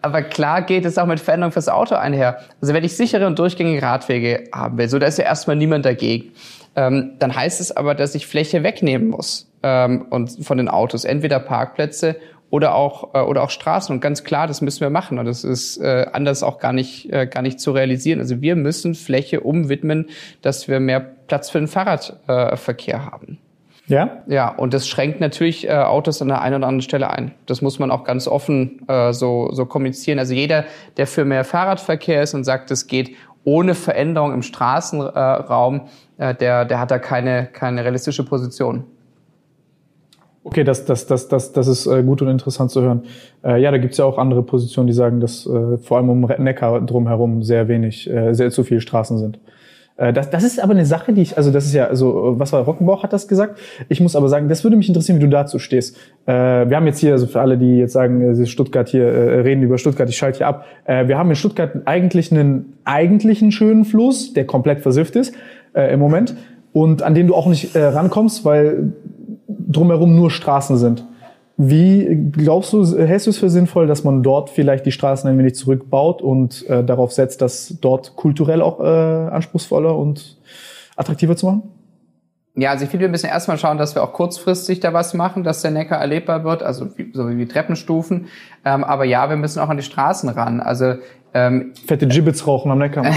aber 0.04 0.22
klar 0.22 0.62
geht 0.62 0.86
es 0.86 1.00
auch 1.00 1.08
mit 1.08 1.20
Veränderung 1.20 1.52
fürs 1.52 1.70
Auto 1.70 1.96
einher. 1.96 2.38
Also 2.62 2.76
wenn 2.76 2.84
ich 2.84 2.96
sichere 2.96 3.26
und 3.26 3.40
durchgängige 3.40 3.82
Radwege 3.82 4.44
haben 4.54 4.78
will, 4.78 4.88
so 4.90 5.00
da 5.00 5.08
ist 5.08 5.18
ja 5.18 5.26
erstmal 5.26 5.56
niemand 5.56 5.86
dagegen. 5.86 6.34
Ähm, 6.76 7.14
dann 7.18 7.36
heißt 7.36 7.62
es 7.62 7.76
aber, 7.76 7.96
dass 7.96 8.14
ich 8.14 8.28
Fläche 8.28 8.62
wegnehmen 8.62 9.08
muss 9.08 9.52
ähm, 9.64 10.06
und 10.12 10.46
von 10.46 10.60
den 10.60 10.70
Autos, 10.70 11.04
entweder 11.04 11.40
Parkplätze 11.40 12.16
oder 12.56 12.74
auch 12.74 13.14
äh, 13.14 13.20
oder 13.20 13.44
auch 13.44 13.50
Straßen 13.50 13.94
und 13.94 14.00
ganz 14.00 14.24
klar, 14.24 14.48
das 14.48 14.62
müssen 14.62 14.80
wir 14.80 14.90
machen 14.90 15.20
und 15.20 15.26
das 15.26 15.44
ist 15.44 15.78
äh, 15.78 16.06
anders 16.14 16.42
auch 16.42 16.58
gar 16.58 16.72
nicht 16.72 17.12
äh, 17.12 17.28
gar 17.28 17.42
nicht 17.42 17.60
zu 17.60 17.72
realisieren. 17.72 18.20
Also 18.20 18.40
wir 18.40 18.56
müssen 18.56 18.96
Fläche 18.96 19.42
umwidmen, 19.42 20.08
dass 20.42 20.70
wir 20.70 20.80
mehr 20.80 21.02
Platz 21.02 21.50
für 21.50 21.60
den 21.60 21.68
Fahrradverkehr 21.68 22.96
äh, 22.96 23.12
haben. 23.12 23.40
Ja? 23.88 24.24
Ja, 24.26 24.48
und 24.50 24.74
das 24.74 24.88
schränkt 24.88 25.20
natürlich 25.20 25.68
äh, 25.68 25.74
Autos 25.74 26.22
an 26.22 26.30
der 26.30 26.42
einen 26.42 26.56
oder 26.56 26.68
anderen 26.68 26.82
Stelle 26.82 27.10
ein. 27.10 27.34
Das 27.46 27.62
muss 27.62 27.78
man 27.78 27.92
auch 27.92 28.06
ganz 28.06 28.28
offen 28.28 28.88
äh, 28.88 29.12
so, 29.12 29.50
so 29.52 29.66
kommunizieren. 29.66 30.18
Also 30.18 30.34
jeder, 30.34 30.64
der 30.98 31.08
für 31.08 31.26
mehr 31.26 31.44
Fahrradverkehr 31.44 32.24
ist 32.24 32.34
und 32.34 32.46
sagt, 32.46 32.72
es 32.72 32.88
geht 32.88 33.16
ohne 33.44 33.76
Veränderung 33.76 34.34
im 34.34 34.42
Straßenraum, 34.42 35.82
äh, 36.18 36.34
der, 36.34 36.66
der 36.66 36.80
hat 36.80 36.90
da 36.90 37.00
keine, 37.00 37.48
keine 37.52 37.84
realistische 37.84 38.24
Position. 38.24 38.86
Okay, 40.46 40.64
das, 40.64 40.86
das, 40.86 41.08
das, 41.08 41.28
das, 41.28 41.54
das 41.54 41.68
ist 41.68 41.88
äh, 41.88 42.04
gut 42.04 42.22
und 42.22 42.28
interessant 42.28 42.70
zu 42.70 42.84
hören. 42.84 43.02
Äh, 43.44 43.60
ja, 43.60 43.72
da 43.72 43.80
gibt's 43.80 43.98
ja 43.98 44.06
auch 44.06 44.20
andere 44.20 44.44
Positionen, 44.44 44.86
die 44.86 44.94
sagen, 44.94 45.20
dass 45.20 45.48
äh, 45.48 45.80
vor 45.80 45.98
allem 45.98 46.10
um 46.10 46.22
Neckar 46.22 46.82
drumherum 46.82 47.42
sehr 47.42 47.68
wenig, 47.68 48.08
äh, 48.08 48.32
sehr 48.34 48.52
zu 48.52 48.64
viele 48.64 48.80
Straßen 48.80 49.18
sind. 49.18 49.40
Äh, 49.98 50.14
das, 50.14 50.30
das 50.30 50.44
ist 50.44 50.62
aber 50.62 50.74
eine 50.74 50.86
Sache, 50.86 51.14
die 51.14 51.24
ich, 51.24 51.36
also 51.36 51.52
das 51.52 51.66
ist 51.66 51.74
ja, 51.74 51.88
also 51.88 52.36
was 52.38 52.54
war 52.54 52.62
Rockenbauch 52.62 53.02
hat 53.02 53.12
das 53.12 53.28
gesagt. 53.28 53.58
Ich 53.90 54.02
muss 54.02 54.16
aber 54.16 54.30
sagen, 54.30 54.48
das 54.48 54.64
würde 54.64 54.78
mich 54.78 54.88
interessieren, 54.88 55.18
wie 55.18 55.24
du 55.24 55.30
dazu 55.30 55.58
stehst. 55.58 55.98
Äh, 56.28 56.70
wir 56.70 56.76
haben 56.76 56.86
jetzt 56.86 57.00
hier, 57.00 57.14
also 57.14 57.26
für 57.26 57.42
alle, 57.42 57.58
die 57.58 57.78
jetzt 57.78 57.94
sagen, 57.94 58.22
äh, 58.22 58.46
Stuttgart 58.46 58.88
hier 58.88 59.08
äh, 59.08 59.40
reden 59.40 59.64
über 59.64 59.80
Stuttgart, 59.80 60.08
ich 60.08 60.18
schalte 60.18 60.38
hier 60.38 60.48
ab. 60.48 60.66
Äh, 60.86 61.08
wir 61.08 61.18
haben 61.18 61.32
in 61.32 61.36
Stuttgart 61.36 61.72
eigentlich 61.86 62.32
einen 62.32 62.78
eigentlichen 62.84 63.52
schönen 63.52 63.84
Fluss, 63.84 64.34
der 64.34 64.46
komplett 64.46 64.82
versifft 64.82 65.16
ist 65.16 65.34
äh, 65.74 65.92
im 65.92 66.00
Moment 66.00 66.36
und 66.76 67.04
an 67.04 67.16
den 67.16 67.26
du 67.26 67.34
auch 67.34 67.48
nicht 67.48 67.74
äh, 67.76 67.86
rankommst, 67.86 68.44
weil 68.44 68.92
drumherum 69.68 70.16
nur 70.16 70.32
Straßen 70.32 70.78
sind. 70.78 71.06
Wie 71.58 72.30
glaubst 72.34 72.74
du, 72.74 72.86
hältst 72.98 73.28
du 73.28 73.30
es 73.30 73.38
für 73.38 73.50
sinnvoll, 73.50 73.88
dass 73.88 74.04
man 74.04 74.24
dort 74.24 74.50
vielleicht 74.50 74.86
die 74.86 74.92
Straßen 74.92 75.30
ein 75.30 75.38
wenig 75.38 75.56
zurückbaut 75.56 76.22
und 76.22 76.68
äh, 76.70 76.84
darauf 76.84 77.14
setzt, 77.14 77.42
das 77.42 77.78
dort 77.80 78.18
kulturell 78.18 78.62
auch 78.62 78.82
äh, 78.82 78.84
anspruchsvoller 78.84 79.98
und 79.98 80.38
attraktiver 80.98 81.38
zu 81.38 81.46
machen? 81.46 81.64
Ja, 82.58 82.72
also 82.72 82.84
ich 82.84 82.90
finde, 82.90 83.06
wir 83.06 83.10
müssen 83.10 83.28
erstmal 83.28 83.58
schauen, 83.58 83.78
dass 83.78 83.96
wir 83.96 84.04
auch 84.04 84.14
kurzfristig 84.14 84.82
da 84.82 84.94
was 84.94 85.14
machen, 85.14 85.44
dass 85.44 85.62
der 85.62 85.72
Neckar 85.72 86.00
erlebbar 86.00 86.44
wird, 86.44 86.62
also 86.62 86.98
wie, 86.98 87.12
so 87.14 87.30
wie 87.30 87.46
Treppenstufen. 87.46 88.28
Ähm, 88.66 88.84
aber 88.84 89.06
ja, 89.06 89.30
wir 89.30 89.38
müssen 89.38 89.60
auch 89.60 89.70
an 89.70 89.78
die 89.78 89.84
Straßen 89.84 90.28
ran. 90.30 90.60
Also 90.60 90.96
ähm, 91.34 91.74
fette 91.86 92.08
Gibbets 92.08 92.48
rauchen 92.48 92.72
am 92.72 92.80
Neckar. 92.80 93.06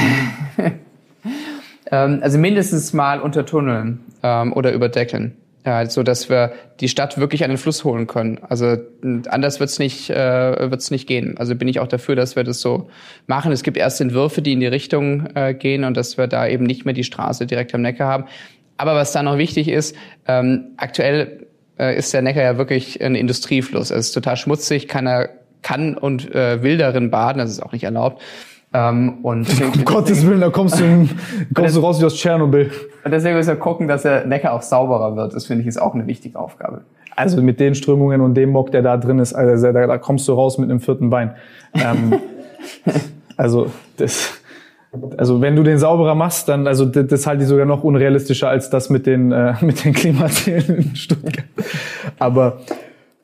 ähm, 1.91 2.19
also 2.21 2.39
mindestens 2.39 2.93
mal 2.93 3.21
untertunneln 3.21 4.01
ähm, 4.23 4.53
oder 4.53 4.73
überdecken 4.73 5.37
ja, 5.69 5.89
so 5.91 6.03
dass 6.03 6.31
wir 6.31 6.53
die 6.81 6.89
Stadt 6.89 7.19
wirklich 7.19 7.45
an 7.45 7.51
den 7.51 7.59
Fluss 7.59 7.85
holen 7.85 8.07
können. 8.07 8.39
Also 8.49 8.77
anders 9.29 9.61
wird's 9.61 9.79
nicht 9.79 10.09
äh, 10.09 10.71
wird's 10.71 10.91
nicht 10.91 11.07
gehen. 11.07 11.37
Also 11.37 11.55
bin 11.55 11.69
ich 11.69 11.79
auch 11.79 11.87
dafür, 11.87 12.17
dass 12.17 12.37
wir 12.37 12.45
das 12.45 12.61
so 12.61 12.89
machen. 13.27 13.53
Es 13.53 13.63
gibt 13.63 13.77
erste 13.77 14.05
Entwürfe, 14.05 14.41
die 14.41 14.55
in 14.55 14.61
die 14.61 14.67
Richtung 14.67 15.29
äh, 15.35 15.53
gehen 15.53 15.85
und 15.85 15.97
dass 15.97 16.17
wir 16.17 16.27
da 16.27 16.47
eben 16.47 16.65
nicht 16.65 16.87
mehr 16.87 16.95
die 16.95 17.05
Straße 17.05 17.47
direkt 17.47 17.75
am 17.75 17.83
Neckar 17.83 18.09
haben. 18.09 18.25
Aber 18.79 18.95
was 18.95 19.13
da 19.13 19.23
noch 19.23 19.37
wichtig 19.37 19.69
ist, 19.69 19.95
ähm, 20.27 20.73
aktuell 20.79 21.47
äh, 21.79 21.99
ist 21.99 22.15
der 22.15 22.23
Neckar 22.23 22.43
ja 22.43 22.57
wirklich 22.57 23.03
ein 23.03 23.15
Industriefluss. 23.15 23.91
Es 23.91 24.07
ist 24.07 24.13
total 24.13 24.37
schmutzig, 24.37 24.89
keiner 24.89 25.29
kann 25.61 25.99
und 25.99 26.35
äh, 26.35 26.63
will 26.63 26.79
darin 26.79 27.11
baden, 27.11 27.39
das 27.39 27.51
ist 27.51 27.63
auch 27.63 27.73
nicht 27.73 27.85
erlaubt. 27.85 28.23
Ähm, 28.73 29.19
und 29.23 29.49
um 29.75 29.85
Gottes 29.85 30.27
Willen, 30.27 30.41
da 30.41 30.51
kommst 30.51 30.79
du, 30.81 31.09
kommst 31.55 31.77
du 31.77 31.81
raus 31.81 32.01
wie 32.01 32.05
aus 32.05 32.15
Tschernobyl. 32.15 32.71
Und 33.05 33.11
deswegen 33.11 33.37
müssen 33.37 33.49
wir 33.49 33.57
gucken, 33.57 33.89
dass 33.89 34.03
der 34.03 34.27
Neckar 34.27 34.53
auch 34.53 34.63
sauberer 34.63 35.17
wird. 35.17 35.35
Das 35.35 35.47
finde 35.47 35.63
ich 35.63 35.69
ist 35.69 35.81
auch 35.81 35.95
eine 35.95 36.07
wichtige 36.07 36.39
Aufgabe. 36.39 36.83
Also 37.17 37.43
mit 37.43 37.59
den 37.59 37.75
Strömungen 37.75 38.21
und 38.21 38.35
dem 38.35 38.51
Mock, 38.51 38.71
der 38.71 38.83
da 38.83 38.97
drin 38.97 39.19
ist, 39.19 39.35
also 39.35 39.73
da, 39.73 39.87
da 39.87 39.99
kommst 39.99 40.29
du 40.29 40.35
raus 40.35 40.59
mit 40.59 40.71
einem 40.71 40.81
vierten 40.81 41.11
Bein. 41.11 41.35
Ähm, 41.75 42.21
Also 43.39 43.71
das, 43.97 44.41
also 45.17 45.41
wenn 45.41 45.55
du 45.55 45.63
den 45.63 45.79
sauberer 45.79 46.17
machst, 46.17 46.49
dann 46.49 46.67
also 46.67 46.85
das, 46.85 47.07
das 47.07 47.27
halte 47.27 47.45
ich 47.45 47.49
sogar 47.49 47.67
noch 47.67 47.85
unrealistischer 47.85 48.49
als 48.49 48.69
das 48.69 48.91
mit 48.91 49.07
den 49.07 49.31
äh, 49.31 49.55
mit 49.61 49.85
den 49.85 49.95
Klimazielen 49.95 50.77
in 50.77 50.97
Stuttgart. 50.97 51.47
Aber 52.19 52.59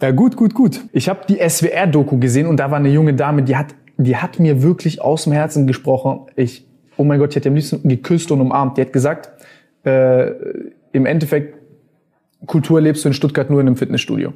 ja, 0.00 0.12
gut, 0.12 0.36
gut, 0.36 0.54
gut. 0.54 0.80
Ich 0.92 1.08
habe 1.08 1.20
die 1.28 1.36
SWR-Doku 1.36 2.18
gesehen 2.18 2.46
und 2.46 2.58
da 2.58 2.70
war 2.70 2.78
eine 2.78 2.90
junge 2.90 3.14
Dame, 3.14 3.42
die 3.42 3.56
hat, 3.56 3.74
die 3.96 4.16
hat 4.16 4.40
mir 4.40 4.62
wirklich 4.62 5.00
aus 5.00 5.24
dem 5.24 5.32
Herzen 5.32 5.66
gesprochen. 5.66 6.20
Ich, 6.36 6.66
oh 6.96 7.04
mein 7.04 7.18
Gott, 7.18 7.30
ich 7.30 7.36
hätte 7.36 7.48
am 7.48 7.54
liebsten 7.54 7.88
geküsst 7.88 8.30
und 8.30 8.40
umarmt. 8.40 8.76
Die 8.76 8.82
hat 8.82 8.92
gesagt, 8.92 9.30
äh, 9.84 10.30
im 10.92 11.06
Endeffekt, 11.06 11.58
Kultur 12.46 12.80
lebst 12.80 13.04
du 13.04 13.08
in 13.08 13.14
Stuttgart 13.14 13.50
nur 13.50 13.60
in 13.60 13.66
einem 13.66 13.76
Fitnessstudio. 13.76 14.32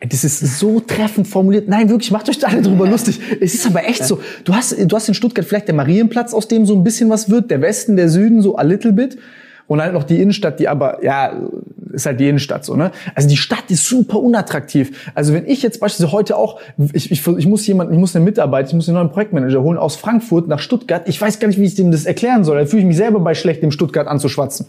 Das 0.00 0.24
ist 0.24 0.40
so 0.58 0.80
treffend 0.80 1.26
formuliert. 1.26 1.68
Nein, 1.68 1.88
wirklich, 1.88 2.10
macht 2.10 2.28
euch 2.28 2.38
da 2.38 2.48
alle 2.48 2.60
drüber 2.60 2.86
lustig. 2.86 3.18
Es 3.40 3.54
ist 3.54 3.66
aber 3.66 3.88
echt 3.88 4.04
so. 4.04 4.20
Du 4.44 4.54
hast, 4.54 4.76
du 4.78 4.94
hast 4.94 5.08
in 5.08 5.14
Stuttgart 5.14 5.46
vielleicht 5.46 5.68
der 5.68 5.74
Marienplatz, 5.74 6.34
aus 6.34 6.48
dem 6.48 6.66
so 6.66 6.74
ein 6.74 6.84
bisschen 6.84 7.08
was 7.08 7.30
wird, 7.30 7.50
der 7.50 7.62
Westen, 7.62 7.96
der 7.96 8.10
Süden, 8.10 8.42
so 8.42 8.56
a 8.56 8.62
little 8.62 8.92
bit. 8.92 9.16
Und 9.66 9.82
halt 9.82 9.92
noch 9.92 10.04
die 10.04 10.20
Innenstadt, 10.20 10.60
die 10.60 10.68
aber, 10.68 11.02
ja, 11.04 11.32
ist 11.92 12.06
halt 12.06 12.20
die 12.20 12.28
Innenstadt 12.28 12.64
so, 12.64 12.76
ne? 12.76 12.92
Also 13.14 13.28
die 13.28 13.36
Stadt 13.36 13.70
ist 13.70 13.86
super 13.86 14.20
unattraktiv. 14.20 15.10
Also 15.14 15.32
wenn 15.32 15.46
ich 15.46 15.62
jetzt 15.62 15.80
beispielsweise 15.80 16.12
heute 16.12 16.36
auch, 16.36 16.60
ich, 16.92 17.10
ich, 17.10 17.26
ich 17.26 17.46
muss 17.46 17.66
jemanden, 17.66 17.92
ich 17.92 17.98
muss 17.98 18.14
eine 18.14 18.24
Mitarbeit, 18.24 18.68
ich 18.68 18.74
muss 18.74 18.88
einen 18.88 18.96
neuen 18.98 19.10
Projektmanager 19.10 19.62
holen 19.62 19.78
aus 19.78 19.96
Frankfurt 19.96 20.46
nach 20.46 20.60
Stuttgart, 20.60 21.08
ich 21.08 21.20
weiß 21.20 21.40
gar 21.40 21.48
nicht, 21.48 21.58
wie 21.58 21.64
ich 21.64 21.74
dem 21.74 21.90
das 21.90 22.04
erklären 22.04 22.44
soll. 22.44 22.58
Da 22.58 22.66
fühle 22.66 22.82
ich 22.82 22.86
mich 22.86 22.96
selber 22.96 23.18
bei 23.20 23.34
schlecht, 23.34 23.62
dem 23.62 23.70
Stuttgart 23.70 24.06
anzuschwatzen. 24.06 24.66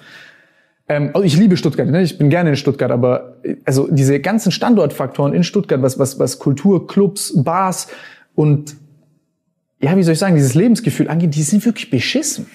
Ähm, 0.90 1.12
also 1.14 1.24
ich 1.24 1.38
liebe 1.38 1.58
Stuttgart, 1.58 1.88
ne? 1.88 2.02
ich 2.02 2.18
bin 2.18 2.30
gerne 2.30 2.52
in 2.52 2.56
Stuttgart, 2.56 2.92
aber 2.92 3.36
also 3.66 3.88
diese 3.92 4.20
ganzen 4.20 4.52
Standortfaktoren 4.52 5.34
in 5.34 5.44
Stuttgart, 5.44 5.82
was, 5.82 6.00
was, 6.00 6.18
was 6.20 6.40
Kultur, 6.40 6.88
Clubs, 6.88 7.34
Bars 7.44 7.88
und 8.36 8.76
ja, 9.80 9.96
wie 9.96 10.04
soll 10.04 10.14
ich 10.14 10.20
sagen, 10.20 10.36
dieses 10.36 10.56
Lebensgefühl 10.56 11.08
angeht, 11.08 11.36
die 11.36 11.44
sind 11.44 11.64
wirklich 11.66 11.92
beschissen. 11.92 12.48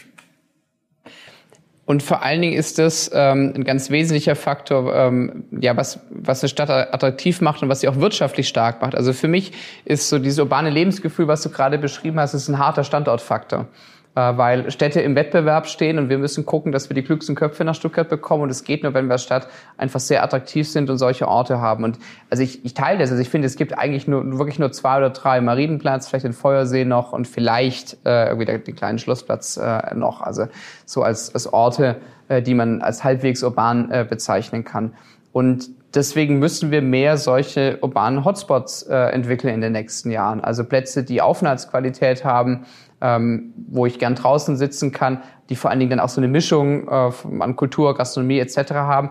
Und 1.93 2.03
vor 2.03 2.23
allen 2.23 2.41
Dingen 2.41 2.55
ist 2.55 2.79
das 2.79 3.11
ähm, 3.13 3.53
ein 3.55 3.65
ganz 3.65 3.91
wesentlicher 3.91 4.35
Faktor, 4.35 4.97
ähm, 4.97 5.45
ja, 5.51 5.77
was, 5.77 6.01
was 6.09 6.43
eine 6.43 6.49
Stadt 6.49 6.71
attraktiv 6.71 7.43
macht 7.43 7.63
und 7.63 7.69
was 7.69 7.81
sie 7.81 7.89
auch 7.89 7.97
wirtschaftlich 7.97 8.49
stark 8.49 8.81
macht. 8.81 8.95
Also 8.95 9.13
für 9.13 9.29
mich 9.29 9.53
ist 9.85 10.09
so 10.09 10.19
dieses 10.19 10.39
urbane 10.39 10.71
Lebensgefühl, 10.71 11.29
was 11.29 11.43
du 11.43 11.51
gerade 11.51 11.77
beschrieben 11.77 12.19
hast, 12.19 12.33
ist 12.33 12.49
ein 12.49 12.57
harter 12.57 12.83
Standortfaktor. 12.83 13.67
Äh, 14.15 14.37
weil 14.37 14.71
Städte 14.71 15.01
im 15.01 15.15
Wettbewerb 15.15 15.67
stehen 15.67 15.99
und 15.99 16.11
wir 16.11 16.19
müssen 16.19 16.45
gucken, 16.45 16.71
dass 16.71 16.91
wir 16.91 16.95
die 16.95 17.03
klügsten 17.03 17.35
Köpfe 17.35 17.65
nach 17.65 17.75
Stuttgart 17.75 18.11
bekommen. 18.11 18.43
Und 18.43 18.51
es 18.51 18.63
geht 18.63 18.83
nur, 18.83 18.93
wenn 18.93 19.07
wir 19.07 19.13
als 19.13 19.23
Stadt 19.23 19.49
einfach 19.79 20.01
sehr 20.01 20.23
attraktiv 20.23 20.69
sind 20.69 20.91
und 20.91 20.99
solche 20.99 21.27
Orte 21.27 21.63
haben. 21.63 21.83
Und 21.83 21.99
also 22.29 22.43
ich, 22.43 22.63
ich 22.63 22.75
teile 22.75 22.99
das. 22.99 23.11
Also 23.11 23.23
ich 23.23 23.31
finde, 23.31 23.47
es 23.47 23.57
gibt 23.57 23.79
eigentlich 23.79 24.07
nur 24.07 24.39
wirklich 24.39 24.59
nur 24.59 24.71
zwei 24.71 24.99
oder 24.99 25.11
drei 25.11 25.41
Marienplatz, 25.41 26.09
vielleicht 26.09 26.27
den 26.27 26.35
Feuersee 26.35 26.85
noch 26.85 27.15
und 27.15 27.27
vielleicht 27.27 28.05
äh, 28.05 28.27
irgendwie 28.29 28.45
den 28.45 28.77
kleinen 28.77 28.99
Schlussplatz 28.99 29.57
äh, 29.57 29.95
noch. 29.95 30.21
Also 30.21 30.47
so 30.85 31.03
als, 31.03 31.33
als 31.33 31.51
Orte, 31.51 31.97
äh, 32.29 32.43
die 32.43 32.53
man 32.53 32.83
als 32.83 33.05
halbwegs 33.05 33.43
urban 33.43 33.91
äh, 33.91 34.07
bezeichnen 34.07 34.63
kann. 34.63 34.93
Und 35.33 35.71
deswegen 35.95 36.39
müssen 36.39 36.71
wir 36.71 36.83
mehr 36.83 37.17
solche 37.17 37.79
urbanen 37.81 38.27
Hotspots 38.27 38.83
äh, 38.83 38.95
entwickeln 38.95 39.55
in 39.55 39.63
den 39.63 39.73
nächsten 39.73 40.11
Jahren. 40.11 40.43
Also 40.43 40.65
Plätze, 40.65 41.03
die 41.03 41.23
Aufenthaltsqualität 41.23 42.27
haben, 42.27 42.67
ähm, 43.03 43.53
wo 43.69 43.85
ich 43.85 43.99
gern 43.99 44.15
draußen 44.15 44.57
sitzen 44.57 44.93
kann, 44.93 45.23
die 45.51 45.57
vor 45.57 45.71
allen 45.71 45.81
Dingen 45.81 45.91
dann 45.91 46.01
auch 46.01 46.09
so 46.09 46.21
eine 46.21 46.29
Mischung 46.29 46.89
äh, 46.89 47.11
an 47.41 47.57
Kultur, 47.57 47.95
Gastronomie 47.95 48.39
etc. 48.39 48.73
haben. 48.73 49.11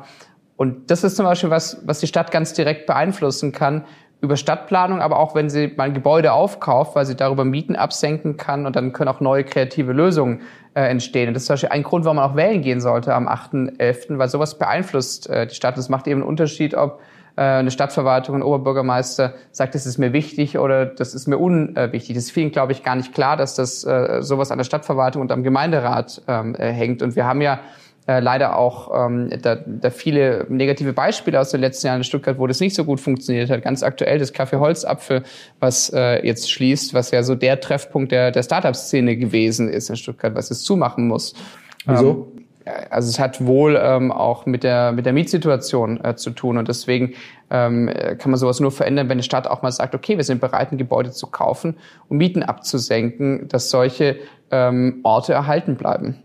Und 0.56 0.90
das 0.90 1.04
ist 1.04 1.18
zum 1.18 1.26
Beispiel 1.26 1.50
was, 1.50 1.82
was 1.86 2.00
die 2.00 2.08
Stadt 2.08 2.32
ganz 2.32 2.54
direkt 2.54 2.86
beeinflussen 2.88 3.52
kann 3.52 3.84
über 4.22 4.38
Stadtplanung, 4.38 5.02
aber 5.02 5.18
auch 5.18 5.34
wenn 5.34 5.50
sie 5.50 5.74
mal 5.76 5.86
ein 5.86 5.94
Gebäude 5.96 6.32
aufkauft, 6.32 6.96
weil 6.96 7.06
sie 7.06 7.16
darüber 7.16 7.44
Mieten 7.44 7.76
absenken 7.76 8.38
kann 8.38 8.68
und 8.68 8.76
dann 8.76 8.94
können 8.94 9.10
auch 9.10 9.20
neue 9.20 9.44
kreative 9.44 9.94
Lösungen 9.94 10.42
äh, 10.76 10.84
entstehen. 10.84 11.28
Und 11.28 11.34
das 11.34 11.44
ist 11.44 11.48
zum 11.48 11.56
Beispiel 11.56 11.70
ein 11.70 11.84
Grund, 11.84 12.06
warum 12.06 12.18
man 12.18 12.30
auch 12.30 12.36
wählen 12.36 12.62
gehen 12.62 12.80
sollte 12.80 13.14
am 13.16 13.28
8.11., 13.28 14.20
weil 14.20 14.30
sowas 14.30 14.60
beeinflusst 14.60 15.30
äh, 15.30 15.48
die 15.48 15.56
Stadt. 15.56 15.78
Es 15.78 15.90
macht 15.90 16.08
eben 16.08 16.22
einen 16.22 16.30
Unterschied, 16.30 16.76
ob 16.76 17.02
eine 17.36 17.72
Stadtverwaltung, 17.72 18.36
ein 18.36 18.44
Oberbürgermeister 18.44 19.34
sagt, 19.52 19.76
das 19.76 19.86
ist 19.86 19.98
mir 19.98 20.14
wichtig 20.14 20.58
oder 20.58 20.86
das 20.86 21.16
ist 21.16 21.28
mir 21.28 21.38
unwichtig. 21.38 22.16
Das 22.16 22.26
ist 22.26 22.32
vielen, 22.32 22.52
glaube 22.52 22.72
ich, 22.74 22.84
gar 22.84 22.96
nicht 22.96 23.14
klar, 23.14 23.38
dass 23.38 23.56
das 23.56 23.84
äh, 23.84 24.22
sowas 24.22 24.52
an 24.52 24.58
der 24.58 24.66
Stadtverwaltung 24.66 25.22
und 25.22 25.32
am 25.32 25.44
Gemeinderat 25.44 26.22
ähm, 26.28 26.56
äh, 26.56 26.72
hängt. 26.72 27.02
Und 27.02 27.16
wir 27.16 27.26
haben 27.26 27.42
ja 27.42 27.60
äh, 28.08 28.20
leider 28.20 28.58
auch 28.58 28.92
ähm, 29.06 29.30
da, 29.42 29.56
da 29.56 29.90
viele 29.92 30.46
negative 30.50 30.92
Beispiele 30.92 31.40
aus 31.40 31.52
den 31.52 31.62
letzten 31.62 31.88
Jahren 31.88 32.00
in 32.00 32.04
Stuttgart, 32.04 32.40
wo 32.40 32.48
das 32.48 32.60
nicht 32.60 32.76
so 32.76 32.84
gut 32.84 33.00
funktioniert 33.00 33.50
hat. 33.50 33.62
Ganz 33.62 33.84
aktuell 33.84 34.18
das 34.18 34.34
Café 34.34 34.60
Holzapfel, 34.60 35.24
was 35.60 35.92
äh, 35.94 36.26
jetzt 36.26 36.52
schließt, 36.52 36.94
was 36.94 37.12
ja 37.12 37.24
so 37.24 37.36
der 37.36 37.60
Treffpunkt 37.60 38.12
der, 38.12 38.32
der 38.32 38.44
Startup-Szene 38.44 39.18
gewesen 39.18 39.70
ist 39.70 39.90
in 39.90 39.96
Stuttgart, 39.96 40.34
was 40.36 40.50
es 40.50 40.64
zumachen 40.64 41.08
muss. 41.08 41.34
Wieso? 41.86 42.32
Also 42.66 43.10
es 43.10 43.20
hat 43.20 43.46
wohl 43.46 43.80
ähm, 43.82 44.12
auch 44.12 44.46
mit 44.46 44.64
der 44.64 44.92
mit 44.92 45.06
der 45.06 45.14
Mietsituation 45.14 46.04
äh, 46.04 46.16
zu 46.16 46.32
tun 46.32 46.58
und 46.58 46.68
deswegen 46.68 47.14
ähm, 47.50 47.90
kann 48.18 48.32
man 48.32 48.40
sowas 48.40 48.60
nur 48.60 48.72
verändern, 48.72 49.10
wenn 49.10 49.18
die 49.18 49.24
Stadt 49.24 49.48
auch 49.48 49.62
mal 49.62 49.72
sagt, 49.72 49.96
okay, 49.96 50.18
wir 50.18 50.24
sind 50.24 50.42
bereit, 50.42 50.72
ein 50.72 50.78
Gebäude 50.78 51.12
zu 51.12 51.28
kaufen 51.28 51.78
und 52.08 52.18
Mieten 52.18 52.44
abzusenken, 52.44 53.48
dass 53.48 53.70
solche 53.70 54.18
ähm, 54.52 55.00
Orte 55.04 55.34
erhalten 55.34 55.76
bleiben. 55.76 56.22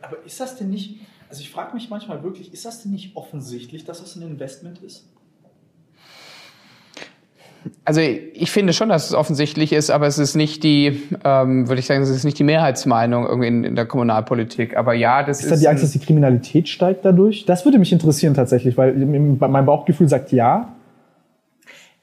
Aber 0.00 0.16
ist 0.24 0.40
das 0.40 0.56
denn 0.56 0.70
nicht? 0.70 1.00
Also 1.28 1.42
ich 1.42 1.50
frage 1.50 1.74
mich 1.74 1.90
manchmal 1.90 2.22
wirklich, 2.22 2.52
ist 2.52 2.64
das 2.64 2.82
denn 2.82 2.92
nicht 2.92 3.16
offensichtlich, 3.16 3.84
dass 3.84 4.00
das 4.00 4.16
ein 4.16 4.22
Investment 4.22 4.78
ist? 4.78 5.08
Also 7.84 8.00
ich 8.00 8.50
finde 8.50 8.72
schon, 8.72 8.88
dass 8.88 9.06
es 9.06 9.14
offensichtlich 9.14 9.72
ist, 9.72 9.90
aber 9.90 10.06
es 10.06 10.18
ist 10.18 10.34
nicht 10.34 10.62
die, 10.62 11.02
ähm, 11.24 11.68
würde 11.68 11.80
ich 11.80 11.86
sagen, 11.86 12.02
es 12.02 12.08
ist 12.08 12.24
nicht 12.24 12.38
die 12.38 12.44
Mehrheitsmeinung 12.44 13.26
irgendwie 13.26 13.48
in, 13.48 13.64
in 13.64 13.76
der 13.76 13.86
Kommunalpolitik. 13.86 14.76
Aber 14.76 14.94
ja, 14.94 15.22
das 15.22 15.38
ist. 15.38 15.44
Ist 15.44 15.50
da 15.50 15.56
die 15.56 15.68
Angst, 15.68 15.82
dass 15.82 15.90
die 15.92 15.98
Kriminalität 15.98 16.68
steigt 16.68 17.04
dadurch? 17.04 17.44
Das 17.46 17.64
würde 17.64 17.78
mich 17.78 17.92
interessieren 17.92 18.34
tatsächlich, 18.34 18.76
weil 18.76 18.94
mein 18.94 19.66
Bauchgefühl 19.66 20.08
sagt 20.08 20.32
ja. 20.32 20.72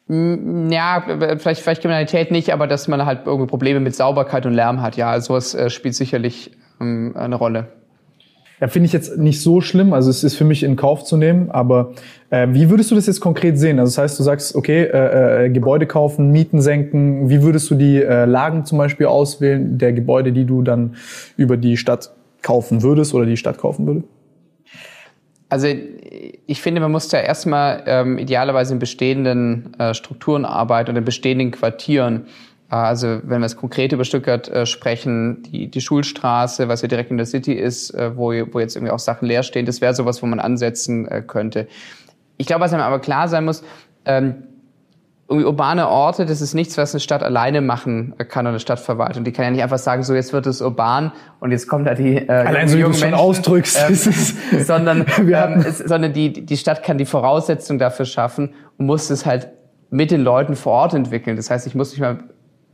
Ja, 0.08 1.04
vielleicht, 1.40 1.62
vielleicht 1.62 1.82
Kriminalität 1.82 2.30
nicht, 2.30 2.54
aber 2.54 2.68
dass 2.68 2.88
man 2.88 3.06
halt 3.06 3.22
irgendwie 3.26 3.48
Probleme 3.48 3.80
mit 3.80 3.96
Sauberkeit 3.96 4.46
und 4.46 4.54
Lärm 4.54 4.82
hat. 4.82 4.98
Ja, 4.98 5.20
sowas 5.20 5.56
äh, 5.56 5.72
spielt 5.72 5.96
sicherlich 5.96 6.52
ähm, 6.80 7.16
eine 7.18 7.36
Rolle. 7.36 7.68
Ja, 8.62 8.70
finde 8.70 8.88
ich 8.88 8.94
jetzt 8.94 9.18
nicht 9.18 9.42
so 9.42 9.60
schlimm. 9.60 9.92
Also 9.92 10.10
es 10.10 10.24
ist 10.24 10.36
für 10.36 10.46
mich 10.46 10.64
in 10.64 10.78
Kauf 10.78 11.04
zu 11.04 11.18
nehmen. 11.18 11.52
Aber 11.52 11.94
äh, 12.30 12.48
wie 12.52 12.70
würdest 12.70 12.92
du 12.92 12.96
das 12.96 13.06
jetzt 13.06 13.20
konkret 13.20 13.58
sehen? 13.58 13.80
Also 13.80 13.92
das 13.92 13.98
heißt, 13.98 14.20
du 14.20 14.24
sagst, 14.24 14.56
okay, 14.56 14.84
äh, 14.84 15.46
äh, 15.46 15.50
Gebäude 15.50 15.88
kaufen, 15.88 16.32
Mieten 16.32 16.62
senken. 16.62 17.30
Wie 17.30 17.42
würdest 17.42 17.70
du 17.70 17.76
die 17.76 18.02
äh, 18.02 18.26
Lagen 18.26 18.66
zum 18.66 18.78
Beispiel 18.78 19.08
auswählen 19.08 19.78
der 19.78 19.92
Gebäude, 19.92 20.32
die 20.32 20.46
du 20.46 20.62
dann 20.62 20.96
über 21.36 21.58
die 21.58 21.76
Stadt 21.76 22.12
kaufen 22.42 22.82
würdest 22.82 23.14
oder 23.14 23.26
die 23.26 23.38
Stadt 23.38 23.58
kaufen 23.58 23.88
würde? 23.88 24.04
Also 25.50 25.68
ich 26.48 26.62
finde, 26.62 26.82
man 26.82 26.92
muss 26.92 27.08
da 27.08 27.20
erstmal 27.20 27.84
ähm, 27.86 28.18
idealerweise 28.18 28.74
in 28.74 28.80
bestehenden 28.80 29.74
äh, 29.80 29.94
Strukturen 29.94 30.46
arbeiten 30.46 30.92
und 30.92 30.96
in 30.96 31.06
bestehenden 31.06 31.52
Quartieren. 31.52 32.26
Also 32.68 33.20
wenn 33.24 33.42
wir 33.42 33.46
es 33.46 33.58
konkret 33.58 33.92
über 33.92 34.06
Stuttgart 34.06 34.48
äh, 34.50 34.66
sprechen, 34.66 35.44
die, 35.44 35.70
die 35.70 35.82
Schulstraße, 35.82 36.68
was 36.68 36.82
ja 36.82 36.88
direkt 36.88 37.12
in 37.12 37.18
der 37.18 37.28
City 37.28 37.54
ist, 37.54 37.92
äh, 37.92 38.18
wo, 38.18 38.32
wo 38.52 38.60
jetzt 38.60 38.76
irgendwie 38.76 38.92
auch 38.92 39.00
Sachen 39.00 39.28
leer 39.28 39.44
stehen, 39.44 39.66
das 39.66 39.82
wäre 39.82 39.94
sowas, 39.94 40.24
wo 40.24 40.26
man 40.26 40.40
ansetzen 40.40 41.08
äh, 41.08 41.22
könnte. 41.22 41.68
Ich 42.38 42.48
glaube, 42.48 42.62
was 42.62 42.74
einem 42.74 42.82
aber 42.82 43.00
klar 43.00 43.28
sein 43.28 43.46
muss, 43.46 43.64
ähm, 44.06 44.44
irgendwie 45.28 45.48
urbane 45.48 45.90
Orte, 45.90 46.26
das 46.26 46.42
ist 46.42 46.54
nichts, 46.54 46.78
was 46.78 46.94
eine 46.94 47.00
Stadt 47.00 47.24
alleine 47.24 47.62
machen 47.62 48.14
kann 48.30 48.46
oder 48.46 48.50
eine 48.50 48.60
Stadtverwaltung. 48.60 49.24
Die 49.24 49.32
kann 49.32 49.46
ja 49.46 49.52
nicht 49.52 49.64
einfach 49.64 49.80
sagen, 49.80 50.04
so 50.04 50.14
jetzt 50.14 50.34
wird 50.34 50.46
es 50.46 50.62
urban 50.62 51.12
und 51.40 51.52
jetzt 51.52 51.68
kommt 51.68 51.88
da 51.88 51.96
die 51.96 52.18
äh, 52.18 52.30
Allein 52.30 52.68
so 52.68 52.78
wie 52.78 52.84
du 52.84 52.94
schon 52.94 53.14
ausdrückst, 53.16 53.78
ähm, 53.90 53.96
sondern, 54.64 55.06
ähm, 55.18 55.66
es, 55.68 55.80
sondern 55.80 56.14
die, 56.14 56.46
die 56.46 56.58
Stadt 56.58 56.84
kann 56.84 57.00
die 57.00 57.06
Voraussetzung 57.06 57.80
dafür 57.80 58.06
schaffen 58.06 58.54
und 58.78 58.86
muss 58.86 59.10
es 59.10 59.26
halt 59.26 59.50
mit 59.90 60.12
den 60.12 60.22
Leuten 60.22 60.56
vor 60.56 60.74
Ort 60.74 60.94
entwickeln. 60.94 61.38
Das 61.38 61.50
heißt, 61.50 61.66
ich 61.66 61.74
muss 61.74 61.92
mich 61.92 62.02
mal 62.02 62.20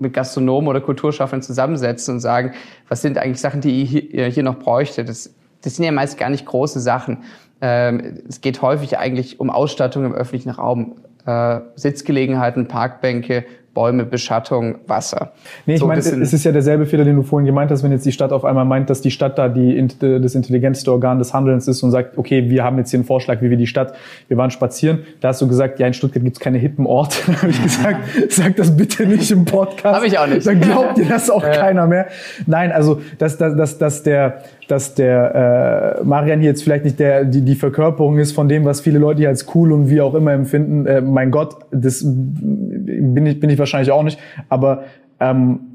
mit 0.01 0.13
Gastronomen 0.13 0.67
oder 0.67 0.81
Kulturschaffenden 0.81 1.43
zusammensetzen 1.43 2.15
und 2.15 2.19
sagen, 2.19 2.53
was 2.89 3.01
sind 3.01 3.17
eigentlich 3.17 3.41
Sachen, 3.41 3.61
die 3.61 3.83
ihr 3.83 4.27
hier 4.27 4.43
noch 4.43 4.59
bräuchte. 4.59 5.05
Das, 5.05 5.33
das 5.61 5.75
sind 5.75 5.85
ja 5.85 5.91
meist 5.91 6.17
gar 6.17 6.29
nicht 6.29 6.45
große 6.45 6.79
Sachen. 6.79 7.23
Ähm, 7.61 8.19
es 8.27 8.41
geht 8.41 8.61
häufig 8.61 8.97
eigentlich 8.97 9.39
um 9.39 9.49
Ausstattung 9.49 10.05
im 10.05 10.13
öffentlichen 10.13 10.49
Raum. 10.49 10.95
Äh, 11.25 11.59
Sitzgelegenheiten, 11.75 12.67
Parkbänke, 12.67 13.45
Bäume, 13.73 14.03
Beschattung, 14.03 14.75
Wasser. 14.87 15.31
Nee, 15.65 15.75
ich 15.75 15.79
so 15.79 15.87
meine, 15.87 15.99
es 15.99 16.33
ist 16.33 16.43
ja 16.43 16.51
derselbe 16.51 16.85
Fehler, 16.85 17.05
den 17.05 17.15
du 17.15 17.23
vorhin 17.23 17.45
gemeint 17.45 17.71
hast, 17.71 17.83
wenn 17.83 17.91
jetzt 17.91 18.05
die 18.05 18.11
Stadt 18.11 18.33
auf 18.33 18.43
einmal 18.43 18.65
meint, 18.65 18.89
dass 18.89 18.99
die 18.99 19.11
Stadt 19.11 19.37
da 19.37 19.47
die, 19.47 19.87
das 19.99 20.35
intelligenteste 20.35 20.91
Organ 20.91 21.19
des 21.19 21.33
Handelns 21.33 21.69
ist 21.69 21.81
und 21.81 21.91
sagt, 21.91 22.17
okay, 22.17 22.49
wir 22.49 22.65
haben 22.65 22.77
jetzt 22.77 22.91
hier 22.91 22.99
einen 22.99 23.05
Vorschlag, 23.05 23.41
wie 23.41 23.49
wir 23.49 23.55
die 23.55 23.67
Stadt, 23.67 23.93
wir 24.27 24.35
waren 24.35 24.51
spazieren. 24.51 24.99
Da 25.21 25.29
hast 25.29 25.41
du 25.41 25.47
gesagt, 25.47 25.79
ja, 25.79 25.87
in 25.87 25.93
Stuttgart 25.93 26.21
gibt's 26.21 26.39
keine 26.39 26.57
hippen 26.57 26.85
Orte. 26.85 27.17
da 27.27 27.41
habe 27.41 27.51
ich 27.51 27.63
gesagt, 27.63 27.99
sag 28.29 28.57
das 28.57 28.75
bitte 28.75 29.05
nicht 29.05 29.31
im 29.31 29.45
Podcast. 29.45 29.95
Habe 29.95 30.07
ich 30.07 30.19
auch 30.19 30.27
nicht. 30.27 30.45
Dann 30.45 30.59
glaubt 30.59 30.97
dir 30.97 31.05
das 31.05 31.29
auch 31.29 31.43
keiner 31.43 31.87
mehr. 31.87 32.07
Nein, 32.47 32.73
also, 32.73 33.01
dass, 33.19 33.37
dass, 33.37 33.55
dass, 33.55 33.77
dass 33.77 34.03
der, 34.03 34.43
dass 34.67 34.95
der 34.95 35.99
äh, 36.01 36.03
Marian 36.03 36.39
hier 36.39 36.49
jetzt 36.49 36.63
vielleicht 36.63 36.83
nicht 36.83 36.99
der, 36.99 37.23
die, 37.23 37.41
die 37.41 37.55
Verkörperung 37.55 38.19
ist 38.19 38.33
von 38.33 38.49
dem, 38.49 38.65
was 38.65 38.81
viele 38.81 38.99
Leute 38.99 39.19
hier 39.19 39.29
als 39.29 39.45
cool 39.55 39.71
und 39.71 39.89
wie 39.89 40.01
auch 40.01 40.13
immer 40.13 40.33
empfinden. 40.33 40.85
Äh, 40.85 40.99
mein 40.99 41.31
Gott, 41.31 41.55
das 41.71 42.03
bin 42.03 43.25
ich, 43.25 43.39
bin 43.39 43.49
ich 43.49 43.60
wahrscheinlich 43.61 43.91
auch 43.91 44.03
nicht. 44.03 44.19
Aber 44.49 44.83
ähm, 45.19 45.70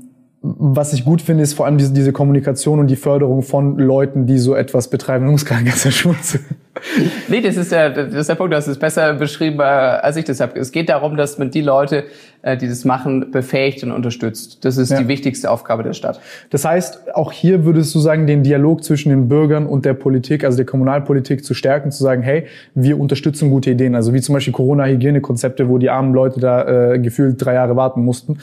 was 0.59 0.93
ich 0.93 1.05
gut 1.05 1.23
finde, 1.23 1.43
ist 1.43 1.55
vor 1.55 1.67
allem 1.67 1.79
diese, 1.79 1.93
diese 1.93 2.13
Kommunikation 2.13 2.79
und 2.79 2.89
die 2.89 2.97
Förderung 2.97 3.43
von 3.43 3.79
Leuten, 3.79 4.27
die 4.27 4.39
so 4.39 4.55
etwas 4.55 4.89
betreiben. 4.89 5.27
Schmunzeln. 5.91 6.45
Nee, 7.29 7.41
das 7.41 7.57
ist, 7.57 7.73
der, 7.73 7.91
das 7.91 8.15
ist 8.15 8.29
der 8.29 8.35
Punkt, 8.35 8.53
das 8.53 8.69
ist 8.69 8.79
besser 8.79 9.15
beschrieben, 9.15 9.61
äh, 9.61 9.63
als 9.63 10.17
ich 10.17 10.25
das 10.25 10.41
habe. 10.41 10.59
Es 10.59 10.73
geht 10.73 10.89
darum, 10.89 11.17
dass 11.17 11.39
man 11.39 11.51
die 11.51 11.63
Leute, 11.63 12.05
äh, 12.43 12.57
die 12.57 12.69
das 12.69 12.85
machen, 12.85 13.31
befähigt 13.31 13.83
und 13.83 13.93
unterstützt. 13.93 14.65
Das 14.65 14.77
ist 14.77 14.91
ja. 14.91 15.01
die 15.01 15.09
wichtigste 15.09 15.51
Aufgabe 15.51 15.83
der 15.83 15.95
Stadt. 15.95 16.21
Das 16.51 16.65
heißt, 16.65 17.15
auch 17.15 17.33
hier 17.33 17.65
würdest 17.65 17.95
du 17.95 17.99
sagen, 17.99 18.27
den 18.27 18.43
Dialog 18.43 18.85
zwischen 18.85 19.09
den 19.09 19.27
Bürgern 19.27 19.67
und 19.67 19.85
der 19.85 19.95
Politik, 19.95 20.45
also 20.45 20.57
der 20.57 20.67
Kommunalpolitik 20.67 21.45
zu 21.45 21.55
stärken, 21.55 21.91
zu 21.91 22.03
sagen, 22.03 22.23
hey, 22.23 22.47
wir 22.75 23.01
unterstützen 23.01 23.51
gute 23.51 23.71
Ideen. 23.71 23.95
Also 23.95 24.13
wie 24.13 24.21
zum 24.21 24.35
Beispiel 24.35 24.53
Corona-Hygienekonzepte, 24.53 25.69
wo 25.69 25.79
die 25.79 25.89
armen 25.89 26.13
Leute 26.13 26.41
da 26.41 26.93
äh, 26.93 26.99
gefühlt 26.99 27.43
drei 27.43 27.55
Jahre 27.55 27.77
warten 27.77 28.05
mussten 28.05 28.39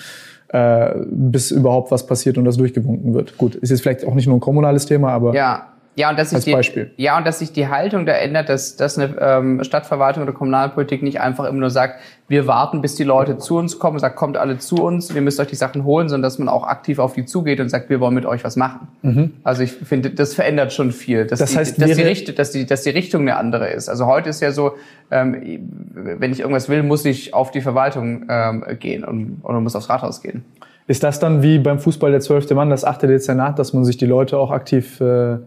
äh, 0.54 0.94
bis 1.10 1.52
überhaupt 1.52 1.92
was 1.92 2.06
passiert 2.06 2.38
und 2.38 2.46
das 2.46 2.58
durchgewunken 2.58 3.14
wird. 3.14 3.38
Gut, 3.38 3.56
ist 3.56 3.72
jetzt 3.72 3.82
vielleicht 3.82 4.06
auch 4.06 4.14
nicht 4.14 4.28
nur 4.28 4.38
ein 4.38 4.40
kommunales 4.40 4.86
Thema, 4.86 5.10
aber 5.10 5.34
ja. 5.34 5.74
Ja, 5.96 6.10
und 6.10 6.18
dass 6.18 6.32
sich 6.32 6.44
die, 6.44 6.54
Beispiel. 6.54 6.92
ja, 6.98 7.18
und 7.18 7.28
dass 7.28 7.38
sich 7.38 7.52
die 7.54 7.68
Haltung 7.68 8.08
da 8.08 8.14
ändert, 8.14 8.50
dass, 8.50 8.76
dass 8.78 8.98
eine 8.98 9.16
ähm, 9.20 9.64
Stadtverwaltung 9.64 10.24
oder 10.24 10.34
Kommunalpolitik 10.34 11.04
nicht 11.04 11.22
einfach 11.22 11.46
immer 11.46 11.60
nur 11.60 11.70
sagt, 11.70 12.00
wir 12.28 12.48
warten, 12.48 12.82
bis 12.82 12.96
die 12.96 13.04
Leute 13.04 13.38
zu 13.38 13.58
uns 13.58 13.78
kommen, 13.78 14.00
sagt, 14.00 14.16
kommt 14.16 14.38
alle 14.38 14.58
zu 14.58 14.78
uns, 14.78 15.14
wir 15.14 15.22
müsst 15.22 15.40
euch 15.40 15.48
die 15.48 15.56
Sachen 15.56 15.84
holen, 15.84 16.10
sondern 16.10 16.24
dass 16.24 16.40
man 16.40 16.50
auch 16.50 16.66
aktiv 16.66 16.98
auf 16.98 17.14
die 17.14 17.26
zugeht 17.26 17.60
und 17.60 17.70
sagt, 17.70 17.92
wir 17.92 18.00
wollen 18.00 18.16
mit 18.16 18.26
euch 18.26 18.44
was 18.44 18.56
machen. 18.56 18.88
Mhm. 19.04 19.34
Also 19.44 19.62
ich 19.62 19.72
finde, 19.72 20.10
das 20.10 20.34
verändert 20.34 20.74
schon 20.74 20.92
viel. 20.92 21.28
Dass 21.28 21.38
das 21.38 21.52
die, 21.52 21.58
heißt, 21.58 21.80
dass 21.80 21.92
die, 21.92 22.02
Richt 22.02 22.40
dass, 22.40 22.52
die, 22.52 22.66
dass 22.66 22.82
die 22.82 22.90
Richtung 22.90 23.22
eine 23.22 23.36
andere 23.36 23.70
ist. 23.70 23.88
Also 23.88 24.08
heute 24.08 24.30
ist 24.30 24.42
ja 24.42 24.52
so, 24.52 24.72
ähm, 25.12 25.70
wenn 25.94 26.32
ich 26.32 26.40
irgendwas 26.40 26.70
will, 26.70 26.82
muss 26.82 27.06
ich 27.06 27.36
auf 27.36 27.52
die 27.52 27.62
Verwaltung 27.62 28.26
ähm, 28.30 28.66
gehen 28.80 29.04
und, 29.04 29.42
und 29.44 29.64
muss 29.64 29.76
aufs 29.76 29.90
Rathaus 29.90 30.24
gehen. 30.24 30.44
Ist 30.88 31.04
das 31.04 31.20
dann 31.20 31.44
wie 31.44 31.60
beim 31.60 31.78
Fußball 31.78 32.10
der 32.10 32.20
zwölfte 32.20 32.56
Mann, 32.56 32.72
das 32.72 32.84
achte 32.84 33.06
Dezernat, 33.06 33.60
dass 33.60 33.74
man 33.74 33.86
sich 33.86 33.98
die 33.98 34.08
Leute 34.08 34.40
auch 34.40 34.50
aktiv... 34.50 35.00
Äh 35.00 35.38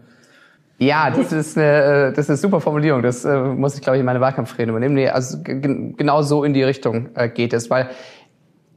ja, 0.79 1.09
das 1.09 1.31
ist 1.31 1.57
eine, 1.57 2.11
das 2.15 2.25
ist 2.25 2.29
eine 2.29 2.37
super 2.37 2.61
Formulierung. 2.61 3.01
Das 3.01 3.25
äh, 3.25 3.39
muss 3.39 3.75
ich, 3.75 3.81
glaube 3.81 3.97
ich, 3.97 4.01
in 4.01 4.05
meine 4.05 4.21
Wahlkampfrede 4.21 4.69
übernehmen. 4.69 4.93
Nee, 4.93 5.09
also 5.09 5.39
genau 5.41 6.21
so 6.21 6.43
in 6.43 6.53
die 6.53 6.63
Richtung 6.63 7.09
äh, 7.15 7.29
geht 7.29 7.53
es, 7.53 7.69
weil 7.69 7.89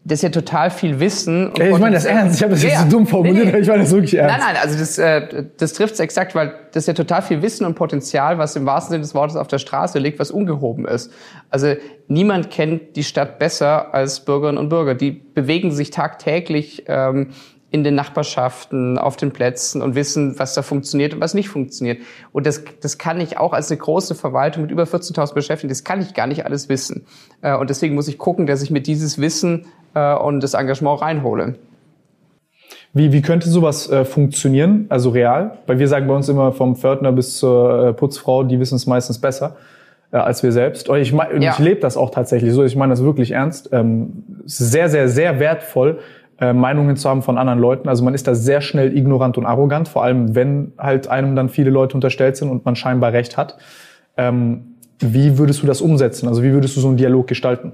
das 0.02 0.20
ist 0.20 0.22
ja 0.22 0.28
total 0.30 0.70
viel 0.70 0.98
Wissen. 0.98 1.48
Und 1.48 1.60
ich 1.60 1.78
meine 1.78 1.96
das 1.96 2.06
ernst. 2.06 2.36
Ich 2.36 2.42
habe 2.42 2.54
das 2.54 2.62
ja, 2.62 2.70
jetzt 2.70 2.84
so 2.84 2.88
dumm 2.88 3.06
formuliert, 3.06 3.46
nee, 3.46 3.52
nee. 3.52 3.58
ich 3.58 3.68
meine 3.68 3.82
das 3.82 3.92
wirklich 3.92 4.14
ernst. 4.14 4.38
Nein, 4.38 4.54
nein, 4.54 4.62
also 4.62 4.78
das, 4.78 4.96
äh, 4.96 5.44
das 5.58 5.74
trifft 5.74 5.94
es 5.94 6.00
exakt, 6.00 6.34
weil 6.34 6.54
das 6.72 6.84
ist 6.84 6.86
ja 6.86 6.94
total 6.94 7.20
viel 7.20 7.42
Wissen 7.42 7.66
und 7.66 7.74
Potenzial, 7.74 8.38
was 8.38 8.56
im 8.56 8.64
wahrsten 8.64 8.92
Sinne 8.92 9.02
des 9.02 9.14
Wortes 9.14 9.36
auf 9.36 9.48
der 9.48 9.58
Straße 9.58 9.98
liegt, 9.98 10.18
was 10.18 10.30
ungehoben 10.30 10.86
ist. 10.86 11.12
Also 11.50 11.74
niemand 12.08 12.50
kennt 12.50 12.96
die 12.96 13.04
Stadt 13.04 13.38
besser 13.38 13.92
als 13.92 14.20
Bürgerinnen 14.20 14.56
und 14.56 14.70
Bürger. 14.70 14.94
Die 14.94 15.10
bewegen 15.10 15.70
sich 15.70 15.90
tagtäglich 15.90 16.84
ähm, 16.88 17.28
in 17.70 17.84
den 17.84 17.94
Nachbarschaften, 17.94 18.98
auf 18.98 19.16
den 19.16 19.30
Plätzen 19.30 19.80
und 19.80 19.94
wissen, 19.94 20.38
was 20.38 20.54
da 20.54 20.62
funktioniert 20.62 21.14
und 21.14 21.20
was 21.20 21.34
nicht 21.34 21.48
funktioniert. 21.48 21.98
Und 22.32 22.46
das, 22.46 22.62
das 22.80 22.98
kann 22.98 23.20
ich 23.20 23.38
auch 23.38 23.52
als 23.52 23.70
eine 23.70 23.78
große 23.78 24.14
Verwaltung 24.14 24.62
mit 24.62 24.70
über 24.72 24.84
14.000 24.84 25.34
Beschäftigten, 25.34 25.68
das 25.68 25.84
kann 25.84 26.00
ich 26.00 26.14
gar 26.14 26.26
nicht 26.26 26.44
alles 26.44 26.68
wissen. 26.68 27.06
Äh, 27.42 27.56
und 27.56 27.70
deswegen 27.70 27.94
muss 27.94 28.08
ich 28.08 28.18
gucken, 28.18 28.46
dass 28.46 28.62
ich 28.62 28.70
mir 28.70 28.80
dieses 28.80 29.20
Wissen 29.20 29.66
äh, 29.94 30.14
und 30.14 30.40
das 30.42 30.54
Engagement 30.54 31.00
reinhole. 31.00 31.54
Wie, 32.92 33.12
wie 33.12 33.22
könnte 33.22 33.48
sowas 33.48 33.88
äh, 33.88 34.04
funktionieren, 34.04 34.86
also 34.88 35.10
real? 35.10 35.58
Weil 35.66 35.78
wir 35.78 35.86
sagen 35.86 36.08
bei 36.08 36.14
uns 36.14 36.28
immer 36.28 36.50
vom 36.50 36.74
Pförtner 36.74 37.12
bis 37.12 37.36
zur 37.36 37.88
äh, 37.88 37.92
Putzfrau, 37.92 38.42
die 38.42 38.58
wissen 38.58 38.74
es 38.74 38.86
meistens 38.86 39.20
besser 39.20 39.56
äh, 40.12 40.16
als 40.16 40.42
wir 40.42 40.52
selbst. 40.52 40.88
Und 40.88 40.98
ich, 40.98 41.12
mein, 41.12 41.40
ja. 41.40 41.52
ich 41.52 41.58
lebe 41.58 41.80
das 41.80 41.96
auch 41.96 42.10
tatsächlich 42.10 42.52
so, 42.52 42.64
ich 42.64 42.76
meine 42.76 42.90
das 42.92 43.02
wirklich 43.02 43.32
ernst. 43.32 43.70
Ähm, 43.72 44.24
sehr, 44.44 44.88
sehr, 44.88 45.08
sehr 45.08 45.38
wertvoll, 45.38 46.00
äh, 46.40 46.52
Meinungen 46.52 46.96
zu 46.96 47.08
haben 47.08 47.22
von 47.22 47.38
anderen 47.38 47.58
Leuten. 47.58 47.88
Also 47.88 48.02
man 48.02 48.14
ist 48.14 48.26
da 48.26 48.34
sehr 48.34 48.60
schnell 48.60 48.96
ignorant 48.96 49.36
und 49.38 49.46
arrogant, 49.46 49.88
vor 49.88 50.02
allem 50.02 50.34
wenn 50.34 50.72
halt 50.78 51.08
einem 51.08 51.36
dann 51.36 51.48
viele 51.48 51.70
Leute 51.70 51.94
unterstellt 51.94 52.36
sind 52.36 52.50
und 52.50 52.64
man 52.64 52.76
scheinbar 52.76 53.12
recht 53.12 53.36
hat. 53.36 53.58
Ähm, 54.16 54.76
wie 54.98 55.38
würdest 55.38 55.62
du 55.62 55.66
das 55.66 55.80
umsetzen? 55.80 56.28
Also 56.28 56.42
wie 56.42 56.52
würdest 56.52 56.76
du 56.76 56.80
so 56.80 56.88
einen 56.88 56.96
Dialog 56.96 57.26
gestalten? 57.26 57.72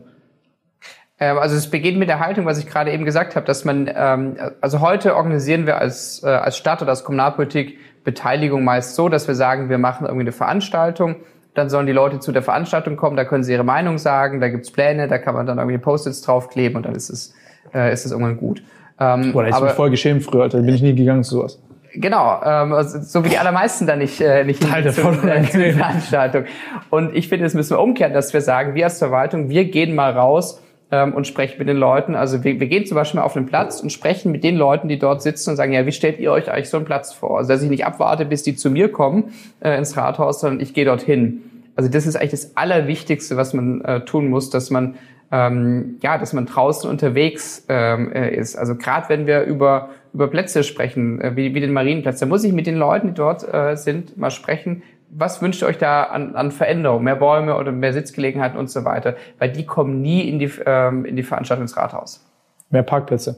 Ähm, 1.18 1.38
also 1.38 1.56
es 1.56 1.70
beginnt 1.70 1.98
mit 1.98 2.08
der 2.08 2.20
Haltung, 2.20 2.44
was 2.46 2.58
ich 2.58 2.66
gerade 2.66 2.92
eben 2.92 3.04
gesagt 3.04 3.36
habe, 3.36 3.46
dass 3.46 3.64
man, 3.64 3.90
ähm, 3.94 4.36
also 4.60 4.80
heute 4.80 5.16
organisieren 5.16 5.66
wir 5.66 5.78
als, 5.78 6.22
äh, 6.22 6.28
als 6.28 6.56
Stadt 6.56 6.82
oder 6.82 6.90
als 6.90 7.04
Kommunalpolitik 7.04 7.78
Beteiligung 8.04 8.64
meist 8.64 8.94
so, 8.94 9.08
dass 9.08 9.26
wir 9.26 9.34
sagen, 9.34 9.68
wir 9.68 9.78
machen 9.78 10.06
irgendwie 10.06 10.22
eine 10.22 10.32
Veranstaltung, 10.32 11.16
dann 11.54 11.70
sollen 11.70 11.86
die 11.86 11.92
Leute 11.92 12.20
zu 12.20 12.32
der 12.32 12.42
Veranstaltung 12.42 12.96
kommen, 12.96 13.16
da 13.16 13.24
können 13.24 13.42
sie 13.42 13.52
ihre 13.52 13.64
Meinung 13.64 13.98
sagen, 13.98 14.40
da 14.40 14.48
gibt's 14.48 14.70
Pläne, 14.70 15.08
da 15.08 15.18
kann 15.18 15.34
man 15.34 15.46
dann 15.46 15.58
irgendwie 15.58 15.78
Post-its 15.78 16.20
draufkleben 16.20 16.76
und 16.76 16.86
dann 16.86 16.94
ist 16.94 17.10
es 17.10 17.34
äh, 17.74 17.92
ist 17.92 18.06
es 18.06 18.12
irgendwann 18.12 18.36
gut. 18.36 18.62
Ähm, 18.98 19.32
Boah, 19.32 19.42
da 19.42 19.48
hätte 19.48 19.58
ich 19.58 19.64
mich 19.64 19.72
voll 19.72 19.90
geschämt 19.90 20.22
früher, 20.22 20.42
Alter. 20.42 20.58
Da 20.58 20.64
bin 20.64 20.74
ich 20.74 20.82
nie 20.82 20.94
gegangen 20.94 21.22
zu 21.22 21.36
sowas. 21.36 21.60
Genau, 21.98 22.40
ähm, 22.44 22.72
also, 22.74 23.00
so 23.00 23.24
wie 23.24 23.30
die 23.30 23.38
allermeisten 23.38 23.86
da 23.86 23.96
nicht, 23.96 24.20
äh, 24.20 24.44
nicht 24.44 24.62
Teil 24.62 24.82
der 24.82 24.92
Veranstaltung. 24.92 26.44
Und 26.90 27.14
ich 27.14 27.28
finde, 27.28 27.44
das 27.44 27.54
müssen 27.54 27.70
wir 27.70 27.80
umkehren, 27.80 28.12
dass 28.12 28.34
wir 28.34 28.42
sagen, 28.42 28.74
wir 28.74 28.84
als 28.84 28.98
Verwaltung, 28.98 29.48
wir 29.48 29.64
gehen 29.64 29.94
mal 29.94 30.12
raus 30.12 30.60
ähm, 30.90 31.14
und 31.14 31.26
sprechen 31.26 31.58
mit 31.58 31.68
den 31.68 31.76
Leuten. 31.78 32.14
Also 32.14 32.44
wir, 32.44 32.60
wir 32.60 32.66
gehen 32.66 32.84
zum 32.84 32.96
Beispiel 32.96 33.20
mal 33.20 33.24
auf 33.24 33.32
den 33.32 33.46
Platz 33.46 33.80
und 33.80 33.90
sprechen 33.90 34.30
mit 34.30 34.44
den 34.44 34.56
Leuten, 34.56 34.88
die 34.88 34.98
dort 34.98 35.22
sitzen 35.22 35.50
und 35.50 35.56
sagen, 35.56 35.72
ja, 35.72 35.86
wie 35.86 35.92
stellt 35.92 36.18
ihr 36.18 36.32
euch 36.32 36.50
eigentlich 36.50 36.68
so 36.68 36.76
einen 36.76 36.86
Platz 36.86 37.12
vor? 37.12 37.38
Also 37.38 37.52
dass 37.52 37.62
ich 37.62 37.70
nicht 37.70 37.86
abwarte, 37.86 38.26
bis 38.26 38.42
die 38.42 38.56
zu 38.56 38.70
mir 38.70 38.92
kommen 38.92 39.32
äh, 39.60 39.76
ins 39.78 39.96
Rathaus, 39.96 40.40
sondern 40.40 40.60
ich 40.60 40.74
gehe 40.74 40.84
dorthin. 40.84 41.42
Also 41.76 41.90
das 41.90 42.06
ist 42.06 42.16
eigentlich 42.16 42.30
das 42.30 42.56
Allerwichtigste, 42.56 43.36
was 43.36 43.54
man 43.54 43.80
äh, 43.82 44.00
tun 44.00 44.28
muss, 44.28 44.50
dass 44.50 44.70
man 44.70 44.96
ähm, 45.32 45.98
ja, 46.02 46.18
dass 46.18 46.32
man 46.32 46.46
draußen 46.46 46.88
unterwegs 46.88 47.64
ähm, 47.68 48.12
äh, 48.12 48.34
ist. 48.34 48.56
Also 48.56 48.76
gerade 48.76 49.08
wenn 49.08 49.26
wir 49.26 49.42
über 49.42 49.90
über 50.16 50.28
Plätze 50.28 50.64
sprechen, 50.64 51.20
äh, 51.20 51.36
wie, 51.36 51.54
wie 51.54 51.60
den 51.60 51.74
Marienplatz, 51.74 52.20
da 52.20 52.26
muss 52.26 52.42
ich 52.42 52.52
mit 52.54 52.66
den 52.66 52.76
Leuten, 52.76 53.08
die 53.08 53.14
dort 53.14 53.46
äh, 53.52 53.76
sind, 53.76 54.16
mal 54.16 54.30
sprechen. 54.30 54.82
Was 55.10 55.42
wünscht 55.42 55.62
ihr 55.62 55.68
euch 55.68 55.76
da 55.76 56.04
an, 56.04 56.34
an 56.34 56.50
Veränderung? 56.50 57.04
Mehr 57.04 57.16
Bäume 57.16 57.54
oder 57.56 57.70
mehr 57.70 57.92
Sitzgelegenheiten 57.92 58.58
und 58.58 58.70
so 58.70 58.84
weiter? 58.86 59.14
Weil 59.38 59.52
die 59.52 59.66
kommen 59.66 60.00
nie 60.00 60.26
in 60.26 60.38
die, 60.38 60.50
ähm, 60.64 61.04
in 61.04 61.16
die 61.16 61.22
Veranstaltung 61.22 61.64
ins 61.64 61.76
Rathaus. 61.76 62.26
Mehr 62.70 62.82
Parkplätze. 62.82 63.36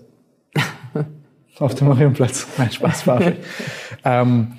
Auf 1.58 1.74
dem 1.74 1.88
Marienplatz. 1.88 2.46
Nein, 2.56 2.70
Spaß, 2.70 3.04
ähm, 4.04 4.52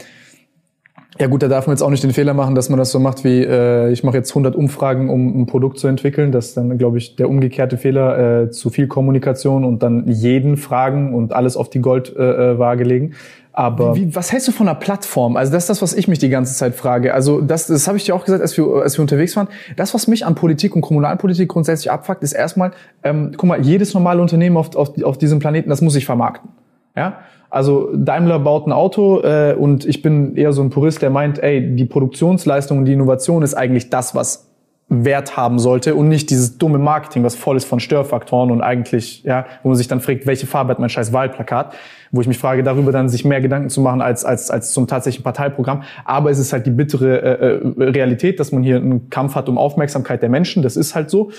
ja 1.19 1.27
gut, 1.27 1.43
da 1.43 1.49
darf 1.49 1.67
man 1.67 1.75
jetzt 1.75 1.81
auch 1.81 1.89
nicht 1.89 2.03
den 2.03 2.13
Fehler 2.13 2.33
machen, 2.33 2.55
dass 2.55 2.69
man 2.69 2.79
das 2.79 2.91
so 2.91 2.99
macht 2.99 3.25
wie, 3.25 3.43
äh, 3.43 3.91
ich 3.91 4.03
mache 4.03 4.15
jetzt 4.15 4.31
100 4.31 4.55
Umfragen, 4.55 5.09
um 5.09 5.41
ein 5.41 5.45
Produkt 5.47 5.77
zu 5.77 5.87
entwickeln. 5.87 6.31
Das 6.31 6.47
ist 6.47 6.57
dann, 6.57 6.77
glaube 6.77 6.97
ich, 6.97 7.17
der 7.17 7.29
umgekehrte 7.29 7.77
Fehler, 7.77 8.43
äh, 8.43 8.51
zu 8.51 8.69
viel 8.69 8.87
Kommunikation 8.87 9.65
und 9.65 9.83
dann 9.83 10.07
jeden 10.07 10.55
fragen 10.55 11.13
und 11.13 11.33
alles 11.33 11.57
auf 11.57 11.69
die 11.69 11.81
Goldwaage 11.81 12.83
äh, 12.83 12.87
legen. 12.87 13.15
Aber 13.51 13.97
wie, 13.97 14.15
was 14.15 14.31
hältst 14.31 14.47
du 14.47 14.53
von 14.53 14.69
einer 14.69 14.79
Plattform? 14.79 15.35
Also 15.35 15.51
das 15.51 15.63
ist 15.63 15.69
das, 15.69 15.81
was 15.81 15.93
ich 15.93 16.07
mich 16.07 16.19
die 16.19 16.29
ganze 16.29 16.55
Zeit 16.55 16.73
frage. 16.75 17.13
Also 17.13 17.41
das, 17.41 17.67
das 17.67 17.89
habe 17.89 17.97
ich 17.97 18.05
dir 18.05 18.15
auch 18.15 18.23
gesagt, 18.23 18.41
als 18.41 18.55
wir, 18.55 18.65
als 18.81 18.97
wir 18.97 19.01
unterwegs 19.01 19.35
waren. 19.35 19.49
Das, 19.75 19.93
was 19.93 20.07
mich 20.07 20.25
an 20.25 20.35
Politik 20.35 20.73
und 20.73 20.81
Kommunalpolitik 20.81 21.49
grundsätzlich 21.49 21.91
abfuckt, 21.91 22.23
ist 22.23 22.31
erstmal, 22.31 22.71
ähm, 23.03 23.33
guck 23.35 23.49
mal, 23.49 23.59
jedes 23.59 23.93
normale 23.93 24.21
Unternehmen 24.21 24.55
auf, 24.55 24.73
auf, 24.77 25.03
auf 25.03 25.17
diesem 25.17 25.39
Planeten, 25.39 25.69
das 25.69 25.81
muss 25.81 25.91
sich 25.91 26.05
vermarkten. 26.05 26.51
Ja, 26.95 27.19
also 27.49 27.89
Daimler 27.95 28.39
baut 28.39 28.67
ein 28.67 28.71
Auto 28.71 29.21
äh, 29.21 29.55
und 29.57 29.85
ich 29.85 30.01
bin 30.01 30.35
eher 30.35 30.53
so 30.53 30.61
ein 30.61 30.69
Purist, 30.69 31.01
der 31.01 31.09
meint, 31.09 31.39
ey, 31.39 31.75
die 31.75 31.85
Produktionsleistung 31.85 32.79
und 32.79 32.85
die 32.85 32.93
Innovation 32.93 33.41
ist 33.41 33.55
eigentlich 33.55 33.89
das, 33.89 34.13
was 34.13 34.49
Wert 34.91 35.37
haben 35.37 35.59
sollte 35.59 35.93
und 35.93 36.07
nicht 36.07 36.31
dieses 36.31 36.57
dumme 36.57 36.79
Marketing, 36.79 37.23
was 37.23 37.35
voll 37.35 37.55
ist 37.57 37.65
von 37.65 37.79
Störfaktoren 37.79 38.49
und 38.49 38.61
eigentlich, 38.61 39.23
ja, 39.23 39.45
wo 39.61 39.69
man 39.69 39.77
sich 39.77 39.87
dann 39.87 39.99
fragt, 39.99 40.25
welche 40.25 40.47
Farbe 40.47 40.71
hat 40.71 40.79
mein 40.79 40.89
scheiß 40.89 41.13
Wahlplakat, 41.13 41.75
wo 42.11 42.21
ich 42.21 42.27
mich 42.27 42.39
frage, 42.39 42.63
darüber 42.63 42.91
dann 42.91 43.07
sich 43.07 43.23
mehr 43.23 43.39
Gedanken 43.39 43.69
zu 43.69 43.81
machen 43.81 44.01
als, 44.01 44.25
als, 44.25 44.49
als 44.49 44.71
zum 44.71 44.87
tatsächlichen 44.87 45.23
Parteiprogramm. 45.23 45.83
Aber 46.05 46.31
es 46.31 46.39
ist 46.39 46.53
halt 46.53 46.65
die 46.65 46.71
bittere 46.71 47.21
äh, 47.21 47.83
äh 47.83 47.89
Realität, 47.91 48.39
dass 48.39 48.51
man 48.51 48.63
hier 48.63 48.77
einen 48.77 49.11
Kampf 49.11 49.35
hat 49.35 49.47
um 49.47 49.59
Aufmerksamkeit 49.59 50.23
der 50.23 50.29
Menschen, 50.29 50.63
das 50.63 50.75
ist 50.75 50.95
halt 50.95 51.11
so. 51.11 51.31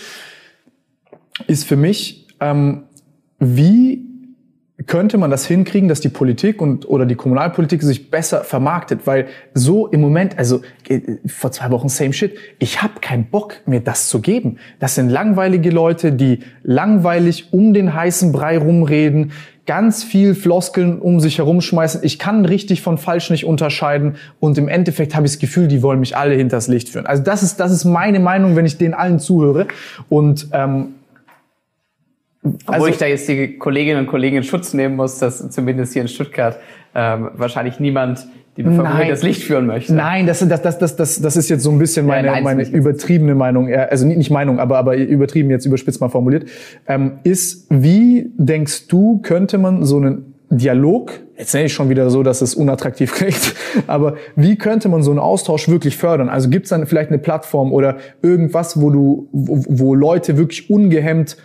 Ist 1.49 1.67
für 1.67 1.77
mich, 1.77 2.29
ähm, 2.39 2.85
wie 3.41 4.10
könnte 4.87 5.19
man 5.19 5.31
das 5.31 5.47
hinkriegen, 5.47 5.89
dass 5.89 6.01
die 6.01 6.09
Politik 6.09 6.63
und 6.63 6.89
oder 6.89 7.07
die 7.07 7.15
Kommunalpolitik 7.15 7.83
sich 7.83 8.11
besser 8.11 8.45
vermarktet, 8.45 9.07
weil 9.07 9.27
so 9.55 9.87
im 9.87 10.01
Moment, 10.01 10.39
also 10.39 10.63
äh, 10.89 11.01
vor 11.27 11.53
zwei 11.53 11.71
Wochen 11.71 11.89
same 11.89 12.13
shit, 12.13 12.37
ich 12.59 12.83
habe 12.83 13.01
keinen 13.01 13.27
Bock 13.27 13.57
mir 13.67 13.81
das 13.81 14.09
zu 14.09 14.21
geben. 14.21 14.59
Das 14.79 14.95
sind 14.95 15.11
langweilige 15.11 15.71
Leute, 15.71 16.13
die 16.13 16.41
langweilig 16.63 17.53
um 17.53 17.75
den 17.75 17.95
heißen 17.95 18.33
Brei 18.33 18.59
rumreden, 18.59 19.33
ganz 19.67 20.03
viel 20.03 20.35
Floskeln 20.35 20.99
um 20.99 21.21
sich 21.21 21.39
herumschmeißen. 21.39 22.01
Ich 22.03 22.19
kann 22.19 22.45
richtig 22.45 22.81
von 22.81 22.99
falsch 22.99 23.31
nicht 23.31 23.45
unterscheiden 23.45 24.17
und 24.41 24.59
im 24.59 24.67
Endeffekt 24.67 25.15
habe 25.15 25.27
ich 25.27 25.33
das 25.33 25.39
Gefühl, 25.39 25.69
die 25.69 25.83
wollen 25.83 26.01
mich 26.01 26.17
alle 26.17 26.35
hinters 26.35 26.69
Licht 26.69 26.89
führen. 26.89 27.07
Also 27.07 27.23
das 27.23 27.43
ist 27.43 27.61
das 27.61 27.71
ist 27.71 27.85
meine 27.85 28.19
Meinung, 28.19 28.57
wenn 28.57 28.67
ich 28.67 28.79
den 28.79 28.95
allen 28.95 29.21
zuhöre 29.21 29.69
und 30.09 30.49
ähm, 30.53 30.95
obwohl 32.43 32.75
also, 32.75 32.87
ich 32.87 32.97
da 32.97 33.07
jetzt 33.07 33.29
die 33.29 33.59
Kolleginnen 33.59 34.01
und 34.01 34.07
Kollegen 34.07 34.39
in 34.39 34.43
Schutz 34.43 34.73
nehmen 34.73 34.97
muss, 34.97 35.19
dass 35.19 35.51
zumindest 35.51 35.93
hier 35.93 36.03
in 36.03 36.09
Stuttgart 36.09 36.59
ähm, 36.95 37.31
wahrscheinlich 37.35 37.81
niemand 37.81 38.27
die 38.57 38.63
Bevölkerung 38.63 39.09
das 39.09 39.23
Licht 39.23 39.43
führen 39.43 39.67
möchte. 39.67 39.95
Nein, 39.95 40.27
das, 40.27 40.41
das, 40.41 40.63
das, 40.63 40.79
das, 40.79 40.97
das, 40.97 41.21
das 41.21 41.37
ist 41.37 41.49
jetzt 41.49 41.63
so 41.63 41.71
ein 41.71 41.79
bisschen 41.79 42.07
meine, 42.07 42.29
ja, 42.29 42.35
nein, 42.35 42.45
meine 42.45 42.69
übertriebene 42.69 43.35
Meinung, 43.35 43.73
also 43.73 44.07
nicht 44.07 44.31
Meinung, 44.31 44.59
aber, 44.59 44.79
aber 44.79 44.97
übertrieben 44.97 45.51
jetzt 45.51 45.67
überspitzt 45.67 46.01
mal 46.01 46.09
formuliert, 46.09 46.47
ähm, 46.89 47.21
ist, 47.23 47.67
wie 47.71 48.33
denkst 48.37 48.89
du, 48.89 49.21
könnte 49.23 49.59
man 49.59 49.85
so 49.85 49.99
einen 49.99 50.35
Dialog, 50.51 51.13
jetzt 51.39 51.55
nenne 51.55 51.67
ich 51.67 51.73
schon 51.73 51.91
wieder 51.91 52.11
so, 52.11 52.25
dass 52.25 52.43
es 52.43 52.55
unattraktiv 52.55 53.13
klingt, 53.15 53.55
aber 53.87 54.17
wie 54.35 54.57
könnte 54.57 54.89
man 54.89 55.03
so 55.03 55.11
einen 55.11 55.21
Austausch 55.21 55.69
wirklich 55.69 55.97
fördern? 55.97 56.29
Also 56.29 56.51
gibt 56.51 56.67
es 56.67 56.71
dann 56.71 56.87
vielleicht 56.87 57.11
eine 57.11 57.19
Plattform 57.19 57.73
oder 57.73 57.99
irgendwas, 58.21 58.81
wo 58.81 58.91
du, 58.91 59.29
wo, 59.31 59.63
wo 59.69 59.95
Leute 59.95 60.37
wirklich 60.37 60.71
ungehemmt 60.71 61.37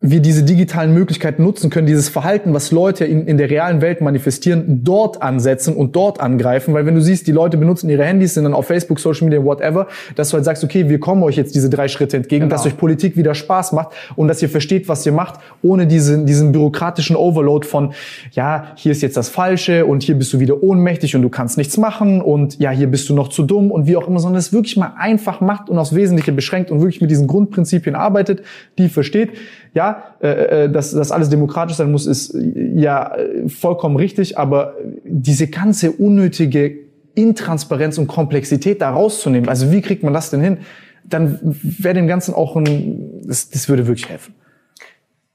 wir 0.00 0.20
diese 0.20 0.44
digitalen 0.44 0.94
Möglichkeiten 0.94 1.42
nutzen 1.42 1.70
können, 1.70 1.88
dieses 1.88 2.08
Verhalten, 2.08 2.54
was 2.54 2.70
Leute 2.70 3.04
in, 3.04 3.26
in 3.26 3.36
der 3.36 3.50
realen 3.50 3.80
Welt 3.80 4.00
manifestieren, 4.00 4.84
dort 4.84 5.22
ansetzen 5.22 5.74
und 5.74 5.96
dort 5.96 6.20
angreifen. 6.20 6.72
Weil 6.72 6.86
wenn 6.86 6.94
du 6.94 7.00
siehst, 7.00 7.26
die 7.26 7.32
Leute 7.32 7.56
benutzen 7.56 7.90
ihre 7.90 8.04
Handys, 8.04 8.34
sind 8.34 8.44
dann 8.44 8.54
auf 8.54 8.68
Facebook, 8.68 9.00
Social 9.00 9.24
Media, 9.24 9.44
whatever, 9.44 9.88
dass 10.14 10.30
du 10.30 10.34
halt 10.34 10.44
sagst, 10.44 10.62
okay, 10.62 10.88
wir 10.88 11.00
kommen 11.00 11.24
euch 11.24 11.34
jetzt 11.34 11.56
diese 11.56 11.68
drei 11.68 11.88
Schritte 11.88 12.16
entgegen, 12.16 12.44
genau. 12.44 12.54
dass 12.54 12.64
euch 12.64 12.76
Politik 12.76 13.16
wieder 13.16 13.34
Spaß 13.34 13.72
macht 13.72 13.88
und 14.14 14.28
dass 14.28 14.40
ihr 14.40 14.48
versteht, 14.48 14.88
was 14.88 15.04
ihr 15.04 15.10
macht, 15.10 15.40
ohne 15.62 15.88
diesen, 15.88 16.26
diesen 16.26 16.52
bürokratischen 16.52 17.16
Overload 17.16 17.66
von, 17.66 17.92
ja, 18.30 18.68
hier 18.76 18.92
ist 18.92 19.02
jetzt 19.02 19.16
das 19.16 19.28
Falsche 19.28 19.84
und 19.84 20.04
hier 20.04 20.14
bist 20.14 20.32
du 20.32 20.38
wieder 20.38 20.62
ohnmächtig 20.62 21.16
und 21.16 21.22
du 21.22 21.28
kannst 21.28 21.58
nichts 21.58 21.76
machen 21.76 22.22
und 22.22 22.60
ja, 22.60 22.70
hier 22.70 22.86
bist 22.86 23.08
du 23.08 23.14
noch 23.14 23.28
zu 23.28 23.42
dumm 23.42 23.72
und 23.72 23.88
wie 23.88 23.96
auch 23.96 24.06
immer, 24.06 24.20
sondern 24.20 24.38
es 24.38 24.52
wirklich 24.52 24.76
mal 24.76 24.92
einfach 24.96 25.40
macht 25.40 25.68
und 25.68 25.76
aufs 25.76 25.92
Wesentliche 25.92 26.30
beschränkt 26.30 26.70
und 26.70 26.78
wirklich 26.80 27.00
mit 27.00 27.10
diesen 27.10 27.26
Grundprinzipien 27.26 27.96
arbeitet, 27.96 28.42
die 28.78 28.88
versteht 28.88 29.30
ja, 29.74 30.14
äh, 30.20 30.64
äh, 30.64 30.70
dass 30.70 30.92
das 30.92 31.12
alles 31.12 31.28
demokratisch 31.28 31.76
sein 31.76 31.90
muss, 31.90 32.06
ist 32.06 32.34
äh, 32.34 32.72
ja 32.74 33.16
vollkommen 33.48 33.96
richtig, 33.96 34.38
aber 34.38 34.74
diese 35.04 35.48
ganze 35.48 35.92
unnötige 35.92 36.76
Intransparenz 37.14 37.98
und 37.98 38.06
Komplexität 38.06 38.80
da 38.80 38.90
rauszunehmen, 38.90 39.48
also 39.48 39.72
wie 39.72 39.80
kriegt 39.80 40.02
man 40.02 40.12
das 40.12 40.30
denn 40.30 40.40
hin? 40.40 40.58
Dann 41.04 41.38
wäre 41.42 41.94
dem 41.94 42.06
Ganzen 42.06 42.34
auch 42.34 42.54
ein, 42.56 43.22
das, 43.24 43.50
das 43.50 43.68
würde 43.68 43.86
wirklich 43.86 44.08
helfen. 44.08 44.34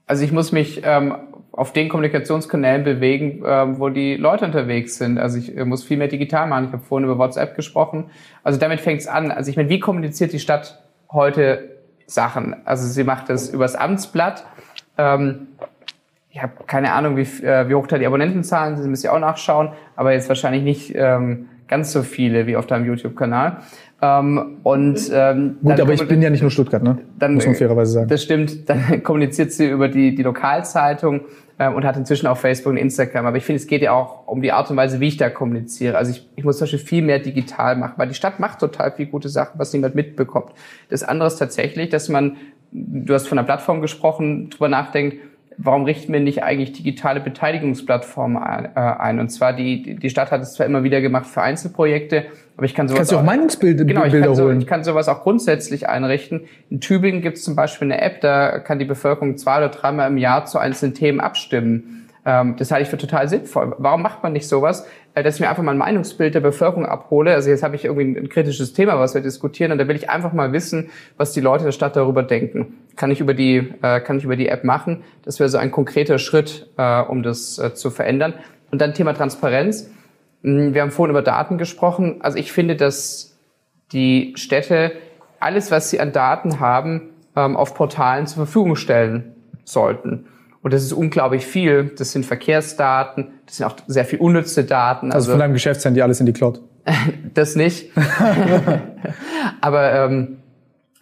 Also 0.06 0.24
ich 0.24 0.32
muss 0.32 0.52
mich 0.52 0.82
ähm, 0.86 1.16
auf 1.52 1.72
den 1.72 1.88
Kommunikationskanälen 1.90 2.84
bewegen, 2.84 3.44
ähm, 3.46 3.80
wo 3.80 3.90
die 3.90 4.16
Leute 4.16 4.46
unterwegs 4.46 4.98
sind. 4.98 5.18
Also 5.18 5.38
ich 5.38 5.56
äh, 5.56 5.66
muss 5.66 5.84
viel 5.84 5.98
mehr 5.98 6.08
digital 6.08 6.48
machen. 6.48 6.66
Ich 6.66 6.72
habe 6.74 6.84
vorhin 6.84 7.06
über 7.06 7.18
WhatsApp 7.18 7.56
gesprochen. 7.56 8.06
Also 8.44 8.60
damit 8.60 8.82
fängt 8.82 9.02
es 9.02 9.08
an. 9.08 9.32
Also 9.32 9.50
ich 9.50 9.58
meine, 9.58 9.70
wie 9.70 9.80
kommuniziert 9.80 10.34
die 10.34 10.40
Stadt 10.40 10.84
heute 11.12 11.73
Sachen. 12.14 12.56
Also 12.66 12.88
sie 12.88 13.04
macht 13.04 13.30
das 13.30 13.50
übers 13.50 13.76
Amtsblatt. 13.76 14.46
Ähm, 14.98 15.48
ich 16.30 16.42
habe 16.42 16.54
keine 16.66 16.94
Ahnung, 16.94 17.16
wie, 17.16 17.22
äh, 17.22 17.70
wie 17.70 17.76
hoch 17.76 17.88
da 17.88 17.98
die 17.98 18.08
Abonnentenzahlen 18.08 18.78
sind, 18.78 18.90
müsst 18.90 19.04
ihr 19.04 19.14
auch 19.14 19.20
nachschauen, 19.20 19.70
aber 19.96 20.14
jetzt 20.14 20.30
wahrscheinlich 20.30 20.64
nicht 20.64 20.94
ähm, 20.96 21.48
ganz 21.68 21.92
so 21.92 22.02
viele 22.02 22.48
wie 22.48 22.56
auf 22.56 22.66
deinem 22.66 22.86
YouTube-Kanal. 22.86 23.58
Ähm, 24.02 24.58
und 24.64 25.00
ähm, 25.14 25.58
Gut, 25.64 25.80
aber 25.80 25.94
ich 25.94 26.08
bin 26.08 26.22
ja 26.22 26.30
nicht 26.30 26.42
nur 26.42 26.52
Stuttgart, 26.52 26.84
ne? 26.84 26.98
Dann, 27.18 27.36
Muss 27.36 27.46
man 27.46 27.56
fairerweise 27.56 27.94
sagen. 27.94 28.08
Das 28.10 28.24
stimmt. 28.24 28.68
Dann 28.70 29.02
kommuniziert 29.04 29.52
sie 29.52 29.70
über 29.70 29.88
die, 29.88 30.14
die 30.14 30.24
Lokalzeitung 30.24 31.22
und 31.58 31.86
hat 31.86 31.98
inzwischen 31.98 32.28
auch 32.28 32.38
Facebook 32.38 32.72
und 32.72 32.78
Instagram. 32.78 33.26
Aber 33.26 33.38
ich 33.38 33.46
finde, 33.46 33.62
es 33.62 33.68
geht 33.68 33.82
ja 33.82 33.94
auch 33.94 34.28
um 34.28 34.42
die 34.42 34.52
Art 34.52 34.70
und 34.70 34.78
Weise, 34.78 35.00
wie 35.00 35.08
ich 35.08 35.18
da 35.18 35.30
kommuniziere. 35.30 35.98
Also 35.98 36.12
ich, 36.12 36.28
ich 36.36 36.44
muss 36.44 36.58
zum 36.58 36.66
Beispiel 36.66 36.80
viel 36.80 37.04
mehr 37.04 37.20
digital 37.20 37.76
machen, 37.76 37.94
weil 37.98 38.08
die 38.08 38.16
Stadt 38.16 38.40
macht 38.40 38.60
total 38.60 38.92
viel 38.92 39.06
gute 39.06 39.30
Sachen, 39.30 39.60
was 39.60 39.72
niemand 39.74 39.96
mitbekommt. 39.96 40.52
Das 40.90 41.04
andere 41.04 41.28
ist 41.28 41.38
tatsächlich, 41.38 41.90
dass 41.90 42.10
man, 42.10 42.38
du 42.72 43.14
hast 43.14 43.28
von 43.28 43.36
der 43.36 43.44
Plattform 43.44 43.82
gesprochen, 43.82 44.50
drüber 44.50 44.68
nachdenkt, 44.68 45.18
warum 45.58 45.86
richten 45.86 46.14
wir 46.14 46.20
nicht 46.20 46.44
eigentlich 46.44 46.74
digitale 46.74 47.20
Beteiligungsplattformen 47.20 48.42
ein? 48.42 49.20
Und 49.20 49.30
zwar 49.30 49.54
die, 49.54 49.96
die 49.96 50.10
Stadt 50.10 50.32
hat 50.32 50.42
es 50.42 50.54
zwar 50.54 50.66
immer 50.66 50.84
wieder 50.84 51.02
gemacht 51.02 51.28
für 51.28 51.42
Einzelprojekte, 51.42 52.26
aber 52.56 52.66
ich 52.66 52.76
kann 52.76 52.88
sowas 52.88 53.00
Kannst 53.00 53.12
du 53.12 53.18
auch, 53.18 53.24
Meinungsbilder 53.24 53.86
genau, 53.86 54.06
ich 54.06 54.14
kann, 54.14 54.36
so, 54.36 54.52
ich 54.52 54.68
kann 54.68 54.84
sowas 54.84 55.08
auch 55.08 55.24
grundsätzlich 55.24 55.90
einrichten. 55.90 56.42
In 56.70 56.80
Tübingen 56.82 57.22
gibt 57.22 57.38
es 57.38 57.44
zum 57.44 57.56
Beispiel 57.56 57.92
eine 57.92 58.02
App, 58.02 58.22
da 58.22 58.60
kann 58.60 58.80
die 58.80 58.86
Bevölkerung 58.86 59.38
zwei 59.38 59.58
oder 59.58 59.70
dreimal 59.70 60.10
im 60.10 60.18
Jahr 60.18 60.46
zu 60.46 60.60
einzelnen 60.60 60.94
Themen 60.94 61.20
abstimmen. 61.20 62.04
Ähm, 62.26 62.56
das 62.58 62.72
halte 62.72 62.84
ich 62.84 62.90
für 62.90 62.98
total 62.98 63.28
sinnvoll. 63.28 63.76
Warum 63.80 64.02
macht 64.02 64.24
man 64.24 64.34
nicht 64.34 64.48
sowas, 64.48 64.88
äh, 65.14 65.24
dass 65.24 65.36
ich 65.36 65.42
mir 65.42 65.50
einfach 65.50 65.64
mal 65.64 65.72
ein 65.72 65.78
Meinungsbild 65.78 66.36
der 66.36 66.40
Bevölkerung 66.40 66.86
abhole? 66.86 67.34
Also 67.34 67.50
jetzt 67.50 67.64
habe 67.64 67.76
ich 67.76 67.86
irgendwie 67.86 68.20
ein 68.20 68.30
kritisches 68.30 68.74
Thema, 68.74 69.00
was 69.00 69.14
wir 69.14 69.22
diskutieren, 69.22 69.72
und 69.72 69.78
da 69.78 69.88
will 69.88 69.96
ich 69.96 70.10
einfach 70.10 70.32
mal 70.32 70.54
wissen, 70.54 70.90
was 71.18 71.34
die 71.34 71.42
Leute 71.42 71.66
der 71.66 71.72
Stadt 71.72 71.96
darüber 71.96 72.24
denken. 72.24 72.78
Kann 72.96 73.12
ich 73.12 73.20
über 73.20 73.34
die, 73.34 73.74
äh, 73.82 74.00
kann 74.02 74.18
ich 74.18 74.24
über 74.24 74.36
die 74.36 74.48
App 74.48 74.64
machen? 74.64 75.04
Das 75.24 75.40
wäre 75.40 75.50
so 75.50 75.58
ein 75.58 75.72
konkreter 75.72 76.20
Schritt, 76.20 76.70
äh, 76.78 77.02
um 77.02 77.24
das 77.24 77.58
äh, 77.58 77.74
zu 77.74 77.90
verändern. 77.90 78.34
Und 78.72 78.82
dann 78.82 78.94
Thema 78.94 79.14
Transparenz. 79.14 79.90
Hm, 80.44 80.74
wir 80.74 80.82
haben 80.82 80.92
vorhin 80.92 81.12
über 81.12 81.22
Daten 81.22 81.58
gesprochen. 81.58 82.18
Also 82.22 82.38
ich 82.38 82.52
finde, 82.52 82.76
dass 82.76 83.38
die 83.92 84.34
Städte 84.36 84.94
alles, 85.40 85.72
was 85.72 85.90
sie 85.90 86.00
an 86.00 86.12
Daten 86.12 86.60
haben, 86.60 87.10
ähm, 87.36 87.56
auf 87.58 87.74
Portalen 87.74 88.28
zur 88.28 88.46
Verfügung 88.46 88.76
stellen 88.76 89.34
sollten. 89.66 90.28
Und 90.62 90.74
das 90.74 90.84
ist 90.84 90.94
unglaublich 90.94 91.46
viel. 91.46 91.92
Das 91.98 92.12
sind 92.12 92.26
Verkehrsdaten, 92.26 93.34
das 93.46 93.58
sind 93.58 93.66
auch 93.66 93.76
sehr 93.88 94.06
viel 94.06 94.20
unnütze 94.20 94.64
Daten. 94.64 95.08
Also, 95.08 95.16
also 95.16 95.32
von 95.32 95.40
deinem 95.40 95.54
Geschäftshandy 95.54 96.02
alles 96.02 96.20
in 96.20 96.26
die 96.26 96.34
Cloud? 96.34 96.62
das 97.34 97.56
nicht. 97.56 97.92
aber, 99.62 99.94
ähm, 99.94 100.38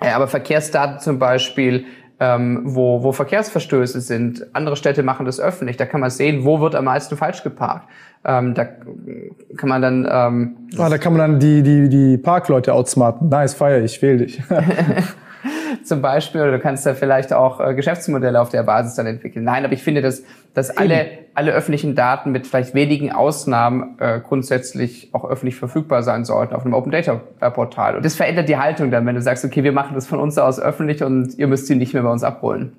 aber 0.10 0.28
Verkehrsdaten 0.28 0.99
zum 0.99 1.19
Beispiel, 1.19 1.86
ähm, 2.19 2.61
wo, 2.64 3.03
wo 3.03 3.11
Verkehrsverstöße 3.11 3.99
sind. 4.02 4.45
Andere 4.53 4.76
Städte 4.76 5.03
machen 5.03 5.26
das 5.26 5.40
öffentlich. 5.40 5.78
Da 5.78 5.86
kann 5.86 6.02
man 6.02 6.10
sehen, 6.10 6.45
wo 6.45 6.60
wird 6.60 6.76
am 6.76 6.86
meisten 6.86 7.18
falsch 7.18 7.44
geparkt. 7.44 7.88
Ähm, 8.23 8.53
da 8.53 8.65
kann 8.65 9.69
man 9.69 9.82
dann. 9.82 10.07
Ähm, 10.10 10.57
ah, 10.78 10.90
da 10.90 10.98
kann 10.99 11.14
man 11.14 11.19
dann 11.19 11.40
die 11.40 11.64
die 11.64 11.90
die 11.90 12.18
Parkleute 12.18 12.73
outsmarten. 12.73 13.30
Nice, 13.30 13.56
feier 13.56 13.82
ich, 13.84 14.02
wähl 14.02 14.18
dich. 14.18 14.41
Zum 15.84 16.02
Beispiel, 16.02 16.41
oder 16.41 16.52
du 16.52 16.60
kannst 16.60 16.85
da 16.85 16.93
vielleicht 16.93 17.34
auch 17.34 17.60
äh, 17.60 17.73
Geschäftsmodelle 17.73 18.39
auf 18.39 18.49
der 18.49 18.64
Basis 18.64 18.95
dann 18.95 19.07
entwickeln. 19.07 19.45
Nein, 19.45 19.64
aber 19.64 19.73
ich 19.73 19.84
finde, 19.84 20.02
dass, 20.02 20.23
dass 20.53 20.76
alle, 20.77 21.07
alle 21.34 21.52
öffentlichen 21.52 21.95
Daten 21.95 22.31
mit 22.31 22.48
vielleicht 22.48 22.73
wenigen 22.73 23.11
Ausnahmen 23.11 23.98
äh, 23.99 24.19
grundsätzlich 24.19 25.10
auch 25.14 25.26
öffentlich 25.26 25.56
verfügbar 25.56 26.03
sein 26.03 26.26
sollten 26.26 26.56
auf 26.56 26.65
einem 26.65 26.73
Open 26.73 26.91
Data 26.91 27.15
Portal. 27.49 27.95
Und 27.95 28.06
das 28.06 28.15
verändert 28.15 28.49
die 28.49 28.57
Haltung 28.57 28.91
dann, 28.91 29.06
wenn 29.06 29.15
du 29.15 29.22
sagst, 29.22 29.45
okay, 29.45 29.64
wir 29.64 29.72
machen 29.72 29.95
das 29.95 30.07
von 30.07 30.19
uns 30.19 30.38
aus 30.38 30.60
öffentlich 30.60 31.03
und 31.03 31.38
ihr 31.38 31.48
müsst 31.48 31.68
sie 31.68 31.76
nicht 31.76 31.93
mehr 31.93 32.03
bei 32.03 32.10
uns 32.11 32.23
abholen 32.23 32.77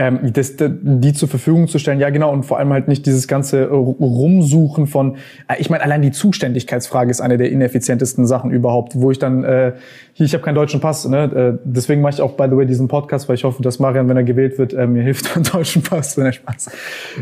ähm, 0.00 0.32
das, 0.32 0.54
die 0.56 1.12
zur 1.12 1.28
Verfügung 1.28 1.68
zu 1.68 1.78
stellen. 1.78 2.00
Ja, 2.00 2.08
genau. 2.08 2.32
Und 2.32 2.44
vor 2.44 2.58
allem 2.58 2.72
halt 2.72 2.88
nicht 2.88 3.04
dieses 3.04 3.28
ganze 3.28 3.68
Rumsuchen 3.68 4.86
von, 4.86 5.16
äh, 5.46 5.56
ich 5.58 5.68
meine, 5.68 5.84
allein 5.84 6.00
die 6.00 6.10
Zuständigkeitsfrage 6.10 7.10
ist 7.10 7.20
eine 7.20 7.36
der 7.36 7.50
ineffizientesten 7.50 8.26
Sachen 8.26 8.50
überhaupt, 8.50 8.94
wo 8.94 9.10
ich 9.10 9.18
dann, 9.18 9.44
äh, 9.44 9.74
hier, 10.14 10.24
ich 10.24 10.32
habe 10.32 10.42
keinen 10.42 10.54
deutschen 10.54 10.80
Pass, 10.80 11.06
ne? 11.06 11.58
Äh, 11.58 11.58
deswegen 11.64 12.00
mache 12.00 12.14
ich 12.14 12.22
auch, 12.22 12.32
by 12.32 12.46
the 12.48 12.56
way, 12.56 12.64
diesen 12.64 12.88
Podcast, 12.88 13.28
weil 13.28 13.34
ich 13.34 13.44
hoffe, 13.44 13.62
dass 13.62 13.78
Marian, 13.78 14.08
wenn 14.08 14.16
er 14.16 14.22
gewählt 14.22 14.56
wird, 14.56 14.72
äh, 14.72 14.86
mir 14.86 15.02
hilft 15.04 15.34
beim 15.34 15.42
deutschen 15.42 15.82
Pass, 15.82 16.16
wenn 16.16 16.24
er 16.24 16.32
Spaß. 16.32 16.70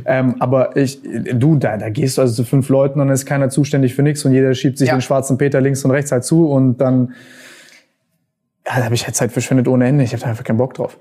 Ähm, 0.07 0.37
aber 0.39 0.77
ich, 0.77 1.01
du, 1.03 1.57
da, 1.57 1.79
da 1.79 1.89
gehst 1.89 2.17
du 2.17 2.23
also 2.23 2.33
zu 2.33 2.45
fünf 2.45 2.69
Leuten 2.69 3.01
und 3.01 3.09
dann 3.09 3.15
ist 3.15 3.27
keiner 3.27 3.49
zuständig 3.51 3.97
für 3.97 4.05
nichts 4.05 4.25
und 4.25 4.33
jeder 4.33 4.55
schiebt 4.55 4.79
sich 4.79 4.87
ja. 4.87 4.95
den 4.95 5.01
schwarzen 5.01 5.37
Peter 5.37 5.61
links 5.61 5.85
und 5.85 5.91
rechts 5.91 6.13
halt 6.13 6.23
zu 6.23 6.49
und 6.49 6.77
dann, 6.77 7.15
ja, 8.65 8.77
da 8.77 8.85
habe 8.85 8.95
ich 8.95 9.05
halt 9.05 9.17
Zeit 9.17 9.33
verschwendet 9.33 9.67
ohne 9.67 9.89
Ende. 9.89 10.05
Ich 10.05 10.13
habe 10.13 10.23
da 10.23 10.29
einfach 10.29 10.45
keinen 10.45 10.59
Bock 10.59 10.75
drauf. 10.75 10.97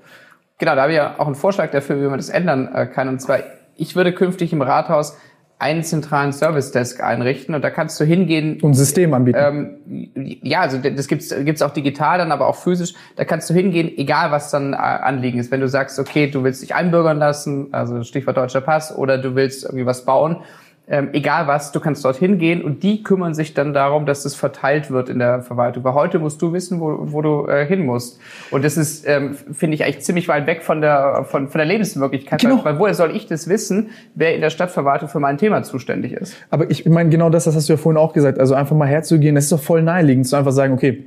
Genau, 0.58 0.74
da 0.74 0.82
habe 0.82 0.92
ich 0.92 0.96
ja 0.96 1.14
auch 1.18 1.26
einen 1.26 1.36
Vorschlag 1.36 1.70
dafür, 1.70 2.00
wie 2.00 2.06
man 2.06 2.18
das 2.18 2.28
ändern 2.28 2.68
äh, 2.74 2.86
kann. 2.86 3.08
Und 3.08 3.20
zwar, 3.20 3.38
ich 3.76 3.94
würde 3.94 4.12
künftig 4.12 4.52
im 4.52 4.60
Rathaus 4.60 5.16
einen 5.60 5.82
zentralen 5.82 6.32
Service 6.32 6.70
Desk 6.70 7.02
einrichten 7.02 7.54
und 7.54 7.62
da 7.62 7.70
kannst 7.70 7.98
du 7.98 8.04
hingehen 8.04 8.60
und 8.60 8.74
System 8.74 9.12
anbieten. 9.12 9.38
Ähm, 9.40 10.38
ja, 10.42 10.60
also 10.60 10.78
das 10.78 11.08
gibt's 11.08 11.34
gibt's 11.44 11.62
auch 11.62 11.72
digital 11.72 12.18
dann, 12.18 12.30
aber 12.30 12.46
auch 12.46 12.54
physisch. 12.54 12.94
Da 13.16 13.24
kannst 13.24 13.50
du 13.50 13.54
hingehen, 13.54 13.90
egal 13.96 14.30
was 14.30 14.52
dann 14.52 14.72
äh, 14.72 14.76
Anliegen 14.76 15.40
ist. 15.40 15.50
Wenn 15.50 15.60
du 15.60 15.68
sagst, 15.68 15.98
okay, 15.98 16.30
du 16.30 16.44
willst 16.44 16.62
dich 16.62 16.76
einbürgern 16.76 17.18
lassen, 17.18 17.68
also 17.72 18.04
Stichwort 18.04 18.36
deutscher 18.36 18.60
Pass, 18.60 18.96
oder 18.96 19.18
du 19.18 19.34
willst 19.34 19.64
irgendwie 19.64 19.86
was 19.86 20.04
bauen 20.04 20.42
ähm, 20.90 21.10
egal 21.12 21.46
was, 21.46 21.72
du 21.72 21.80
kannst 21.80 22.04
dorthin 22.04 22.38
gehen 22.38 22.62
und 22.62 22.82
die 22.82 23.02
kümmern 23.02 23.34
sich 23.34 23.52
dann 23.52 23.74
darum, 23.74 24.06
dass 24.06 24.22
das 24.22 24.34
verteilt 24.34 24.90
wird 24.90 25.08
in 25.08 25.18
der 25.18 25.42
Verwaltung. 25.42 25.84
Weil 25.84 25.94
heute 25.94 26.18
musst 26.18 26.40
du 26.40 26.52
wissen, 26.52 26.80
wo, 26.80 27.12
wo 27.12 27.20
du 27.20 27.46
äh, 27.46 27.66
hin 27.66 27.84
musst. 27.84 28.18
Und 28.50 28.64
das 28.64 28.76
ist, 28.76 29.06
ähm, 29.06 29.34
finde 29.52 29.74
ich, 29.74 29.84
eigentlich 29.84 30.00
ziemlich 30.00 30.28
weit 30.28 30.46
weg 30.46 30.62
von 30.62 30.80
der, 30.80 31.24
von, 31.28 31.48
von 31.48 31.58
der 31.58 31.66
Lebenswirklichkeit. 31.66 32.40
Genau. 32.40 32.64
Weil 32.64 32.78
woher 32.78 32.94
soll 32.94 33.14
ich 33.14 33.26
das 33.26 33.48
wissen, 33.48 33.90
wer 34.14 34.34
in 34.34 34.40
der 34.40 34.50
Stadtverwaltung 34.50 35.08
für 35.08 35.20
mein 35.20 35.36
Thema 35.36 35.62
zuständig 35.62 36.12
ist? 36.12 36.36
Aber 36.50 36.70
ich 36.70 36.86
meine, 36.86 37.10
genau 37.10 37.28
das, 37.28 37.44
das 37.44 37.54
hast 37.54 37.68
du 37.68 37.74
ja 37.74 37.76
vorhin 37.76 37.98
auch 37.98 38.14
gesagt. 38.14 38.38
Also 38.38 38.54
einfach 38.54 38.76
mal 38.76 38.88
herzugehen, 38.88 39.34
das 39.34 39.44
ist 39.44 39.52
doch 39.52 39.60
voll 39.60 39.82
naheliegend, 39.82 40.26
zu 40.26 40.36
einfach 40.36 40.52
sagen, 40.52 40.72
okay, 40.72 41.04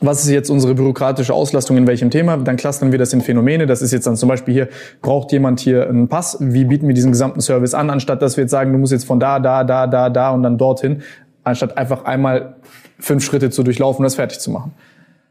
was 0.00 0.24
ist 0.24 0.30
jetzt 0.30 0.50
unsere 0.50 0.74
bürokratische 0.74 1.32
Auslastung 1.32 1.76
in 1.76 1.86
welchem 1.86 2.10
Thema? 2.10 2.36
Dann 2.36 2.56
clustern 2.56 2.92
wir 2.92 2.98
das 2.98 3.12
in 3.12 3.22
Phänomene. 3.22 3.66
Das 3.66 3.80
ist 3.80 3.92
jetzt 3.92 4.06
dann 4.06 4.16
zum 4.16 4.28
Beispiel 4.28 4.52
hier, 4.52 4.68
braucht 5.00 5.32
jemand 5.32 5.60
hier 5.60 5.88
einen 5.88 6.08
Pass? 6.08 6.36
Wie 6.40 6.64
bieten 6.64 6.86
wir 6.86 6.94
diesen 6.94 7.12
gesamten 7.12 7.40
Service 7.40 7.72
an, 7.72 7.88
anstatt 7.88 8.20
dass 8.20 8.36
wir 8.36 8.44
jetzt 8.44 8.50
sagen, 8.50 8.72
du 8.72 8.78
musst 8.78 8.92
jetzt 8.92 9.06
von 9.06 9.18
da, 9.18 9.38
da, 9.40 9.64
da, 9.64 9.86
da, 9.86 10.10
da 10.10 10.30
und 10.30 10.42
dann 10.42 10.58
dorthin, 10.58 11.02
anstatt 11.44 11.78
einfach 11.78 12.04
einmal 12.04 12.56
fünf 12.98 13.24
Schritte 13.24 13.50
zu 13.50 13.62
durchlaufen 13.62 14.00
und 14.00 14.04
das 14.04 14.16
fertig 14.16 14.38
zu 14.40 14.50
machen. 14.50 14.74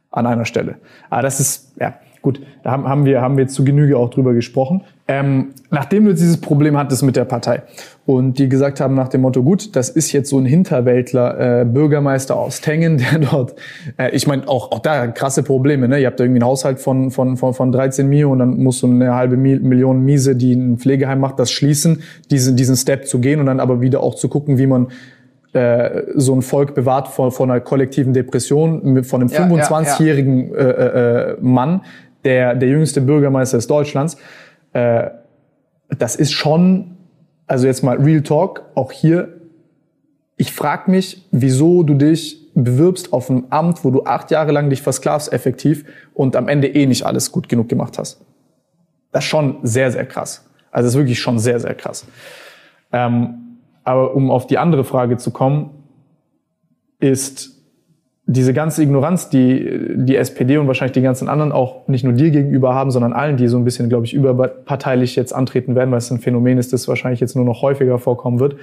An 0.10 0.26
einer 0.26 0.46
Stelle. 0.46 0.76
Aber 1.10 1.22
das 1.22 1.40
ist, 1.40 1.74
ja, 1.80 1.96
Gut, 2.26 2.42
da 2.64 2.72
haben, 2.72 2.88
haben, 2.88 3.06
wir, 3.06 3.22
haben 3.22 3.38
wir 3.38 3.48
zu 3.48 3.64
Genüge 3.64 4.00
auch 4.00 4.10
drüber 4.10 4.34
gesprochen. 4.34 4.82
Ähm, 5.08 5.50
nachdem 5.70 6.06
du 6.06 6.10
jetzt 6.10 6.22
dieses 6.22 6.42
Problem 6.42 6.76
hattest 6.76 7.04
mit 7.04 7.16
der 7.16 7.26
Partei 7.26 7.62
und 8.08 8.40
die 8.40 8.50
gesagt 8.50 8.80
haben 8.80 8.96
nach 8.96 9.10
dem 9.10 9.22
Motto, 9.22 9.44
gut, 9.44 9.76
das 9.76 9.90
ist 9.90 10.12
jetzt 10.12 10.32
so 10.32 10.40
ein 10.40 10.46
Hinterwäldler, 10.48 11.62
äh, 11.62 11.66
Bürgermeister 11.66 12.36
aus 12.36 12.62
Tengen, 12.62 12.98
der 13.12 13.20
dort, 13.20 13.54
äh, 14.00 14.10
ich 14.10 14.26
meine, 14.26 14.48
auch, 14.48 14.72
auch 14.72 14.80
da 14.80 15.06
krasse 15.06 15.44
Probleme, 15.44 15.88
ne? 15.88 16.00
Ihr 16.00 16.08
habt 16.08 16.20
da 16.20 16.24
irgendwie 16.24 16.42
einen 16.42 16.50
Haushalt 16.50 16.80
von, 16.80 17.12
von, 17.12 17.38
von, 17.38 17.54
von 17.54 17.72
13 17.72 18.10
Mio 18.10 18.32
und 18.32 18.40
dann 18.40 18.58
musst 18.58 18.82
du 18.82 18.88
eine 18.88 19.14
halbe 19.14 19.38
Million 19.38 20.04
Miese, 20.04 20.36
die 20.36 20.54
ein 20.54 20.80
Pflegeheim 20.80 21.20
macht, 21.20 21.38
das 21.38 21.52
schließen, 21.52 22.02
diesen, 22.32 22.56
diesen 22.56 22.76
Step 22.76 23.06
zu 23.08 23.20
gehen 23.20 23.40
und 23.40 23.46
dann 23.46 23.60
aber 23.60 23.82
wieder 23.82 24.02
auch 24.02 24.16
zu 24.16 24.30
gucken, 24.30 24.58
wie 24.58 24.66
man 24.66 24.88
äh, 25.56 26.04
so 26.16 26.36
ein 26.36 26.42
Volk 26.42 26.76
bewahrt 26.76 27.08
vor, 27.08 27.32
vor 27.32 27.46
einer 27.46 27.62
kollektiven 27.62 28.12
Depression 28.12 29.06
von 29.06 29.22
einem 29.22 29.30
ja, 29.30 29.46
25-jährigen 29.46 30.52
ja, 30.52 30.60
ja. 30.60 30.70
äh, 30.70 31.32
äh, 31.32 31.38
Mann, 31.40 31.82
der 32.26 32.56
der 32.56 32.68
jüngste 32.68 33.00
Bürgermeister 33.00 33.58
des 33.58 33.68
Deutschlands. 33.68 34.18
Äh, 34.74 35.10
das 35.98 36.16
ist 36.16 36.34
schon, 36.34 36.98
also 37.48 37.68
jetzt 37.68 37.84
mal 37.84 37.98
Real 37.98 38.22
Talk, 38.22 38.64
auch 38.76 38.92
hier. 38.92 39.42
Ich 40.36 40.52
frage 40.52 40.92
mich, 40.92 41.26
wieso 41.32 41.84
du 41.84 41.94
dich 41.94 42.54
bewirbst 42.56 43.14
auf 43.14 43.30
ein 43.30 43.46
Amt, 43.52 43.86
wo 43.86 43.92
du 43.92 44.04
acht 44.04 44.32
Jahre 44.32 44.52
lang 44.52 44.70
dich 44.70 44.82
versklavst 44.82 45.32
effektiv 45.32 45.86
und 46.14 46.36
am 46.36 46.48
Ende 46.48 46.68
eh 46.68 46.86
nicht 46.86 47.06
alles 47.06 47.32
gut 47.32 47.48
genug 47.48 47.70
gemacht 47.70 47.98
hast. 47.98 48.22
Das 49.12 49.24
ist 49.24 49.30
schon 49.30 49.60
sehr, 49.64 49.92
sehr 49.92 50.06
krass. 50.06 50.50
Also 50.72 50.88
das 50.88 50.94
ist 50.94 50.98
wirklich 50.98 51.20
schon 51.20 51.40
sehr, 51.40 51.60
sehr 51.60 51.74
krass. 51.74 52.06
Ähm, 52.92 53.60
aber 53.84 54.16
um 54.16 54.32
auf 54.32 54.48
die 54.48 54.58
andere 54.58 54.84
Frage 54.84 55.18
zu 55.18 55.32
kommen, 55.32 55.84
ist 57.00 57.55
diese 58.28 58.54
ganze 58.54 58.82
Ignoranz, 58.82 59.30
die 59.30 59.96
die 59.96 60.16
SPD 60.16 60.58
und 60.58 60.68
wahrscheinlich 60.68 60.94
die 60.94 61.02
ganzen 61.02 61.30
anderen 61.30 61.52
auch 61.52 61.88
nicht 61.88 62.04
nur 62.04 62.14
dir 62.14 62.32
gegenüber 62.32 62.74
haben, 62.74 62.90
sondern 62.90 63.14
allen, 63.14 63.38
die 63.38 63.48
so 63.48 63.58
ein 63.58 63.64
bisschen, 63.64 63.88
glaube 63.88 64.06
ich, 64.06 64.14
überparteilich 64.14 65.16
jetzt 65.16 65.34
antreten 65.34 65.76
werden, 65.76 65.92
weil 65.92 66.00
es 66.00 66.10
ein 66.10 66.20
Phänomen 66.20 66.58
ist, 66.58 66.74
das 66.74 66.88
wahrscheinlich 66.88 67.20
jetzt 67.20 67.36
nur 67.36 67.46
noch 67.46 67.62
häufiger 67.62 68.00
vorkommen 68.00 68.40
wird, 68.40 68.56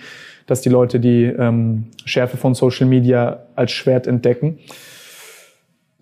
dass 0.46 0.62
die 0.62 0.68
Leute 0.68 0.98
die 0.98 1.24
ähm, 1.24 1.84
Schärfe 2.04 2.36
von 2.36 2.54
Social 2.54 2.88
Media 2.88 3.44
als 3.54 3.70
Schwert 3.70 4.08
entdecken 4.08 4.58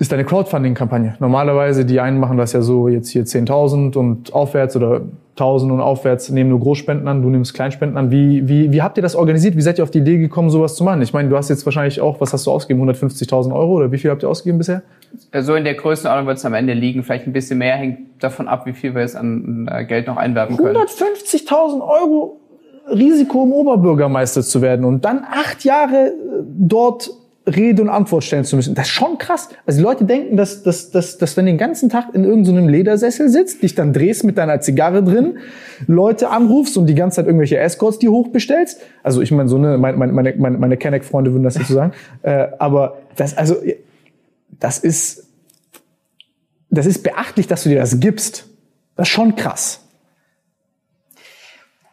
ist 0.00 0.14
eine 0.14 0.24
Crowdfunding-Kampagne. 0.24 1.16
Normalerweise, 1.20 1.84
die 1.84 2.00
einen 2.00 2.18
machen 2.18 2.38
das 2.38 2.54
ja 2.54 2.62
so 2.62 2.88
jetzt 2.88 3.10
hier 3.10 3.24
10.000 3.24 3.98
und 3.98 4.32
aufwärts 4.32 4.74
oder 4.74 5.02
1.000 5.36 5.70
und 5.70 5.80
aufwärts 5.80 6.30
nehmen 6.30 6.48
nur 6.48 6.60
Großspenden 6.60 7.06
an, 7.06 7.20
du 7.20 7.28
nimmst 7.28 7.52
Kleinspenden 7.52 7.98
an. 7.98 8.10
Wie, 8.10 8.48
wie, 8.48 8.72
wie 8.72 8.80
habt 8.80 8.96
ihr 8.96 9.02
das 9.02 9.14
organisiert? 9.14 9.56
Wie 9.56 9.60
seid 9.60 9.78
ihr 9.78 9.84
auf 9.84 9.90
die 9.90 9.98
Idee 9.98 10.16
gekommen, 10.16 10.48
sowas 10.48 10.74
zu 10.74 10.84
machen? 10.84 11.02
Ich 11.02 11.12
meine, 11.12 11.28
du 11.28 11.36
hast 11.36 11.50
jetzt 11.50 11.66
wahrscheinlich 11.66 12.00
auch, 12.00 12.18
was 12.18 12.32
hast 12.32 12.46
du 12.46 12.50
ausgegeben? 12.50 12.88
150.000 12.88 13.54
Euro 13.54 13.74
oder 13.74 13.92
wie 13.92 13.98
viel 13.98 14.10
habt 14.10 14.22
ihr 14.22 14.30
ausgegeben 14.30 14.56
bisher? 14.56 14.82
So 15.38 15.54
in 15.54 15.64
der 15.64 15.74
Größenordnung 15.74 16.26
wird 16.26 16.38
es 16.38 16.46
am 16.46 16.54
Ende 16.54 16.72
liegen. 16.72 17.02
Vielleicht 17.02 17.26
ein 17.26 17.34
bisschen 17.34 17.58
mehr, 17.58 17.76
hängt 17.76 18.22
davon 18.22 18.48
ab, 18.48 18.64
wie 18.64 18.72
viel 18.72 18.94
wir 18.94 19.02
jetzt 19.02 19.16
an 19.16 19.68
Geld 19.86 20.06
noch 20.06 20.16
einwerben 20.16 20.56
können. 20.56 20.78
150.000 20.78 21.82
Euro 21.82 22.40
Risiko, 22.88 23.42
um 23.42 23.52
Oberbürgermeister 23.52 24.42
zu 24.42 24.62
werden 24.62 24.84
und 24.84 25.04
dann 25.04 25.24
acht 25.30 25.64
Jahre 25.64 26.08
äh, 26.08 26.12
dort 26.44 27.10
Rede 27.50 27.82
und 27.82 27.88
Antwort 27.88 28.24
stellen 28.24 28.44
zu 28.44 28.56
müssen. 28.56 28.74
Das 28.74 28.86
ist 28.86 28.92
schon 28.92 29.18
krass. 29.18 29.48
Also 29.66 29.78
die 29.78 29.82
Leute 29.82 30.04
denken, 30.04 30.36
dass, 30.36 30.62
dass, 30.62 30.90
dass, 30.90 31.18
dass 31.18 31.36
wenn 31.36 31.46
du 31.46 31.52
den 31.52 31.58
ganzen 31.58 31.88
Tag 31.88 32.14
in 32.14 32.24
irgendeinem 32.24 32.64
so 32.64 32.70
Ledersessel 32.70 33.28
sitzt, 33.28 33.62
dich 33.62 33.74
dann 33.74 33.92
drehst 33.92 34.24
mit 34.24 34.38
deiner 34.38 34.60
Zigarre 34.60 35.02
drin, 35.02 35.38
Leute 35.86 36.30
anrufst 36.30 36.76
und 36.76 36.86
die 36.86 36.94
ganze 36.94 37.16
Zeit 37.16 37.26
irgendwelche 37.26 37.58
Escorts 37.58 37.98
die 37.98 38.08
hochbestellst. 38.08 38.80
Also 39.02 39.20
ich 39.20 39.30
meine, 39.30 39.48
so 39.48 39.56
eine, 39.56 39.78
meine, 39.78 39.96
meine, 39.96 40.34
meine, 40.36 40.58
meine 40.58 40.76
Kenneck-Freunde 40.76 41.32
würden 41.32 41.44
das 41.44 41.56
jetzt 41.56 41.68
so 41.68 41.74
sagen. 41.74 41.92
Äh, 42.22 42.48
aber 42.58 42.98
das, 43.16 43.36
also, 43.36 43.56
das 44.50 44.78
ist, 44.78 45.26
das 46.68 46.84
ist 46.84 47.02
beachtlich, 47.02 47.46
dass 47.46 47.62
du 47.62 47.70
dir 47.70 47.78
das 47.78 47.98
gibst. 47.98 48.46
Das 48.96 49.08
ist 49.08 49.12
schon 49.12 49.36
krass. 49.36 49.86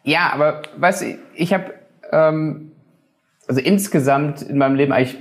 Ja, 0.04 0.30
aber 0.32 0.62
weißt 0.76 1.02
du, 1.02 1.18
ich 1.34 1.54
habe 1.54 1.72
ähm, 2.12 2.72
also 3.48 3.60
insgesamt 3.62 4.42
in 4.42 4.58
meinem 4.58 4.76
Leben 4.76 4.92
eigentlich 4.92 5.18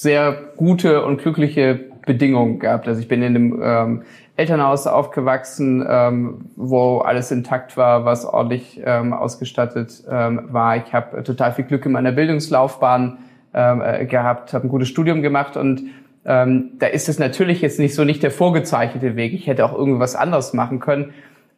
sehr 0.00 0.32
gute 0.56 1.04
und 1.04 1.20
glückliche 1.20 1.78
Bedingungen 2.06 2.58
gehabt. 2.58 2.88
Also 2.88 3.02
ich 3.02 3.08
bin 3.08 3.20
in 3.22 3.36
einem 3.36 3.60
ähm, 3.62 4.02
Elternhaus 4.34 4.86
aufgewachsen, 4.86 5.84
ähm, 5.86 6.46
wo 6.56 7.00
alles 7.00 7.30
intakt 7.30 7.76
war, 7.76 8.06
was 8.06 8.24
ordentlich 8.24 8.80
ähm, 8.82 9.12
ausgestattet 9.12 10.02
ähm, 10.10 10.48
war. 10.52 10.78
Ich 10.78 10.94
habe 10.94 11.22
total 11.22 11.52
viel 11.52 11.66
Glück 11.66 11.84
in 11.84 11.92
meiner 11.92 12.12
Bildungslaufbahn 12.12 13.18
ähm, 13.52 13.82
äh, 13.82 14.06
gehabt, 14.06 14.54
habe 14.54 14.68
ein 14.68 14.70
gutes 14.70 14.88
Studium 14.88 15.20
gemacht 15.20 15.58
und 15.58 15.82
ähm, 16.24 16.70
da 16.78 16.86
ist 16.86 17.10
es 17.10 17.18
natürlich 17.18 17.60
jetzt 17.60 17.78
nicht 17.78 17.94
so 17.94 18.02
nicht 18.04 18.22
der 18.22 18.30
vorgezeichnete 18.30 19.16
Weg. 19.16 19.34
Ich 19.34 19.48
hätte 19.48 19.66
auch 19.66 19.76
irgendwas 19.76 20.16
anderes 20.16 20.54
machen 20.54 20.80
können. 20.80 21.12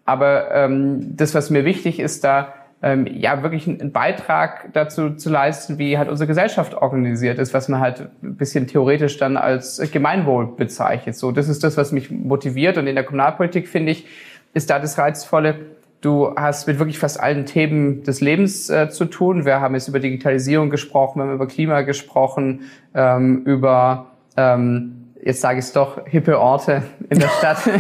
Aber 0.05 0.51
ähm, 0.53 1.17
das, 1.17 1.37
was 1.37 1.51
mir 1.51 1.65
wichtig 1.65 2.01
ist, 2.01 2.25
da 2.25 2.53
ähm, 2.83 3.07
ja 3.07 3.43
wirklich 3.43 3.69
einen 3.69 3.93
Beitrag 3.93 4.73
dazu 4.73 5.11
zu 5.11 5.31
leisten, 5.31 5.79
wie 5.79 5.97
halt 5.99 6.09
unsere 6.09 6.27
Gesellschaft 6.27 6.75
organisiert 6.75 7.39
ist, 7.39 7.55
was 7.55 7.69
man 7.69 7.81
halt 7.81 8.09
ein 8.23 8.37
bisschen 8.37 8.67
theoretisch 8.67 9.19
dann 9.19 9.37
als 9.37 9.81
Gemeinwohl 9.93 10.49
bezeichnet. 10.57 11.15
So, 11.15 11.31
das 11.31 11.49
ist 11.49 11.63
das, 11.63 11.77
was 11.77 11.93
mich 11.93 12.11
motiviert. 12.11 12.79
Und 12.79 12.89
in 12.89 12.97
der 12.97 13.05
Kommunalpolitik 13.05 13.69
finde 13.69 13.93
ich, 13.93 14.07
ist 14.53 14.69
da 14.69 14.81
das 14.81 14.99
Reizvolle. 14.99 15.55
Du 16.01 16.35
hast 16.35 16.67
mit 16.67 16.81
wirklich 16.81 16.99
fast 16.99 17.21
allen 17.21 17.47
Themen 17.47 18.03
des 18.03 18.21
Lebens 18.21 18.69
äh, 18.69 18.89
zu 18.89 19.05
tun. 19.05 19.45
Wir 19.45 19.61
haben 19.61 19.75
jetzt 19.75 19.87
über 19.87 20.01
Digitalisierung 20.01 20.69
gesprochen, 20.69 21.21
wir 21.21 21.27
haben 21.27 21.35
über 21.35 21.47
Klima 21.47 21.83
gesprochen, 21.83 22.63
ähm, 22.93 23.43
über 23.45 24.11
ähm, 24.37 25.02
jetzt 25.23 25.41
sage 25.41 25.59
ich 25.59 25.67
es 25.67 25.73
doch, 25.73 26.07
hippe 26.07 26.39
Orte 26.39 26.83
in 27.09 27.19
der 27.19 27.29
Stadt. 27.29 27.59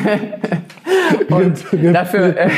und 1.30 1.64
dafür, 1.94 2.36
äh, 2.36 2.50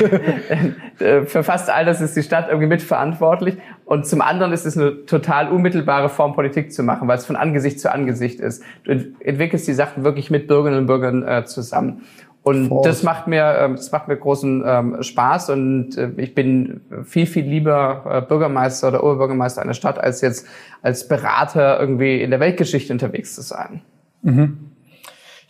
äh, 0.98 1.26
für 1.26 1.42
fast 1.42 1.70
all 1.70 1.84
das 1.84 2.00
ist 2.00 2.16
die 2.16 2.22
Stadt 2.22 2.46
irgendwie 2.48 2.68
mitverantwortlich. 2.68 3.56
Und 3.84 4.06
zum 4.06 4.20
anderen 4.20 4.52
ist 4.52 4.64
es 4.64 4.76
eine 4.76 5.06
total 5.06 5.50
unmittelbare 5.50 6.08
Form, 6.08 6.34
Politik 6.34 6.72
zu 6.72 6.82
machen, 6.82 7.08
weil 7.08 7.18
es 7.18 7.26
von 7.26 7.36
Angesicht 7.36 7.80
zu 7.80 7.92
Angesicht 7.92 8.40
ist. 8.40 8.62
Du 8.84 8.92
entwickelst 8.92 9.66
die 9.68 9.74
Sachen 9.74 10.04
wirklich 10.04 10.30
mit 10.30 10.46
Bürgerinnen 10.46 10.80
und 10.80 10.86
Bürgern 10.86 11.26
äh, 11.26 11.44
zusammen. 11.44 12.02
Und 12.42 12.68
Force. 12.68 12.86
das 12.86 13.02
macht 13.02 13.26
mir, 13.26 13.56
ähm, 13.58 13.76
das 13.76 13.90
macht 13.90 14.06
mir 14.06 14.16
großen 14.16 14.62
ähm, 14.66 15.02
Spaß 15.02 15.48
und 15.48 15.96
äh, 15.96 16.10
ich 16.18 16.34
bin 16.34 16.82
viel, 17.04 17.24
viel 17.24 17.46
lieber 17.46 18.04
äh, 18.06 18.20
Bürgermeister 18.20 18.88
oder 18.88 19.02
Oberbürgermeister 19.02 19.62
einer 19.62 19.72
Stadt, 19.72 19.98
als 19.98 20.20
jetzt 20.20 20.46
als 20.82 21.08
Berater 21.08 21.80
irgendwie 21.80 22.20
in 22.20 22.30
der 22.30 22.40
Weltgeschichte 22.40 22.92
unterwegs 22.92 23.34
zu 23.34 23.40
sein. 23.40 23.80
Mhm 24.20 24.73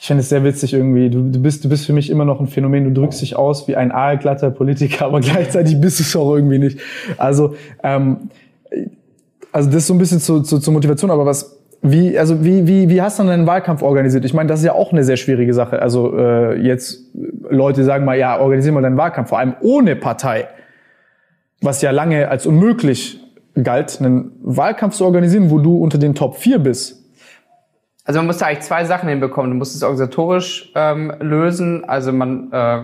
ich 0.05 0.09
finde 0.09 0.21
es 0.21 0.29
sehr 0.29 0.45
witzig 0.45 0.75
irgendwie. 0.75 1.09
Du, 1.09 1.23
du, 1.31 1.41
bist, 1.41 1.65
du 1.65 1.71
bist 1.71 1.87
für 1.87 1.95
mich 1.95 2.11
immer 2.11 2.27
noch 2.27 2.39
ein 2.39 2.47
Phänomen. 2.47 2.85
Du 2.85 3.01
drückst 3.01 3.23
dich 3.23 3.37
aus 3.37 3.67
wie 3.69 3.75
ein 3.75 3.91
aalglatter 3.91 4.51
Politiker, 4.51 5.07
aber 5.07 5.21
gleichzeitig 5.23 5.81
bist 5.81 5.99
du 5.99 6.03
es 6.03 6.15
auch 6.15 6.35
irgendwie 6.35 6.59
nicht. 6.59 6.79
Also, 7.17 7.55
ähm, 7.83 8.29
also 9.51 9.71
das 9.71 9.77
ist 9.77 9.87
so 9.87 9.95
ein 9.95 9.99
bisschen 9.99 10.21
zu, 10.21 10.43
zu, 10.43 10.59
zur 10.59 10.75
Motivation. 10.75 11.11
Aber 11.11 11.25
was, 11.25 11.59
wie, 11.81 12.19
also 12.19 12.45
wie, 12.45 12.67
wie, 12.67 12.91
wie 12.91 13.01
hast 13.01 13.19
du 13.19 13.23
denn 13.23 13.31
deinen 13.31 13.47
Wahlkampf 13.47 13.81
organisiert? 13.81 14.27
Ich 14.27 14.35
meine, 14.35 14.47
das 14.47 14.61
ist 14.61 14.67
ja 14.67 14.75
auch 14.75 14.93
eine 14.93 15.05
sehr 15.05 15.17
schwierige 15.17 15.55
Sache. 15.55 15.81
Also 15.81 16.15
äh, 16.19 16.61
jetzt 16.61 17.01
Leute 17.49 17.83
sagen 17.83 18.05
mal, 18.05 18.19
ja, 18.19 18.39
organisier 18.39 18.73
mal 18.73 18.83
deinen 18.83 18.99
Wahlkampf, 18.99 19.31
vor 19.31 19.39
allem 19.39 19.55
ohne 19.63 19.97
Partei, 19.97 20.49
was 21.63 21.81
ja 21.81 21.93
lange 21.93 22.29
als 22.29 22.45
unmöglich 22.45 23.21
galt, 23.55 24.03
einen 24.03 24.33
Wahlkampf 24.43 24.97
zu 24.97 25.07
organisieren, 25.07 25.51
wo 25.51 25.61
du 25.61 25.79
unter 25.79 25.97
den 25.97 26.15
Top 26.15 26.37
4 26.37 26.59
bist 26.59 27.04
also 28.07 28.19
man 28.19 28.27
muss 28.27 28.37
da 28.37 28.47
eigentlich 28.47 28.65
zwei 28.65 28.85
Sachen 28.85 29.09
hinbekommen. 29.09 29.51
Du 29.51 29.57
musst 29.57 29.75
es 29.75 29.83
organisatorisch 29.83 30.71
ähm, 30.75 31.11
lösen. 31.21 31.85
Also 31.87 32.13
man, 32.13 32.53
äh, 32.53 32.83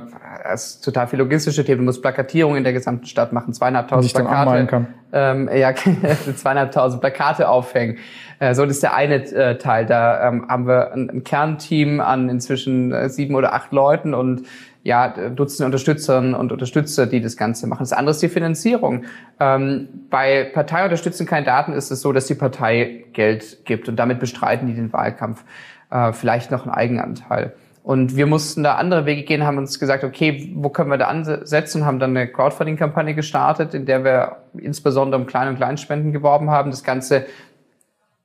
es 0.50 0.66
ist 0.66 0.84
total 0.84 1.08
viel 1.08 1.18
logistische 1.18 1.62
Themen. 1.62 1.80
Du 1.80 1.84
musst 1.84 2.00
Plakatierung 2.00 2.56
in 2.56 2.64
der 2.64 2.72
gesamten 2.72 3.04
Stadt 3.04 3.30
machen, 3.30 3.52
zweieinhalbtausend 3.52 4.14
Plakate. 4.14 4.66
Kann. 4.66 4.86
Ähm, 5.12 5.50
ja, 5.54 5.74
zweieinhalbtausend 6.36 7.02
Plakate 7.02 7.50
aufhängen. 7.50 7.98
Äh, 8.38 8.54
so 8.54 8.64
das 8.64 8.76
ist 8.76 8.82
der 8.82 8.94
eine 8.94 9.16
äh, 9.16 9.58
Teil. 9.58 9.84
Da 9.84 10.26
ähm, 10.26 10.46
haben 10.48 10.66
wir 10.66 10.92
ein, 10.94 11.10
ein 11.10 11.22
Kernteam 11.22 12.00
an 12.00 12.30
inzwischen 12.30 12.90
äh, 12.92 13.10
sieben 13.10 13.34
oder 13.34 13.52
acht 13.52 13.72
Leuten 13.72 14.14
und 14.14 14.46
ja, 14.82 15.08
Dutzende 15.08 15.66
Unterstützerinnen 15.66 16.34
und 16.34 16.52
Unterstützer, 16.52 17.06
die 17.06 17.20
das 17.20 17.36
Ganze 17.36 17.66
machen. 17.66 17.80
Das 17.80 17.92
andere 17.92 18.12
ist 18.12 18.22
die 18.22 18.28
Finanzierung. 18.28 19.04
Ähm, 19.38 19.88
bei 20.08 20.44
parteiunterstützenden 20.44 21.28
Kandidaten 21.28 21.72
ist 21.72 21.90
es 21.90 22.00
so, 22.00 22.12
dass 22.12 22.26
die 22.26 22.34
Partei 22.34 23.04
Geld 23.12 23.64
gibt 23.64 23.88
und 23.88 23.96
damit 23.96 24.20
bestreiten 24.20 24.66
die 24.66 24.74
den 24.74 24.92
Wahlkampf. 24.92 25.44
Äh, 25.90 26.12
vielleicht 26.12 26.50
noch 26.50 26.64
einen 26.64 26.74
Eigenanteil. 26.74 27.54
Und 27.82 28.14
wir 28.14 28.26
mussten 28.26 28.62
da 28.62 28.74
andere 28.74 29.06
Wege 29.06 29.22
gehen, 29.22 29.44
haben 29.44 29.58
uns 29.58 29.80
gesagt, 29.80 30.04
okay, 30.04 30.52
wo 30.54 30.68
können 30.68 30.90
wir 30.90 30.98
da 30.98 31.06
ansetzen 31.06 31.86
haben 31.86 31.98
dann 31.98 32.16
eine 32.16 32.28
Crowdfunding-Kampagne 32.28 33.14
gestartet, 33.14 33.72
in 33.74 33.86
der 33.86 34.04
wir 34.04 34.36
insbesondere 34.58 35.20
um 35.20 35.26
Klein- 35.26 35.48
und 35.48 35.56
Kleinspenden 35.56 36.12
geworben 36.12 36.50
haben. 36.50 36.70
Das 36.70 36.84
Ganze 36.84 37.26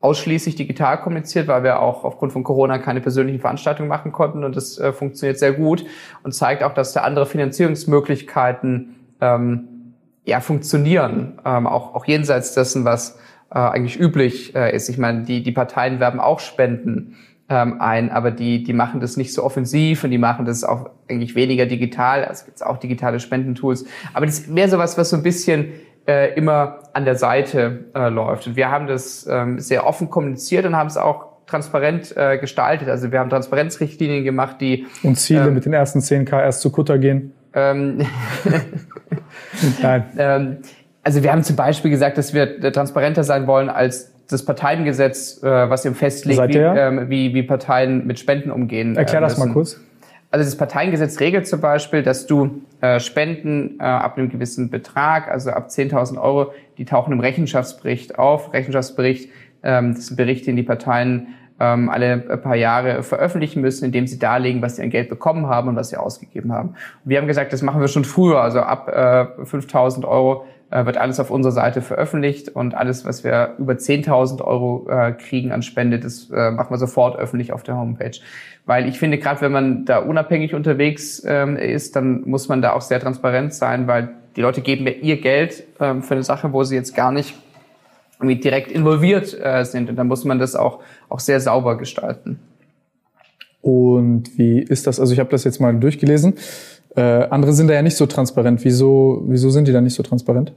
ausschließlich 0.06 0.56
digital 0.56 1.02
kommuniziert, 1.02 1.48
weil 1.48 1.64
wir 1.64 1.82
auch 1.82 2.04
aufgrund 2.04 2.32
von 2.32 2.44
Corona 2.44 2.78
keine 2.78 3.02
persönlichen 3.02 3.40
Veranstaltungen 3.40 3.90
machen 3.90 4.12
konnten 4.12 4.44
und 4.44 4.56
das 4.56 4.78
äh, 4.78 4.94
funktioniert 4.94 5.40
sehr 5.40 5.54
gut 5.54 5.84
und 6.24 6.34
zeigt 6.34 6.62
auch, 6.62 6.76
dass 6.76 6.94
da 6.94 7.02
andere 7.02 7.26
Finanzierungsmöglichkeiten 7.26 8.96
ähm, 9.20 9.68
ja 10.26 10.42
funktionieren, 10.42 11.40
ähm, 11.44 11.66
auch, 11.66 11.96
auch 11.96 12.06
jenseits 12.06 12.54
dessen, 12.54 12.86
was 12.86 13.18
äh, 13.50 13.58
eigentlich 13.58 14.00
üblich 14.00 14.56
äh, 14.56 14.76
ist. 14.76 14.90
Ich 14.90 15.00
meine, 15.00 15.24
die, 15.24 15.42
die 15.42 15.52
Parteien 15.52 16.00
werben 16.00 16.20
auch 16.20 16.40
Spenden 16.40 17.16
ähm, 17.50 17.80
ein, 17.80 18.12
aber 18.12 18.30
die, 18.30 18.64
die 18.64 18.74
machen 18.74 19.00
das 19.00 19.18
nicht 19.18 19.34
so 19.34 19.44
offensiv 19.44 20.04
und 20.04 20.12
die 20.12 20.18
machen 20.20 20.46
das 20.46 20.64
auch 20.64 20.90
eigentlich 21.10 21.36
weniger 21.36 21.66
digital. 21.66 22.28
Es 22.30 22.46
gibt 22.46 22.64
auch 22.64 22.78
digitale 22.78 23.20
Spendentools. 23.20 23.86
Aber 24.14 24.26
das 24.28 24.40
ist 24.40 24.50
mehr 24.50 24.70
sowas, 24.70 24.98
was 24.98 25.10
so 25.10 25.16
ein 25.18 25.24
bisschen 25.24 25.74
äh, 26.08 26.34
immer 26.36 26.80
an 26.94 27.06
der 27.06 27.16
Seite 27.16 27.86
äh, 27.96 28.10
läuft. 28.10 28.48
Und 28.48 28.56
wir 28.56 28.70
haben 28.70 28.88
das 28.88 29.28
ähm, 29.30 29.60
sehr 29.60 29.86
offen 29.86 30.10
kommuniziert 30.10 30.66
und 30.66 30.76
haben 30.76 30.88
es 30.88 30.98
auch 30.98 31.36
transparent 31.48 32.16
äh, 32.18 32.38
gestaltet. 32.38 32.90
Also 32.90 33.12
wir 33.12 33.20
haben 33.20 33.30
Transparenzrichtlinien 33.30 34.24
gemacht, 34.24 34.58
die 34.62 34.86
und 35.04 35.16
Ziele 35.16 35.48
ähm, 35.48 35.54
mit 35.54 35.66
den 35.66 35.74
ersten 35.74 36.00
10k 36.00 36.42
erst 36.42 36.62
zu 36.62 36.72
Kutter 36.72 36.98
gehen. 36.98 37.34
Ähm, 37.54 38.06
Nein. 39.82 40.04
ähm, 40.18 40.58
also 41.04 41.24
wir 41.24 41.32
haben 41.32 41.44
zum 41.44 41.56
Beispiel 41.56 41.92
gesagt, 41.92 42.18
dass 42.18 42.34
wir 42.34 42.60
transparenter 42.72 43.24
sein 43.24 43.48
wollen 43.48 43.70
als 43.70 44.12
das 44.28 44.44
Parteiengesetz, 44.44 45.42
äh, 45.44 45.70
was 45.70 45.86
eben 45.86 45.96
festlegt, 45.96 46.50
wie, 46.50 46.58
ähm, 46.58 47.10
wie, 47.10 47.34
wie 47.34 47.44
Parteien 47.44 48.08
mit 48.08 48.20
Spenden 48.20 48.50
umgehen. 48.50 48.96
Erklär 48.96 49.22
das 49.22 49.38
mal 49.38 49.50
kurz. 49.50 49.80
Also 50.32 50.44
das 50.44 50.58
Parteiengesetz 50.58 51.20
regelt 51.20 51.48
zum 51.48 51.62
Beispiel, 51.62 52.04
dass 52.04 52.28
du 52.28 52.62
äh, 52.82 53.00
Spenden 53.00 53.80
äh, 53.80 53.84
ab 53.84 54.18
einem 54.18 54.30
gewissen 54.30 54.70
Betrag, 54.70 55.30
also 55.30 55.52
ab 55.52 55.70
10.000 55.70 56.22
Euro, 56.22 56.54
die 56.78 56.86
tauchen 56.86 57.14
im 57.14 57.20
Rechenschaftsbericht 57.20 58.20
auf. 58.20 58.54
Rechenschaftsbericht, 58.54 59.30
ähm, 59.64 59.94
das 59.94 60.06
ist 60.06 60.12
ein 60.12 60.16
Bericht, 60.18 60.46
den 60.48 60.56
die 60.56 60.64
Parteien 60.64 61.28
ähm, 61.60 61.90
alle 61.90 62.18
paar 62.18 62.56
Jahre 62.56 63.02
veröffentlichen 63.04 63.62
müssen, 63.62 63.86
indem 63.86 64.08
sie 64.08 64.20
darlegen, 64.20 64.62
was 64.62 64.76
sie 64.76 64.84
an 64.84 64.90
Geld 64.90 65.10
bekommen 65.10 65.48
haben 65.48 65.70
und 65.70 65.76
was 65.76 65.90
sie 65.90 65.98
ausgegeben 65.98 66.52
haben. 66.52 66.70
Und 66.70 66.76
wir 67.06 67.18
haben 67.18 67.28
gesagt, 67.28 67.54
das 67.54 67.62
machen 67.62 67.80
wir 67.80 67.88
schon 67.88 68.04
früher, 68.04 68.42
also 68.42 68.60
ab 68.60 68.90
äh, 68.90 69.42
5.000 69.42 70.06
Euro 70.06 70.44
äh, 70.44 70.55
wird 70.84 70.98
alles 70.98 71.20
auf 71.20 71.30
unserer 71.30 71.54
Seite 71.54 71.82
veröffentlicht 71.82 72.50
und 72.50 72.74
alles, 72.74 73.06
was 73.06 73.24
wir 73.24 73.54
über 73.60 73.74
10.000 73.74 74.42
Euro 74.42 74.88
äh, 74.90 75.12
kriegen 75.12 75.52
an 75.52 75.62
Spende, 75.62 76.00
das 76.00 76.30
äh, 76.32 76.52
machen 76.52 76.72
wir 76.72 76.78
sofort 76.78 77.18
öffentlich 77.18 77.54
auf 77.54 77.64
der 77.64 77.78
Homepage. 77.78 78.18
Weil 78.66 78.88
ich 78.88 78.98
finde, 78.98 79.20
gerade 79.20 79.42
wenn 79.42 79.52
man 79.52 79.86
da 79.86 80.00
unabhängig 80.00 80.56
unterwegs 80.56 81.24
ähm, 81.26 81.56
ist, 81.56 81.96
dann 81.96 82.22
muss 82.28 82.50
man 82.50 82.62
da 82.62 82.74
auch 82.74 82.82
sehr 82.82 83.00
transparent 83.00 83.54
sein, 83.54 83.88
weil 83.88 84.10
die 84.36 84.42
Leute 84.42 84.62
geben 84.62 84.84
mir 84.84 84.98
ihr 84.98 85.22
Geld 85.22 85.64
ähm, 85.80 86.02
für 86.02 86.16
eine 86.16 86.24
Sache, 86.24 86.52
wo 86.52 86.64
sie 86.64 86.76
jetzt 86.76 86.96
gar 86.96 87.12
nicht 87.12 87.36
irgendwie 88.20 88.38
direkt 88.38 88.72
involviert 88.72 89.38
äh, 89.40 89.64
sind. 89.64 89.90
Und 89.90 89.96
dann 89.98 90.08
muss 90.08 90.26
man 90.26 90.40
das 90.40 90.56
auch, 90.56 90.80
auch 91.10 91.20
sehr 91.20 91.40
sauber 91.40 91.78
gestalten. 91.78 92.40
Und 93.62 94.38
wie 94.38 94.60
ist 94.60 94.88
das? 94.88 95.00
Also 95.00 95.14
ich 95.14 95.20
habe 95.20 95.30
das 95.32 95.44
jetzt 95.44 95.60
mal 95.60 95.76
durchgelesen. 95.76 96.36
Äh, 96.96 97.02
andere 97.30 97.54
sind 97.54 97.68
da 97.68 97.74
ja 97.74 97.82
nicht 97.82 97.98
so 97.98 98.06
transparent. 98.06 98.64
Wieso, 98.64 99.24
wieso 99.28 99.50
sind 99.50 99.68
die 99.68 99.74
da 99.74 99.82
nicht 99.82 99.96
so 99.96 100.04
transparent? 100.04 100.54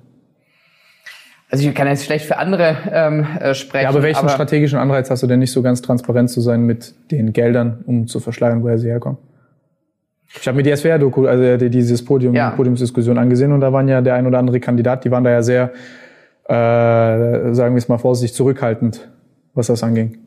Also 1.50 1.66
ich 1.66 1.74
kann 1.74 1.88
jetzt 1.88 2.04
schlecht 2.04 2.26
für 2.26 2.36
andere 2.36 2.76
ähm, 2.92 3.26
äh, 3.40 3.54
sprechen. 3.54 3.84
Ja, 3.84 3.88
aber 3.88 4.02
welchen 4.02 4.20
aber 4.20 4.28
strategischen 4.28 4.78
Anreiz 4.78 5.10
hast 5.10 5.22
du 5.22 5.26
denn 5.26 5.38
nicht 5.38 5.52
so 5.52 5.62
ganz 5.62 5.80
transparent 5.80 6.30
zu 6.30 6.40
sein 6.40 6.62
mit 6.62 6.94
den 7.10 7.32
Geldern, 7.32 7.82
um 7.86 8.06
zu 8.06 8.20
verschleiern, 8.20 8.62
woher 8.62 8.78
sie 8.78 8.88
herkommen? 8.88 9.18
Ich 10.38 10.46
habe 10.46 10.58
mir 10.58 10.62
die 10.62 10.76
SWR-Doku, 10.76 11.26
also 11.26 11.68
dieses 11.68 12.04
Podium, 12.04 12.34
ja. 12.34 12.50
Podiumsdiskussion 12.50 13.16
angesehen 13.16 13.50
und 13.52 13.60
da 13.60 13.72
waren 13.72 13.88
ja 13.88 14.02
der 14.02 14.14
ein 14.14 14.26
oder 14.26 14.38
andere 14.38 14.60
Kandidat, 14.60 15.04
die 15.04 15.10
waren 15.10 15.24
da 15.24 15.30
ja 15.30 15.42
sehr, 15.42 15.72
äh, 16.44 17.54
sagen 17.54 17.74
wir 17.74 17.78
es 17.78 17.88
mal 17.88 17.96
vorsichtig, 17.96 18.36
zurückhaltend, 18.36 19.08
was 19.54 19.68
das 19.68 19.82
anging 19.82 20.18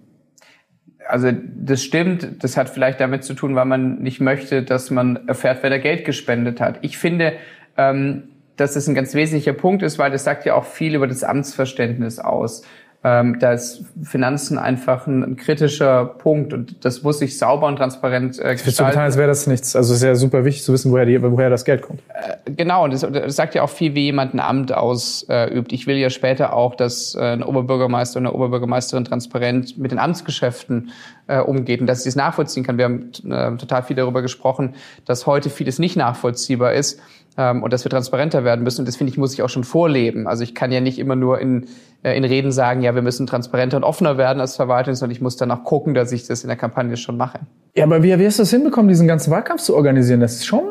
also 1.12 1.32
das 1.32 1.84
stimmt, 1.84 2.44
das 2.44 2.58
hat 2.58 2.70
vielleicht 2.70 3.00
damit 3.00 3.24
zu 3.24 3.34
tun, 3.34 3.56
weil 3.56 3.66
man 3.66 4.00
nicht 4.00 4.22
möchte, 4.22 4.64
dass 4.64 4.90
man 4.90 5.28
erfährt, 5.28 5.60
wer 5.62 5.70
da 5.70 5.78
Geld 5.78 6.06
gespendet 6.06 6.62
hat. 6.62 6.80
Ich 6.82 6.98
finde, 6.98 7.34
ähm, 7.78 8.24
dass 8.56 8.74
das 8.74 8.88
ein 8.88 8.96
ganz 8.96 9.14
wesentlicher 9.14 9.54
Punkt 9.54 9.84
ist, 9.84 10.00
weil 10.00 10.12
das 10.12 10.24
sagt 10.24 10.46
ja 10.46 10.56
auch 10.56 10.66
viel 10.66 10.96
über 10.96 11.08
das 11.08 11.24
Amtsverständnis 11.24 12.20
aus 12.20 12.64
ähm, 13.04 13.40
da 13.40 13.54
ist 13.54 13.84
Finanzen 14.04 14.60
einfach 14.60 15.08
ein, 15.08 15.24
ein, 15.24 15.36
kritischer 15.36 16.06
Punkt 16.06 16.54
und 16.54 16.86
das 16.86 17.02
muss 17.02 17.18
sich 17.18 17.36
sauber 17.36 17.66
und 17.66 17.78
transparent 17.78 18.38
äh, 18.38 18.52
gestalten. 18.52 18.76
so 18.76 18.86
getan, 18.86 19.04
als 19.04 19.18
wäre 19.18 19.28
das 19.28 19.48
nichts. 19.48 19.76
Also 19.76 19.94
es 19.94 20.02
ist 20.02 20.06
ja 20.06 20.14
super 20.14 20.46
wichtig 20.46 20.64
zu 20.64 20.72
wissen, 20.72 20.92
woher, 20.92 21.06
die, 21.06 21.20
woher 21.20 21.50
das 21.50 21.66
Geld 21.66 21.82
kommt. 21.82 22.02
Äh, 22.10 22.52
genau, 22.52 22.84
und 22.84 22.94
das, 22.94 23.02
das 23.02 23.36
sagt 23.36 23.56
ja 23.56 23.64
auch 23.64 23.72
viel, 23.72 23.96
wie 23.96 24.04
jemand 24.04 24.36
ein 24.36 24.40
Amt 24.40 24.72
ausübt. 24.72 25.32
Äh, 25.32 25.76
ich 25.76 25.88
will 25.88 25.98
ja 25.98 26.12
später 26.12 26.54
auch, 26.54 26.76
dass 26.76 27.16
äh, 27.16 27.22
ein 27.22 27.42
Oberbürgermeister 27.42 28.20
und 28.20 28.28
eine 28.28 28.36
Oberbürgermeisterin 28.36 29.04
transparent 29.04 29.80
mit 29.80 29.90
den 29.90 29.98
Amtsgeschäften 29.98 30.92
äh, 31.32 31.40
umgeht 31.40 31.80
und 31.82 31.88
dass 31.88 32.04
sie 32.04 32.10
es 32.10 32.16
nachvollziehen 32.16 32.64
kann. 32.64 32.78
Wir 32.78 32.86
haben 32.86 33.12
äh, 33.30 33.58
total 33.58 33.84
viel 33.84 33.96
darüber 33.96 34.22
gesprochen, 34.22 34.76
dass 35.06 35.26
heute 35.26 35.50
vieles 35.50 35.80
nicht 35.80 35.96
nachvollziehbar 35.96 36.74
ist 36.74 37.00
ähm, 37.38 37.64
und 37.64 37.72
dass 37.72 37.86
wir 37.86 37.90
transparenter 37.90 38.44
werden 38.44 38.64
müssen. 38.64 38.82
Und 38.82 38.88
das 38.88 38.98
finde 38.98 39.12
ich, 39.12 39.18
muss 39.18 39.34
ich 39.34 39.42
auch 39.42 39.50
schon 39.50 39.64
vorleben. 39.64 40.28
Also 40.28 40.44
ich 40.44 40.54
kann 40.54 40.72
ja 40.72 40.82
nicht 40.82 41.00
immer 41.00 41.16
nur 41.16 41.40
in, 41.40 41.68
äh, 42.04 42.18
in 42.18 42.26
Reden 42.26 42.52
sagen, 42.52 42.82
ja, 42.82 42.94
wir 42.96 43.02
müssen 43.02 43.28
transparenter 43.28 43.78
und 43.78 43.84
offener 43.84 44.18
werden 44.18 44.42
als 44.42 44.58
Verwaltung, 44.58 44.94
sondern 44.96 45.16
ich 45.16 45.22
muss 45.22 45.38
dann 45.38 45.52
auch 45.52 45.64
gucken, 45.64 45.94
dass 45.94 46.12
ich 46.12 46.28
das 46.28 46.44
in 46.44 46.50
der 46.50 46.58
Kampagne 46.58 46.98
schon 46.98 47.16
mache. 47.16 47.40
Ja, 47.76 47.86
aber 47.86 48.04
wie, 48.04 48.20
wie 48.20 48.26
hast 48.26 48.40
du 48.40 48.44
das 48.44 48.52
hinbekommen, 48.52 48.90
diesen 48.90 49.08
ganzen 49.08 49.32
Wahlkampf 49.32 49.62
zu 49.62 49.76
organisieren? 49.76 50.20
Das 50.20 50.34
ist 50.34 50.46
schon 50.46 50.64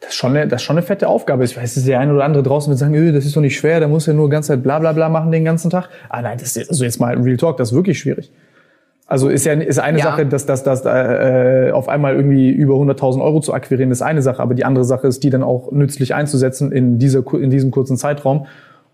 das 0.00 0.12
ist 0.12 0.18
schon 0.18 0.36
eine, 0.36 0.46
das 0.46 0.60
ist 0.60 0.66
schon 0.66 0.76
eine 0.76 0.84
fette 0.84 1.08
Aufgabe. 1.08 1.44
Ich 1.44 1.56
weiß, 1.56 1.76
dass 1.76 1.84
der 1.84 1.98
eine 1.98 2.12
oder 2.12 2.24
andere 2.24 2.42
draußen 2.42 2.70
wird 2.70 2.78
sagen, 2.78 2.94
öh, 2.94 3.10
das 3.10 3.24
ist 3.24 3.34
doch 3.34 3.40
nicht 3.40 3.56
schwer, 3.56 3.78
der 3.78 3.88
muss 3.88 4.04
ja 4.04 4.12
nur 4.12 4.28
die 4.28 4.32
ganze 4.32 4.48
Zeit 4.48 4.62
bla 4.62 4.78
bla 4.78 4.92
bla 4.92 5.08
machen 5.08 5.32
den 5.32 5.46
ganzen 5.46 5.70
Tag. 5.70 5.88
Ah 6.10 6.20
nein, 6.20 6.36
das 6.38 6.56
ist 6.56 6.68
also 6.68 6.84
jetzt 6.84 7.00
mal 7.00 7.16
Real 7.16 7.38
Talk, 7.38 7.56
das 7.56 7.70
ist 7.70 7.74
wirklich 7.74 7.98
schwierig. 7.98 8.30
Also 9.06 9.28
ist 9.28 9.44
ja 9.44 9.52
ist 9.52 9.78
eine 9.78 9.98
ja. 9.98 10.04
Sache, 10.04 10.24
dass, 10.24 10.46
dass, 10.46 10.62
dass 10.62 10.84
äh, 10.86 11.70
auf 11.72 11.88
einmal 11.88 12.14
irgendwie 12.14 12.50
über 12.50 12.74
100.000 12.74 13.22
Euro 13.22 13.40
zu 13.40 13.52
akquirieren, 13.52 13.90
ist 13.90 14.02
eine 14.02 14.22
Sache. 14.22 14.40
Aber 14.42 14.54
die 14.54 14.64
andere 14.64 14.84
Sache 14.84 15.06
ist, 15.06 15.22
die 15.22 15.30
dann 15.30 15.42
auch 15.42 15.72
nützlich 15.72 16.14
einzusetzen 16.14 16.72
in, 16.72 16.98
dieser, 16.98 17.22
in 17.34 17.50
diesem 17.50 17.70
kurzen 17.70 17.98
Zeitraum 17.98 18.46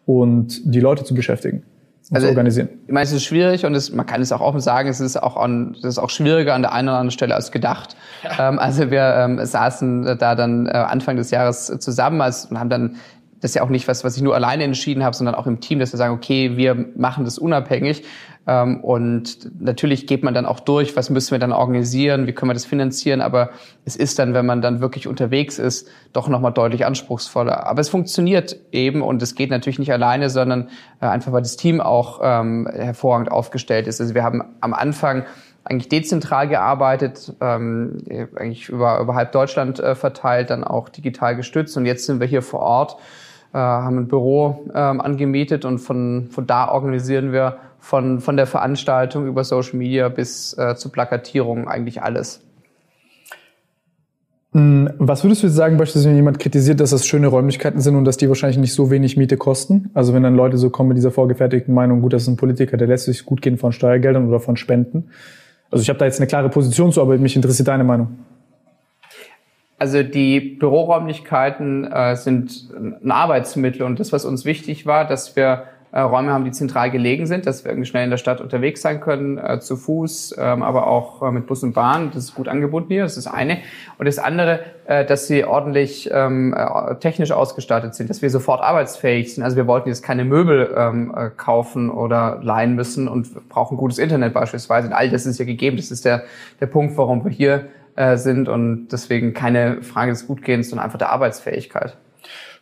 und 0.06 0.74
die 0.74 0.80
Leute 0.80 1.04
zu 1.04 1.14
beschäftigen. 1.14 1.62
Und 2.08 2.16
also, 2.16 2.26
zu 2.26 2.30
organisieren. 2.32 2.68
Ich 2.88 2.92
meine, 2.92 3.04
es 3.04 3.12
ist 3.12 3.22
schwierig 3.22 3.64
und 3.64 3.74
es, 3.76 3.92
man 3.92 4.04
kann 4.04 4.20
es 4.20 4.32
auch 4.32 4.40
offen 4.40 4.58
sagen, 4.58 4.88
es 4.88 4.98
ist 4.98 5.16
auch, 5.16 5.36
an, 5.36 5.76
es 5.78 5.84
ist 5.84 5.98
auch 5.98 6.10
schwieriger 6.10 6.54
an 6.54 6.62
der 6.62 6.72
einen 6.72 6.88
oder 6.88 6.96
anderen 6.96 7.12
Stelle 7.12 7.36
als 7.36 7.52
gedacht. 7.52 7.94
Ja. 8.24 8.48
Ähm, 8.48 8.58
also 8.58 8.90
wir 8.90 9.14
ähm, 9.16 9.44
saßen 9.44 10.18
da 10.18 10.34
dann 10.34 10.66
äh, 10.66 10.70
Anfang 10.70 11.18
des 11.18 11.30
Jahres 11.30 11.66
zusammen 11.78 12.20
als, 12.20 12.46
und 12.46 12.58
haben 12.58 12.70
dann 12.70 12.96
das 13.40 13.52
ist 13.52 13.54
ja 13.54 13.62
auch 13.62 13.70
nicht 13.70 13.88
was, 13.88 14.04
was 14.04 14.16
ich 14.16 14.22
nur 14.22 14.34
alleine 14.34 14.64
entschieden 14.64 15.02
habe, 15.02 15.16
sondern 15.16 15.34
auch 15.34 15.46
im 15.46 15.60
Team, 15.60 15.78
dass 15.78 15.92
wir 15.92 15.96
sagen, 15.96 16.12
okay, 16.14 16.56
wir 16.56 16.74
machen 16.96 17.24
das 17.24 17.38
unabhängig. 17.38 18.04
Ähm, 18.46 18.80
und 18.82 19.50
natürlich 19.60 20.06
geht 20.06 20.22
man 20.22 20.34
dann 20.34 20.46
auch 20.46 20.60
durch, 20.60 20.96
was 20.96 21.10
müssen 21.10 21.32
wir 21.32 21.38
dann 21.38 21.52
organisieren, 21.52 22.26
wie 22.26 22.32
können 22.32 22.50
wir 22.50 22.54
das 22.54 22.64
finanzieren. 22.64 23.20
Aber 23.20 23.50
es 23.84 23.96
ist 23.96 24.18
dann, 24.18 24.34
wenn 24.34 24.46
man 24.46 24.62
dann 24.62 24.80
wirklich 24.80 25.06
unterwegs 25.06 25.58
ist, 25.58 25.88
doch 26.12 26.28
nochmal 26.28 26.52
deutlich 26.52 26.86
anspruchsvoller. 26.86 27.66
Aber 27.66 27.80
es 27.80 27.88
funktioniert 27.88 28.56
eben 28.72 29.02
und 29.02 29.22
es 29.22 29.34
geht 29.34 29.50
natürlich 29.50 29.78
nicht 29.78 29.92
alleine, 29.92 30.30
sondern 30.30 30.68
äh, 31.00 31.06
einfach, 31.06 31.32
weil 31.32 31.42
das 31.42 31.56
Team 31.56 31.80
auch 31.80 32.20
ähm, 32.22 32.68
hervorragend 32.72 33.30
aufgestellt 33.30 33.86
ist. 33.86 34.00
Also 34.00 34.14
wir 34.14 34.24
haben 34.24 34.42
am 34.60 34.74
Anfang 34.74 35.24
eigentlich 35.64 35.90
dezentral 35.90 36.48
gearbeitet, 36.48 37.34
ähm, 37.40 37.98
eigentlich 38.36 38.70
über, 38.70 38.98
über 39.00 39.14
halb 39.14 39.32
Deutschland 39.32 39.78
äh, 39.78 39.94
verteilt, 39.94 40.50
dann 40.50 40.64
auch 40.64 40.88
digital 40.88 41.36
gestützt. 41.36 41.76
Und 41.76 41.84
jetzt 41.84 42.06
sind 42.06 42.18
wir 42.18 42.26
hier 42.26 42.42
vor 42.42 42.60
Ort 42.60 42.96
äh, 43.52 43.58
haben 43.58 43.98
ein 43.98 44.08
Büro 44.08 44.70
ähm, 44.74 45.00
angemietet 45.00 45.64
und 45.64 45.78
von, 45.78 46.28
von 46.30 46.46
da 46.46 46.68
organisieren 46.68 47.32
wir 47.32 47.56
von, 47.80 48.20
von 48.20 48.36
der 48.36 48.46
Veranstaltung 48.46 49.26
über 49.26 49.44
Social 49.44 49.76
Media 49.76 50.08
bis 50.08 50.56
äh, 50.56 50.76
zur 50.76 50.92
Plakatierung 50.92 51.68
eigentlich 51.68 52.02
alles. 52.02 52.42
Hm, 54.52 54.90
was 54.98 55.22
würdest 55.22 55.42
du 55.42 55.46
jetzt 55.46 55.56
sagen, 55.56 55.76
beispielsweise, 55.76 56.08
wenn 56.08 56.16
jemand 56.16 56.38
kritisiert, 56.40 56.80
dass 56.80 56.90
das 56.90 57.06
schöne 57.06 57.28
Räumlichkeiten 57.28 57.80
sind 57.80 57.94
und 57.94 58.04
dass 58.04 58.16
die 58.16 58.28
wahrscheinlich 58.28 58.58
nicht 58.58 58.74
so 58.74 58.90
wenig 58.90 59.16
Miete 59.16 59.36
kosten? 59.36 59.90
Also 59.94 60.12
wenn 60.12 60.24
dann 60.24 60.34
Leute 60.34 60.58
so 60.58 60.70
kommen 60.70 60.88
mit 60.88 60.98
dieser 60.98 61.12
vorgefertigten 61.12 61.72
Meinung, 61.72 62.02
gut, 62.02 62.12
das 62.12 62.22
ist 62.22 62.28
ein 62.28 62.36
Politiker, 62.36 62.76
der 62.76 62.88
lässt 62.88 63.04
sich 63.04 63.24
gut 63.24 63.42
gehen 63.42 63.58
von 63.58 63.72
Steuergeldern 63.72 64.28
oder 64.28 64.40
von 64.40 64.56
Spenden. 64.56 65.10
Also 65.70 65.82
ich 65.82 65.88
habe 65.88 66.00
da 66.00 66.04
jetzt 66.04 66.18
eine 66.18 66.26
klare 66.26 66.48
Position 66.48 66.90
zu, 66.90 67.00
aber 67.00 67.16
mich 67.16 67.36
interessiert 67.36 67.68
deine 67.68 67.84
Meinung. 67.84 68.18
Also 69.78 70.02
die 70.02 70.40
Büroräumlichkeiten 70.40 71.90
äh, 71.90 72.16
sind 72.16 72.68
ein 72.74 73.10
Arbeitsmittel 73.10 73.82
und 73.82 74.00
das, 74.00 74.12
was 74.12 74.24
uns 74.24 74.44
wichtig 74.44 74.84
war, 74.84 75.06
dass 75.06 75.36
wir 75.36 75.62
äh, 75.92 76.00
Räume 76.00 76.30
haben, 76.32 76.44
die 76.44 76.52
zentral 76.52 76.90
gelegen 76.90 77.26
sind, 77.26 77.46
dass 77.46 77.64
wir 77.64 77.72
irgendwie 77.72 77.88
schnell 77.88 78.04
in 78.04 78.10
der 78.10 78.16
Stadt 78.16 78.40
unterwegs 78.40 78.80
sein 78.82 79.00
können, 79.00 79.38
äh, 79.38 79.60
zu 79.60 79.76
Fuß, 79.76 80.36
ähm, 80.38 80.62
aber 80.62 80.86
auch 80.86 81.22
äh, 81.22 81.30
mit 81.32 81.46
Bus 81.46 81.62
und 81.62 81.72
Bahn. 81.72 82.10
Das 82.14 82.24
ist 82.24 82.34
gut 82.34 82.48
angebunden 82.48 82.92
hier, 82.92 83.02
das 83.02 83.16
ist 83.16 83.26
das 83.26 83.34
eine. 83.34 83.58
Und 83.98 84.06
das 84.06 84.18
andere, 84.18 84.60
äh, 84.86 85.04
dass 85.04 85.26
sie 85.26 85.44
ordentlich 85.44 86.08
ähm, 86.12 86.54
äh, 86.56 86.94
technisch 86.96 87.32
ausgestattet 87.32 87.94
sind, 87.94 88.08
dass 88.08 88.22
wir 88.22 88.30
sofort 88.30 88.60
arbeitsfähig 88.60 89.34
sind. 89.34 89.42
Also 89.42 89.56
wir 89.56 89.66
wollten 89.66 89.88
jetzt 89.88 90.02
keine 90.02 90.24
Möbel 90.24 90.72
ähm, 90.76 91.14
äh, 91.16 91.30
kaufen 91.30 91.90
oder 91.90 92.40
leihen 92.42 92.74
müssen 92.74 93.08
und 93.08 93.48
brauchen 93.48 93.76
gutes 93.76 93.98
Internet 93.98 94.32
beispielsweise. 94.32 94.86
Und 94.88 94.92
all 94.92 95.10
das 95.10 95.26
ist 95.26 95.38
ja 95.38 95.44
gegeben. 95.44 95.76
Das 95.76 95.90
ist 95.90 96.04
der, 96.04 96.22
der 96.60 96.66
Punkt, 96.66 96.96
warum 96.96 97.24
wir 97.24 97.32
hier 97.32 97.66
äh, 97.96 98.16
sind 98.16 98.48
und 98.48 98.88
deswegen 98.88 99.34
keine 99.34 99.82
Frage 99.82 100.12
des 100.12 100.26
Gutgehens, 100.26 100.70
sondern 100.70 100.84
einfach 100.84 100.98
der 100.98 101.10
Arbeitsfähigkeit. 101.10 101.96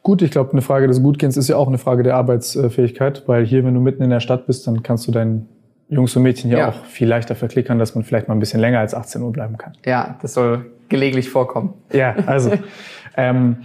Gut, 0.08 0.22
ich 0.22 0.30
glaube, 0.30 0.52
eine 0.52 0.62
Frage 0.62 0.86
des 0.86 1.02
Gutgehens 1.02 1.36
ist 1.36 1.48
ja 1.48 1.56
auch 1.56 1.68
eine 1.68 1.76
Frage 1.76 2.02
der 2.02 2.16
Arbeitsfähigkeit, 2.16 3.24
weil 3.26 3.44
hier, 3.44 3.62
wenn 3.66 3.74
du 3.74 3.80
mitten 3.80 4.02
in 4.02 4.08
der 4.08 4.20
Stadt 4.20 4.46
bist, 4.46 4.66
dann 4.66 4.82
kannst 4.82 5.06
du 5.06 5.12
deinen 5.12 5.46
Jungs 5.90 6.16
und 6.16 6.22
Mädchen 6.22 6.48
hier 6.48 6.60
ja. 6.60 6.68
auch 6.70 6.86
viel 6.86 7.06
leichter 7.06 7.34
verklickern, 7.34 7.78
dass 7.78 7.94
man 7.94 8.04
vielleicht 8.04 8.26
mal 8.26 8.34
ein 8.34 8.40
bisschen 8.40 8.58
länger 8.58 8.78
als 8.78 8.94
18 8.94 9.20
Uhr 9.20 9.30
bleiben 9.32 9.58
kann. 9.58 9.74
Ja, 9.84 10.16
das 10.22 10.32
soll 10.32 10.64
gelegentlich 10.88 11.28
vorkommen. 11.28 11.74
Ja, 11.92 12.16
also 12.24 12.52
ähm, 13.18 13.58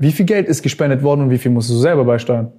wie 0.00 0.10
viel 0.10 0.26
Geld 0.26 0.48
ist 0.48 0.64
gespendet 0.64 1.04
worden 1.04 1.20
und 1.20 1.30
wie 1.30 1.38
viel 1.38 1.52
musst 1.52 1.70
du 1.70 1.74
selber 1.74 2.04
beisteuern? 2.04 2.50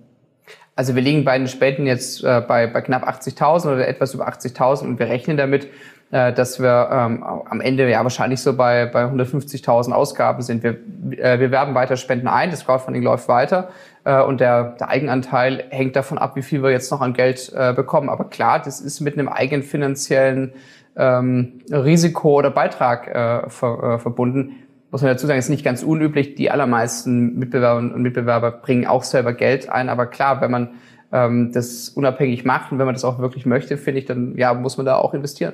Also 0.78 0.96
wir 0.96 1.02
liegen 1.02 1.26
bei 1.26 1.38
den 1.38 1.50
Spenden 1.50 1.88
jetzt 1.88 2.24
äh, 2.24 2.42
bei, 2.48 2.68
bei 2.68 2.80
knapp 2.80 3.06
80.000 3.06 3.74
oder 3.74 3.86
etwas 3.86 4.14
über 4.14 4.30
80.000 4.30 4.84
und 4.86 4.98
wir 4.98 5.08
rechnen 5.08 5.36
damit, 5.36 5.68
äh, 6.12 6.34
dass 6.34 6.60
wir 6.60 6.90
ähm, 6.92 7.24
am 7.24 7.62
Ende 7.62 7.90
ja 7.90 8.02
wahrscheinlich 8.02 8.42
so 8.42 8.56
bei, 8.56 8.86
bei 8.86 9.06
150.000 9.06 9.92
Ausgaben 9.92 10.42
sind. 10.42 10.64
Wir, 10.64 10.78
äh, 11.18 11.40
wir 11.40 11.52
werben 11.52 11.76
weiter 11.76 11.98
Spenden 11.98 12.28
ein, 12.28 12.50
das 12.50 12.66
Crowdfunding 12.66 13.04
läuft 13.04 13.28
weiter 13.28 13.70
äh, 14.06 14.22
und 14.22 14.40
der, 14.40 14.76
der 14.80 14.90
Eigenanteil 14.90 15.66
hängt 15.70 15.96
davon 15.96 16.18
ab, 16.18 16.36
wie 16.36 16.42
viel 16.42 16.64
wir 16.64 16.72
jetzt 16.72 16.92
noch 16.92 17.02
an 17.02 17.14
Geld 17.14 17.52
äh, 17.56 17.74
bekommen. 17.74 18.10
Aber 18.10 18.26
klar, 18.26 18.60
das 18.60 18.82
ist 18.82 19.02
mit 19.02 19.18
einem 19.18 19.28
eigenen 19.28 19.64
finanziellen 19.64 20.54
ähm, 20.96 21.62
Risiko 21.72 22.40
oder 22.40 22.50
Beitrag 22.50 23.08
äh, 23.08 23.50
ver, 23.50 23.84
äh, 23.84 24.00
verbunden. 24.00 24.56
Muss 24.92 25.04
man 25.04 25.12
dazu 25.12 25.28
sagen, 25.28 25.38
ist 25.38 25.50
nicht 25.50 25.64
ganz 25.64 25.84
unüblich. 25.84 26.34
Die 26.34 26.50
allermeisten 26.50 27.38
Mitbewerber 27.38 27.78
und 27.78 28.02
Mitbewerber 28.02 28.52
bringen 28.52 28.88
auch 28.88 29.04
selber 29.04 29.34
Geld 29.34 29.70
ein. 29.70 29.88
Aber 29.88 30.08
klar, 30.08 30.42
wenn 30.42 30.50
man 30.50 30.70
ähm, 31.12 31.52
das 31.54 31.90
unabhängig 31.90 32.44
macht 32.44 32.72
und 32.72 32.80
wenn 32.80 32.88
man 32.88 32.96
das 32.96 33.06
auch 33.06 33.20
wirklich 33.20 33.46
möchte, 33.46 33.78
finde 33.78 34.00
ich, 34.00 34.06
dann 34.06 34.36
ja, 34.36 34.54
muss 34.56 34.78
man 34.78 34.88
da 34.88 34.96
auch 34.96 35.14
investieren. 35.14 35.54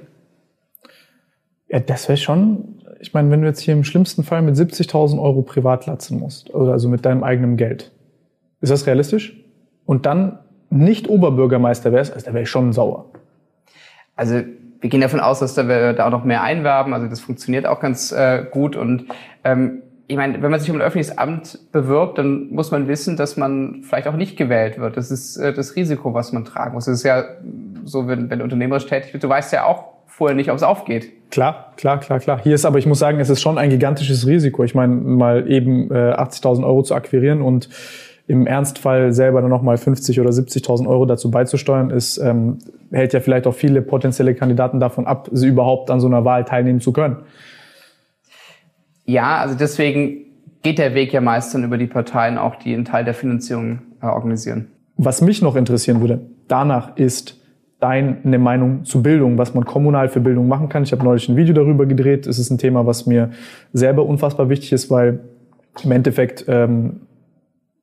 Ja, 1.68 1.80
das 1.80 2.08
wäre 2.08 2.18
schon, 2.18 2.82
ich 3.00 3.14
meine, 3.14 3.32
wenn 3.32 3.42
du 3.42 3.48
jetzt 3.48 3.60
hier 3.60 3.74
im 3.74 3.84
schlimmsten 3.84 4.24
Fall 4.24 4.42
mit 4.42 4.56
70.000 4.56 5.20
Euro 5.22 5.42
privat 5.42 5.86
latzen 5.88 6.20
musst, 6.20 6.54
also 6.54 6.90
mit 6.90 7.06
deinem 7.06 7.24
eigenen 7.24 7.58
Geld, 7.58 7.92
ist 8.62 8.72
das 8.72 8.86
realistisch? 8.88 9.36
Und 9.86 10.06
dann 10.06 10.40
nicht 10.70 11.10
Oberbürgermeister 11.10 11.92
wärst, 11.92 12.14
also 12.14 12.26
da 12.26 12.34
wäre 12.34 12.44
ich 12.44 12.50
schon 12.50 12.74
sauer. 12.74 13.06
Also 14.16 14.42
wir 14.82 14.90
gehen 14.90 15.02
davon 15.02 15.20
aus, 15.20 15.40
dass 15.40 15.58
wir 15.58 15.94
da 15.94 16.08
auch 16.08 16.12
noch 16.12 16.24
mehr 16.24 16.44
einwerben. 16.44 16.94
Also 16.94 17.08
das 17.08 17.20
funktioniert 17.20 17.66
auch 17.66 17.80
ganz 17.80 18.12
äh, 18.12 18.46
gut. 18.50 18.76
Und 18.76 19.06
ähm, 19.44 19.82
ich 20.08 20.16
meine, 20.16 20.42
wenn 20.42 20.52
man 20.52 20.60
sich 20.60 20.70
um 20.70 20.78
ein 20.78 20.82
öffentliches 20.82 21.18
Amt 21.18 21.72
bewirbt, 21.72 22.18
dann 22.18 22.50
muss 22.52 22.72
man 22.72 22.88
wissen, 22.88 23.18
dass 23.18 23.38
man 23.38 23.82
vielleicht 23.84 24.08
auch 24.08 24.16
nicht 24.16 24.38
gewählt 24.38 24.80
wird. 24.80 24.98
Das 24.98 25.12
ist 25.12 25.38
äh, 25.38 25.54
das 25.54 25.76
Risiko, 25.76 26.14
was 26.14 26.34
man 26.34 26.46
tragen 26.46 26.76
muss. 26.76 26.86
Das 26.86 26.98
ist 26.98 27.04
ja 27.04 27.24
so, 27.84 28.08
wenn, 28.08 28.30
wenn 28.30 28.40
du 28.40 28.44
unternehmerisch 28.44 28.86
tätig 28.86 29.12
bist, 29.12 29.24
du 29.24 29.30
weißt 29.30 29.54
ja 29.54 29.66
auch 29.66 29.95
vorher 30.16 30.36
nicht, 30.36 30.50
ob 30.50 30.56
es 30.56 30.64
aufgeht. 30.64 31.12
Klar, 31.30 31.74
klar, 31.76 32.00
klar, 32.00 32.20
klar. 32.20 32.40
Hier 32.42 32.56
ist 32.56 32.64
aber, 32.64 32.80
ich 32.80 32.86
muss 32.86 33.00
sagen, 33.00 33.20
es 33.20 33.30
ist 33.30 33.42
schon 33.42 33.58
ein 33.58 33.70
gigantisches 33.70 34.26
Risiko. 34.26 34.64
Ich 34.64 34.74
meine, 34.74 34.94
mal 34.94 35.52
eben 35.52 35.92
äh, 35.92 36.14
80.000 36.14 36.66
Euro 36.66 36.84
zu 36.84 36.96
akquirieren 36.96 37.42
und 37.42 37.68
im 38.28 38.48
Ernstfall 38.48 39.12
selber 39.12 39.42
dann 39.42 39.50
nochmal 39.50 39.78
50 39.78 40.22
oder 40.22 40.30
70.000 40.30 40.88
Euro 40.88 41.06
dazu 41.06 41.30
beizusteuern, 41.30 41.90
ist, 41.90 42.18
ähm, 42.18 42.60
hält 42.92 43.12
ja 43.12 43.20
vielleicht 43.20 43.46
auch 43.46 43.54
viele 43.54 43.82
potenzielle 43.82 44.34
Kandidaten 44.36 44.80
davon 44.80 45.06
ab, 45.06 45.28
sie 45.34 45.48
überhaupt 45.48 45.92
an 45.92 46.00
so 46.00 46.08
einer 46.08 46.24
Wahl 46.24 46.46
teilnehmen 46.46 46.80
zu 46.80 46.94
können. 46.94 47.18
Ja, 49.04 49.38
also 49.38 49.56
deswegen 49.56 50.26
geht 50.64 50.80
der 50.80 50.96
Weg 50.96 51.12
ja 51.12 51.20
meist 51.20 51.54
dann 51.54 51.66
über 51.66 51.78
die 51.78 51.88
Parteien 51.88 52.38
auch, 52.38 52.56
die 52.56 52.74
einen 52.74 52.86
Teil 52.86 53.04
der 53.04 53.14
Finanzierung 53.14 53.82
äh, 54.02 54.06
organisieren. 54.06 54.72
Was 54.96 55.22
mich 55.22 55.42
noch 55.42 55.58
interessieren 55.58 56.00
würde, 56.00 56.22
danach 56.48 56.96
ist 56.96 57.45
deine 57.80 58.40
Meinung 58.40 58.86
zu 58.86 59.04
Bildung, 59.04 59.38
was 59.38 59.54
man 59.54 59.66
kommunal 59.66 60.10
für 60.10 60.20
Bildung 60.20 60.48
machen 60.48 60.70
kann. 60.70 60.84
Ich 60.84 60.92
habe 60.92 61.04
neulich 61.04 61.28
ein 61.28 61.36
Video 61.36 61.54
darüber 61.54 61.86
gedreht. 61.86 62.26
Es 62.26 62.40
ist 62.40 62.50
ein 62.50 62.58
Thema, 62.58 62.86
was 62.86 63.06
mir 63.06 63.32
selber 63.74 64.06
unfassbar 64.06 64.50
wichtig 64.50 64.72
ist, 64.72 64.90
weil 64.90 65.20
im 65.84 65.92
Endeffekt 65.92 66.46
ähm, 66.48 67.02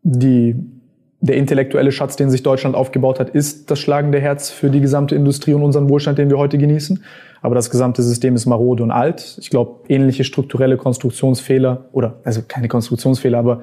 die, 0.02 0.56
der 1.20 1.36
intellektuelle 1.36 1.92
Schatz, 1.92 2.16
den 2.16 2.30
sich 2.30 2.42
Deutschland 2.42 2.74
aufgebaut 2.74 3.20
hat, 3.20 3.30
ist 3.30 3.70
das 3.70 3.78
schlagende 3.78 4.18
Herz 4.18 4.50
für 4.50 4.70
die 4.70 4.80
gesamte 4.80 5.14
Industrie 5.14 5.54
und 5.54 5.62
unseren 5.62 5.88
Wohlstand, 5.88 6.18
den 6.18 6.30
wir 6.30 6.38
heute 6.38 6.58
genießen. 6.58 7.02
Aber 7.42 7.54
das 7.54 7.70
gesamte 7.70 8.02
System 8.02 8.34
ist 8.34 8.46
marode 8.46 8.82
und 8.82 8.90
alt. 8.90 9.36
Ich 9.40 9.50
glaube, 9.50 9.80
ähnliche 9.88 10.24
strukturelle 10.24 10.76
Konstruktionsfehler 10.78 11.86
oder 11.92 12.20
also 12.24 12.40
keine 12.46 12.68
Konstruktionsfehler, 12.68 13.38
aber 13.38 13.62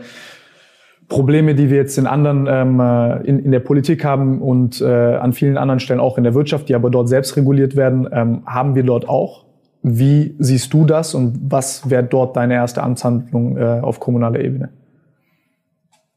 Probleme, 1.09 1.55
die 1.55 1.71
wir 1.71 1.77
jetzt 1.77 1.97
in 1.97 2.05
anderen 2.07 2.47
ähm, 2.47 2.79
äh, 2.79 3.27
in, 3.27 3.39
in 3.39 3.51
der 3.51 3.59
Politik 3.59 4.05
haben 4.05 4.41
und 4.41 4.79
äh, 4.79 4.85
an 4.85 5.33
vielen 5.33 5.57
anderen 5.57 5.79
Stellen 5.79 5.99
auch 5.99 6.17
in 6.17 6.23
der 6.23 6.35
Wirtschaft, 6.35 6.69
die 6.69 6.75
aber 6.75 6.91
dort 6.91 7.09
selbst 7.09 7.35
reguliert 7.35 7.75
werden, 7.75 8.07
ähm, 8.11 8.43
haben 8.45 8.75
wir 8.75 8.83
dort 8.83 9.09
auch. 9.09 9.45
Wie 9.81 10.35
siehst 10.37 10.71
du 10.71 10.85
das 10.85 11.15
und 11.15 11.39
was 11.49 11.89
wäre 11.89 12.03
dort 12.03 12.37
deine 12.37 12.53
erste 12.53 12.83
Amtshandlung 12.83 13.57
äh, 13.57 13.79
auf 13.81 13.99
kommunaler 13.99 14.39
Ebene? 14.39 14.69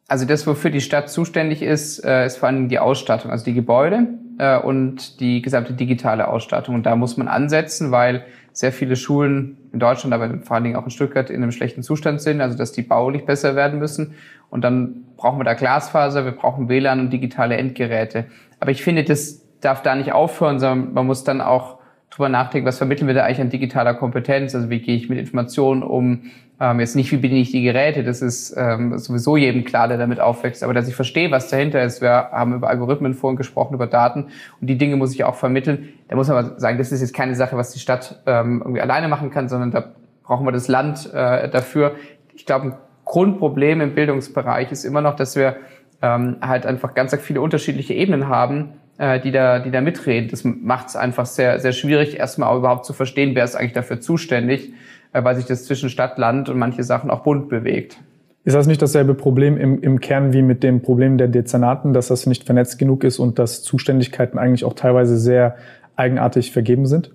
Also 0.09 0.27
das, 0.27 0.47
wofür 0.47 0.71
die 0.71 0.83
Stadt 0.83 1.09
zuständig 1.09 1.63
ist, 1.63 2.05
äh, 2.05 2.27
ist 2.27 2.37
vor 2.37 2.51
allem 2.51 2.69
die 2.69 2.79
Ausstattung, 2.79 3.31
also 3.31 3.47
die 3.47 3.55
Gebäude 3.55 4.09
äh, 4.37 4.59
und 4.59 5.21
die 5.21 5.41
gesamte 5.41 5.73
digitale 5.73 6.29
Ausstattung. 6.29 6.75
Und 6.75 6.85
da 6.85 6.97
muss 6.97 7.17
man 7.17 7.29
ansetzen, 7.29 7.93
weil 7.93 8.25
sehr 8.53 8.73
viele 8.73 8.97
Schulen 8.97 9.57
in 9.73 9.79
Deutschland, 9.79 10.13
aber 10.13 10.39
vor 10.43 10.57
allen 10.57 10.65
Dingen 10.65 10.77
auch 10.77 10.85
in 10.85 10.91
Stuttgart 10.91 11.31
in 11.31 11.43
einem 11.43 11.53
schlechten 11.53 11.83
Zustand 11.83 12.21
sind, 12.21 12.41
also 12.41 12.57
dass 12.57 12.73
die 12.73 12.83
baulich 12.83 13.25
besser 13.25 13.57
werden 13.57 13.79
müssen. 13.79 14.15
Und 14.51 14.63
dann 14.63 15.05
brauchen 15.17 15.39
wir 15.39 15.45
da 15.45 15.55
Glasfaser, 15.55 16.25
wir 16.25 16.33
brauchen 16.33 16.69
WLAN 16.69 17.01
und 17.01 17.11
digitale 17.11 17.57
Endgeräte. 17.57 18.27
Aber 18.61 18.71
ich 18.71 18.83
finde, 18.83 19.05
das 19.05 19.43
darf 19.61 19.83
da 19.83 19.95
nicht 19.95 20.13
aufhören, 20.13 20.59
sondern 20.59 20.93
man 20.93 21.07
muss 21.07 21.25
dann 21.25 21.41
auch 21.41 21.79
drüber 22.11 22.29
nachdenken, 22.29 22.67
was 22.67 22.79
vermitteln 22.79 23.07
wir 23.07 23.15
da 23.15 23.25
eigentlich 23.25 23.41
an 23.41 23.51
digitaler 23.51 23.95
Kompetenz? 23.95 24.55
Also 24.55 24.69
wie 24.69 24.81
gehe 24.81 24.97
ich 24.97 25.09
mit 25.09 25.19
Informationen 25.19 25.83
um? 25.83 26.31
Ähm, 26.63 26.79
jetzt 26.79 26.95
nicht, 26.95 27.11
wie 27.11 27.17
bediene 27.17 27.41
ich 27.41 27.51
die 27.51 27.63
Geräte, 27.63 28.05
das 28.05 28.23
ist 28.23 28.55
ähm, 28.57 28.97
sowieso 28.97 29.37
jedem 29.37 29.65
klar, 29.65 29.89
der 29.89 29.99
damit 29.99 30.21
aufwächst, 30.21 30.63
aber 30.63 30.73
dass 30.73 30.87
ich 30.87 30.95
verstehe, 30.95 31.33
was 31.33 31.49
dahinter 31.49 31.83
ist. 31.83 32.01
Wir 32.01 32.29
haben 32.31 32.55
über 32.55 32.69
Algorithmen 32.69 33.15
vorhin 33.15 33.37
gesprochen, 33.37 33.75
über 33.75 33.89
Daten 33.89 34.29
und 34.61 34.69
die 34.69 34.79
Dinge 34.79 34.95
muss 34.95 35.13
ich 35.13 35.25
auch 35.25 35.35
vermitteln. 35.35 35.89
Da 36.07 36.15
muss 36.15 36.29
man 36.29 36.37
aber 36.37 36.61
sagen, 36.61 36.79
das 36.79 36.93
ist 36.93 37.01
jetzt 37.01 37.15
keine 37.15 37.35
Sache, 37.35 37.57
was 37.57 37.73
die 37.73 37.81
Stadt 37.81 38.23
ähm, 38.27 38.61
irgendwie 38.61 38.81
alleine 38.81 39.09
machen 39.09 39.31
kann, 39.31 39.49
sondern 39.49 39.73
da 39.73 39.93
brauchen 40.23 40.47
wir 40.47 40.53
das 40.53 40.69
Land 40.69 41.13
äh, 41.13 41.51
dafür. 41.51 41.97
Ich 42.33 42.47
glaube, 42.47 42.67
ein 42.67 42.75
Grundproblem 43.07 43.81
im 43.81 43.97
Bildungsbereich 43.97 44.71
ist 44.71 44.85
immer 44.85 45.01
noch, 45.01 45.17
dass 45.17 45.35
wir 45.35 45.57
ähm, 46.01 46.37
halt 46.41 46.65
einfach 46.65 46.95
ganz 46.95 47.13
viele 47.17 47.41
unterschiedliche 47.41 47.95
Ebenen 47.95 48.29
haben, 48.29 48.75
äh, 48.99 49.19
die 49.19 49.33
da, 49.33 49.59
die 49.59 49.73
da 49.73 49.81
mitreden. 49.81 50.31
Das 50.31 50.45
macht 50.45 50.91
es 50.91 50.95
einfach 50.97 51.27
sehr, 51.27 51.59
sehr 51.59 51.73
schwierig, 51.73 52.21
erstmal 52.21 52.51
auch 52.51 52.59
überhaupt 52.59 52.85
zu 52.85 52.93
verstehen, 52.93 53.35
wer 53.35 53.43
ist 53.43 53.57
eigentlich 53.57 53.73
dafür 53.73 54.01
zuständig, 54.01 54.73
weil 55.13 55.37
sich 55.37 55.45
das 55.45 55.65
zwischen 55.65 55.89
Stadt, 55.89 56.19
Land 56.19 56.49
und 56.49 56.59
manche 56.59 56.83
Sachen 56.83 57.11
auch 57.11 57.21
bunt 57.21 57.49
bewegt. 57.49 57.99
Ist 58.45 58.55
das 58.55 58.67
nicht 58.67 58.83
dasselbe 58.83 59.15
Problem 59.15 59.57
im, 59.57 59.81
im 59.81 60.01
Kern 60.01 60.33
wie 60.33 60.43
mit 60.43 60.63
dem 60.63 60.83
Problem 60.83 61.17
der 61.17 61.29
Dezernaten, 61.29 61.93
dass 61.93 62.09
das 62.09 62.27
nicht 62.27 62.45
vernetzt 62.45 62.79
genug 62.79 63.05
ist 63.05 63.19
und 63.19 63.39
dass 63.39 63.63
Zuständigkeiten 63.63 64.39
eigentlich 64.39 64.65
auch 64.65 64.75
teilweise 64.75 65.17
sehr 65.17 65.57
eigenartig 65.95 66.51
vergeben 66.51 66.87
sind? 66.87 67.13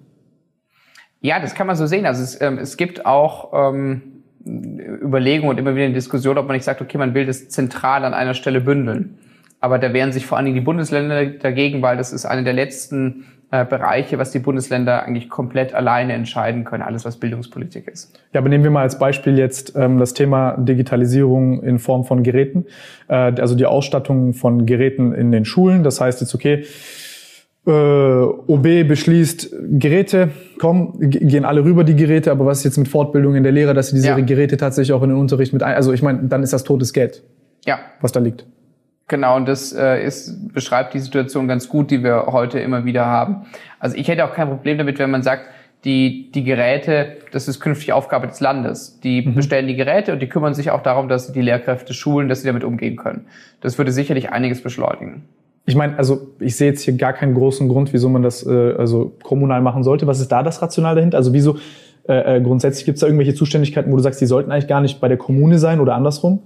Ja, 1.20 1.40
das 1.40 1.56
kann 1.56 1.68
man 1.68 1.76
so 1.76 1.86
sehen. 1.86 2.06
Also 2.06 2.24
es, 2.24 2.40
ähm, 2.40 2.58
es 2.60 2.78
gibt 2.78 3.06
auch 3.06 3.52
ähm, 3.54 4.24
Überlegungen 4.46 5.50
und 5.50 5.60
immer 5.60 5.76
wieder 5.76 5.86
eine 5.86 5.94
Diskussion, 5.94 6.38
ob 6.38 6.48
man 6.48 6.56
nicht 6.56 6.64
sagt, 6.64 6.82
okay, 6.82 6.98
man 6.98 7.14
will 7.14 7.26
das 7.26 7.50
zentral 7.50 8.06
an 8.06 8.14
einer 8.14 8.34
Stelle 8.34 8.62
bündeln. 8.62 9.18
Aber 9.60 9.80
da 9.80 9.92
wehren 9.92 10.12
sich 10.14 10.26
vor 10.26 10.38
allen 10.38 10.46
Dingen 10.46 10.56
die 10.56 10.62
Bundesländer 10.62 11.26
dagegen, 11.26 11.82
weil 11.82 11.98
das 11.98 12.14
ist 12.14 12.26
eine 12.26 12.44
der 12.44 12.54
letzten 12.54 13.26
äh, 13.50 13.64
Bereiche, 13.64 14.18
was 14.18 14.32
die 14.32 14.40
Bundesländer 14.40 15.04
eigentlich 15.04 15.30
komplett 15.30 15.74
alleine 15.74 16.14
entscheiden 16.14 16.66
können, 16.66 16.84
alles 16.84 17.06
was 17.06 17.16
Bildungspolitik 17.16 17.88
ist. 17.88 18.14
Ja, 18.34 18.42
aber 18.42 18.50
nehmen 18.50 18.66
wir 18.66 18.72
mal 18.72 18.82
als 18.82 19.00
Beispiel 19.00 19.38
jetzt 19.38 19.74
ähm, 19.78 20.00
das 20.00 20.14
Thema 20.14 20.58
Digitalisierung 20.58 21.64
in 21.64 21.80
Form 21.80 22.04
von 22.04 22.24
Geräten, 22.24 22.66
äh, 23.08 23.14
also 23.14 23.56
die 23.56 23.66
Ausstattung 23.66 24.34
von 24.34 24.66
Geräten 24.66 25.14
in 25.14 25.32
den 25.32 25.46
Schulen. 25.46 25.84
Das 25.84 26.02
heißt 26.02 26.20
jetzt, 26.20 26.36
okay, 26.36 26.66
äh, 27.66 27.72
OB 27.72 28.86
beschließt 28.88 29.56
Geräte, 29.80 30.32
kommen, 30.60 31.10
gehen 31.10 31.46
alle 31.46 31.64
rüber 31.64 31.86
die 31.86 31.96
Geräte, 31.96 32.32
aber 32.32 32.46
was 32.46 32.60
ist 32.60 32.64
jetzt 32.66 32.78
mit 32.78 32.90
Fortbildungen 32.90 33.44
der 33.44 33.54
Lehrer, 33.54 33.74
dass 33.74 33.90
sie 33.90 33.96
diese 33.96 34.10
ja. 34.10 34.20
Geräte 34.20 34.58
tatsächlich 34.58 34.92
auch 34.92 35.04
in 35.04 35.10
den 35.10 35.18
Unterricht 35.18 35.54
mit 35.54 35.64
ein, 35.64 35.76
also 35.76 35.94
ich 35.94 36.02
meine, 36.02 36.24
dann 36.24 36.44
ist 36.44 36.52
das 36.52 36.66
totes 36.66 36.92
Geld. 36.92 37.24
Ja. 37.66 37.80
Was 38.02 38.12
da 38.12 38.20
liegt. 38.20 38.46
Genau, 39.08 39.38
und 39.38 39.48
das 39.48 39.72
äh, 39.72 40.04
ist, 40.06 40.54
beschreibt 40.54 40.94
die 40.94 41.00
Situation 41.00 41.48
ganz 41.48 41.70
gut, 41.70 41.92
die 41.92 42.04
wir 42.04 42.26
heute 42.28 42.60
immer 42.60 42.84
wieder 42.84 43.06
haben. 43.06 43.46
Also 43.80 43.96
ich 43.96 44.08
hätte 44.10 44.26
auch 44.26 44.34
kein 44.34 44.50
Problem 44.50 44.78
damit, 44.78 45.00
wenn 45.00 45.10
man 45.10 45.24
sagt, 45.24 45.46
die, 45.86 46.32
die 46.34 46.44
Geräte, 46.44 47.18
das 47.32 47.48
ist 47.48 47.62
künftig 47.62 47.94
Aufgabe 47.94 48.28
des 48.28 48.42
Landes. 48.42 49.00
Die 49.00 49.22
mhm. 49.22 49.36
bestellen 49.36 49.68
die 49.68 49.76
Geräte 49.76 50.12
und 50.12 50.22
die 50.22 50.28
kümmern 50.28 50.54
sich 50.54 50.72
auch 50.72 50.84
darum, 50.84 51.08
dass 51.08 51.28
sie 51.28 51.34
die 51.34 51.42
Lehrkräfte 51.42 51.94
schulen, 51.94 52.28
dass 52.28 52.42
sie 52.42 52.48
damit 52.48 52.66
umgehen 52.66 52.98
können. 52.98 53.28
Das 53.62 53.78
würde 53.78 53.92
sicherlich 53.94 54.32
einiges 54.32 54.62
beschleunigen. 54.62 55.24
Ich 55.66 55.76
meine, 55.76 55.98
also 55.98 56.28
ich 56.40 56.56
sehe 56.56 56.70
jetzt 56.70 56.82
hier 56.82 56.96
gar 56.96 57.14
keinen 57.14 57.34
großen 57.34 57.68
Grund, 57.70 57.94
wieso 57.94 58.10
man 58.10 58.24
das 58.24 58.46
äh, 58.46 58.74
also 58.78 59.14
kommunal 59.24 59.62
machen 59.62 59.84
sollte. 59.84 60.08
Was 60.08 60.20
ist 60.20 60.32
da 60.32 60.44
das 60.44 60.62
Rational 60.62 60.96
dahinter? 60.96 61.18
Also 61.18 61.34
wieso 61.34 61.58
äh, 62.08 62.38
äh 62.38 62.42
grundsätzlich 62.42 62.86
gibt 62.86 62.96
es 62.96 63.02
da 63.02 63.08
irgendwelche 63.08 63.36
Zuständigkeiten, 63.36 63.92
wo 63.92 63.96
du 63.96 64.02
sagst, 64.02 64.20
die 64.20 64.26
sollten 64.26 64.52
eigentlich 64.52 64.68
gar 64.68 64.82
nicht 64.82 65.00
bei 65.00 65.08
der 65.08 65.18
Kommune 65.18 65.60
sein 65.60 65.80
oder 65.80 65.96
andersrum? 65.96 66.40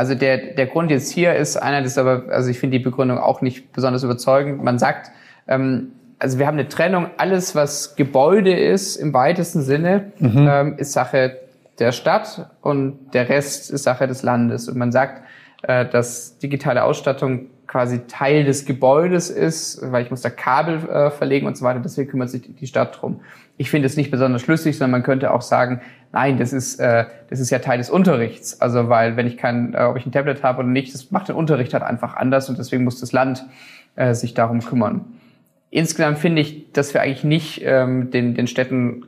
Also 0.00 0.14
der, 0.14 0.38
der 0.54 0.64
Grund 0.64 0.90
jetzt 0.90 1.12
hier 1.12 1.34
ist 1.34 1.58
einer, 1.58 1.82
das 1.82 1.92
ist 1.92 1.98
aber, 1.98 2.22
also 2.30 2.48
ich 2.48 2.58
finde 2.58 2.78
die 2.78 2.82
Begründung 2.82 3.18
auch 3.18 3.42
nicht 3.42 3.70
besonders 3.74 4.02
überzeugend. 4.02 4.64
Man 4.64 4.78
sagt, 4.78 5.10
ähm, 5.46 5.92
also 6.18 6.38
wir 6.38 6.46
haben 6.46 6.54
eine 6.54 6.70
Trennung, 6.70 7.08
alles 7.18 7.54
was 7.54 7.96
Gebäude 7.96 8.58
ist 8.58 8.96
im 8.96 9.12
weitesten 9.12 9.60
Sinne, 9.60 10.10
mhm. 10.18 10.48
ähm, 10.50 10.74
ist 10.78 10.94
Sache 10.94 11.36
der 11.78 11.92
Stadt 11.92 12.48
und 12.62 13.12
der 13.12 13.28
Rest 13.28 13.70
ist 13.70 13.82
Sache 13.82 14.06
des 14.06 14.22
Landes. 14.22 14.70
Und 14.70 14.78
man 14.78 14.90
sagt, 14.90 15.22
äh, 15.64 15.84
dass 15.84 16.38
digitale 16.38 16.82
Ausstattung 16.84 17.48
quasi 17.66 18.06
Teil 18.06 18.44
des 18.44 18.64
Gebäudes 18.64 19.28
ist, 19.28 19.82
weil 19.92 20.02
ich 20.02 20.10
muss 20.10 20.22
da 20.22 20.30
Kabel 20.30 20.88
äh, 20.88 21.10
verlegen 21.10 21.46
und 21.46 21.58
so 21.58 21.64
weiter, 21.66 21.80
deswegen 21.80 22.10
kümmert 22.10 22.30
sich 22.30 22.40
die 22.58 22.66
Stadt 22.66 23.02
drum. 23.02 23.20
Ich 23.60 23.70
finde 23.70 23.86
es 23.86 23.96
nicht 23.96 24.10
besonders 24.10 24.42
schlüssig, 24.42 24.78
sondern 24.78 24.92
man 24.92 25.02
könnte 25.02 25.32
auch 25.32 25.42
sagen, 25.42 25.80
Nein, 26.12 26.38
das 26.38 26.52
ist, 26.52 26.80
äh, 26.80 27.04
das 27.28 27.38
ist 27.38 27.50
ja 27.50 27.60
Teil 27.60 27.78
des 27.78 27.88
Unterrichts. 27.88 28.60
Also 28.60 28.88
weil 28.88 29.16
wenn 29.16 29.26
ich 29.26 29.36
kein, 29.36 29.74
äh, 29.74 29.82
ob 29.84 29.96
ich 29.96 30.06
ein 30.06 30.12
Tablet 30.12 30.42
habe 30.42 30.60
oder 30.60 30.68
nicht, 30.68 30.92
das 30.92 31.10
macht 31.10 31.28
den 31.28 31.36
Unterricht 31.36 31.72
halt 31.72 31.84
einfach 31.84 32.16
anders 32.16 32.48
und 32.48 32.58
deswegen 32.58 32.84
muss 32.84 32.98
das 33.00 33.12
Land 33.12 33.44
äh, 33.96 34.14
sich 34.14 34.34
darum 34.34 34.60
kümmern. 34.60 35.04
insgesamt 35.70 36.18
finde 36.18 36.42
ich, 36.42 36.72
dass 36.72 36.94
wir 36.94 37.00
eigentlich 37.00 37.22
nicht 37.22 37.62
ähm, 37.64 38.10
den, 38.10 38.34
den 38.34 38.48
Städten 38.48 39.04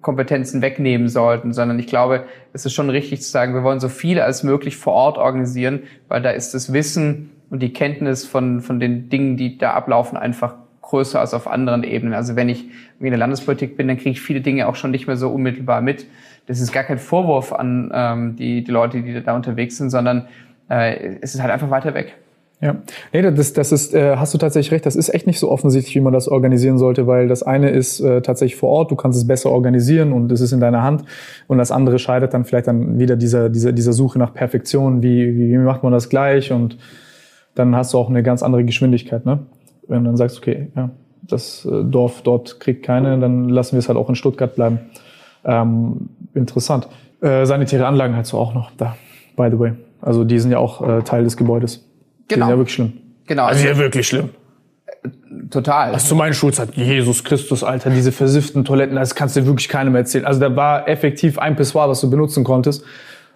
Kompetenzen 0.00 0.62
wegnehmen 0.62 1.08
sollten, 1.08 1.52
sondern 1.52 1.78
ich 1.78 1.86
glaube, 1.86 2.24
es 2.52 2.64
ist 2.64 2.72
schon 2.72 2.90
richtig 2.90 3.20
zu 3.22 3.30
sagen, 3.30 3.54
wir 3.54 3.62
wollen 3.62 3.78
so 3.78 3.88
viel 3.88 4.20
als 4.20 4.42
möglich 4.42 4.76
vor 4.76 4.94
Ort 4.94 5.18
organisieren, 5.18 5.82
weil 6.08 6.20
da 6.22 6.30
ist 6.30 6.54
das 6.54 6.72
Wissen 6.72 7.30
und 7.50 7.62
die 7.62 7.72
Kenntnis 7.72 8.24
von, 8.24 8.60
von 8.60 8.80
den 8.80 9.08
Dingen, 9.08 9.36
die 9.36 9.56
da 9.56 9.74
ablaufen, 9.74 10.16
einfach 10.16 10.54
größer 10.88 11.20
als 11.20 11.34
auf 11.34 11.46
anderen 11.46 11.84
Ebenen. 11.84 12.14
Also 12.14 12.34
wenn 12.34 12.48
ich 12.48 12.64
in 12.98 13.10
der 13.10 13.18
Landespolitik 13.18 13.76
bin, 13.76 13.88
dann 13.88 13.98
kriege 13.98 14.10
ich 14.10 14.20
viele 14.20 14.40
Dinge 14.40 14.68
auch 14.68 14.74
schon 14.74 14.90
nicht 14.90 15.06
mehr 15.06 15.16
so 15.16 15.28
unmittelbar 15.28 15.80
mit. 15.80 16.06
Das 16.46 16.60
ist 16.60 16.72
gar 16.72 16.84
kein 16.84 16.98
Vorwurf 16.98 17.52
an 17.52 17.90
ähm, 17.94 18.36
die, 18.36 18.64
die 18.64 18.70
Leute, 18.70 19.02
die 19.02 19.22
da 19.22 19.36
unterwegs 19.36 19.76
sind, 19.76 19.90
sondern 19.90 20.28
äh, 20.70 21.16
es 21.20 21.34
ist 21.34 21.42
halt 21.42 21.52
einfach 21.52 21.70
weiter 21.70 21.94
weg. 21.94 22.14
Ja, 22.60 22.74
nee, 23.12 23.22
das, 23.22 23.52
das 23.52 23.70
ist, 23.70 23.94
äh, 23.94 24.16
hast 24.16 24.34
du 24.34 24.38
tatsächlich 24.38 24.72
recht, 24.72 24.84
das 24.84 24.96
ist 24.96 25.14
echt 25.14 25.28
nicht 25.28 25.38
so 25.38 25.48
offensichtlich, 25.48 25.94
wie 25.94 26.00
man 26.00 26.12
das 26.12 26.26
organisieren 26.26 26.76
sollte, 26.76 27.06
weil 27.06 27.28
das 27.28 27.44
eine 27.44 27.70
ist 27.70 28.00
äh, 28.00 28.20
tatsächlich 28.20 28.58
vor 28.58 28.70
Ort, 28.70 28.90
du 28.90 28.96
kannst 28.96 29.16
es 29.16 29.28
besser 29.28 29.50
organisieren 29.50 30.12
und 30.12 30.32
es 30.32 30.40
ist 30.40 30.50
in 30.50 30.58
deiner 30.58 30.82
Hand 30.82 31.04
und 31.46 31.58
das 31.58 31.70
andere 31.70 32.00
scheidet 32.00 32.34
dann 32.34 32.44
vielleicht 32.44 32.66
dann 32.66 32.98
wieder 32.98 33.14
dieser, 33.14 33.48
dieser, 33.48 33.70
dieser 33.70 33.92
Suche 33.92 34.18
nach 34.18 34.34
Perfektion, 34.34 35.04
wie, 35.04 35.38
wie 35.38 35.56
macht 35.56 35.84
man 35.84 35.92
das 35.92 36.08
gleich 36.08 36.50
und 36.50 36.78
dann 37.54 37.76
hast 37.76 37.94
du 37.94 37.98
auch 37.98 38.10
eine 38.10 38.24
ganz 38.24 38.42
andere 38.42 38.64
Geschwindigkeit, 38.64 39.24
ne? 39.24 39.38
Wenn 39.88 40.04
du 40.04 40.10
dann 40.10 40.16
sagst, 40.16 40.38
okay, 40.38 40.68
ja, 40.76 40.90
das 41.22 41.64
äh, 41.64 41.84
Dorf 41.84 42.22
dort 42.22 42.60
kriegt 42.60 42.84
keine, 42.84 43.18
dann 43.18 43.48
lassen 43.48 43.72
wir 43.72 43.80
es 43.80 43.88
halt 43.88 43.98
auch 43.98 44.08
in 44.08 44.14
Stuttgart 44.14 44.54
bleiben. 44.54 44.78
Ähm, 45.44 46.10
interessant. 46.34 46.88
Äh, 47.20 47.44
sanitäre 47.46 47.86
Anlagen 47.86 48.14
halt 48.14 48.26
so 48.26 48.38
auch 48.38 48.54
noch 48.54 48.70
da, 48.76 48.96
by 49.36 49.48
the 49.50 49.58
way. 49.58 49.72
Also 50.00 50.24
die 50.24 50.38
sind 50.38 50.52
ja 50.52 50.58
auch 50.58 50.86
äh, 50.86 51.02
Teil 51.02 51.24
des 51.24 51.36
Gebäudes. 51.36 51.84
Die 52.30 52.34
Genau. 52.34 52.46
sind 52.46 52.52
ja 52.54 52.58
wirklich 52.58 52.74
schlimm. 52.74 52.92
Genau. 53.26 53.44
Also 53.46 53.66
ja 53.66 53.76
wirklich 53.76 54.06
schlimm. 54.06 54.30
total. 55.50 55.92
Das 55.92 56.06
zu 56.08 56.14
meiner 56.14 56.32
Schulzeit, 56.34 56.74
Jesus 56.76 57.24
Christus, 57.24 57.64
Alter, 57.64 57.90
diese 57.90 58.12
versifften 58.12 58.64
Toiletten, 58.64 58.96
das 58.96 59.14
kannst 59.14 59.36
du 59.36 59.40
dir 59.40 59.46
wirklich 59.46 59.68
keinem 59.68 59.94
erzählen. 59.96 60.24
Also 60.24 60.40
da 60.40 60.54
war 60.54 60.88
effektiv 60.88 61.38
ein 61.38 61.56
Pissoir, 61.56 61.88
was 61.88 62.00
du 62.00 62.10
benutzen 62.10 62.44
konntest. 62.44 62.84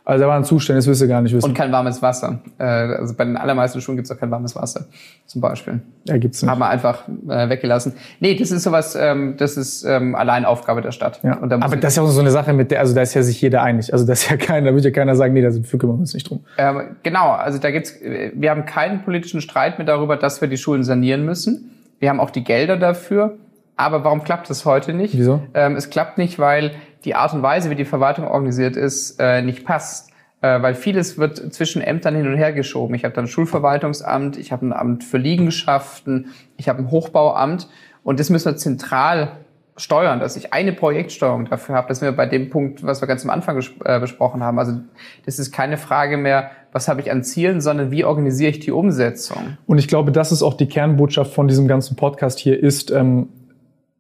Also 0.05 0.23
da 0.25 0.29
waren 0.29 0.45
Zustände, 0.45 0.79
das 0.79 0.89
wirst 0.89 1.01
du 1.01 1.07
gar 1.09 1.21
nicht 1.21 1.33
wissen. 1.33 1.47
Und 1.47 1.55
kein 1.55 1.71
warmes 1.71 2.03
Wasser. 2.03 2.41
Äh, 2.59 2.65
also 2.65 3.15
bei 3.15 3.25
den 3.25 3.37
allermeisten 3.37 3.81
Schulen 3.81 3.97
gibt 3.97 4.07
es 4.07 4.11
auch 4.11 4.19
kein 4.19 4.31
warmes 4.33 4.57
Wasser, 4.57 4.87
zum 5.27 5.41
Beispiel. 5.41 5.81
ja, 6.05 6.17
gibt's 6.19 6.43
nicht. 6.43 6.51
Haben 6.51 6.59
wir 6.59 6.69
einfach 6.69 7.07
äh, 7.29 7.49
weggelassen. 7.49 7.95
Nee, 8.19 8.35
das 8.35 8.51
ist 8.51 8.65
sowas, 8.65 8.97
ähm, 8.99 9.37
das 9.37 9.57
ist 9.57 9.85
ähm, 9.85 10.17
allein 10.17 10.45
Aufgabe 10.45 10.83
der 10.83 10.91
Stadt. 10.91 11.21
Ja. 11.23 11.37
Da 11.37 11.57
Aber 11.61 11.77
das 11.77 11.93
ist 11.93 11.97
ja 11.99 12.03
auch 12.03 12.09
so 12.09 12.21
eine 12.21 12.33
Sache, 12.33 12.53
mit 12.53 12.73
der, 12.73 12.81
also 12.81 12.95
da 12.95 13.03
ist 13.03 13.15
ja 13.15 13.23
sich 13.23 13.41
jeder 13.41 13.63
einig. 13.63 13.93
Also 13.93 14.05
da 14.05 14.15
ist 14.15 14.29
ja 14.29 14.37
keiner, 14.37 14.71
da 14.71 14.75
wird 14.75 14.85
ja 14.85 14.91
keiner 14.91 15.15
sagen, 15.15 15.35
nee, 15.35 15.43
dafür 15.43 15.79
kümmern 15.79 15.97
wir 15.97 16.01
uns 16.01 16.15
nicht 16.15 16.29
drum. 16.29 16.45
Ähm, 16.59 16.97
genau, 17.05 17.31
also 17.31 17.59
da 17.59 17.71
gibt's, 17.71 17.95
wir 18.01 18.51
haben 18.51 18.67
keinen 18.67 19.05
politischen 19.05 19.41
Streit 19.41 19.79
mehr 19.79 19.87
darüber, 19.87 20.17
dass 20.17 20.41
wir 20.41 20.49
die 20.49 20.59
Schulen 20.59 20.83
sanieren 20.83 21.25
müssen. 21.25 21.71
Wir 22.01 22.09
haben 22.11 22.19
auch 22.19 22.31
die 22.31 22.43
Gelder 22.43 22.77
dafür. 22.77 23.37
Aber 23.77 24.05
warum 24.05 24.23
klappt 24.23 24.51
es 24.51 24.65
heute 24.65 24.93
nicht? 24.93 25.17
Wieso? 25.17 25.43
Ähm, 25.55 25.77
es 25.77 25.91
klappt 25.91 26.19
nicht, 26.19 26.39
weil 26.39 26.73
die 27.05 27.15
Art 27.15 27.35
und 27.35 27.43
Weise, 27.43 27.71
wie 27.71 27.75
die 27.75 27.85
Verwaltung 27.85 28.27
organisiert 28.27 28.77
ist, 28.77 29.19
äh, 29.21 29.43
nicht 29.43 29.65
passt. 29.65 30.13
Äh, 30.43 30.61
weil 30.61 30.75
vieles 30.75 31.19
wird 31.19 31.55
zwischen 31.55 31.81
Ämtern 31.83 32.17
hin 32.17 32.27
und 32.27 32.37
her 32.37 32.53
geschoben. 32.53 32.97
Ich 32.97 33.05
habe 33.05 33.15
dann 33.15 33.27
ein 33.27 33.29
Schulverwaltungsamt, 33.29 34.37
ich 34.37 34.51
habe 34.51 34.67
ein 34.67 34.73
Amt 34.73 35.05
für 35.05 35.17
Liegenschaften, 35.17 36.33
ich 36.57 36.69
habe 36.69 36.81
ein 36.81 36.91
Hochbauamt 36.91 37.69
und 38.03 38.19
das 38.19 38.29
müssen 38.29 38.47
wir 38.47 38.57
zentral 38.57 39.37
steuern, 39.77 40.19
dass 40.19 40.37
ich 40.37 40.53
eine 40.53 40.73
Projektsteuerung 40.73 41.47
dafür 41.47 41.77
habe. 41.77 41.89
Das 41.89 42.01
sind 42.01 42.09
wir 42.09 42.17
bei 42.17 42.27
dem 42.27 42.51
Punkt, 42.51 42.85
was 42.85 43.01
wir 43.01 43.07
ganz 43.07 43.23
am 43.25 43.31
Anfang 43.31 43.63
äh, 43.85 44.01
besprochen 44.01 44.43
haben. 44.43 44.59
Also 44.59 44.81
das 45.25 45.39
ist 45.39 45.53
keine 45.53 45.77
Frage 45.77 46.17
mehr, 46.17 46.51
was 46.73 46.89
habe 46.89 47.01
ich 47.01 47.11
an 47.13 47.23
Zielen, 47.23 47.61
sondern 47.61 47.93
wie 47.93 48.05
organisiere 48.05 48.51
ich 48.51 48.59
die 48.59 48.73
Umsetzung. 48.73 49.59
Und 49.67 49.79
ich 49.79 49.87
glaube, 49.87 50.11
das 50.11 50.33
ist 50.33 50.43
auch 50.43 50.55
die 50.55 50.67
Kernbotschaft 50.67 51.33
von 51.33 51.47
diesem 51.47 51.69
ganzen 51.69 51.95
Podcast 51.95 52.41
hier, 52.41 52.61
ist, 52.61 52.91
ähm, 52.91 53.29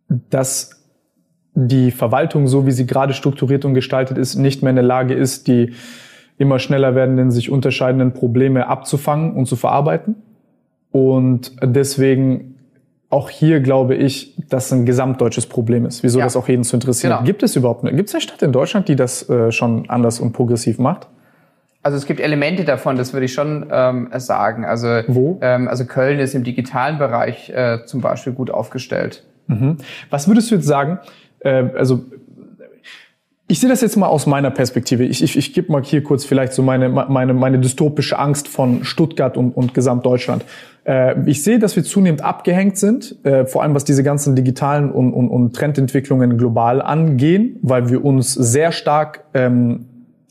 dass 0.09 0.82
die 1.55 1.91
Verwaltung, 1.91 2.47
so 2.47 2.67
wie 2.67 2.71
sie 2.73 2.87
gerade 2.87 3.13
strukturiert 3.13 3.65
und 3.65 3.75
gestaltet 3.75 4.19
ist, 4.19 4.37
nicht 4.37 4.63
mehr 4.63 4.71
in 4.71 4.77
der 4.77 4.85
Lage 4.85 5.15
ist, 5.15 5.49
die 5.49 5.73
immer 6.39 6.59
schneller 6.59 6.95
werdenden, 6.95 7.31
sich 7.31 7.51
unterscheidenden 7.51 8.13
Probleme 8.13 8.67
abzufangen 8.67 9.35
und 9.35 9.47
zu 9.47 9.57
verarbeiten. 9.57 10.17
Und 10.91 11.53
deswegen 11.63 12.57
auch 13.11 13.29
hier 13.29 13.61
glaube 13.61 13.95
ich, 13.95 14.35
dass 14.49 14.67
es 14.67 14.73
ein 14.73 14.87
gesamtdeutsches 14.87 15.47
Problem 15.47 15.85
ist, 15.85 16.03
wieso 16.03 16.19
Ja. 16.19 16.25
das 16.25 16.37
auch 16.37 16.49
jeden 16.49 16.65
zu 16.65 16.77
interessieren. 16.77 17.13
Genau. 17.13 17.25
Gibt 17.25 17.43
es 17.43 17.55
überhaupt 17.57 17.85
eine, 17.85 17.95
gibt 17.95 18.09
es 18.09 18.15
eine 18.15 18.23
Stadt 18.23 18.41
in 18.43 18.53
Deutschland, 18.53 18.89
die 18.89 18.97
das 18.97 19.29
äh, 19.29 19.53
schon 19.53 19.89
anders 19.91 20.19
und 20.19 20.33
progressiv 20.33 20.79
macht? 20.79 21.09
Also 21.83 21.99
es 21.99 22.07
gibt 22.07 22.21
Elemente 22.21 22.65
davon, 22.65 22.97
das 22.97 23.13
würde 23.13 23.27
ich 23.27 23.35
schon 23.35 23.67
ähm, 23.71 24.09
sagen. 24.17 24.65
Also, 24.65 24.87
Wo? 25.09 25.39
Ähm, 25.43 25.69
also 25.69 25.85
Köln 25.85 26.21
ist 26.21 26.35
im 26.35 26.45
digitalen 26.45 26.97
Bereich 26.99 27.51
äh, 27.51 27.85
zum 27.85 28.01
Beispiel 28.01 28.33
gut 28.33 28.51
aufgestellt. 28.51 29.25
Was 30.09 30.29
würdest 30.29 30.51
du 30.51 30.55
jetzt 30.55 30.67
sagen? 30.67 30.99
Äh, 31.45 31.71
also 31.77 32.05
ich 33.53 33.61
sehe 33.61 33.69
das 33.69 33.83
jetzt 33.83 33.97
mal 33.97 34.07
aus 34.07 34.27
meiner 34.27 34.51
Perspektive. 34.51 35.05
Ich, 35.05 35.23
ich, 35.23 35.37
ich 35.37 35.53
gebe 35.53 35.71
mal 35.71 35.83
hier 35.85 36.03
kurz 36.03 36.25
vielleicht 36.25 36.55
so 36.55 36.63
meine, 36.63 36.89
meine, 36.89 37.35
meine 37.35 37.59
dystopische 37.59 38.19
Angst 38.19 38.49
von 38.49 38.83
Stuttgart 38.83 39.37
und, 39.37 39.55
und 39.55 39.75
Gesamtdeutschland. 39.75 40.45
Äh, 40.85 41.29
ich 41.29 41.43
sehe, 41.43 41.59
dass 41.59 41.77
wir 41.77 41.85
zunehmend 41.85 42.25
abgehängt 42.25 42.79
sind, 42.79 43.23
äh, 43.25 43.45
vor 43.45 43.63
allem 43.63 43.75
was 43.75 43.85
diese 43.85 44.03
ganzen 44.03 44.35
digitalen 44.35 44.91
und, 44.91 45.13
und, 45.13 45.29
und 45.29 45.55
Trendentwicklungen 45.55 46.39
global 46.39 46.81
angehen, 46.81 47.59
weil 47.61 47.91
wir 47.91 48.05
uns 48.05 48.33
sehr 48.33 48.73
stark 48.73 49.25
ähm, 49.35 49.87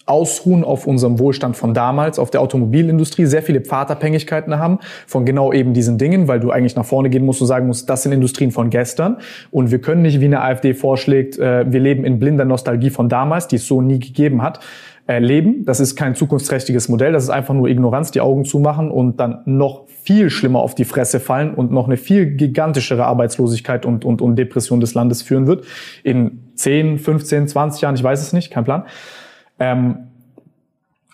ausruhen 0.05 0.63
auf 0.63 0.87
unserem 0.87 1.19
Wohlstand 1.19 1.55
von 1.55 1.73
damals, 1.73 2.19
auf 2.19 2.31
der 2.31 2.41
Automobilindustrie, 2.41 3.25
sehr 3.25 3.43
viele 3.43 3.61
Pfadabhängigkeiten 3.61 4.57
haben 4.57 4.79
von 5.07 5.25
genau 5.25 5.53
eben 5.53 5.73
diesen 5.73 5.97
Dingen, 5.97 6.27
weil 6.27 6.39
du 6.39 6.51
eigentlich 6.51 6.75
nach 6.75 6.85
vorne 6.85 7.09
gehen 7.09 7.25
musst 7.25 7.41
und 7.41 7.47
sagen 7.47 7.67
musst, 7.67 7.89
das 7.89 8.03
sind 8.03 8.11
Industrien 8.11 8.51
von 8.51 8.69
gestern 8.69 9.17
und 9.51 9.71
wir 9.71 9.79
können 9.79 10.01
nicht, 10.01 10.19
wie 10.19 10.25
eine 10.25 10.41
AfD 10.41 10.73
vorschlägt, 10.73 11.37
äh, 11.37 11.71
wir 11.71 11.79
leben 11.79 12.03
in 12.05 12.19
blinder 12.19 12.45
Nostalgie 12.45 12.89
von 12.89 13.09
damals, 13.09 13.47
die 13.47 13.57
es 13.57 13.67
so 13.67 13.81
nie 13.81 13.99
gegeben 13.99 14.41
hat, 14.41 14.59
äh, 15.07 15.19
leben. 15.19 15.65
Das 15.65 15.79
ist 15.79 15.95
kein 15.95 16.15
zukunftsträchtiges 16.15 16.89
Modell, 16.89 17.11
das 17.11 17.23
ist 17.23 17.29
einfach 17.29 17.53
nur 17.53 17.67
Ignoranz, 17.67 18.11
die 18.11 18.21
Augen 18.21 18.45
zumachen 18.45 18.91
und 18.91 19.19
dann 19.19 19.41
noch 19.45 19.87
viel 20.03 20.29
schlimmer 20.29 20.59
auf 20.59 20.73
die 20.75 20.85
Fresse 20.85 21.19
fallen 21.19 21.53
und 21.53 21.71
noch 21.71 21.87
eine 21.87 21.97
viel 21.97 22.35
gigantischere 22.35 23.05
Arbeitslosigkeit 23.05 23.85
und, 23.85 24.05
und, 24.05 24.21
und 24.21 24.35
Depression 24.35 24.79
des 24.79 24.93
Landes 24.93 25.21
führen 25.21 25.47
wird. 25.47 25.65
In 26.03 26.51
10, 26.55 26.97
15, 26.97 27.47
20 27.47 27.81
Jahren, 27.81 27.95
ich 27.95 28.03
weiß 28.03 28.21
es 28.21 28.33
nicht, 28.33 28.51
kein 28.51 28.63
Plan. 28.63 28.85
Ähm, 29.61 30.07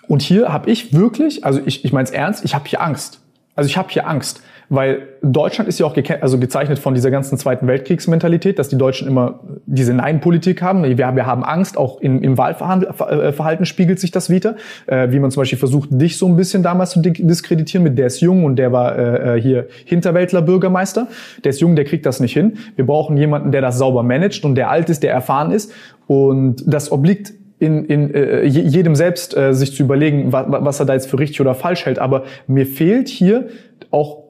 und 0.08 0.22
hier 0.22 0.54
habe 0.54 0.72
ich 0.72 0.94
wirklich, 0.94 1.44
also 1.44 1.60
ich, 1.66 1.84
ich 1.84 1.92
meine 1.92 2.06
es 2.06 2.12
ernst, 2.12 2.46
ich 2.46 2.56
habe 2.56 2.64
hier 2.68 2.82
Angst. 2.82 3.22
Also 3.56 3.68
ich 3.68 3.76
habe 3.76 3.90
hier 3.90 4.08
Angst, 4.08 4.42
weil 4.70 5.08
Deutschland 5.22 5.68
ist 5.68 5.80
ja 5.80 5.86
auch 5.86 5.98
also 6.22 6.38
gezeichnet 6.38 6.78
von 6.78 6.94
dieser 6.94 7.10
ganzen 7.10 7.38
Zweiten 7.38 7.68
Weltkriegsmentalität, 7.68 8.60
dass 8.60 8.70
die 8.70 8.78
Deutschen 8.78 9.08
immer 9.08 9.40
diese 9.66 9.94
Nein-Politik 9.94 10.62
haben. 10.62 10.84
Wir, 10.84 10.98
wir 10.98 11.26
haben 11.26 11.44
Angst, 11.44 11.78
auch 11.78 12.00
im, 12.00 12.22
im 12.22 12.38
Wahlverhalten 12.38 13.66
spiegelt 13.66 14.00
sich 14.00 14.12
das 14.12 14.30
wieder. 14.30 14.56
Äh, 14.86 15.12
wie 15.12 15.20
man 15.20 15.32
zum 15.32 15.42
Beispiel 15.42 15.58
versucht, 15.58 15.90
dich 15.92 16.18
so 16.18 16.28
ein 16.28 16.38
bisschen 16.38 16.64
damals 16.64 16.92
zu 16.92 17.02
di- 17.02 17.26
diskreditieren 17.26 17.84
mit 17.84 17.98
der 17.98 18.08
ist 18.08 18.22
jung 18.22 18.46
und 18.46 18.58
der 18.58 18.72
war 18.72 18.98
äh, 18.98 19.42
hier 19.42 19.68
Hinterwäldler-Bürgermeister. 19.86 21.08
Der 21.44 21.50
ist 21.50 21.60
jung, 21.60 21.76
der 21.76 21.86
kriegt 21.86 22.06
das 22.06 22.20
nicht 22.20 22.34
hin. 22.34 22.60
Wir 22.76 22.86
brauchen 22.86 23.18
jemanden, 23.18 23.52
der 23.52 23.62
das 23.62 23.78
sauber 23.78 24.04
managt 24.04 24.46
und 24.46 24.56
der 24.56 24.70
alt 24.70 24.90
ist, 24.90 25.02
der 25.02 25.12
erfahren 25.12 25.52
ist. 25.52 25.72
Und 26.06 26.64
das 26.66 26.92
obliegt 26.92 27.34
in, 27.60 27.86
in 27.86 28.14
äh, 28.14 28.44
je- 28.46 28.62
jedem 28.64 28.96
selbst 28.96 29.36
äh, 29.36 29.54
sich 29.54 29.76
zu 29.76 29.84
überlegen, 29.84 30.32
wa- 30.32 30.46
was 30.48 30.80
er 30.80 30.86
da 30.86 30.94
jetzt 30.94 31.10
für 31.10 31.20
richtig 31.20 31.42
oder 31.42 31.56
falsch 31.56 31.86
hält. 31.86 32.00
Aber 32.00 32.24
mir 32.48 32.66
fehlt 32.66 33.08
hier 33.10 33.48
auch, 33.92 34.24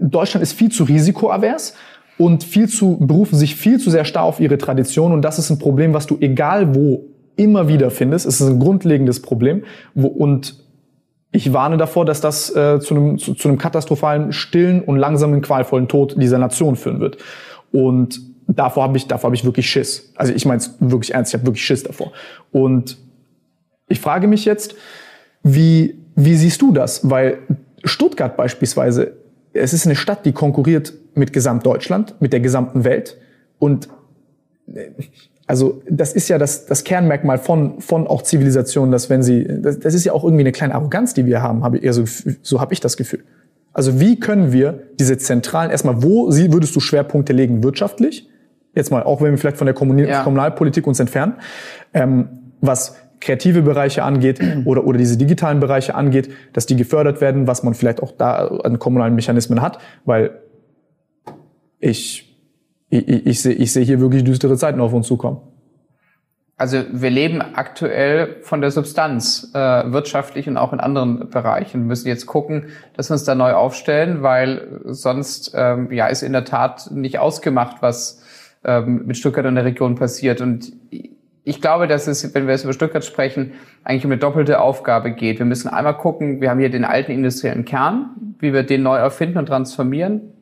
Deutschland 0.00 0.42
ist 0.42 0.52
viel 0.52 0.70
zu 0.70 0.84
risikoavers 0.84 1.74
und 2.16 2.44
viel 2.44 2.68
zu, 2.68 2.98
berufen 2.98 3.36
sich 3.36 3.54
viel 3.54 3.78
zu 3.78 3.90
sehr 3.90 4.04
starr 4.04 4.24
auf 4.24 4.40
ihre 4.40 4.58
Tradition. 4.58 5.12
Und 5.12 5.22
das 5.22 5.38
ist 5.38 5.50
ein 5.50 5.58
Problem, 5.58 5.94
was 5.94 6.06
du 6.06 6.16
egal 6.20 6.74
wo 6.74 7.04
immer 7.36 7.68
wieder 7.68 7.90
findest. 7.90 8.26
Es 8.26 8.40
ist 8.40 8.48
ein 8.48 8.58
grundlegendes 8.58 9.22
Problem. 9.22 9.62
Wo, 9.94 10.08
und 10.08 10.56
ich 11.30 11.52
warne 11.52 11.76
davor, 11.76 12.04
dass 12.04 12.20
das 12.20 12.54
äh, 12.56 12.80
zu, 12.80 12.94
einem, 12.94 13.18
zu, 13.18 13.34
zu 13.34 13.48
einem 13.48 13.58
katastrophalen, 13.58 14.32
stillen 14.32 14.80
und 14.82 14.96
langsamen, 14.96 15.40
qualvollen 15.42 15.86
Tod 15.86 16.20
dieser 16.20 16.38
Nation 16.38 16.74
führen 16.74 17.00
wird. 17.00 17.18
Und 17.70 18.20
davor 18.48 18.82
habe 18.82 18.96
ich, 18.96 19.06
davor 19.06 19.28
habe 19.28 19.36
ich 19.36 19.44
wirklich 19.44 19.68
Schiss. 19.70 20.12
Also 20.16 20.32
ich 20.32 20.44
meine 20.46 20.58
es 20.58 20.74
wirklich 20.80 21.14
ernst, 21.14 21.30
ich 21.30 21.34
habe 21.38 21.46
wirklich 21.46 21.64
Schiss 21.64 21.84
davor. 21.84 22.12
Und 22.50 22.98
ich 23.86 24.00
frage 24.00 24.26
mich 24.26 24.44
jetzt, 24.44 24.74
wie, 25.42 25.98
wie 26.16 26.34
siehst 26.34 26.60
du 26.62 26.72
das? 26.72 27.08
Weil 27.08 27.38
Stuttgart 27.84 28.36
beispielsweise, 28.36 29.12
es 29.52 29.72
ist 29.72 29.86
eine 29.86 29.96
Stadt, 29.96 30.26
die 30.26 30.32
konkurriert 30.32 30.94
mit 31.14 31.32
Gesamtdeutschland, 31.32 32.20
mit 32.20 32.32
der 32.32 32.40
gesamten 32.40 32.84
Welt. 32.84 33.16
Und 33.58 33.88
also 35.46 35.82
das 35.88 36.12
ist 36.12 36.28
ja 36.28 36.38
das, 36.38 36.66
das 36.66 36.84
Kernmerkmal 36.84 37.38
von, 37.38 37.80
von 37.80 38.06
auch 38.06 38.22
Zivilisationen, 38.22 38.92
dass 38.92 39.08
wenn 39.08 39.22
sie, 39.22 39.46
das, 39.48 39.78
das 39.78 39.94
ist 39.94 40.04
ja 40.04 40.12
auch 40.12 40.24
irgendwie 40.24 40.42
eine 40.42 40.52
kleine 40.52 40.74
Arroganz, 40.74 41.14
die 41.14 41.26
wir 41.26 41.42
haben, 41.42 41.64
habe 41.64 41.78
eher 41.78 41.92
so, 41.92 42.60
habe 42.60 42.72
ich 42.72 42.80
das 42.80 42.96
Gefühl. 42.96 43.24
Also 43.72 44.00
wie 44.00 44.18
können 44.18 44.52
wir 44.52 44.82
diese 44.98 45.18
zentralen, 45.18 45.70
erstmal, 45.70 46.02
wo 46.02 46.28
würdest 46.28 46.74
du 46.74 46.80
Schwerpunkte 46.80 47.32
legen 47.32 47.62
wirtschaftlich? 47.62 48.28
Jetzt 48.78 48.92
mal, 48.92 49.02
auch 49.02 49.20
wenn 49.20 49.32
wir 49.32 49.38
vielleicht 49.38 49.56
von 49.56 49.66
der 49.66 49.74
Kommuni 49.74 50.04
Ja. 50.04 50.22
Kommunalpolitik 50.22 50.86
uns 50.86 51.00
entfernen, 51.00 51.34
ähm, 51.92 52.28
was 52.60 52.96
kreative 53.20 53.62
Bereiche 53.62 54.04
angeht 54.04 54.40
oder, 54.64 54.84
oder 54.84 54.98
diese 54.98 55.18
digitalen 55.18 55.58
Bereiche 55.58 55.96
angeht, 55.96 56.30
dass 56.52 56.66
die 56.66 56.76
gefördert 56.76 57.20
werden, 57.20 57.48
was 57.48 57.64
man 57.64 57.74
vielleicht 57.74 58.00
auch 58.00 58.12
da 58.12 58.46
an 58.46 58.78
kommunalen 58.78 59.16
Mechanismen 59.16 59.60
hat, 59.60 59.78
weil 60.04 60.38
ich, 61.80 62.36
ich, 62.88 63.08
ich, 63.26 63.42
sehe, 63.42 63.54
ich 63.54 63.72
sehe 63.72 63.84
hier 63.84 64.00
wirklich 64.00 64.22
düstere 64.22 64.56
Zeiten 64.56 64.80
auf 64.80 64.92
uns 64.92 65.08
zukommen. 65.08 65.40
Also 66.56 66.84
wir 66.92 67.10
leben 67.10 67.40
aktuell 67.40 68.36
von 68.42 68.60
der 68.60 68.72
Substanz, 68.72 69.50
äh, 69.54 69.58
wirtschaftlich 69.58 70.48
und 70.48 70.56
auch 70.56 70.72
in 70.72 70.80
anderen 70.80 71.30
Bereichen. 71.30 71.82
Wir 71.82 71.86
müssen 71.86 72.08
jetzt 72.08 72.26
gucken, 72.26 72.66
dass 72.96 73.10
wir 73.10 73.14
uns 73.14 73.24
da 73.24 73.36
neu 73.36 73.52
aufstellen, 73.54 74.22
weil 74.22 74.80
sonst 74.84 75.52
ähm, 75.54 75.90
ja 75.92 76.06
ist 76.06 76.22
in 76.22 76.32
der 76.32 76.44
Tat 76.44 76.90
nicht 76.92 77.20
ausgemacht, 77.20 77.76
was 77.80 78.22
ähm, 78.64 79.06
mit 79.06 79.16
Stuttgart 79.16 79.46
und 79.46 79.54
der 79.54 79.64
Region 79.64 79.94
passiert. 79.94 80.40
Und 80.40 80.72
ich 81.44 81.60
glaube, 81.60 81.86
dass 81.86 82.06
es, 82.06 82.34
wenn 82.34 82.46
wir 82.46 82.52
jetzt 82.52 82.64
über 82.64 82.72
Stuttgart 82.72 83.04
sprechen, 83.04 83.52
eigentlich 83.84 84.04
um 84.04 84.12
eine 84.12 84.20
doppelte 84.20 84.60
Aufgabe 84.60 85.12
geht. 85.12 85.38
Wir 85.38 85.46
müssen 85.46 85.68
einmal 85.68 85.96
gucken, 85.96 86.40
wir 86.40 86.50
haben 86.50 86.58
hier 86.58 86.70
den 86.70 86.84
alten 86.84 87.12
industriellen 87.12 87.64
Kern, 87.64 88.34
wie 88.38 88.52
wir 88.52 88.62
den 88.62 88.82
neu 88.82 88.96
erfinden 88.96 89.38
und 89.38 89.46
transformieren. 89.46 90.32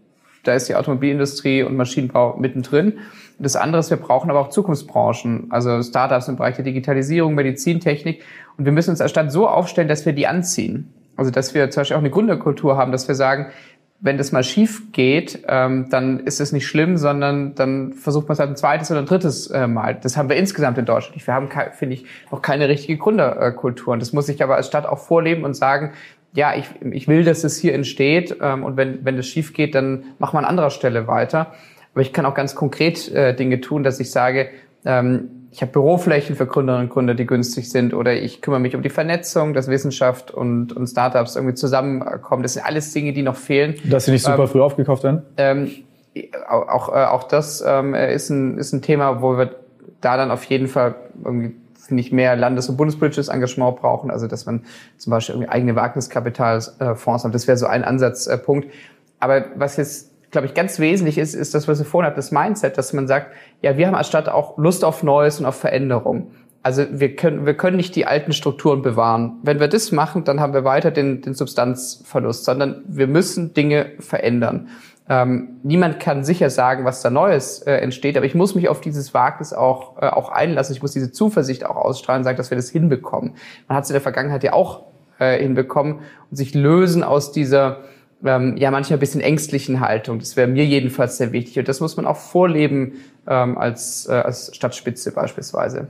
Da 0.43 0.55
ist 0.55 0.69
die 0.69 0.75
Automobilindustrie 0.75 1.63
und 1.63 1.77
Maschinenbau 1.77 2.37
mittendrin. 2.39 2.95
Das 3.39 3.57
andere 3.57 3.81
ist, 3.81 3.91
wir 3.91 3.99
brauchen 3.99 4.31
aber 4.31 4.41
auch 4.41 4.49
Zukunftsbranchen, 4.49 5.49
also 5.51 5.83
Startups 5.83 6.29
im 6.29 6.37
Bereich 6.37 6.57
der 6.57 6.65
Digitalisierung, 6.65 7.35
Medizintechnik. 7.35 8.23
Und 8.57 8.65
wir 8.65 8.73
müssen 8.73 8.91
uns 8.91 9.01
als 9.01 9.11
Stadt 9.11 9.31
so 9.31 9.49
aufstellen, 9.49 9.89
dass 9.89 10.07
wir 10.07 10.13
die 10.13 10.27
anziehen. 10.27 10.93
Also 11.17 11.31
dass 11.31 11.55
wir 11.55 11.71
zum 11.71 11.81
Beispiel 11.83 11.97
auch 11.97 12.01
eine 12.01 12.11
Gründerkultur 12.11 12.77
haben, 12.77 12.93
dass 12.93 13.09
wir 13.09 13.15
sagen, 13.15 13.47
wenn 14.01 14.19
das 14.19 14.31
mal 14.31 14.45
schief 14.45 14.93
geht, 14.93 15.45
ähm, 15.49 15.89
dann 15.91 16.21
ist 16.21 16.41
es 16.41 16.53
nicht 16.53 16.67
schlimm, 16.67 16.97
sondern 16.97 17.55
dann 17.55 17.95
versucht 17.95 18.29
man 18.29 18.35
es 18.35 18.39
halt 18.39 18.51
ein 18.51 18.57
zweites 18.57 18.91
oder 18.91 19.01
ein 19.01 19.07
drittes 19.07 19.47
äh, 19.51 19.67
Mal. 19.67 19.95
Das 19.95 20.17
haben 20.17 20.29
wir 20.29 20.37
insgesamt 20.37 20.77
in 20.79 20.85
Deutschland. 20.85 21.27
Wir 21.27 21.35
haben, 21.35 21.49
finde 21.73 21.95
ich, 21.95 22.05
noch 22.31 22.43
keine 22.43 22.69
richtige 22.69 22.99
Gründerkultur. 22.99 23.95
Und 23.95 24.01
das 24.01 24.13
muss 24.13 24.29
ich 24.29 24.43
aber 24.43 24.57
als 24.57 24.67
Stadt 24.67 24.87
auch 24.87 24.99
vorleben 24.99 25.45
und 25.45 25.55
sagen, 25.55 25.93
ja, 26.35 26.55
ich, 26.55 26.67
ich 26.91 27.09
will, 27.09 27.25
dass 27.25 27.45
es 27.45 27.57
hier 27.57 27.73
entsteht 27.75 28.37
ähm, 28.43 28.65
und 28.65 28.77
wenn, 28.77 29.05
wenn 29.05 29.17
das 29.17 29.27
schief 29.27 29.55
geht, 29.55 29.75
dann 29.75 30.05
machen 30.19 30.35
wir 30.35 30.41
an 30.41 30.45
anderer 30.45 30.71
Stelle 30.71 31.07
weiter. 31.07 31.55
Aber 31.95 32.03
ich 32.03 32.13
kann 32.13 32.27
auch 32.27 32.35
ganz 32.35 32.55
konkret 32.55 33.11
äh, 33.13 33.35
Dinge 33.35 33.63
tun, 33.63 33.83
dass 33.83 33.99
ich 34.01 34.11
sage, 34.11 34.51
ähm, 34.85 35.31
ich 35.57 35.63
habe 35.63 35.73
Büroflächen 35.73 36.37
für 36.37 36.45
Gründerinnen 36.45 36.89
und 36.89 36.93
Gründer, 36.93 37.15
die 37.15 37.25
günstig 37.25 37.71
sind, 37.71 37.95
oder 37.95 38.13
ich 38.13 38.43
kümmere 38.43 38.61
mich 38.61 38.77
um 38.77 38.83
die 38.83 38.91
Vernetzung, 38.91 39.55
dass 39.55 39.69
Wissenschaft 39.69 40.31
und, 40.31 40.77
und 40.77 40.87
Startups 40.87 41.35
irgendwie 41.35 41.55
zusammenkommen. 41.55 42.43
Das 42.43 42.53
sind 42.53 42.67
alles 42.67 42.93
Dinge, 42.93 43.15
die 43.15 43.23
noch 43.23 43.37
fehlen. 43.37 43.75
Dass 43.85 44.05
sie 44.05 44.11
nicht 44.11 44.23
super 44.23 44.43
ähm, 44.43 44.49
früh 44.49 44.61
aufgekauft 44.61 45.05
werden? 45.05 45.23
Ähm, 45.39 45.71
auch, 46.47 46.91
äh, 46.91 47.07
auch 47.07 47.25
das 47.25 47.65
ähm, 47.67 47.95
ist, 47.95 48.29
ein, 48.29 48.59
ist 48.59 48.75
ein 48.75 48.83
Thema, 48.83 49.23
wo 49.23 49.39
wir 49.39 49.55
da 50.03 50.19
dann 50.19 50.31
auf 50.31 50.45
jeden 50.45 50.69
Fall 50.69 50.95
irgendwie 51.25 51.55
ich, 51.89 52.13
mehr 52.13 52.37
landes- 52.37 52.69
und 52.69 52.77
bundespolitisches 52.77 53.29
Engagement 53.29 53.77
brauchen. 53.77 54.11
Also, 54.11 54.27
dass 54.27 54.45
man 54.45 54.63
zum 54.99 55.11
Beispiel 55.11 55.37
irgendwie 55.37 55.49
eigene 55.49 55.75
Wagniskapitalfonds 55.75 57.25
hat. 57.25 57.35
Das 57.35 57.47
wäre 57.47 57.57
so 57.57 57.65
ein 57.65 57.83
Ansatzpunkt. 57.83 58.69
Aber 59.21 59.47
was 59.55 59.79
jetzt, 59.79 60.11
glaube 60.31 60.47
ich, 60.47 60.55
ganz 60.55 60.79
wesentlich 60.79 61.19
ist, 61.19 61.35
ist 61.35 61.55
das, 61.55 61.69
was 61.69 61.81
ihr 61.81 61.85
vorhin 61.85 62.07
habt, 62.07 62.19
das 62.19 62.33
Mindset, 62.33 62.79
dass 62.79 62.93
man 62.93 63.07
sagt, 63.07 63.33
ja, 63.63 63.77
wir 63.77 63.87
haben 63.87 63.95
als 63.95 64.09
Stadt 64.09 64.29
auch 64.29 64.59
Lust 64.59 64.85
auf 64.85 65.03
Neues 65.03 65.41
und 65.41 65.47
auf 65.47 65.57
Veränderung. 65.57 66.33
Also 66.63 66.85
wir 66.91 67.15
können, 67.15 67.47
wir 67.47 67.55
können 67.55 67.77
nicht 67.77 67.95
die 67.95 68.07
alten 68.07 68.33
Strukturen 68.33 68.83
bewahren. 68.83 69.39
Wenn 69.43 69.61
wir 69.61 69.69
das 69.69 69.93
machen, 69.93 70.25
dann 70.25 70.41
haben 70.41 70.53
wir 70.53 70.65
weiter 70.65 70.91
den, 70.91 71.23
den 71.23 71.35
Substanzverlust, 71.35 72.45
sondern 72.45 72.83
wir 72.89 73.07
müssen 73.07 73.55
Dinge 73.55 73.93
verändern. 74.01 74.69
Ähm, 75.09 75.61
niemand 75.63 76.01
kann 76.01 76.25
sicher 76.25 76.51
sagen, 76.51 76.85
was 76.85 77.03
da 77.03 77.11
Neues 77.11 77.61
äh, 77.61 77.75
entsteht, 77.75 78.17
aber 78.17 78.27
ich 78.27 78.35
muss 78.35 78.57
mich 78.57 78.69
auf 78.69 78.81
dieses 78.81 79.15
Wagnis 79.15 79.53
auch, 79.53 80.03
äh, 80.03 80.07
auch 80.07 80.31
einlassen. 80.31 80.75
Ich 80.75 80.83
muss 80.83 80.91
diese 80.91 81.13
Zuversicht 81.13 81.65
auch 81.65 81.77
ausstrahlen, 81.77 82.25
sagen, 82.25 82.37
dass 82.37 82.51
wir 82.51 82.57
das 82.57 82.71
hinbekommen. 82.71 83.35
Man 83.69 83.77
hat 83.77 83.85
es 83.85 83.91
in 83.91 83.95
der 83.95 84.01
Vergangenheit 84.01 84.43
ja 84.43 84.53
auch 84.53 84.87
äh, 85.21 85.39
hinbekommen 85.39 86.01
und 86.31 86.37
sich 86.37 86.55
lösen 86.55 87.05
aus 87.05 87.31
dieser 87.31 87.83
ähm, 88.25 88.57
ja 88.57 88.71
manchmal 88.71 88.97
ein 88.97 89.01
bisschen 89.01 89.21
ängstlichen 89.21 89.81
Haltung. 89.81 90.19
Das 90.19 90.37
wäre 90.37 90.49
mir 90.49 90.65
jedenfalls 90.65 91.19
sehr 91.19 91.33
wichtig 91.33 91.59
und 91.59 91.69
das 91.69 91.81
muss 91.81 91.97
man 91.97 92.07
auch 92.07 92.17
vorleben 92.17 92.95
ähm, 93.27 93.59
als, 93.59 94.09
äh, 94.09 94.13
als 94.13 94.55
Stadtspitze 94.55 95.13
beispielsweise. 95.13 95.89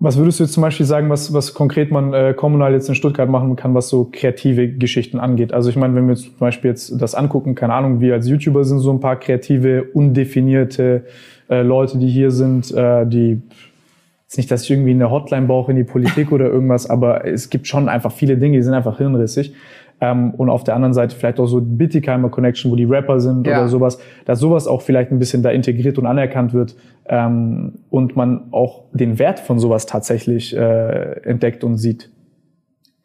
Was 0.00 0.16
würdest 0.16 0.38
du 0.38 0.44
jetzt 0.44 0.52
zum 0.52 0.62
Beispiel 0.62 0.86
sagen, 0.86 1.10
was, 1.10 1.32
was 1.32 1.54
konkret 1.54 1.90
man 1.90 2.12
äh, 2.14 2.32
kommunal 2.32 2.72
jetzt 2.72 2.88
in 2.88 2.94
Stuttgart 2.94 3.28
machen 3.28 3.56
kann, 3.56 3.74
was 3.74 3.88
so 3.88 4.08
kreative 4.10 4.68
Geschichten 4.68 5.18
angeht? 5.18 5.52
Also 5.52 5.70
ich 5.70 5.76
meine, 5.76 5.96
wenn 5.96 6.06
wir 6.06 6.14
jetzt 6.14 6.22
zum 6.22 6.38
Beispiel 6.38 6.70
jetzt 6.70 6.92
das 7.00 7.16
angucken, 7.16 7.56
keine 7.56 7.74
Ahnung, 7.74 8.00
wir 8.00 8.14
als 8.14 8.28
YouTuber 8.28 8.64
sind 8.64 8.78
so 8.78 8.92
ein 8.92 9.00
paar 9.00 9.18
kreative, 9.18 9.88
undefinierte 9.92 11.04
äh, 11.50 11.62
Leute, 11.62 11.98
die 11.98 12.06
hier 12.06 12.30
sind, 12.30 12.72
äh, 12.72 13.06
die 13.06 13.42
jetzt 14.22 14.36
nicht, 14.36 14.50
dass 14.52 14.62
ich 14.62 14.70
irgendwie 14.70 14.92
eine 14.92 15.10
Hotline 15.10 15.48
brauche 15.48 15.72
in 15.72 15.76
die 15.76 15.84
Politik 15.84 16.30
oder 16.32 16.46
irgendwas, 16.46 16.88
aber 16.88 17.26
es 17.26 17.50
gibt 17.50 17.66
schon 17.66 17.88
einfach 17.88 18.12
viele 18.12 18.36
Dinge, 18.36 18.56
die 18.56 18.62
sind 18.62 18.74
einfach 18.74 18.98
hirnrissig. 18.98 19.52
Ähm, 20.00 20.30
und 20.32 20.48
auf 20.48 20.64
der 20.64 20.74
anderen 20.74 20.94
Seite 20.94 21.16
vielleicht 21.16 21.40
auch 21.40 21.46
so 21.46 21.60
Bittigheimer 21.60 22.28
Connection, 22.28 22.70
wo 22.70 22.76
die 22.76 22.84
Rapper 22.84 23.20
sind 23.20 23.46
ja. 23.46 23.58
oder 23.58 23.68
sowas, 23.68 23.98
dass 24.24 24.38
sowas 24.38 24.66
auch 24.66 24.82
vielleicht 24.82 25.10
ein 25.10 25.18
bisschen 25.18 25.42
da 25.42 25.50
integriert 25.50 25.98
und 25.98 26.06
anerkannt 26.06 26.52
wird 26.54 26.76
ähm, 27.06 27.74
und 27.90 28.16
man 28.16 28.48
auch 28.52 28.84
den 28.92 29.18
Wert 29.18 29.40
von 29.40 29.58
sowas 29.58 29.86
tatsächlich 29.86 30.56
äh, 30.56 31.20
entdeckt 31.22 31.64
und 31.64 31.78
sieht. 31.78 32.10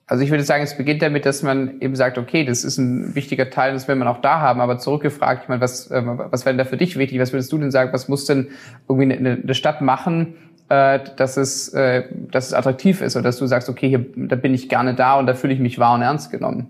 Also 0.05 0.23
ich 0.23 0.31
würde 0.31 0.43
sagen, 0.43 0.63
es 0.63 0.77
beginnt 0.77 1.01
damit, 1.01 1.25
dass 1.25 1.43
man 1.43 1.79
eben 1.79 1.95
sagt, 1.95 2.17
okay, 2.17 2.43
das 2.43 2.63
ist 2.63 2.77
ein 2.77 3.15
wichtiger 3.15 3.49
Teil, 3.49 3.73
das 3.73 3.87
will 3.87 3.95
man 3.95 4.07
auch 4.07 4.21
da 4.21 4.41
haben, 4.41 4.59
aber 4.59 4.77
zurückgefragt, 4.77 5.43
ich 5.43 5.49
meine, 5.49 5.61
was, 5.61 5.89
äh, 5.89 6.03
was 6.05 6.45
wäre 6.45 6.55
denn 6.55 6.63
da 6.63 6.65
für 6.65 6.77
dich 6.77 6.97
wichtig? 6.97 7.19
Was 7.19 7.33
würdest 7.33 7.51
du 7.51 7.57
denn 7.57 7.71
sagen, 7.71 7.93
was 7.93 8.09
muss 8.09 8.25
denn 8.25 8.49
irgendwie 8.87 9.15
eine, 9.15 9.39
eine 9.41 9.53
Stadt 9.55 9.81
machen, 9.81 10.35
äh, 10.69 10.99
dass, 11.17 11.37
es, 11.37 11.69
äh, 11.69 12.03
dass 12.31 12.47
es 12.47 12.53
attraktiv 12.53 13.01
ist 13.01 13.15
oder 13.15 13.23
dass 13.23 13.37
du 13.37 13.45
sagst, 13.45 13.69
okay, 13.69 13.89
hier, 13.89 14.05
da 14.15 14.35
bin 14.35 14.53
ich 14.53 14.69
gerne 14.69 14.95
da 14.95 15.19
und 15.19 15.27
da 15.27 15.33
fühle 15.33 15.53
ich 15.53 15.59
mich 15.59 15.79
wahr 15.79 15.95
und 15.95 16.01
ernst 16.01 16.31
genommen? 16.31 16.69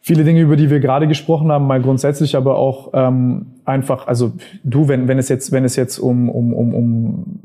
Viele 0.00 0.24
Dinge, 0.24 0.40
über 0.40 0.56
die 0.56 0.70
wir 0.70 0.80
gerade 0.80 1.06
gesprochen 1.06 1.52
haben, 1.52 1.66
mal 1.66 1.80
grundsätzlich, 1.80 2.36
aber 2.36 2.56
auch 2.56 2.90
ähm, 2.92 3.46
einfach, 3.64 4.08
also 4.08 4.32
du, 4.64 4.88
wenn, 4.88 5.06
wenn 5.06 5.18
es 5.18 5.28
jetzt, 5.28 5.52
wenn 5.52 5.64
es 5.64 5.76
jetzt 5.76 5.98
um, 5.98 6.28
um, 6.28 6.52
um, 6.52 6.74
um 6.74 7.40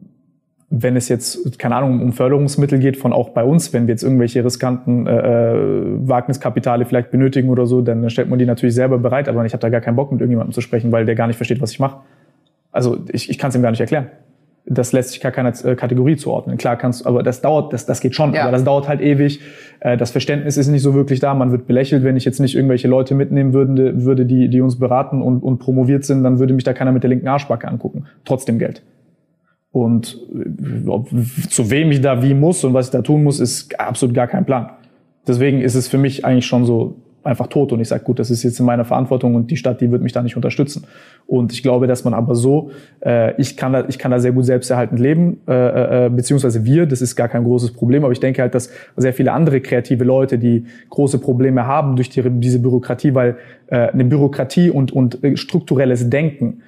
wenn 0.69 0.95
es 0.95 1.07
jetzt, 1.07 1.59
keine 1.59 1.75
Ahnung, 1.75 2.01
um 2.01 2.13
Förderungsmittel 2.13 2.79
geht 2.79 2.97
von 2.97 3.13
auch 3.13 3.29
bei 3.29 3.43
uns, 3.43 3.73
wenn 3.73 3.87
wir 3.87 3.93
jetzt 3.93 4.03
irgendwelche 4.03 4.43
riskanten 4.43 5.07
äh, 5.07 5.53
äh 5.53 6.07
Wagniskapitale 6.07 6.85
vielleicht 6.85 7.11
benötigen 7.11 7.49
oder 7.49 7.67
so, 7.67 7.81
dann 7.81 8.09
stellt 8.09 8.29
man 8.29 8.39
die 8.39 8.45
natürlich 8.45 8.75
selber 8.75 8.97
bereit, 8.97 9.29
aber 9.29 9.45
ich 9.45 9.53
habe 9.53 9.61
da 9.61 9.69
gar 9.69 9.81
keinen 9.81 9.95
Bock, 9.95 10.11
mit 10.11 10.19
irgendjemandem 10.19 10.53
zu 10.53 10.61
sprechen, 10.61 10.91
weil 10.91 11.05
der 11.05 11.15
gar 11.15 11.27
nicht 11.27 11.37
versteht, 11.37 11.61
was 11.61 11.71
ich 11.71 11.79
mache. 11.79 11.97
Also 12.71 12.97
ich, 13.11 13.29
ich 13.29 13.37
kann 13.37 13.49
es 13.49 13.55
ihm 13.55 13.61
gar 13.61 13.71
nicht 13.71 13.81
erklären 13.81 14.07
das 14.69 14.91
lässt 14.91 15.11
sich 15.11 15.21
gar 15.21 15.31
keine 15.31 15.49
äh, 15.49 15.75
Kategorie 15.75 16.17
zuordnen. 16.17 16.57
Klar 16.57 16.75
kannst, 16.77 17.05
aber 17.05 17.23
das 17.23 17.41
dauert, 17.41 17.71
das, 17.73 17.85
das 17.85 18.01
geht 18.01 18.15
schon, 18.15 18.33
ja. 18.33 18.43
aber 18.43 18.51
das 18.51 18.63
dauert 18.63 18.87
halt 18.87 19.01
ewig. 19.01 19.39
Äh, 19.79 19.97
das 19.97 20.11
Verständnis 20.11 20.57
ist 20.57 20.67
nicht 20.67 20.81
so 20.81 20.93
wirklich 20.93 21.19
da. 21.19 21.33
Man 21.33 21.51
wird 21.51 21.67
belächelt, 21.67 22.03
wenn 22.03 22.17
ich 22.17 22.25
jetzt 22.25 22.39
nicht 22.39 22.55
irgendwelche 22.55 22.87
Leute 22.87 23.15
mitnehmen 23.15 23.53
würde, 23.53 24.03
würde 24.03 24.25
die, 24.25 24.49
die 24.49 24.61
uns 24.61 24.77
beraten 24.77 25.21
und, 25.21 25.41
und 25.41 25.59
promoviert 25.59 26.03
sind, 26.03 26.23
dann 26.23 26.39
würde 26.39 26.53
mich 26.53 26.63
da 26.63 26.73
keiner 26.73 26.91
mit 26.91 27.03
der 27.03 27.09
linken 27.09 27.27
Arschbacke 27.27 27.67
angucken. 27.67 28.05
Trotzdem 28.25 28.59
Geld. 28.59 28.83
Und 29.71 30.19
äh, 30.33 30.87
ob, 30.87 31.09
zu 31.49 31.69
wem 31.71 31.91
ich 31.91 32.01
da 32.01 32.21
wie 32.21 32.33
muss 32.33 32.63
und 32.63 32.73
was 32.73 32.87
ich 32.87 32.91
da 32.91 33.01
tun 33.01 33.23
muss, 33.23 33.39
ist 33.39 33.79
absolut 33.79 34.15
gar 34.15 34.27
kein 34.27 34.45
Plan. 34.45 34.69
Deswegen 35.27 35.61
ist 35.61 35.75
es 35.75 35.87
für 35.87 35.97
mich 35.97 36.25
eigentlich 36.25 36.45
schon 36.45 36.65
so 36.65 36.95
einfach 37.27 37.47
tot 37.47 37.71
und 37.71 37.79
ich 37.79 37.87
sage, 37.87 38.03
gut, 38.03 38.19
das 38.19 38.31
ist 38.31 38.43
jetzt 38.43 38.59
in 38.59 38.65
meiner 38.65 38.85
Verantwortung 38.85 39.35
und 39.35 39.51
die 39.51 39.57
Stadt, 39.57 39.81
die 39.81 39.91
wird 39.91 40.01
mich 40.01 40.13
da 40.13 40.23
nicht 40.23 40.35
unterstützen. 40.35 40.85
Und 41.27 41.51
ich 41.53 41.61
glaube, 41.61 41.85
dass 41.85 42.03
man 42.03 42.13
aber 42.13 42.33
so, 42.35 42.71
äh, 43.05 43.39
ich, 43.39 43.57
kann 43.57 43.73
da, 43.73 43.85
ich 43.87 43.99
kann 43.99 44.11
da 44.11 44.19
sehr 44.19 44.31
gut 44.31 44.45
selbsterhaltend 44.45 44.99
leben, 44.99 45.41
äh, 45.47 45.53
äh, 45.53 46.05
äh, 46.05 46.09
beziehungsweise 46.09 46.65
wir, 46.65 46.85
das 46.85 47.01
ist 47.01 47.15
gar 47.15 47.27
kein 47.27 47.43
großes 47.43 47.73
Problem, 47.73 48.03
aber 48.03 48.13
ich 48.13 48.19
denke 48.19 48.41
halt, 48.41 48.55
dass 48.55 48.71
sehr 48.95 49.13
viele 49.13 49.33
andere 49.33 49.61
kreative 49.61 50.03
Leute, 50.03 50.39
die 50.39 50.65
große 50.89 51.19
Probleme 51.19 51.67
haben 51.67 51.95
durch 51.95 52.09
die, 52.09 52.23
diese 52.39 52.59
Bürokratie, 52.59 53.13
weil 53.13 53.37
äh, 53.67 53.89
eine 53.89 54.05
Bürokratie 54.05 54.69
und, 54.69 54.91
und 54.91 55.23
äh, 55.23 55.37
strukturelles 55.37 56.09
Denken 56.09 56.61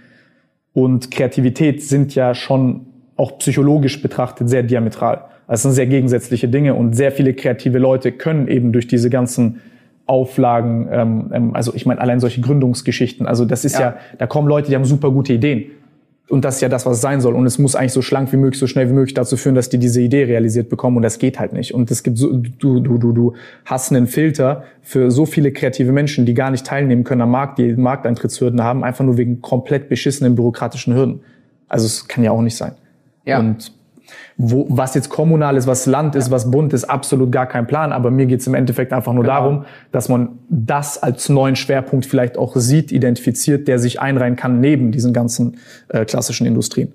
und 0.73 1.09
Kreativität 1.09 1.81
sind 1.81 2.13
ja 2.15 2.35
schon 2.35 2.85
auch 3.15 3.37
psychologisch 3.39 4.01
betrachtet 4.01 4.49
sehr 4.49 4.63
diametral. 4.63 5.25
Also 5.47 5.53
es 5.53 5.61
sind 5.63 5.71
sehr 5.71 5.87
gegensätzliche 5.87 6.47
Dinge 6.47 6.75
und 6.75 6.93
sehr 6.95 7.11
viele 7.11 7.33
kreative 7.33 7.79
Leute 7.79 8.11
können 8.11 8.47
eben 8.47 8.71
durch 8.71 8.87
diese 8.87 9.09
ganzen 9.09 9.61
Auflagen, 10.09 10.89
ähm, 10.91 11.31
ähm, 11.31 11.55
also 11.55 11.73
ich 11.75 11.85
meine 11.85 12.01
allein 12.01 12.19
solche 12.19 12.41
Gründungsgeschichten, 12.41 13.27
also 13.27 13.45
das 13.45 13.63
ist 13.63 13.75
ja. 13.75 13.81
ja, 13.81 13.97
da 14.17 14.25
kommen 14.25 14.47
Leute, 14.47 14.69
die 14.69 14.75
haben 14.75 14.85
super 14.85 15.11
gute 15.11 15.33
Ideen. 15.33 15.65
Und 16.29 16.45
das 16.45 16.55
ist 16.55 16.61
ja 16.61 16.69
das, 16.69 16.85
was 16.85 16.97
es 16.97 17.01
sein 17.01 17.21
soll. 17.21 17.33
Und 17.33 17.45
es 17.47 17.57
muss 17.57 17.75
eigentlich 17.75 17.93
so 17.93 18.03
schlank 18.03 18.31
wie 18.31 18.37
möglich, 18.37 18.59
so 18.59 18.67
schnell 18.67 18.87
wie 18.87 18.93
möglich 18.93 19.15
dazu 19.15 19.35
führen, 19.35 19.55
dass 19.55 19.69
die 19.69 19.79
diese 19.79 19.99
Idee 19.99 20.25
realisiert 20.25 20.69
bekommen. 20.69 20.97
Und 20.97 21.01
das 21.01 21.17
geht 21.17 21.39
halt 21.39 21.53
nicht. 21.53 21.73
Und 21.73 21.89
es 21.89 22.03
gibt 22.03 22.19
so, 22.19 22.31
du, 22.31 22.79
du, 22.79 22.99
du, 22.99 23.11
du 23.11 23.33
hast 23.65 23.91
einen 23.91 24.05
Filter 24.05 24.63
für 24.83 25.09
so 25.09 25.25
viele 25.25 25.51
kreative 25.51 25.91
Menschen, 25.91 26.27
die 26.27 26.35
gar 26.35 26.51
nicht 26.51 26.67
teilnehmen 26.67 27.03
können 27.03 27.21
am 27.21 27.31
Markt, 27.31 27.57
die 27.57 27.73
Markteintrittshürden 27.73 28.63
haben, 28.63 28.83
einfach 28.83 29.03
nur 29.03 29.17
wegen 29.17 29.41
komplett 29.41 29.89
beschissenen 29.89 30.35
bürokratischen 30.35 30.93
Hürden. 30.93 31.21
Also 31.67 31.87
es 31.87 32.07
kann 32.07 32.23
ja 32.23 32.29
auch 32.29 32.43
nicht 32.43 32.55
sein. 32.55 32.73
Ja. 33.25 33.39
Und 33.39 33.71
wo, 34.37 34.65
was 34.69 34.95
jetzt 34.95 35.09
kommunal 35.09 35.57
ist, 35.57 35.67
was 35.67 35.85
Land 35.85 36.15
ist, 36.15 36.31
was 36.31 36.49
Bund 36.51 36.73
ist, 36.73 36.85
absolut 36.85 37.31
gar 37.31 37.45
kein 37.45 37.67
Plan. 37.67 37.91
Aber 37.91 38.11
mir 38.11 38.25
geht 38.25 38.41
es 38.41 38.47
im 38.47 38.53
Endeffekt 38.53 38.93
einfach 38.93 39.13
nur 39.13 39.23
genau. 39.23 39.35
darum, 39.35 39.65
dass 39.91 40.09
man 40.09 40.39
das 40.49 41.01
als 41.01 41.29
neuen 41.29 41.55
Schwerpunkt 41.55 42.05
vielleicht 42.05 42.37
auch 42.37 42.55
sieht, 42.55 42.91
identifiziert, 42.91 43.67
der 43.67 43.79
sich 43.79 43.99
einreihen 43.99 44.35
kann 44.35 44.59
neben 44.59 44.91
diesen 44.91 45.13
ganzen 45.13 45.57
äh, 45.89 46.05
klassischen 46.05 46.47
Industrien. 46.47 46.93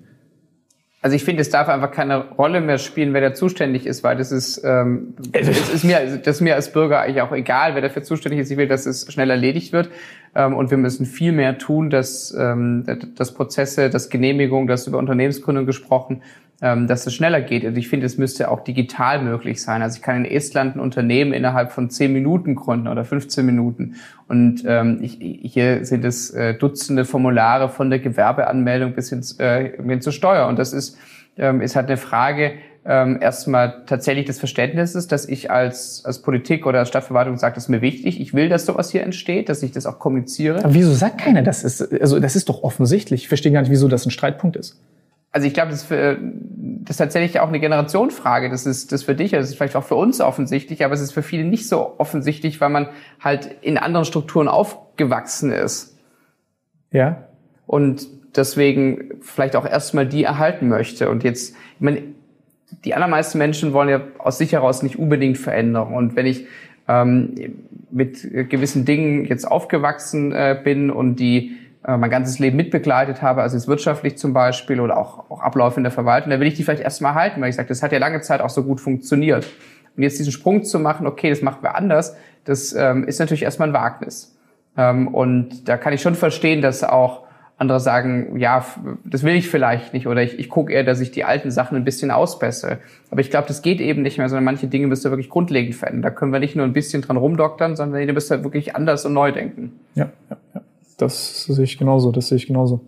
Also 1.05 1.15
ich 1.17 1.23
finde, 1.23 1.43
es 1.43 1.51
darf 1.51 1.69
einfach 1.69 1.91
keine 1.91 2.31
Rolle 2.31 2.61
mehr 2.61 2.79
spielen, 2.79 3.13
wer 3.13 3.21
da 3.21 3.35
zuständig 3.35 3.85
ist, 3.85 4.03
weil 4.03 4.17
das 4.17 4.31
ist, 4.31 4.63
ähm, 4.65 5.13
das 5.31 5.69
ist 5.71 5.83
mir, 5.83 5.99
das 6.17 6.37
ist 6.37 6.41
mir 6.41 6.55
als 6.55 6.71
Bürger 6.71 7.01
eigentlich 7.01 7.21
auch 7.21 7.31
egal, 7.31 7.75
wer 7.75 7.83
dafür 7.83 8.01
zuständig 8.01 8.39
ist. 8.39 8.49
Ich 8.49 8.57
will, 8.57 8.67
dass 8.67 8.87
es 8.87 9.13
schnell 9.13 9.29
erledigt 9.29 9.71
wird. 9.71 9.91
Ähm, 10.33 10.55
und 10.55 10.71
wir 10.71 10.79
müssen 10.79 11.05
viel 11.05 11.31
mehr 11.31 11.59
tun, 11.59 11.91
dass, 11.91 12.35
ähm, 12.35 12.85
dass 13.15 13.35
Prozesse, 13.35 13.91
dass 13.91 14.09
Genehmigung, 14.09 14.65
dass 14.65 14.87
über 14.87 14.97
Unternehmensgründung 14.97 15.67
gesprochen, 15.67 16.23
ähm, 16.61 16.87
dass 16.87 17.05
es 17.05 17.13
schneller 17.13 17.41
geht. 17.41 17.65
Und 17.65 17.77
ich 17.77 17.89
finde, 17.89 18.05
es 18.05 18.17
müsste 18.17 18.49
auch 18.49 18.61
digital 18.61 19.21
möglich 19.21 19.61
sein. 19.61 19.81
Also 19.81 19.97
ich 19.97 20.01
kann 20.01 20.23
in 20.23 20.31
Estland 20.31 20.75
ein 20.75 20.79
Unternehmen 20.79 21.33
innerhalb 21.33 21.71
von 21.71 21.89
10 21.89 22.13
Minuten 22.13 22.55
gründen 22.55 22.87
oder 22.87 23.03
15 23.03 23.45
Minuten. 23.45 23.95
Und 24.27 24.63
ähm, 24.65 24.99
ich, 25.01 25.19
hier 25.19 25.85
sind 25.85 26.05
es 26.05 26.31
äh, 26.31 26.53
Dutzende 26.53 27.05
Formulare 27.05 27.69
von 27.69 27.89
der 27.89 27.99
Gewerbeanmeldung 27.99 28.93
bis 28.93 29.09
hin, 29.09 29.21
äh, 29.39 29.71
hin 29.81 30.01
zur 30.01 30.13
Steuer. 30.13 30.47
Und 30.47 30.57
das 30.57 30.71
ist, 30.71 30.97
ähm, 31.37 31.59
ist 31.59 31.75
halt 31.75 31.87
eine 31.87 31.97
Frage, 31.97 32.53
ähm, 32.87 33.17
erstmal 33.19 33.83
tatsächlich 33.87 34.25
des 34.25 34.39
Verständnisses, 34.39 35.07
dass 35.07 35.27
ich 35.27 35.49
als, 35.49 36.05
als 36.05 36.21
Politik 36.21 36.67
oder 36.67 36.79
als 36.79 36.87
Stadtverwaltung 36.87 37.37
sage, 37.37 37.55
das 37.55 37.65
ist 37.65 37.69
mir 37.69 37.81
wichtig, 37.81 38.21
ich 38.21 38.33
will, 38.35 38.47
dass 38.47 38.67
sowas 38.67 38.91
hier 38.91 39.01
entsteht, 39.01 39.49
dass 39.49 39.63
ich 39.63 39.71
das 39.71 39.87
auch 39.87 39.97
kommuniziere. 39.97 40.63
Aber 40.63 40.73
wieso 40.73 40.93
sagt 40.93 41.17
keiner 41.17 41.41
das? 41.41 41.63
Ist, 41.63 41.91
also 41.99 42.19
das 42.19 42.35
ist 42.35 42.47
doch 42.47 42.61
offensichtlich. 42.63 43.23
Ich 43.23 43.27
verstehe 43.27 43.51
gar 43.51 43.61
nicht, 43.61 43.71
wieso 43.71 43.87
das 43.87 44.05
ein 44.05 44.11
Streitpunkt 44.11 44.55
ist 44.55 44.79
also 45.35 45.47
ich 45.47 45.53
glaube, 45.53 45.71
das, 45.71 45.85
das 45.89 46.17
ist 46.91 46.97
tatsächlich 46.97 47.41
auch 47.41 47.49
eine 47.49 47.59
Generationenfrage. 47.59 48.49
Das 48.49 48.65
ist 48.65 48.93
das 48.93 49.03
für 49.03 49.15
dich, 49.15 49.31
das 49.31 49.49
ist 49.49 49.57
vielleicht 49.57 49.75
auch 49.75 49.83
für 49.83 49.95
uns 49.95 50.21
offensichtlich, 50.21 50.85
aber 50.85 50.93
es 50.93 51.01
ist 51.01 51.11
für 51.11 51.23
viele 51.23 51.43
nicht 51.43 51.67
so 51.67 51.95
offensichtlich, 51.97 52.61
weil 52.61 52.69
man 52.69 52.87
halt 53.19 53.53
in 53.61 53.77
anderen 53.77 54.05
Strukturen 54.05 54.47
aufgewachsen 54.47 55.51
ist. 55.51 55.97
Ja. 56.93 57.25
Und 57.67 58.07
deswegen 58.37 59.19
vielleicht 59.19 59.57
auch 59.57 59.65
erstmal 59.65 60.07
die 60.07 60.23
erhalten 60.23 60.69
möchte. 60.69 61.09
Und 61.09 61.25
jetzt, 61.25 61.49
ich 61.49 61.81
meine, 61.81 62.03
die 62.85 62.93
allermeisten 62.93 63.37
Menschen 63.37 63.73
wollen 63.73 63.89
ja 63.89 64.03
aus 64.19 64.37
sich 64.37 64.53
heraus 64.53 64.83
nicht 64.83 64.97
unbedingt 64.97 65.37
Veränderung. 65.37 65.95
Und 65.95 66.15
wenn 66.15 66.27
ich 66.27 66.45
ähm, 66.87 67.35
mit 67.91 68.21
gewissen 68.49 68.85
Dingen 68.85 69.25
jetzt 69.25 69.43
aufgewachsen 69.43 70.31
äh, 70.31 70.57
bin 70.63 70.91
und 70.91 71.17
die 71.17 71.57
mein 71.87 72.09
ganzes 72.09 72.39
Leben 72.39 72.57
mitbegleitet 72.57 73.21
habe, 73.21 73.41
also 73.41 73.55
jetzt 73.55 73.67
wirtschaftlich 73.67 74.17
zum 74.17 74.33
Beispiel 74.33 74.79
oder 74.79 74.97
auch, 74.97 75.29
auch 75.29 75.41
Abläufe 75.41 75.77
in 75.77 75.83
der 75.83 75.91
Verwaltung, 75.91 76.31
da 76.31 76.39
will 76.39 76.47
ich 76.47 76.55
die 76.55 76.63
vielleicht 76.63 76.81
erstmal 76.81 77.13
halten, 77.13 77.41
weil 77.41 77.49
ich 77.49 77.55
sage, 77.55 77.67
das 77.67 77.83
hat 77.83 77.91
ja 77.91 77.99
lange 77.99 78.21
Zeit 78.21 78.41
auch 78.41 78.49
so 78.49 78.63
gut 78.63 78.81
funktioniert. 78.81 79.45
Und 79.95 80.03
jetzt 80.03 80.17
diesen 80.17 80.31
Sprung 80.31 80.63
zu 80.63 80.79
machen, 80.79 81.05
okay, 81.07 81.29
das 81.29 81.41
machen 81.41 81.61
wir 81.61 81.75
anders, 81.75 82.15
das 82.43 82.73
ähm, 82.73 83.05
ist 83.05 83.19
natürlich 83.19 83.43
erstmal 83.43 83.69
ein 83.69 83.73
Wagnis. 83.73 84.35
Ähm, 84.77 85.07
und 85.07 85.69
da 85.69 85.77
kann 85.77 85.93
ich 85.93 86.01
schon 86.01 86.15
verstehen, 86.15 86.61
dass 86.61 86.83
auch 86.83 87.23
andere 87.57 87.79
sagen, 87.79 88.37
ja, 88.37 88.65
das 89.05 89.23
will 89.23 89.35
ich 89.35 89.47
vielleicht 89.47 89.93
nicht 89.93 90.07
oder 90.07 90.21
ich, 90.21 90.37
ich 90.37 90.49
gucke 90.49 90.73
eher, 90.73 90.83
dass 90.83 90.99
ich 90.99 91.11
die 91.11 91.23
alten 91.23 91.51
Sachen 91.51 91.77
ein 91.77 91.85
bisschen 91.85 92.11
ausbessere. 92.11 92.79
Aber 93.11 93.21
ich 93.21 93.29
glaube, 93.29 93.47
das 93.47 93.61
geht 93.61 93.79
eben 93.79 94.01
nicht 94.01 94.17
mehr, 94.17 94.27
sondern 94.27 94.43
manche 94.43 94.67
Dinge 94.67 94.87
müsst 94.87 95.05
ihr 95.05 95.11
wirklich 95.11 95.29
grundlegend 95.29 95.75
verändern. 95.75 96.01
Da 96.01 96.09
können 96.09 96.33
wir 96.33 96.39
nicht 96.39 96.55
nur 96.57 96.65
ein 96.65 96.73
bisschen 96.73 97.01
dran 97.01 97.15
rumdoktern, 97.15 97.77
sondern 97.77 98.01
ihr 98.01 98.13
müsst 98.13 98.29
wirklich 98.29 98.75
anders 98.75 99.05
und 99.05 99.13
neu 99.13 99.31
denken. 99.31 99.79
Ja, 99.93 100.09
ja 100.29 100.37
das 100.97 101.45
sehe 101.45 101.63
ich 101.63 101.77
genauso, 101.77 102.11
das 102.11 102.27
sehe 102.27 102.37
ich 102.37 102.47
genauso. 102.47 102.81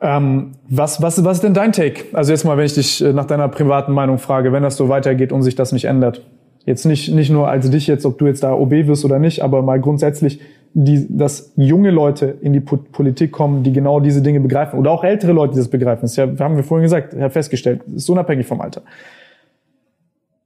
Ähm, 0.00 0.52
was, 0.68 1.00
was, 1.00 1.24
was 1.24 1.38
ist 1.38 1.44
denn 1.44 1.54
dein 1.54 1.72
Take? 1.72 2.04
Also 2.12 2.32
jetzt 2.32 2.44
mal, 2.44 2.56
wenn 2.56 2.66
ich 2.66 2.74
dich 2.74 3.02
äh, 3.02 3.12
nach 3.12 3.24
deiner 3.24 3.48
privaten 3.48 3.92
Meinung 3.92 4.18
frage, 4.18 4.52
wenn 4.52 4.62
das 4.62 4.76
so 4.76 4.88
weitergeht 4.88 5.32
und 5.32 5.42
sich 5.42 5.54
das 5.54 5.72
nicht 5.72 5.86
ändert. 5.86 6.22
Jetzt 6.66 6.84
nicht, 6.84 7.12
nicht 7.12 7.30
nur 7.30 7.48
als 7.48 7.70
dich 7.70 7.86
jetzt, 7.86 8.04
ob 8.04 8.18
du 8.18 8.26
jetzt 8.26 8.42
da 8.42 8.52
OB 8.52 8.70
wirst 8.86 9.04
oder 9.04 9.18
nicht, 9.18 9.42
aber 9.42 9.62
mal 9.62 9.80
grundsätzlich, 9.80 10.40
die, 10.74 11.06
dass 11.08 11.52
junge 11.56 11.90
Leute 11.90 12.26
in 12.40 12.52
die 12.52 12.60
Politik 12.60 13.32
kommen, 13.32 13.62
die 13.62 13.72
genau 13.72 14.00
diese 14.00 14.22
Dinge 14.22 14.40
begreifen 14.40 14.78
oder 14.78 14.90
auch 14.90 15.04
ältere 15.04 15.32
Leute, 15.32 15.52
die 15.52 15.60
das 15.60 15.68
begreifen. 15.68 16.02
Das 16.02 16.18
haben 16.18 16.56
wir 16.56 16.64
vorhin 16.64 16.82
gesagt, 16.82 17.14
festgestellt, 17.32 17.82
ist 17.94 18.10
unabhängig 18.10 18.46
vom 18.46 18.60
Alter. 18.60 18.82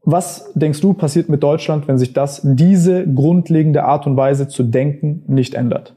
Was 0.04 0.52
denkst 0.54 0.80
du 0.80 0.92
passiert 0.92 1.28
mit 1.28 1.42
Deutschland, 1.42 1.88
wenn 1.88 1.98
sich 1.98 2.12
das, 2.12 2.42
diese 2.44 3.06
grundlegende 3.06 3.84
Art 3.84 4.06
und 4.06 4.16
Weise 4.16 4.48
zu 4.48 4.62
denken 4.62 5.22
nicht 5.26 5.54
ändert? 5.54 5.94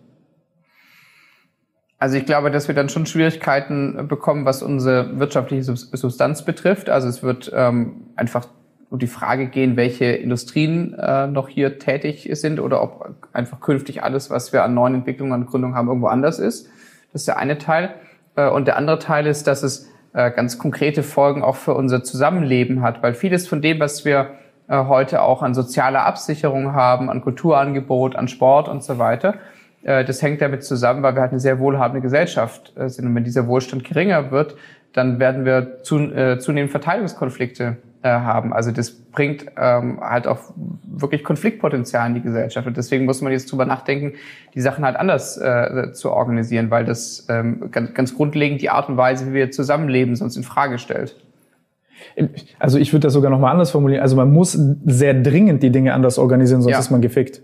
Also 2.01 2.17
ich 2.17 2.25
glaube, 2.25 2.49
dass 2.49 2.67
wir 2.67 2.73
dann 2.73 2.89
schon 2.89 3.05
Schwierigkeiten 3.05 4.07
bekommen, 4.07 4.43
was 4.43 4.63
unsere 4.63 5.19
wirtschaftliche 5.19 5.75
Substanz 5.75 6.41
betrifft. 6.43 6.89
Also 6.89 7.07
es 7.07 7.21
wird 7.21 7.51
ähm, 7.53 8.07
einfach 8.15 8.47
um 8.89 8.97
die 8.97 9.05
Frage 9.05 9.45
gehen, 9.45 9.77
welche 9.77 10.05
Industrien 10.05 10.95
äh, 10.95 11.27
noch 11.27 11.47
hier 11.47 11.77
tätig 11.77 12.27
sind 12.31 12.59
oder 12.59 12.81
ob 12.81 13.13
einfach 13.33 13.59
künftig 13.59 14.01
alles, 14.01 14.31
was 14.31 14.51
wir 14.51 14.63
an 14.63 14.73
neuen 14.73 14.95
Entwicklungen 14.95 15.33
und 15.33 15.45
Gründungen 15.45 15.75
haben, 15.75 15.89
irgendwo 15.89 16.07
anders 16.07 16.39
ist. 16.39 16.67
Das 17.13 17.21
ist 17.21 17.27
der 17.27 17.37
eine 17.37 17.59
Teil. 17.59 17.93
Äh, 18.35 18.49
und 18.49 18.65
der 18.65 18.77
andere 18.77 18.97
Teil 18.97 19.27
ist, 19.27 19.45
dass 19.45 19.61
es 19.61 19.87
äh, 20.13 20.31
ganz 20.31 20.57
konkrete 20.57 21.03
Folgen 21.03 21.43
auch 21.43 21.55
für 21.55 21.75
unser 21.75 22.03
Zusammenleben 22.03 22.81
hat, 22.81 23.03
weil 23.03 23.13
vieles 23.13 23.47
von 23.47 23.61
dem, 23.61 23.79
was 23.79 24.05
wir 24.05 24.31
äh, 24.67 24.85
heute 24.85 25.21
auch 25.21 25.43
an 25.43 25.53
sozialer 25.53 26.03
Absicherung 26.07 26.73
haben, 26.73 27.11
an 27.11 27.21
Kulturangebot, 27.21 28.15
an 28.15 28.27
Sport 28.27 28.69
und 28.69 28.83
so 28.83 28.97
weiter, 28.97 29.35
äh, 29.35 29.60
das 29.83 30.21
hängt 30.21 30.41
damit 30.41 30.63
zusammen, 30.63 31.03
weil 31.03 31.15
wir 31.15 31.21
halt 31.21 31.31
eine 31.31 31.39
sehr 31.39 31.59
wohlhabende 31.59 32.01
Gesellschaft 32.01 32.73
äh, 32.77 32.87
sind. 32.89 33.07
Und 33.07 33.15
wenn 33.15 33.23
dieser 33.23 33.47
Wohlstand 33.47 33.83
geringer 33.83 34.31
wird, 34.31 34.55
dann 34.93 35.19
werden 35.19 35.45
wir 35.45 35.79
äh, 35.91 36.37
zunehmend 36.39 36.71
Verteilungskonflikte 36.71 37.77
haben. 38.03 38.51
Also 38.51 38.71
das 38.71 38.89
bringt 38.89 39.45
ähm, 39.57 39.99
halt 40.01 40.25
auch 40.25 40.39
wirklich 40.83 41.23
Konfliktpotenzial 41.23 42.07
in 42.07 42.15
die 42.15 42.21
Gesellschaft. 42.21 42.65
Und 42.65 42.75
deswegen 42.75 43.05
muss 43.05 43.21
man 43.21 43.31
jetzt 43.31 43.51
drüber 43.51 43.67
nachdenken, 43.67 44.13
die 44.55 44.61
Sachen 44.61 44.83
halt 44.83 44.95
anders 44.95 45.37
äh, 45.37 45.91
zu 45.93 46.09
organisieren, 46.11 46.71
weil 46.71 46.83
das 46.83 47.27
ähm, 47.29 47.69
ganz, 47.69 47.93
ganz 47.93 48.15
grundlegend 48.15 48.59
die 48.59 48.71
Art 48.71 48.89
und 48.89 48.97
Weise, 48.97 49.27
wie 49.27 49.33
wir 49.33 49.51
zusammenleben, 49.51 50.15
sonst 50.15 50.35
in 50.35 50.41
Frage 50.41 50.79
stellt. 50.79 51.15
Also 52.59 52.79
ich 52.79 52.91
würde 52.91 53.01
das 53.01 53.13
sogar 53.13 53.29
nochmal 53.29 53.51
anders 53.51 53.71
formulieren. 53.71 54.01
Also 54.01 54.15
man 54.15 54.31
muss 54.31 54.53
sehr 54.53 55.13
dringend 55.13 55.61
die 55.63 55.69
Dinge 55.69 55.93
anders 55.93 56.17
organisieren, 56.17 56.61
sonst 56.61 56.73
ja. 56.73 56.79
ist 56.79 56.89
man 56.89 57.01
gefickt. 57.01 57.41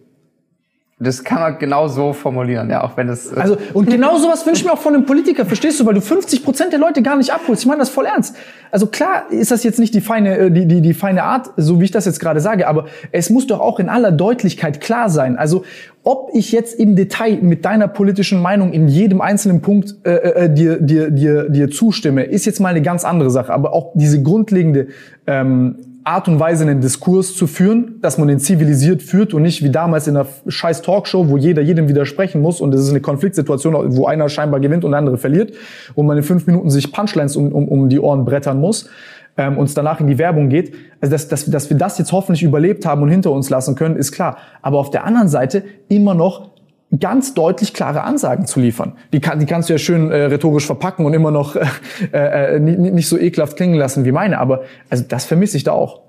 Das 0.99 1.23
kann 1.23 1.39
man 1.39 1.59
genau 1.59 1.87
so 1.87 2.11
formulieren, 2.11 2.71
ja, 2.71 2.83
auch 2.83 2.97
wenn 2.97 3.05
das. 3.05 3.31
Also, 3.31 3.55
und 3.75 3.87
genau 3.87 4.17
sowas 4.17 4.43
wünsche 4.47 4.61
ich 4.61 4.65
mir 4.65 4.73
auch 4.73 4.79
von 4.79 4.95
einem 4.95 5.05
Politiker, 5.05 5.45
verstehst 5.45 5.79
du, 5.79 5.85
weil 5.85 5.93
du 5.93 6.01
50 6.01 6.43
Prozent 6.43 6.71
der 6.71 6.79
Leute 6.79 7.03
gar 7.03 7.15
nicht 7.15 7.31
abholst. 7.31 7.61
Ich 7.61 7.67
meine 7.67 7.77
das 7.81 7.89
voll 7.89 8.07
ernst. 8.07 8.35
Also 8.71 8.87
klar 8.87 9.29
ist 9.29 9.51
das 9.51 9.63
jetzt 9.63 9.77
nicht 9.77 9.93
die 9.93 10.01
feine, 10.01 10.35
äh, 10.35 10.51
die, 10.51 10.65
die, 10.65 10.81
die 10.81 10.95
feine 10.95 11.21
Art, 11.21 11.51
so 11.55 11.79
wie 11.79 11.85
ich 11.85 11.91
das 11.91 12.05
jetzt 12.05 12.19
gerade 12.19 12.39
sage, 12.39 12.67
aber 12.67 12.85
es 13.11 13.29
muss 13.29 13.45
doch 13.45 13.59
auch 13.59 13.79
in 13.79 13.89
aller 13.89 14.11
Deutlichkeit 14.11 14.81
klar 14.81 15.11
sein. 15.11 15.37
Also, 15.37 15.65
ob 16.03 16.31
ich 16.33 16.51
jetzt 16.51 16.79
im 16.79 16.95
Detail 16.95 17.37
mit 17.43 17.63
deiner 17.63 17.87
politischen 17.87 18.41
Meinung 18.41 18.73
in 18.73 18.87
jedem 18.87 19.21
einzelnen 19.21 19.61
Punkt 19.61 19.97
äh, 20.03 20.15
äh, 20.15 20.45
äh 20.45 20.49
dir, 20.51 20.81
dir, 20.81 21.11
dir, 21.11 21.47
dir 21.47 21.69
zustimme, 21.69 22.23
ist 22.23 22.45
jetzt 22.45 22.59
mal 22.59 22.69
eine 22.69 22.81
ganz 22.81 23.05
andere 23.05 23.29
Sache. 23.29 23.53
Aber 23.53 23.73
auch 23.73 23.91
diese 23.93 24.23
grundlegende 24.23 24.87
ähm, 25.27 25.75
Art 26.07 26.29
und 26.29 26.39
Weise 26.39 26.63
einen 26.63 26.79
Diskurs 26.79 27.35
zu 27.35 27.47
führen, 27.47 27.99
dass 28.01 28.17
man 28.17 28.29
den 28.29 28.39
zivilisiert 28.39 29.03
führt 29.03 29.33
und 29.33 29.41
nicht 29.41 29.61
wie 29.61 29.69
damals 29.69 30.07
in 30.07 30.15
einer 30.15 30.25
scheiß 30.47 30.81
Talkshow, 30.81 31.27
wo 31.27 31.35
jeder 31.35 31.61
jedem 31.61 31.89
widersprechen 31.89 32.41
muss 32.41 32.61
und 32.61 32.73
es 32.73 32.81
ist 32.81 32.91
eine 32.91 33.01
Konfliktsituation, 33.01 33.97
wo 33.97 34.05
einer 34.05 34.29
scheinbar 34.29 34.61
gewinnt 34.61 34.85
und 34.85 34.91
der 34.91 34.99
andere 34.99 35.17
verliert 35.17 35.51
und 35.95 36.05
man 36.05 36.15
in 36.15 36.23
fünf 36.23 36.47
Minuten 36.47 36.69
sich 36.69 36.93
Punchlines 36.93 37.35
um, 37.35 37.51
um, 37.51 37.67
um 37.67 37.89
die 37.89 37.99
Ohren 37.99 38.23
brettern 38.23 38.61
muss 38.61 38.89
ähm, 39.35 39.57
und 39.57 39.65
es 39.65 39.73
danach 39.73 39.99
in 39.99 40.07
die 40.07 40.17
Werbung 40.17 40.47
geht. 40.47 40.73
Also 41.01 41.11
dass, 41.11 41.27
dass, 41.27 41.45
dass 41.45 41.69
wir 41.69 41.75
das 41.75 41.97
jetzt 41.97 42.13
hoffentlich 42.13 42.43
überlebt 42.43 42.85
haben 42.85 43.01
und 43.01 43.09
hinter 43.09 43.31
uns 43.31 43.49
lassen 43.49 43.75
können, 43.75 43.97
ist 43.97 44.13
klar. 44.13 44.37
Aber 44.61 44.79
auf 44.79 44.91
der 44.91 45.03
anderen 45.03 45.27
Seite 45.27 45.63
immer 45.89 46.13
noch 46.13 46.51
ganz 46.99 47.33
deutlich 47.33 47.73
klare 47.73 48.03
Ansagen 48.03 48.45
zu 48.45 48.59
liefern. 48.59 48.93
Die, 49.11 49.19
kann, 49.19 49.39
die 49.39 49.45
kannst 49.45 49.69
du 49.69 49.73
ja 49.73 49.79
schön 49.79 50.09
äh, 50.09 50.25
rhetorisch 50.25 50.65
verpacken 50.65 51.05
und 51.05 51.13
immer 51.13 51.31
noch 51.31 51.55
äh, 52.13 52.55
äh, 52.55 52.59
nicht, 52.59 52.79
nicht 52.79 53.07
so 53.07 53.17
ekelhaft 53.17 53.57
klingen 53.57 53.75
lassen 53.75 54.05
wie 54.05 54.11
meine. 54.11 54.39
Aber 54.39 54.63
also 54.89 55.03
das 55.07 55.25
vermisse 55.25 55.57
ich 55.57 55.63
da 55.63 55.73
auch. 55.73 56.01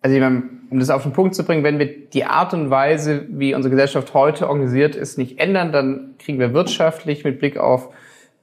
Also 0.00 0.16
ich 0.16 0.22
meine, 0.22 0.42
um 0.70 0.78
das 0.78 0.90
auf 0.90 1.02
den 1.02 1.12
Punkt 1.12 1.34
zu 1.34 1.44
bringen, 1.44 1.64
wenn 1.64 1.78
wir 1.78 1.88
die 2.08 2.24
Art 2.24 2.54
und 2.54 2.70
Weise, 2.70 3.26
wie 3.30 3.54
unsere 3.54 3.70
Gesellschaft 3.70 4.14
heute 4.14 4.48
organisiert 4.48 4.96
ist, 4.96 5.18
nicht 5.18 5.38
ändern, 5.38 5.72
dann 5.72 6.14
kriegen 6.18 6.38
wir 6.38 6.54
wirtschaftlich 6.54 7.24
mit 7.24 7.38
Blick 7.38 7.56
auf 7.56 7.88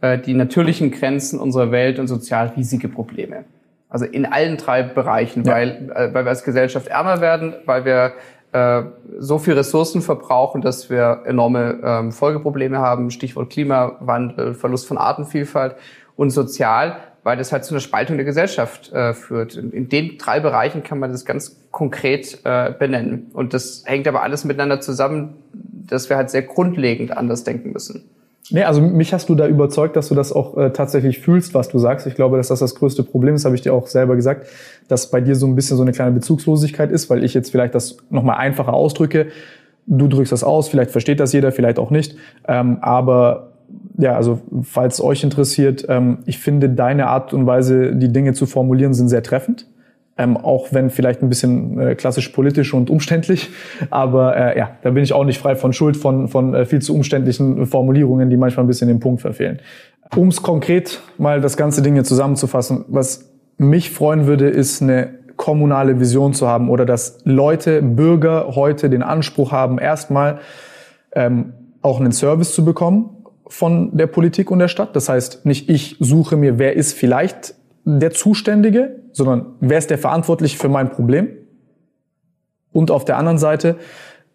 äh, 0.01 0.17
die 0.17 0.33
natürlichen 0.33 0.91
Grenzen 0.91 1.39
unserer 1.39 1.71
Welt 1.71 1.99
und 1.99 2.07
sozial 2.07 2.53
riesige 2.55 2.87
Probleme. 2.87 3.45
Also 3.89 4.05
in 4.05 4.25
allen 4.25 4.57
drei 4.57 4.83
Bereichen, 4.83 5.43
ja. 5.43 5.53
weil, 5.53 5.91
äh, 5.93 6.13
weil 6.13 6.25
wir 6.25 6.29
als 6.29 6.43
Gesellschaft 6.43 6.87
ärmer 6.87 7.21
werden, 7.21 7.55
weil 7.65 7.85
wir 7.85 8.13
äh, 8.51 8.83
so 9.19 9.37
viel 9.37 9.53
Ressourcen 9.53 10.01
verbrauchen, 10.01 10.61
dass 10.61 10.89
wir 10.89 11.23
enorme 11.25 11.79
ähm, 11.83 12.11
Folgeprobleme 12.11 12.79
haben, 12.79 13.11
Stichwort 13.11 13.51
Klimawandel, 13.51 14.53
Verlust 14.53 14.87
von 14.87 14.97
Artenvielfalt 14.97 15.75
und 16.15 16.31
sozial, 16.31 16.97
weil 17.23 17.37
das 17.37 17.51
halt 17.51 17.63
zu 17.63 17.73
einer 17.73 17.81
Spaltung 17.81 18.17
der 18.17 18.25
Gesellschaft 18.25 18.91
äh, 18.91 19.13
führt. 19.13 19.55
In, 19.55 19.71
in, 19.71 19.89
den 19.89 20.17
drei 20.17 20.39
Bereichen 20.39 20.83
kann 20.83 20.99
man 20.99 21.11
das 21.11 21.25
ganz 21.25 21.61
konkret 21.71 22.39
äh, 22.43 22.71
benennen. 22.71 23.29
Und 23.33 23.53
das 23.53 23.83
hängt 23.85 24.07
aber 24.07 24.23
alles 24.23 24.45
miteinander 24.45 24.81
zusammen, 24.81 25.35
dass 25.53 26.09
wir 26.09 26.17
halt 26.17 26.29
sehr 26.29 26.41
grundlegend 26.41 27.15
anders 27.15 27.43
denken 27.43 27.71
müssen. 27.71 28.09
Nee, 28.51 28.63
also 28.63 28.81
mich 28.81 29.13
hast 29.13 29.29
du 29.29 29.35
da 29.35 29.47
überzeugt, 29.47 29.95
dass 29.95 30.07
du 30.09 30.15
das 30.15 30.31
auch 30.31 30.57
äh, 30.57 30.71
tatsächlich 30.71 31.19
fühlst, 31.19 31.53
was 31.53 31.69
du 31.69 31.77
sagst. 31.77 32.07
Ich 32.07 32.15
glaube, 32.15 32.37
dass 32.37 32.47
das 32.47 32.59
das 32.59 32.75
größte 32.75 33.03
Problem 33.03 33.35
ist, 33.35 33.45
habe 33.45 33.55
ich 33.55 33.61
dir 33.61 33.73
auch 33.73 33.87
selber 33.87 34.15
gesagt, 34.15 34.47
dass 34.87 35.11
bei 35.11 35.21
dir 35.21 35.35
so 35.35 35.45
ein 35.45 35.55
bisschen 35.55 35.77
so 35.77 35.83
eine 35.83 35.91
kleine 35.91 36.11
Bezugslosigkeit 36.11 36.91
ist, 36.91 37.09
weil 37.09 37.23
ich 37.23 37.33
jetzt 37.33 37.51
vielleicht 37.51 37.75
das 37.75 37.97
nochmal 38.09 38.37
einfacher 38.37 38.73
ausdrücke. 38.73 39.27
Du 39.85 40.07
drückst 40.07 40.31
das 40.31 40.43
aus, 40.43 40.67
vielleicht 40.67 40.91
versteht 40.91 41.19
das 41.19 41.33
jeder, 41.33 41.51
vielleicht 41.51 41.77
auch 41.77 41.91
nicht. 41.91 42.15
Ähm, 42.47 42.77
aber 42.81 43.49
ja, 43.97 44.15
also 44.15 44.39
falls 44.63 45.01
euch 45.01 45.23
interessiert, 45.23 45.85
ähm, 45.89 46.19
ich 46.25 46.39
finde 46.39 46.69
deine 46.69 47.07
Art 47.07 47.33
und 47.33 47.45
Weise, 47.45 47.95
die 47.95 48.11
Dinge 48.11 48.33
zu 48.33 48.45
formulieren, 48.45 48.93
sind 48.93 49.09
sehr 49.09 49.23
treffend. 49.23 49.67
Ähm, 50.19 50.35
auch 50.35 50.67
wenn 50.71 50.89
vielleicht 50.89 51.23
ein 51.23 51.29
bisschen 51.29 51.79
äh, 51.79 51.95
klassisch 51.95 52.27
politisch 52.29 52.73
und 52.73 52.89
umständlich. 52.89 53.51
Aber 53.89 54.35
äh, 54.35 54.57
ja, 54.57 54.71
da 54.81 54.89
bin 54.89 55.01
ich 55.01 55.13
auch 55.13 55.23
nicht 55.23 55.39
frei 55.39 55.55
von 55.55 55.71
Schuld 55.71 55.95
von, 55.95 56.27
von 56.27 56.53
äh, 56.53 56.65
viel 56.65 56.81
zu 56.81 56.93
umständlichen 56.93 57.65
Formulierungen, 57.65 58.29
die 58.29 58.35
manchmal 58.35 58.65
ein 58.65 58.67
bisschen 58.67 58.89
den 58.89 58.99
Punkt 58.99 59.21
verfehlen. 59.21 59.59
Um 60.17 60.27
es 60.27 60.41
konkret 60.41 60.99
mal 61.17 61.39
das 61.39 61.55
ganze 61.55 61.81
Ding 61.81 61.93
hier 61.93 62.03
zusammenzufassen, 62.03 62.83
was 62.89 63.31
mich 63.57 63.91
freuen 63.91 64.27
würde, 64.27 64.49
ist 64.49 64.81
eine 64.81 65.19
kommunale 65.37 66.01
Vision 66.01 66.33
zu 66.33 66.49
haben 66.49 66.69
oder 66.69 66.85
dass 66.85 67.19
Leute, 67.23 67.81
Bürger 67.81 68.55
heute 68.55 68.89
den 68.89 69.03
Anspruch 69.03 69.53
haben, 69.53 69.79
erstmal 69.79 70.39
ähm, 71.13 71.53
auch 71.81 72.01
einen 72.01 72.11
Service 72.11 72.53
zu 72.53 72.65
bekommen 72.65 73.23
von 73.47 73.95
der 73.95 74.07
Politik 74.07 74.51
und 74.51 74.59
der 74.59 74.67
Stadt. 74.67 74.97
Das 74.97 75.07
heißt, 75.07 75.45
nicht 75.45 75.69
ich 75.69 75.95
suche 76.01 76.35
mir, 76.35 76.59
wer 76.59 76.75
ist 76.75 76.91
vielleicht 76.91 77.55
der 77.85 78.11
Zuständige, 78.11 78.97
sondern 79.19 79.53
wer 79.59 79.77
ist 79.77 79.89
der 79.89 79.97
verantwortlich 79.97 80.57
für 80.57 80.69
mein 80.69 80.89
Problem? 80.89 81.29
Und 82.71 82.89
auf 82.89 83.05
der 83.05 83.17
anderen 83.17 83.37
Seite, 83.37 83.75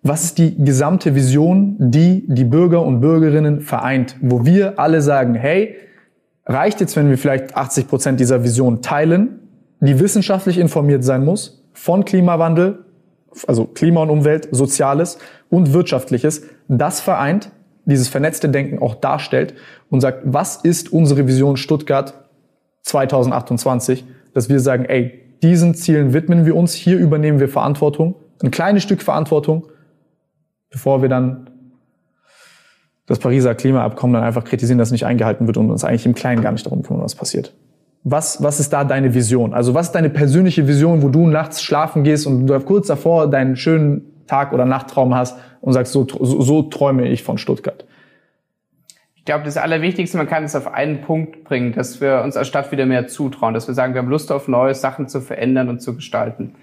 was 0.02 0.24
ist 0.24 0.38
die 0.38 0.62
gesamte 0.62 1.14
Vision, 1.14 1.76
die 1.78 2.24
die 2.28 2.44
Bürger 2.44 2.82
und 2.82 3.00
Bürgerinnen 3.00 3.60
vereint, 3.62 4.16
wo 4.20 4.44
wir 4.44 4.78
alle 4.78 5.00
sagen, 5.00 5.34
hey, 5.34 5.76
reicht 6.46 6.80
jetzt, 6.80 6.94
wenn 6.96 7.08
wir 7.08 7.18
vielleicht 7.18 7.56
80 7.56 7.88
Prozent 7.88 8.20
dieser 8.20 8.44
Vision 8.44 8.82
teilen, 8.82 9.40
die 9.80 9.98
wissenschaftlich 9.98 10.58
informiert 10.58 11.04
sein 11.04 11.24
muss, 11.24 11.64
von 11.72 12.04
Klimawandel, 12.04 12.84
also 13.46 13.64
Klima 13.64 14.02
und 14.02 14.10
Umwelt, 14.10 14.48
Soziales 14.50 15.18
und 15.48 15.72
Wirtschaftliches, 15.72 16.42
das 16.68 17.00
vereint, 17.00 17.50
dieses 17.86 18.08
vernetzte 18.08 18.48
Denken 18.48 18.78
auch 18.80 18.94
darstellt 18.94 19.54
und 19.90 20.00
sagt, 20.00 20.20
was 20.24 20.56
ist 20.56 20.92
unsere 20.92 21.26
Vision 21.26 21.56
Stuttgart 21.56 22.14
2028, 22.82 24.04
dass 24.34 24.48
wir 24.48 24.60
sagen, 24.60 24.84
ey, 24.84 25.20
diesen 25.42 25.74
Zielen 25.74 26.12
widmen 26.12 26.44
wir 26.44 26.56
uns, 26.56 26.74
hier 26.74 26.98
übernehmen 26.98 27.40
wir 27.40 27.48
Verantwortung, 27.48 28.16
ein 28.42 28.50
kleines 28.50 28.82
Stück 28.82 29.02
Verantwortung, 29.02 29.68
bevor 30.70 31.02
wir 31.02 31.08
dann 31.08 31.50
das 33.06 33.18
Pariser 33.18 33.54
Klimaabkommen 33.54 34.14
dann 34.14 34.24
einfach 34.24 34.44
kritisieren, 34.44 34.78
dass 34.78 34.90
nicht 34.90 35.06
eingehalten 35.06 35.46
wird 35.46 35.56
und 35.56 35.70
uns 35.70 35.84
eigentlich 35.84 36.06
im 36.06 36.14
Kleinen 36.14 36.42
gar 36.42 36.52
nicht 36.52 36.64
darum 36.66 36.82
kümmern, 36.82 37.02
was 37.02 37.14
passiert. 37.14 37.54
Was, 38.02 38.42
was 38.42 38.60
ist 38.60 38.72
da 38.72 38.84
deine 38.84 39.14
Vision? 39.14 39.54
Also 39.54 39.74
was 39.74 39.86
ist 39.86 39.92
deine 39.92 40.10
persönliche 40.10 40.66
Vision, 40.66 41.02
wo 41.02 41.08
du 41.08 41.26
nachts 41.26 41.62
schlafen 41.62 42.04
gehst 42.04 42.26
und 42.26 42.46
du 42.46 42.60
kurz 42.60 42.86
davor 42.86 43.30
deinen 43.30 43.56
schönen 43.56 44.02
Tag- 44.26 44.52
oder 44.52 44.64
Nachttraum 44.64 45.14
hast 45.14 45.38
und 45.60 45.72
sagst, 45.72 45.92
so, 45.92 46.06
so, 46.06 46.40
so 46.42 46.62
träume 46.62 47.08
ich 47.08 47.22
von 47.22 47.38
Stuttgart? 47.38 47.84
Ich 49.24 49.26
glaube, 49.26 49.46
das 49.46 49.56
Allerwichtigste, 49.56 50.18
man 50.18 50.28
kann 50.28 50.44
es 50.44 50.54
auf 50.54 50.74
einen 50.74 51.00
Punkt 51.00 51.44
bringen, 51.44 51.72
dass 51.72 51.98
wir 52.02 52.20
uns 52.20 52.36
als 52.36 52.46
Stadt 52.46 52.70
wieder 52.72 52.84
mehr 52.84 53.06
zutrauen, 53.06 53.54
dass 53.54 53.66
wir 53.66 53.72
sagen, 53.72 53.94
wir 53.94 54.02
haben 54.02 54.10
Lust 54.10 54.30
auf 54.30 54.48
neue 54.48 54.74
Sachen 54.74 55.08
zu 55.08 55.22
verändern 55.22 55.70
und 55.70 55.80
zu 55.80 55.96
gestalten. 55.96 56.54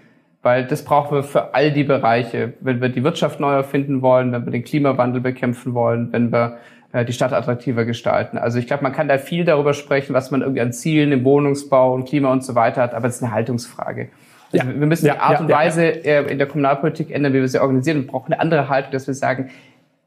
Weil 0.44 0.68
das 0.68 0.86
brauchen 0.86 1.18
wir 1.18 1.24
für 1.24 1.56
all 1.56 1.72
die 1.72 1.84
Bereiche. 1.84 2.54
Wenn 2.60 2.80
wir 2.80 2.90
die 2.90 3.04
Wirtschaft 3.04 3.40
neu 3.40 3.52
erfinden 3.52 4.04
wollen, 4.04 4.32
wenn 4.32 4.46
wir 4.46 4.52
den 4.52 4.64
Klimawandel 4.64 5.22
bekämpfen 5.22 5.74
wollen, 5.74 6.14
wenn 6.14 6.32
wir 6.32 6.60
äh, 6.92 7.04
die 7.04 7.14
Stadt 7.14 7.34
attraktiver 7.34 7.84
gestalten. 7.84 8.38
Also 8.38 8.60
ich 8.60 8.68
glaube, 8.68 8.84
man 8.84 8.94
kann 8.94 9.08
da 9.08 9.18
viel 9.18 9.44
darüber 9.44 9.74
sprechen, 9.74 10.14
was 10.14 10.30
man 10.30 10.42
irgendwie 10.42 10.62
an 10.62 10.72
Zielen 10.72 11.12
im 11.12 11.24
Wohnungsbau 11.24 11.96
und 11.96 12.08
Klima 12.08 12.32
und 12.32 12.44
so 12.44 12.54
weiter 12.54 12.84
hat, 12.84 12.94
aber 12.94 13.08
es 13.08 13.16
ist 13.16 13.24
eine 13.24 13.32
Haltungsfrage. 13.32 14.10
Ja. 14.52 14.68
Wir 14.68 14.86
müssen 14.86 15.08
ja, 15.08 15.16
die 15.16 15.20
Art 15.20 15.34
ja, 15.34 15.40
und 15.40 15.52
Weise 15.52 15.84
äh, 16.06 16.32
in 16.32 16.38
der 16.38 16.46
Kommunalpolitik 16.46 17.10
ändern, 17.10 17.34
wie 17.34 17.40
wir 17.40 17.48
sie 17.48 17.60
organisieren 17.60 18.02
und 18.02 18.08
brauchen 18.08 18.34
eine 18.34 18.40
andere 18.40 18.70
Haltung, 18.70 18.92
dass 18.92 19.08
wir 19.08 19.16
sagen, 19.16 19.50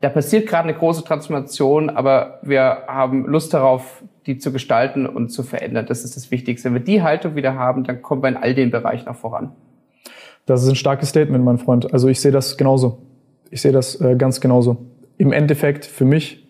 da 0.04 0.10
passiert 0.10 0.46
gerade 0.46 0.68
eine 0.68 0.76
große 0.76 1.02
Transformation, 1.02 1.88
aber 1.88 2.38
wir 2.42 2.82
haben 2.88 3.24
Lust 3.24 3.54
darauf, 3.54 4.02
die 4.26 4.36
zu 4.36 4.52
gestalten 4.52 5.06
und 5.06 5.30
zu 5.30 5.42
verändern. 5.42 5.86
Das 5.86 6.04
ist 6.04 6.14
das 6.14 6.30
Wichtigste. 6.30 6.66
Wenn 6.66 6.74
wir 6.74 6.82
die 6.82 7.00
Haltung 7.00 7.36
wieder 7.36 7.54
haben, 7.54 7.84
dann 7.84 8.02
kommen 8.02 8.22
wir 8.22 8.28
in 8.28 8.36
all 8.36 8.54
den 8.54 8.70
Bereichen 8.70 9.08
auch 9.08 9.16
voran. 9.16 9.52
Das 10.44 10.62
ist 10.62 10.68
ein 10.68 10.76
starkes 10.76 11.08
Statement, 11.08 11.42
mein 11.42 11.56
Freund. 11.56 11.90
Also 11.94 12.08
ich 12.08 12.20
sehe 12.20 12.32
das 12.32 12.58
genauso. 12.58 12.98
Ich 13.50 13.62
sehe 13.62 13.72
das 13.72 13.98
äh, 13.98 14.14
ganz 14.14 14.42
genauso. 14.42 14.76
Im 15.16 15.32
Endeffekt 15.32 15.86
für 15.86 16.04
mich 16.04 16.46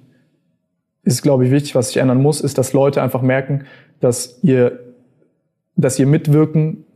ist, 1.04 1.22
glaube 1.22 1.44
ich, 1.44 1.52
wichtig, 1.52 1.76
was 1.76 1.88
sich 1.88 1.98
ändern 1.98 2.20
muss, 2.20 2.40
ist, 2.40 2.58
dass 2.58 2.72
Leute 2.72 3.02
einfach 3.02 3.22
merken, 3.22 3.66
dass 4.00 4.42
ihr, 4.42 4.80
dass 5.76 5.96
ihr 6.00 6.08
Mitwirken 6.08 6.86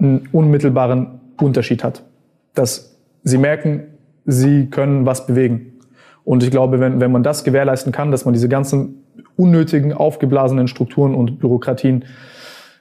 einen 0.00 0.28
unmittelbaren 0.32 1.20
Unterschied 1.40 1.84
hat. 1.84 2.02
Dass 2.54 2.98
sie 3.22 3.38
merken, 3.38 3.84
sie 4.26 4.66
können 4.66 5.06
was 5.06 5.26
bewegen. 5.26 5.74
Und 6.26 6.42
ich 6.42 6.50
glaube, 6.50 6.80
wenn, 6.80 7.00
wenn 7.00 7.12
man 7.12 7.22
das 7.22 7.44
gewährleisten 7.44 7.92
kann, 7.92 8.10
dass 8.10 8.24
man 8.24 8.34
diese 8.34 8.48
ganzen 8.48 9.04
unnötigen, 9.36 9.92
aufgeblasenen 9.92 10.66
Strukturen 10.66 11.14
und 11.14 11.38
Bürokratien 11.38 12.04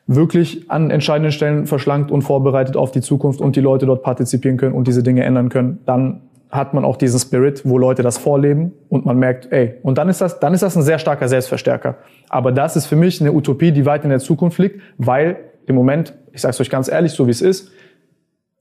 wirklich 0.07 0.69
an 0.71 0.89
entscheidenden 0.89 1.31
Stellen 1.31 1.67
verschlankt 1.67 2.09
und 2.09 2.23
vorbereitet 2.23 2.75
auf 2.75 2.91
die 2.91 3.01
Zukunft 3.01 3.41
und 3.41 3.55
die 3.55 3.61
Leute 3.61 3.85
dort 3.85 4.01
partizipieren 4.01 4.57
können 4.57 4.73
und 4.73 4.87
diese 4.87 5.03
Dinge 5.03 5.23
ändern 5.23 5.49
können, 5.49 5.77
dann 5.85 6.21
hat 6.49 6.73
man 6.73 6.83
auch 6.83 6.97
diesen 6.97 7.19
Spirit, 7.19 7.61
wo 7.65 7.77
Leute 7.77 8.01
das 8.01 8.17
vorleben 8.17 8.71
und 8.89 9.05
man 9.05 9.19
merkt, 9.19 9.51
ey, 9.51 9.75
und 9.83 9.99
dann 9.99 10.09
ist 10.09 10.21
das, 10.21 10.39
dann 10.39 10.55
ist 10.55 10.63
das 10.63 10.75
ein 10.75 10.81
sehr 10.81 10.97
starker 10.97 11.27
Selbstverstärker. 11.27 11.97
Aber 12.29 12.51
das 12.51 12.75
ist 12.75 12.87
für 12.87 12.95
mich 12.95 13.21
eine 13.21 13.31
Utopie, 13.31 13.71
die 13.71 13.85
weit 13.85 14.03
in 14.05 14.09
der 14.09 14.19
Zukunft 14.19 14.57
liegt, 14.57 14.81
weil 14.97 15.37
im 15.67 15.75
Moment, 15.75 16.15
ich 16.33 16.41
sage 16.41 16.49
es 16.51 16.61
euch 16.61 16.71
ganz 16.71 16.87
ehrlich, 16.87 17.11
so 17.11 17.27
wie 17.27 17.31
es 17.31 17.41
ist, 17.43 17.69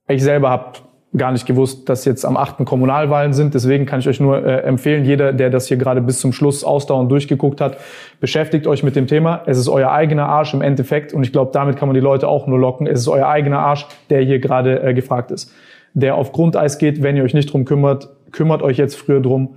ich 0.09 0.23
selber 0.23 0.51
habe 0.51 0.73
gar 1.16 1.32
nicht 1.32 1.47
gewusst, 1.47 1.89
dass 1.89 2.05
jetzt 2.05 2.24
am 2.24 2.36
8. 2.36 2.65
Kommunalwahlen 2.65 3.32
sind. 3.32 3.55
Deswegen 3.55 3.86
kann 3.86 4.01
ich 4.01 4.09
euch 4.09 4.20
nur 4.20 4.45
äh, 4.45 4.62
empfehlen, 4.62 5.05
jeder, 5.05 5.32
der 5.32 5.51
das 5.51 5.69
hier 5.69 5.77
gerade 5.77 6.01
bis 6.01 6.19
zum 6.19 6.32
Schluss 6.32 6.65
ausdauernd 6.65 7.11
durchgeguckt 7.11 7.61
hat, 7.61 7.77
beschäftigt 8.20 8.66
euch 8.66 8.82
mit 8.82 8.97
dem 8.97 9.07
Thema. 9.07 9.43
Es 9.47 9.59
ist 9.59 9.69
euer 9.69 9.93
eigener 9.93 10.27
Arsch 10.27 10.55
im 10.55 10.62
Endeffekt 10.62 11.12
und 11.12 11.23
ich 11.23 11.32
glaube, 11.32 11.53
damit 11.53 11.77
kann 11.77 11.89
man 11.89 11.95
die 11.95 12.01
Leute 12.01 12.27
auch 12.28 12.47
nur 12.47 12.59
locken. 12.59 12.86
Es 12.86 13.01
ist 13.01 13.09
euer 13.09 13.28
eigener 13.28 13.61
Arsch, 13.61 13.86
der 14.11 14.23
hier 14.23 14.41
gerade 14.41 14.82
äh, 14.82 14.95
gefragt 14.95 15.31
ist. 15.31 15.53
Der 15.93 16.16
auf 16.16 16.32
Grundeis 16.32 16.78
geht, 16.78 17.03
wenn 17.03 17.16
ihr 17.16 17.23
euch 17.23 17.35
nicht 17.35 17.53
drum 17.53 17.65
kümmert, 17.65 18.09
kümmert 18.32 18.62
euch 18.62 18.78
jetzt 18.78 18.97
früher 18.97 19.20
drum. 19.20 19.57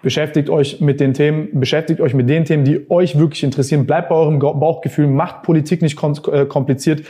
Beschäftigt 0.00 0.48
euch 0.48 0.80
mit 0.80 1.00
den 1.00 1.12
Themen, 1.12 1.48
beschäftigt 1.52 2.00
euch 2.00 2.14
mit 2.14 2.28
den 2.28 2.46
Themen, 2.46 2.64
die 2.64 2.90
euch 2.90 3.18
wirklich 3.18 3.44
interessieren. 3.44 3.86
Bleibt 3.86 4.08
bei 4.08 4.14
eurem 4.14 4.38
Bauchgefühl, 4.38 5.06
macht 5.06 5.42
Politik 5.42 5.82
nicht 5.82 5.98
äh, 6.02 6.46
kompliziert. 6.46 7.02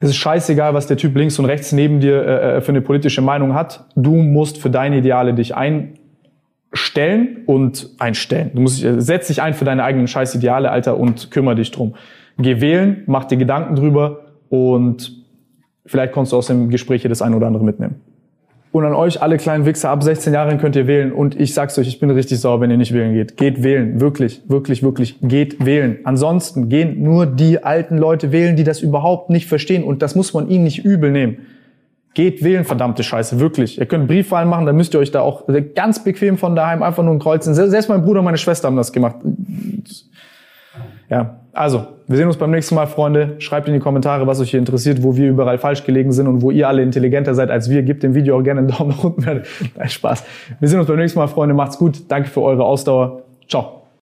Es 0.00 0.10
ist 0.10 0.16
scheißegal, 0.16 0.74
was 0.74 0.86
der 0.86 0.96
Typ 0.96 1.16
links 1.16 1.38
und 1.38 1.44
rechts 1.44 1.72
neben 1.72 2.00
dir 2.00 2.22
äh, 2.22 2.56
äh, 2.56 2.60
für 2.60 2.70
eine 2.70 2.80
politische 2.80 3.22
Meinung 3.22 3.54
hat. 3.54 3.86
Du 3.94 4.16
musst 4.16 4.58
für 4.58 4.70
deine 4.70 4.98
Ideale 4.98 5.34
dich 5.34 5.54
einstellen 5.54 7.38
und 7.46 7.90
einstellen. 7.98 8.50
Du 8.54 8.60
musst, 8.62 8.84
äh, 8.84 9.00
setz 9.00 9.28
dich 9.28 9.40
ein 9.40 9.54
für 9.54 9.64
deine 9.64 9.84
eigenen 9.84 10.08
Scheißideale, 10.08 10.70
Alter, 10.70 10.98
und 10.98 11.30
kümmere 11.30 11.54
dich 11.54 11.70
drum. 11.70 11.94
Geh 12.38 12.60
wählen, 12.60 13.04
mach 13.06 13.24
dir 13.24 13.36
Gedanken 13.36 13.76
drüber 13.76 14.24
und 14.48 15.12
vielleicht 15.86 16.12
kannst 16.12 16.32
du 16.32 16.36
aus 16.36 16.48
dem 16.48 16.68
Gespräch 16.68 17.02
hier 17.02 17.08
das 17.08 17.22
eine 17.22 17.36
oder 17.36 17.46
andere 17.46 17.64
mitnehmen. 17.64 18.00
Und 18.74 18.84
an 18.84 18.92
euch, 18.92 19.22
alle 19.22 19.36
kleinen 19.36 19.66
Wichser, 19.66 19.90
ab 19.90 20.02
16 20.02 20.34
Jahren 20.34 20.58
könnt 20.58 20.74
ihr 20.74 20.88
wählen. 20.88 21.12
Und 21.12 21.38
ich 21.40 21.54
sag's 21.54 21.78
euch, 21.78 21.86
ich 21.86 22.00
bin 22.00 22.10
richtig 22.10 22.40
sauer, 22.40 22.60
wenn 22.60 22.72
ihr 22.72 22.76
nicht 22.76 22.92
wählen 22.92 23.14
geht. 23.14 23.36
Geht 23.36 23.62
wählen. 23.62 24.00
Wirklich, 24.00 24.42
wirklich, 24.48 24.82
wirklich. 24.82 25.14
Geht 25.22 25.64
wählen. 25.64 25.98
Ansonsten 26.02 26.68
gehen 26.68 27.00
nur 27.04 27.24
die 27.24 27.62
alten 27.62 27.96
Leute 27.96 28.32
wählen, 28.32 28.56
die 28.56 28.64
das 28.64 28.80
überhaupt 28.80 29.30
nicht 29.30 29.46
verstehen. 29.46 29.84
Und 29.84 30.02
das 30.02 30.16
muss 30.16 30.34
man 30.34 30.48
ihnen 30.48 30.64
nicht 30.64 30.84
übel 30.84 31.12
nehmen. 31.12 31.36
Geht 32.14 32.42
wählen, 32.42 32.64
verdammte 32.64 33.04
Scheiße, 33.04 33.38
wirklich. 33.38 33.78
Ihr 33.78 33.86
könnt 33.86 34.08
Briefwahlen 34.08 34.48
machen, 34.48 34.66
dann 34.66 34.74
müsst 34.74 34.92
ihr 34.94 34.98
euch 34.98 35.12
da 35.12 35.20
auch 35.20 35.44
ganz 35.76 36.02
bequem 36.02 36.36
von 36.36 36.56
daheim 36.56 36.82
einfach 36.82 37.04
nur 37.04 37.14
ein 37.14 37.20
Kreuzen. 37.20 37.54
Selbst 37.54 37.88
mein 37.88 38.02
Bruder 38.02 38.18
und 38.18 38.24
meine 38.24 38.38
Schwester 38.38 38.66
haben 38.66 38.76
das 38.76 38.92
gemacht. 38.92 39.14
Ja, 41.10 41.40
also, 41.52 41.86
wir 42.08 42.16
sehen 42.16 42.26
uns 42.26 42.36
beim 42.36 42.50
nächsten 42.50 42.74
Mal, 42.74 42.86
Freunde. 42.86 43.36
Schreibt 43.38 43.68
in 43.68 43.74
die 43.74 43.80
Kommentare, 43.80 44.26
was 44.26 44.40
euch 44.40 44.50
hier 44.50 44.58
interessiert, 44.58 45.02
wo 45.02 45.16
wir 45.16 45.28
überall 45.28 45.58
falsch 45.58 45.84
gelegen 45.84 46.12
sind 46.12 46.26
und 46.26 46.42
wo 46.42 46.50
ihr 46.50 46.68
alle 46.68 46.82
intelligenter 46.82 47.34
seid 47.34 47.50
als 47.50 47.70
wir. 47.70 47.82
Gebt 47.82 48.02
dem 48.02 48.14
Video 48.14 48.38
auch 48.38 48.42
gerne 48.42 48.60
einen 48.60 48.68
Daumen 48.76 48.90
nach 48.90 49.04
unten. 49.04 49.22
Nein, 49.24 49.88
Spaß. 49.88 50.24
Wir 50.58 50.68
sehen 50.68 50.80
uns 50.80 50.88
beim 50.88 50.98
nächsten 50.98 51.18
Mal, 51.18 51.28
Freunde. 51.28 51.54
Macht's 51.54 51.78
gut. 51.78 52.10
Danke 52.10 52.28
für 52.28 52.42
eure 52.42 52.64
Ausdauer. 52.64 53.22
Ciao. 53.48 53.83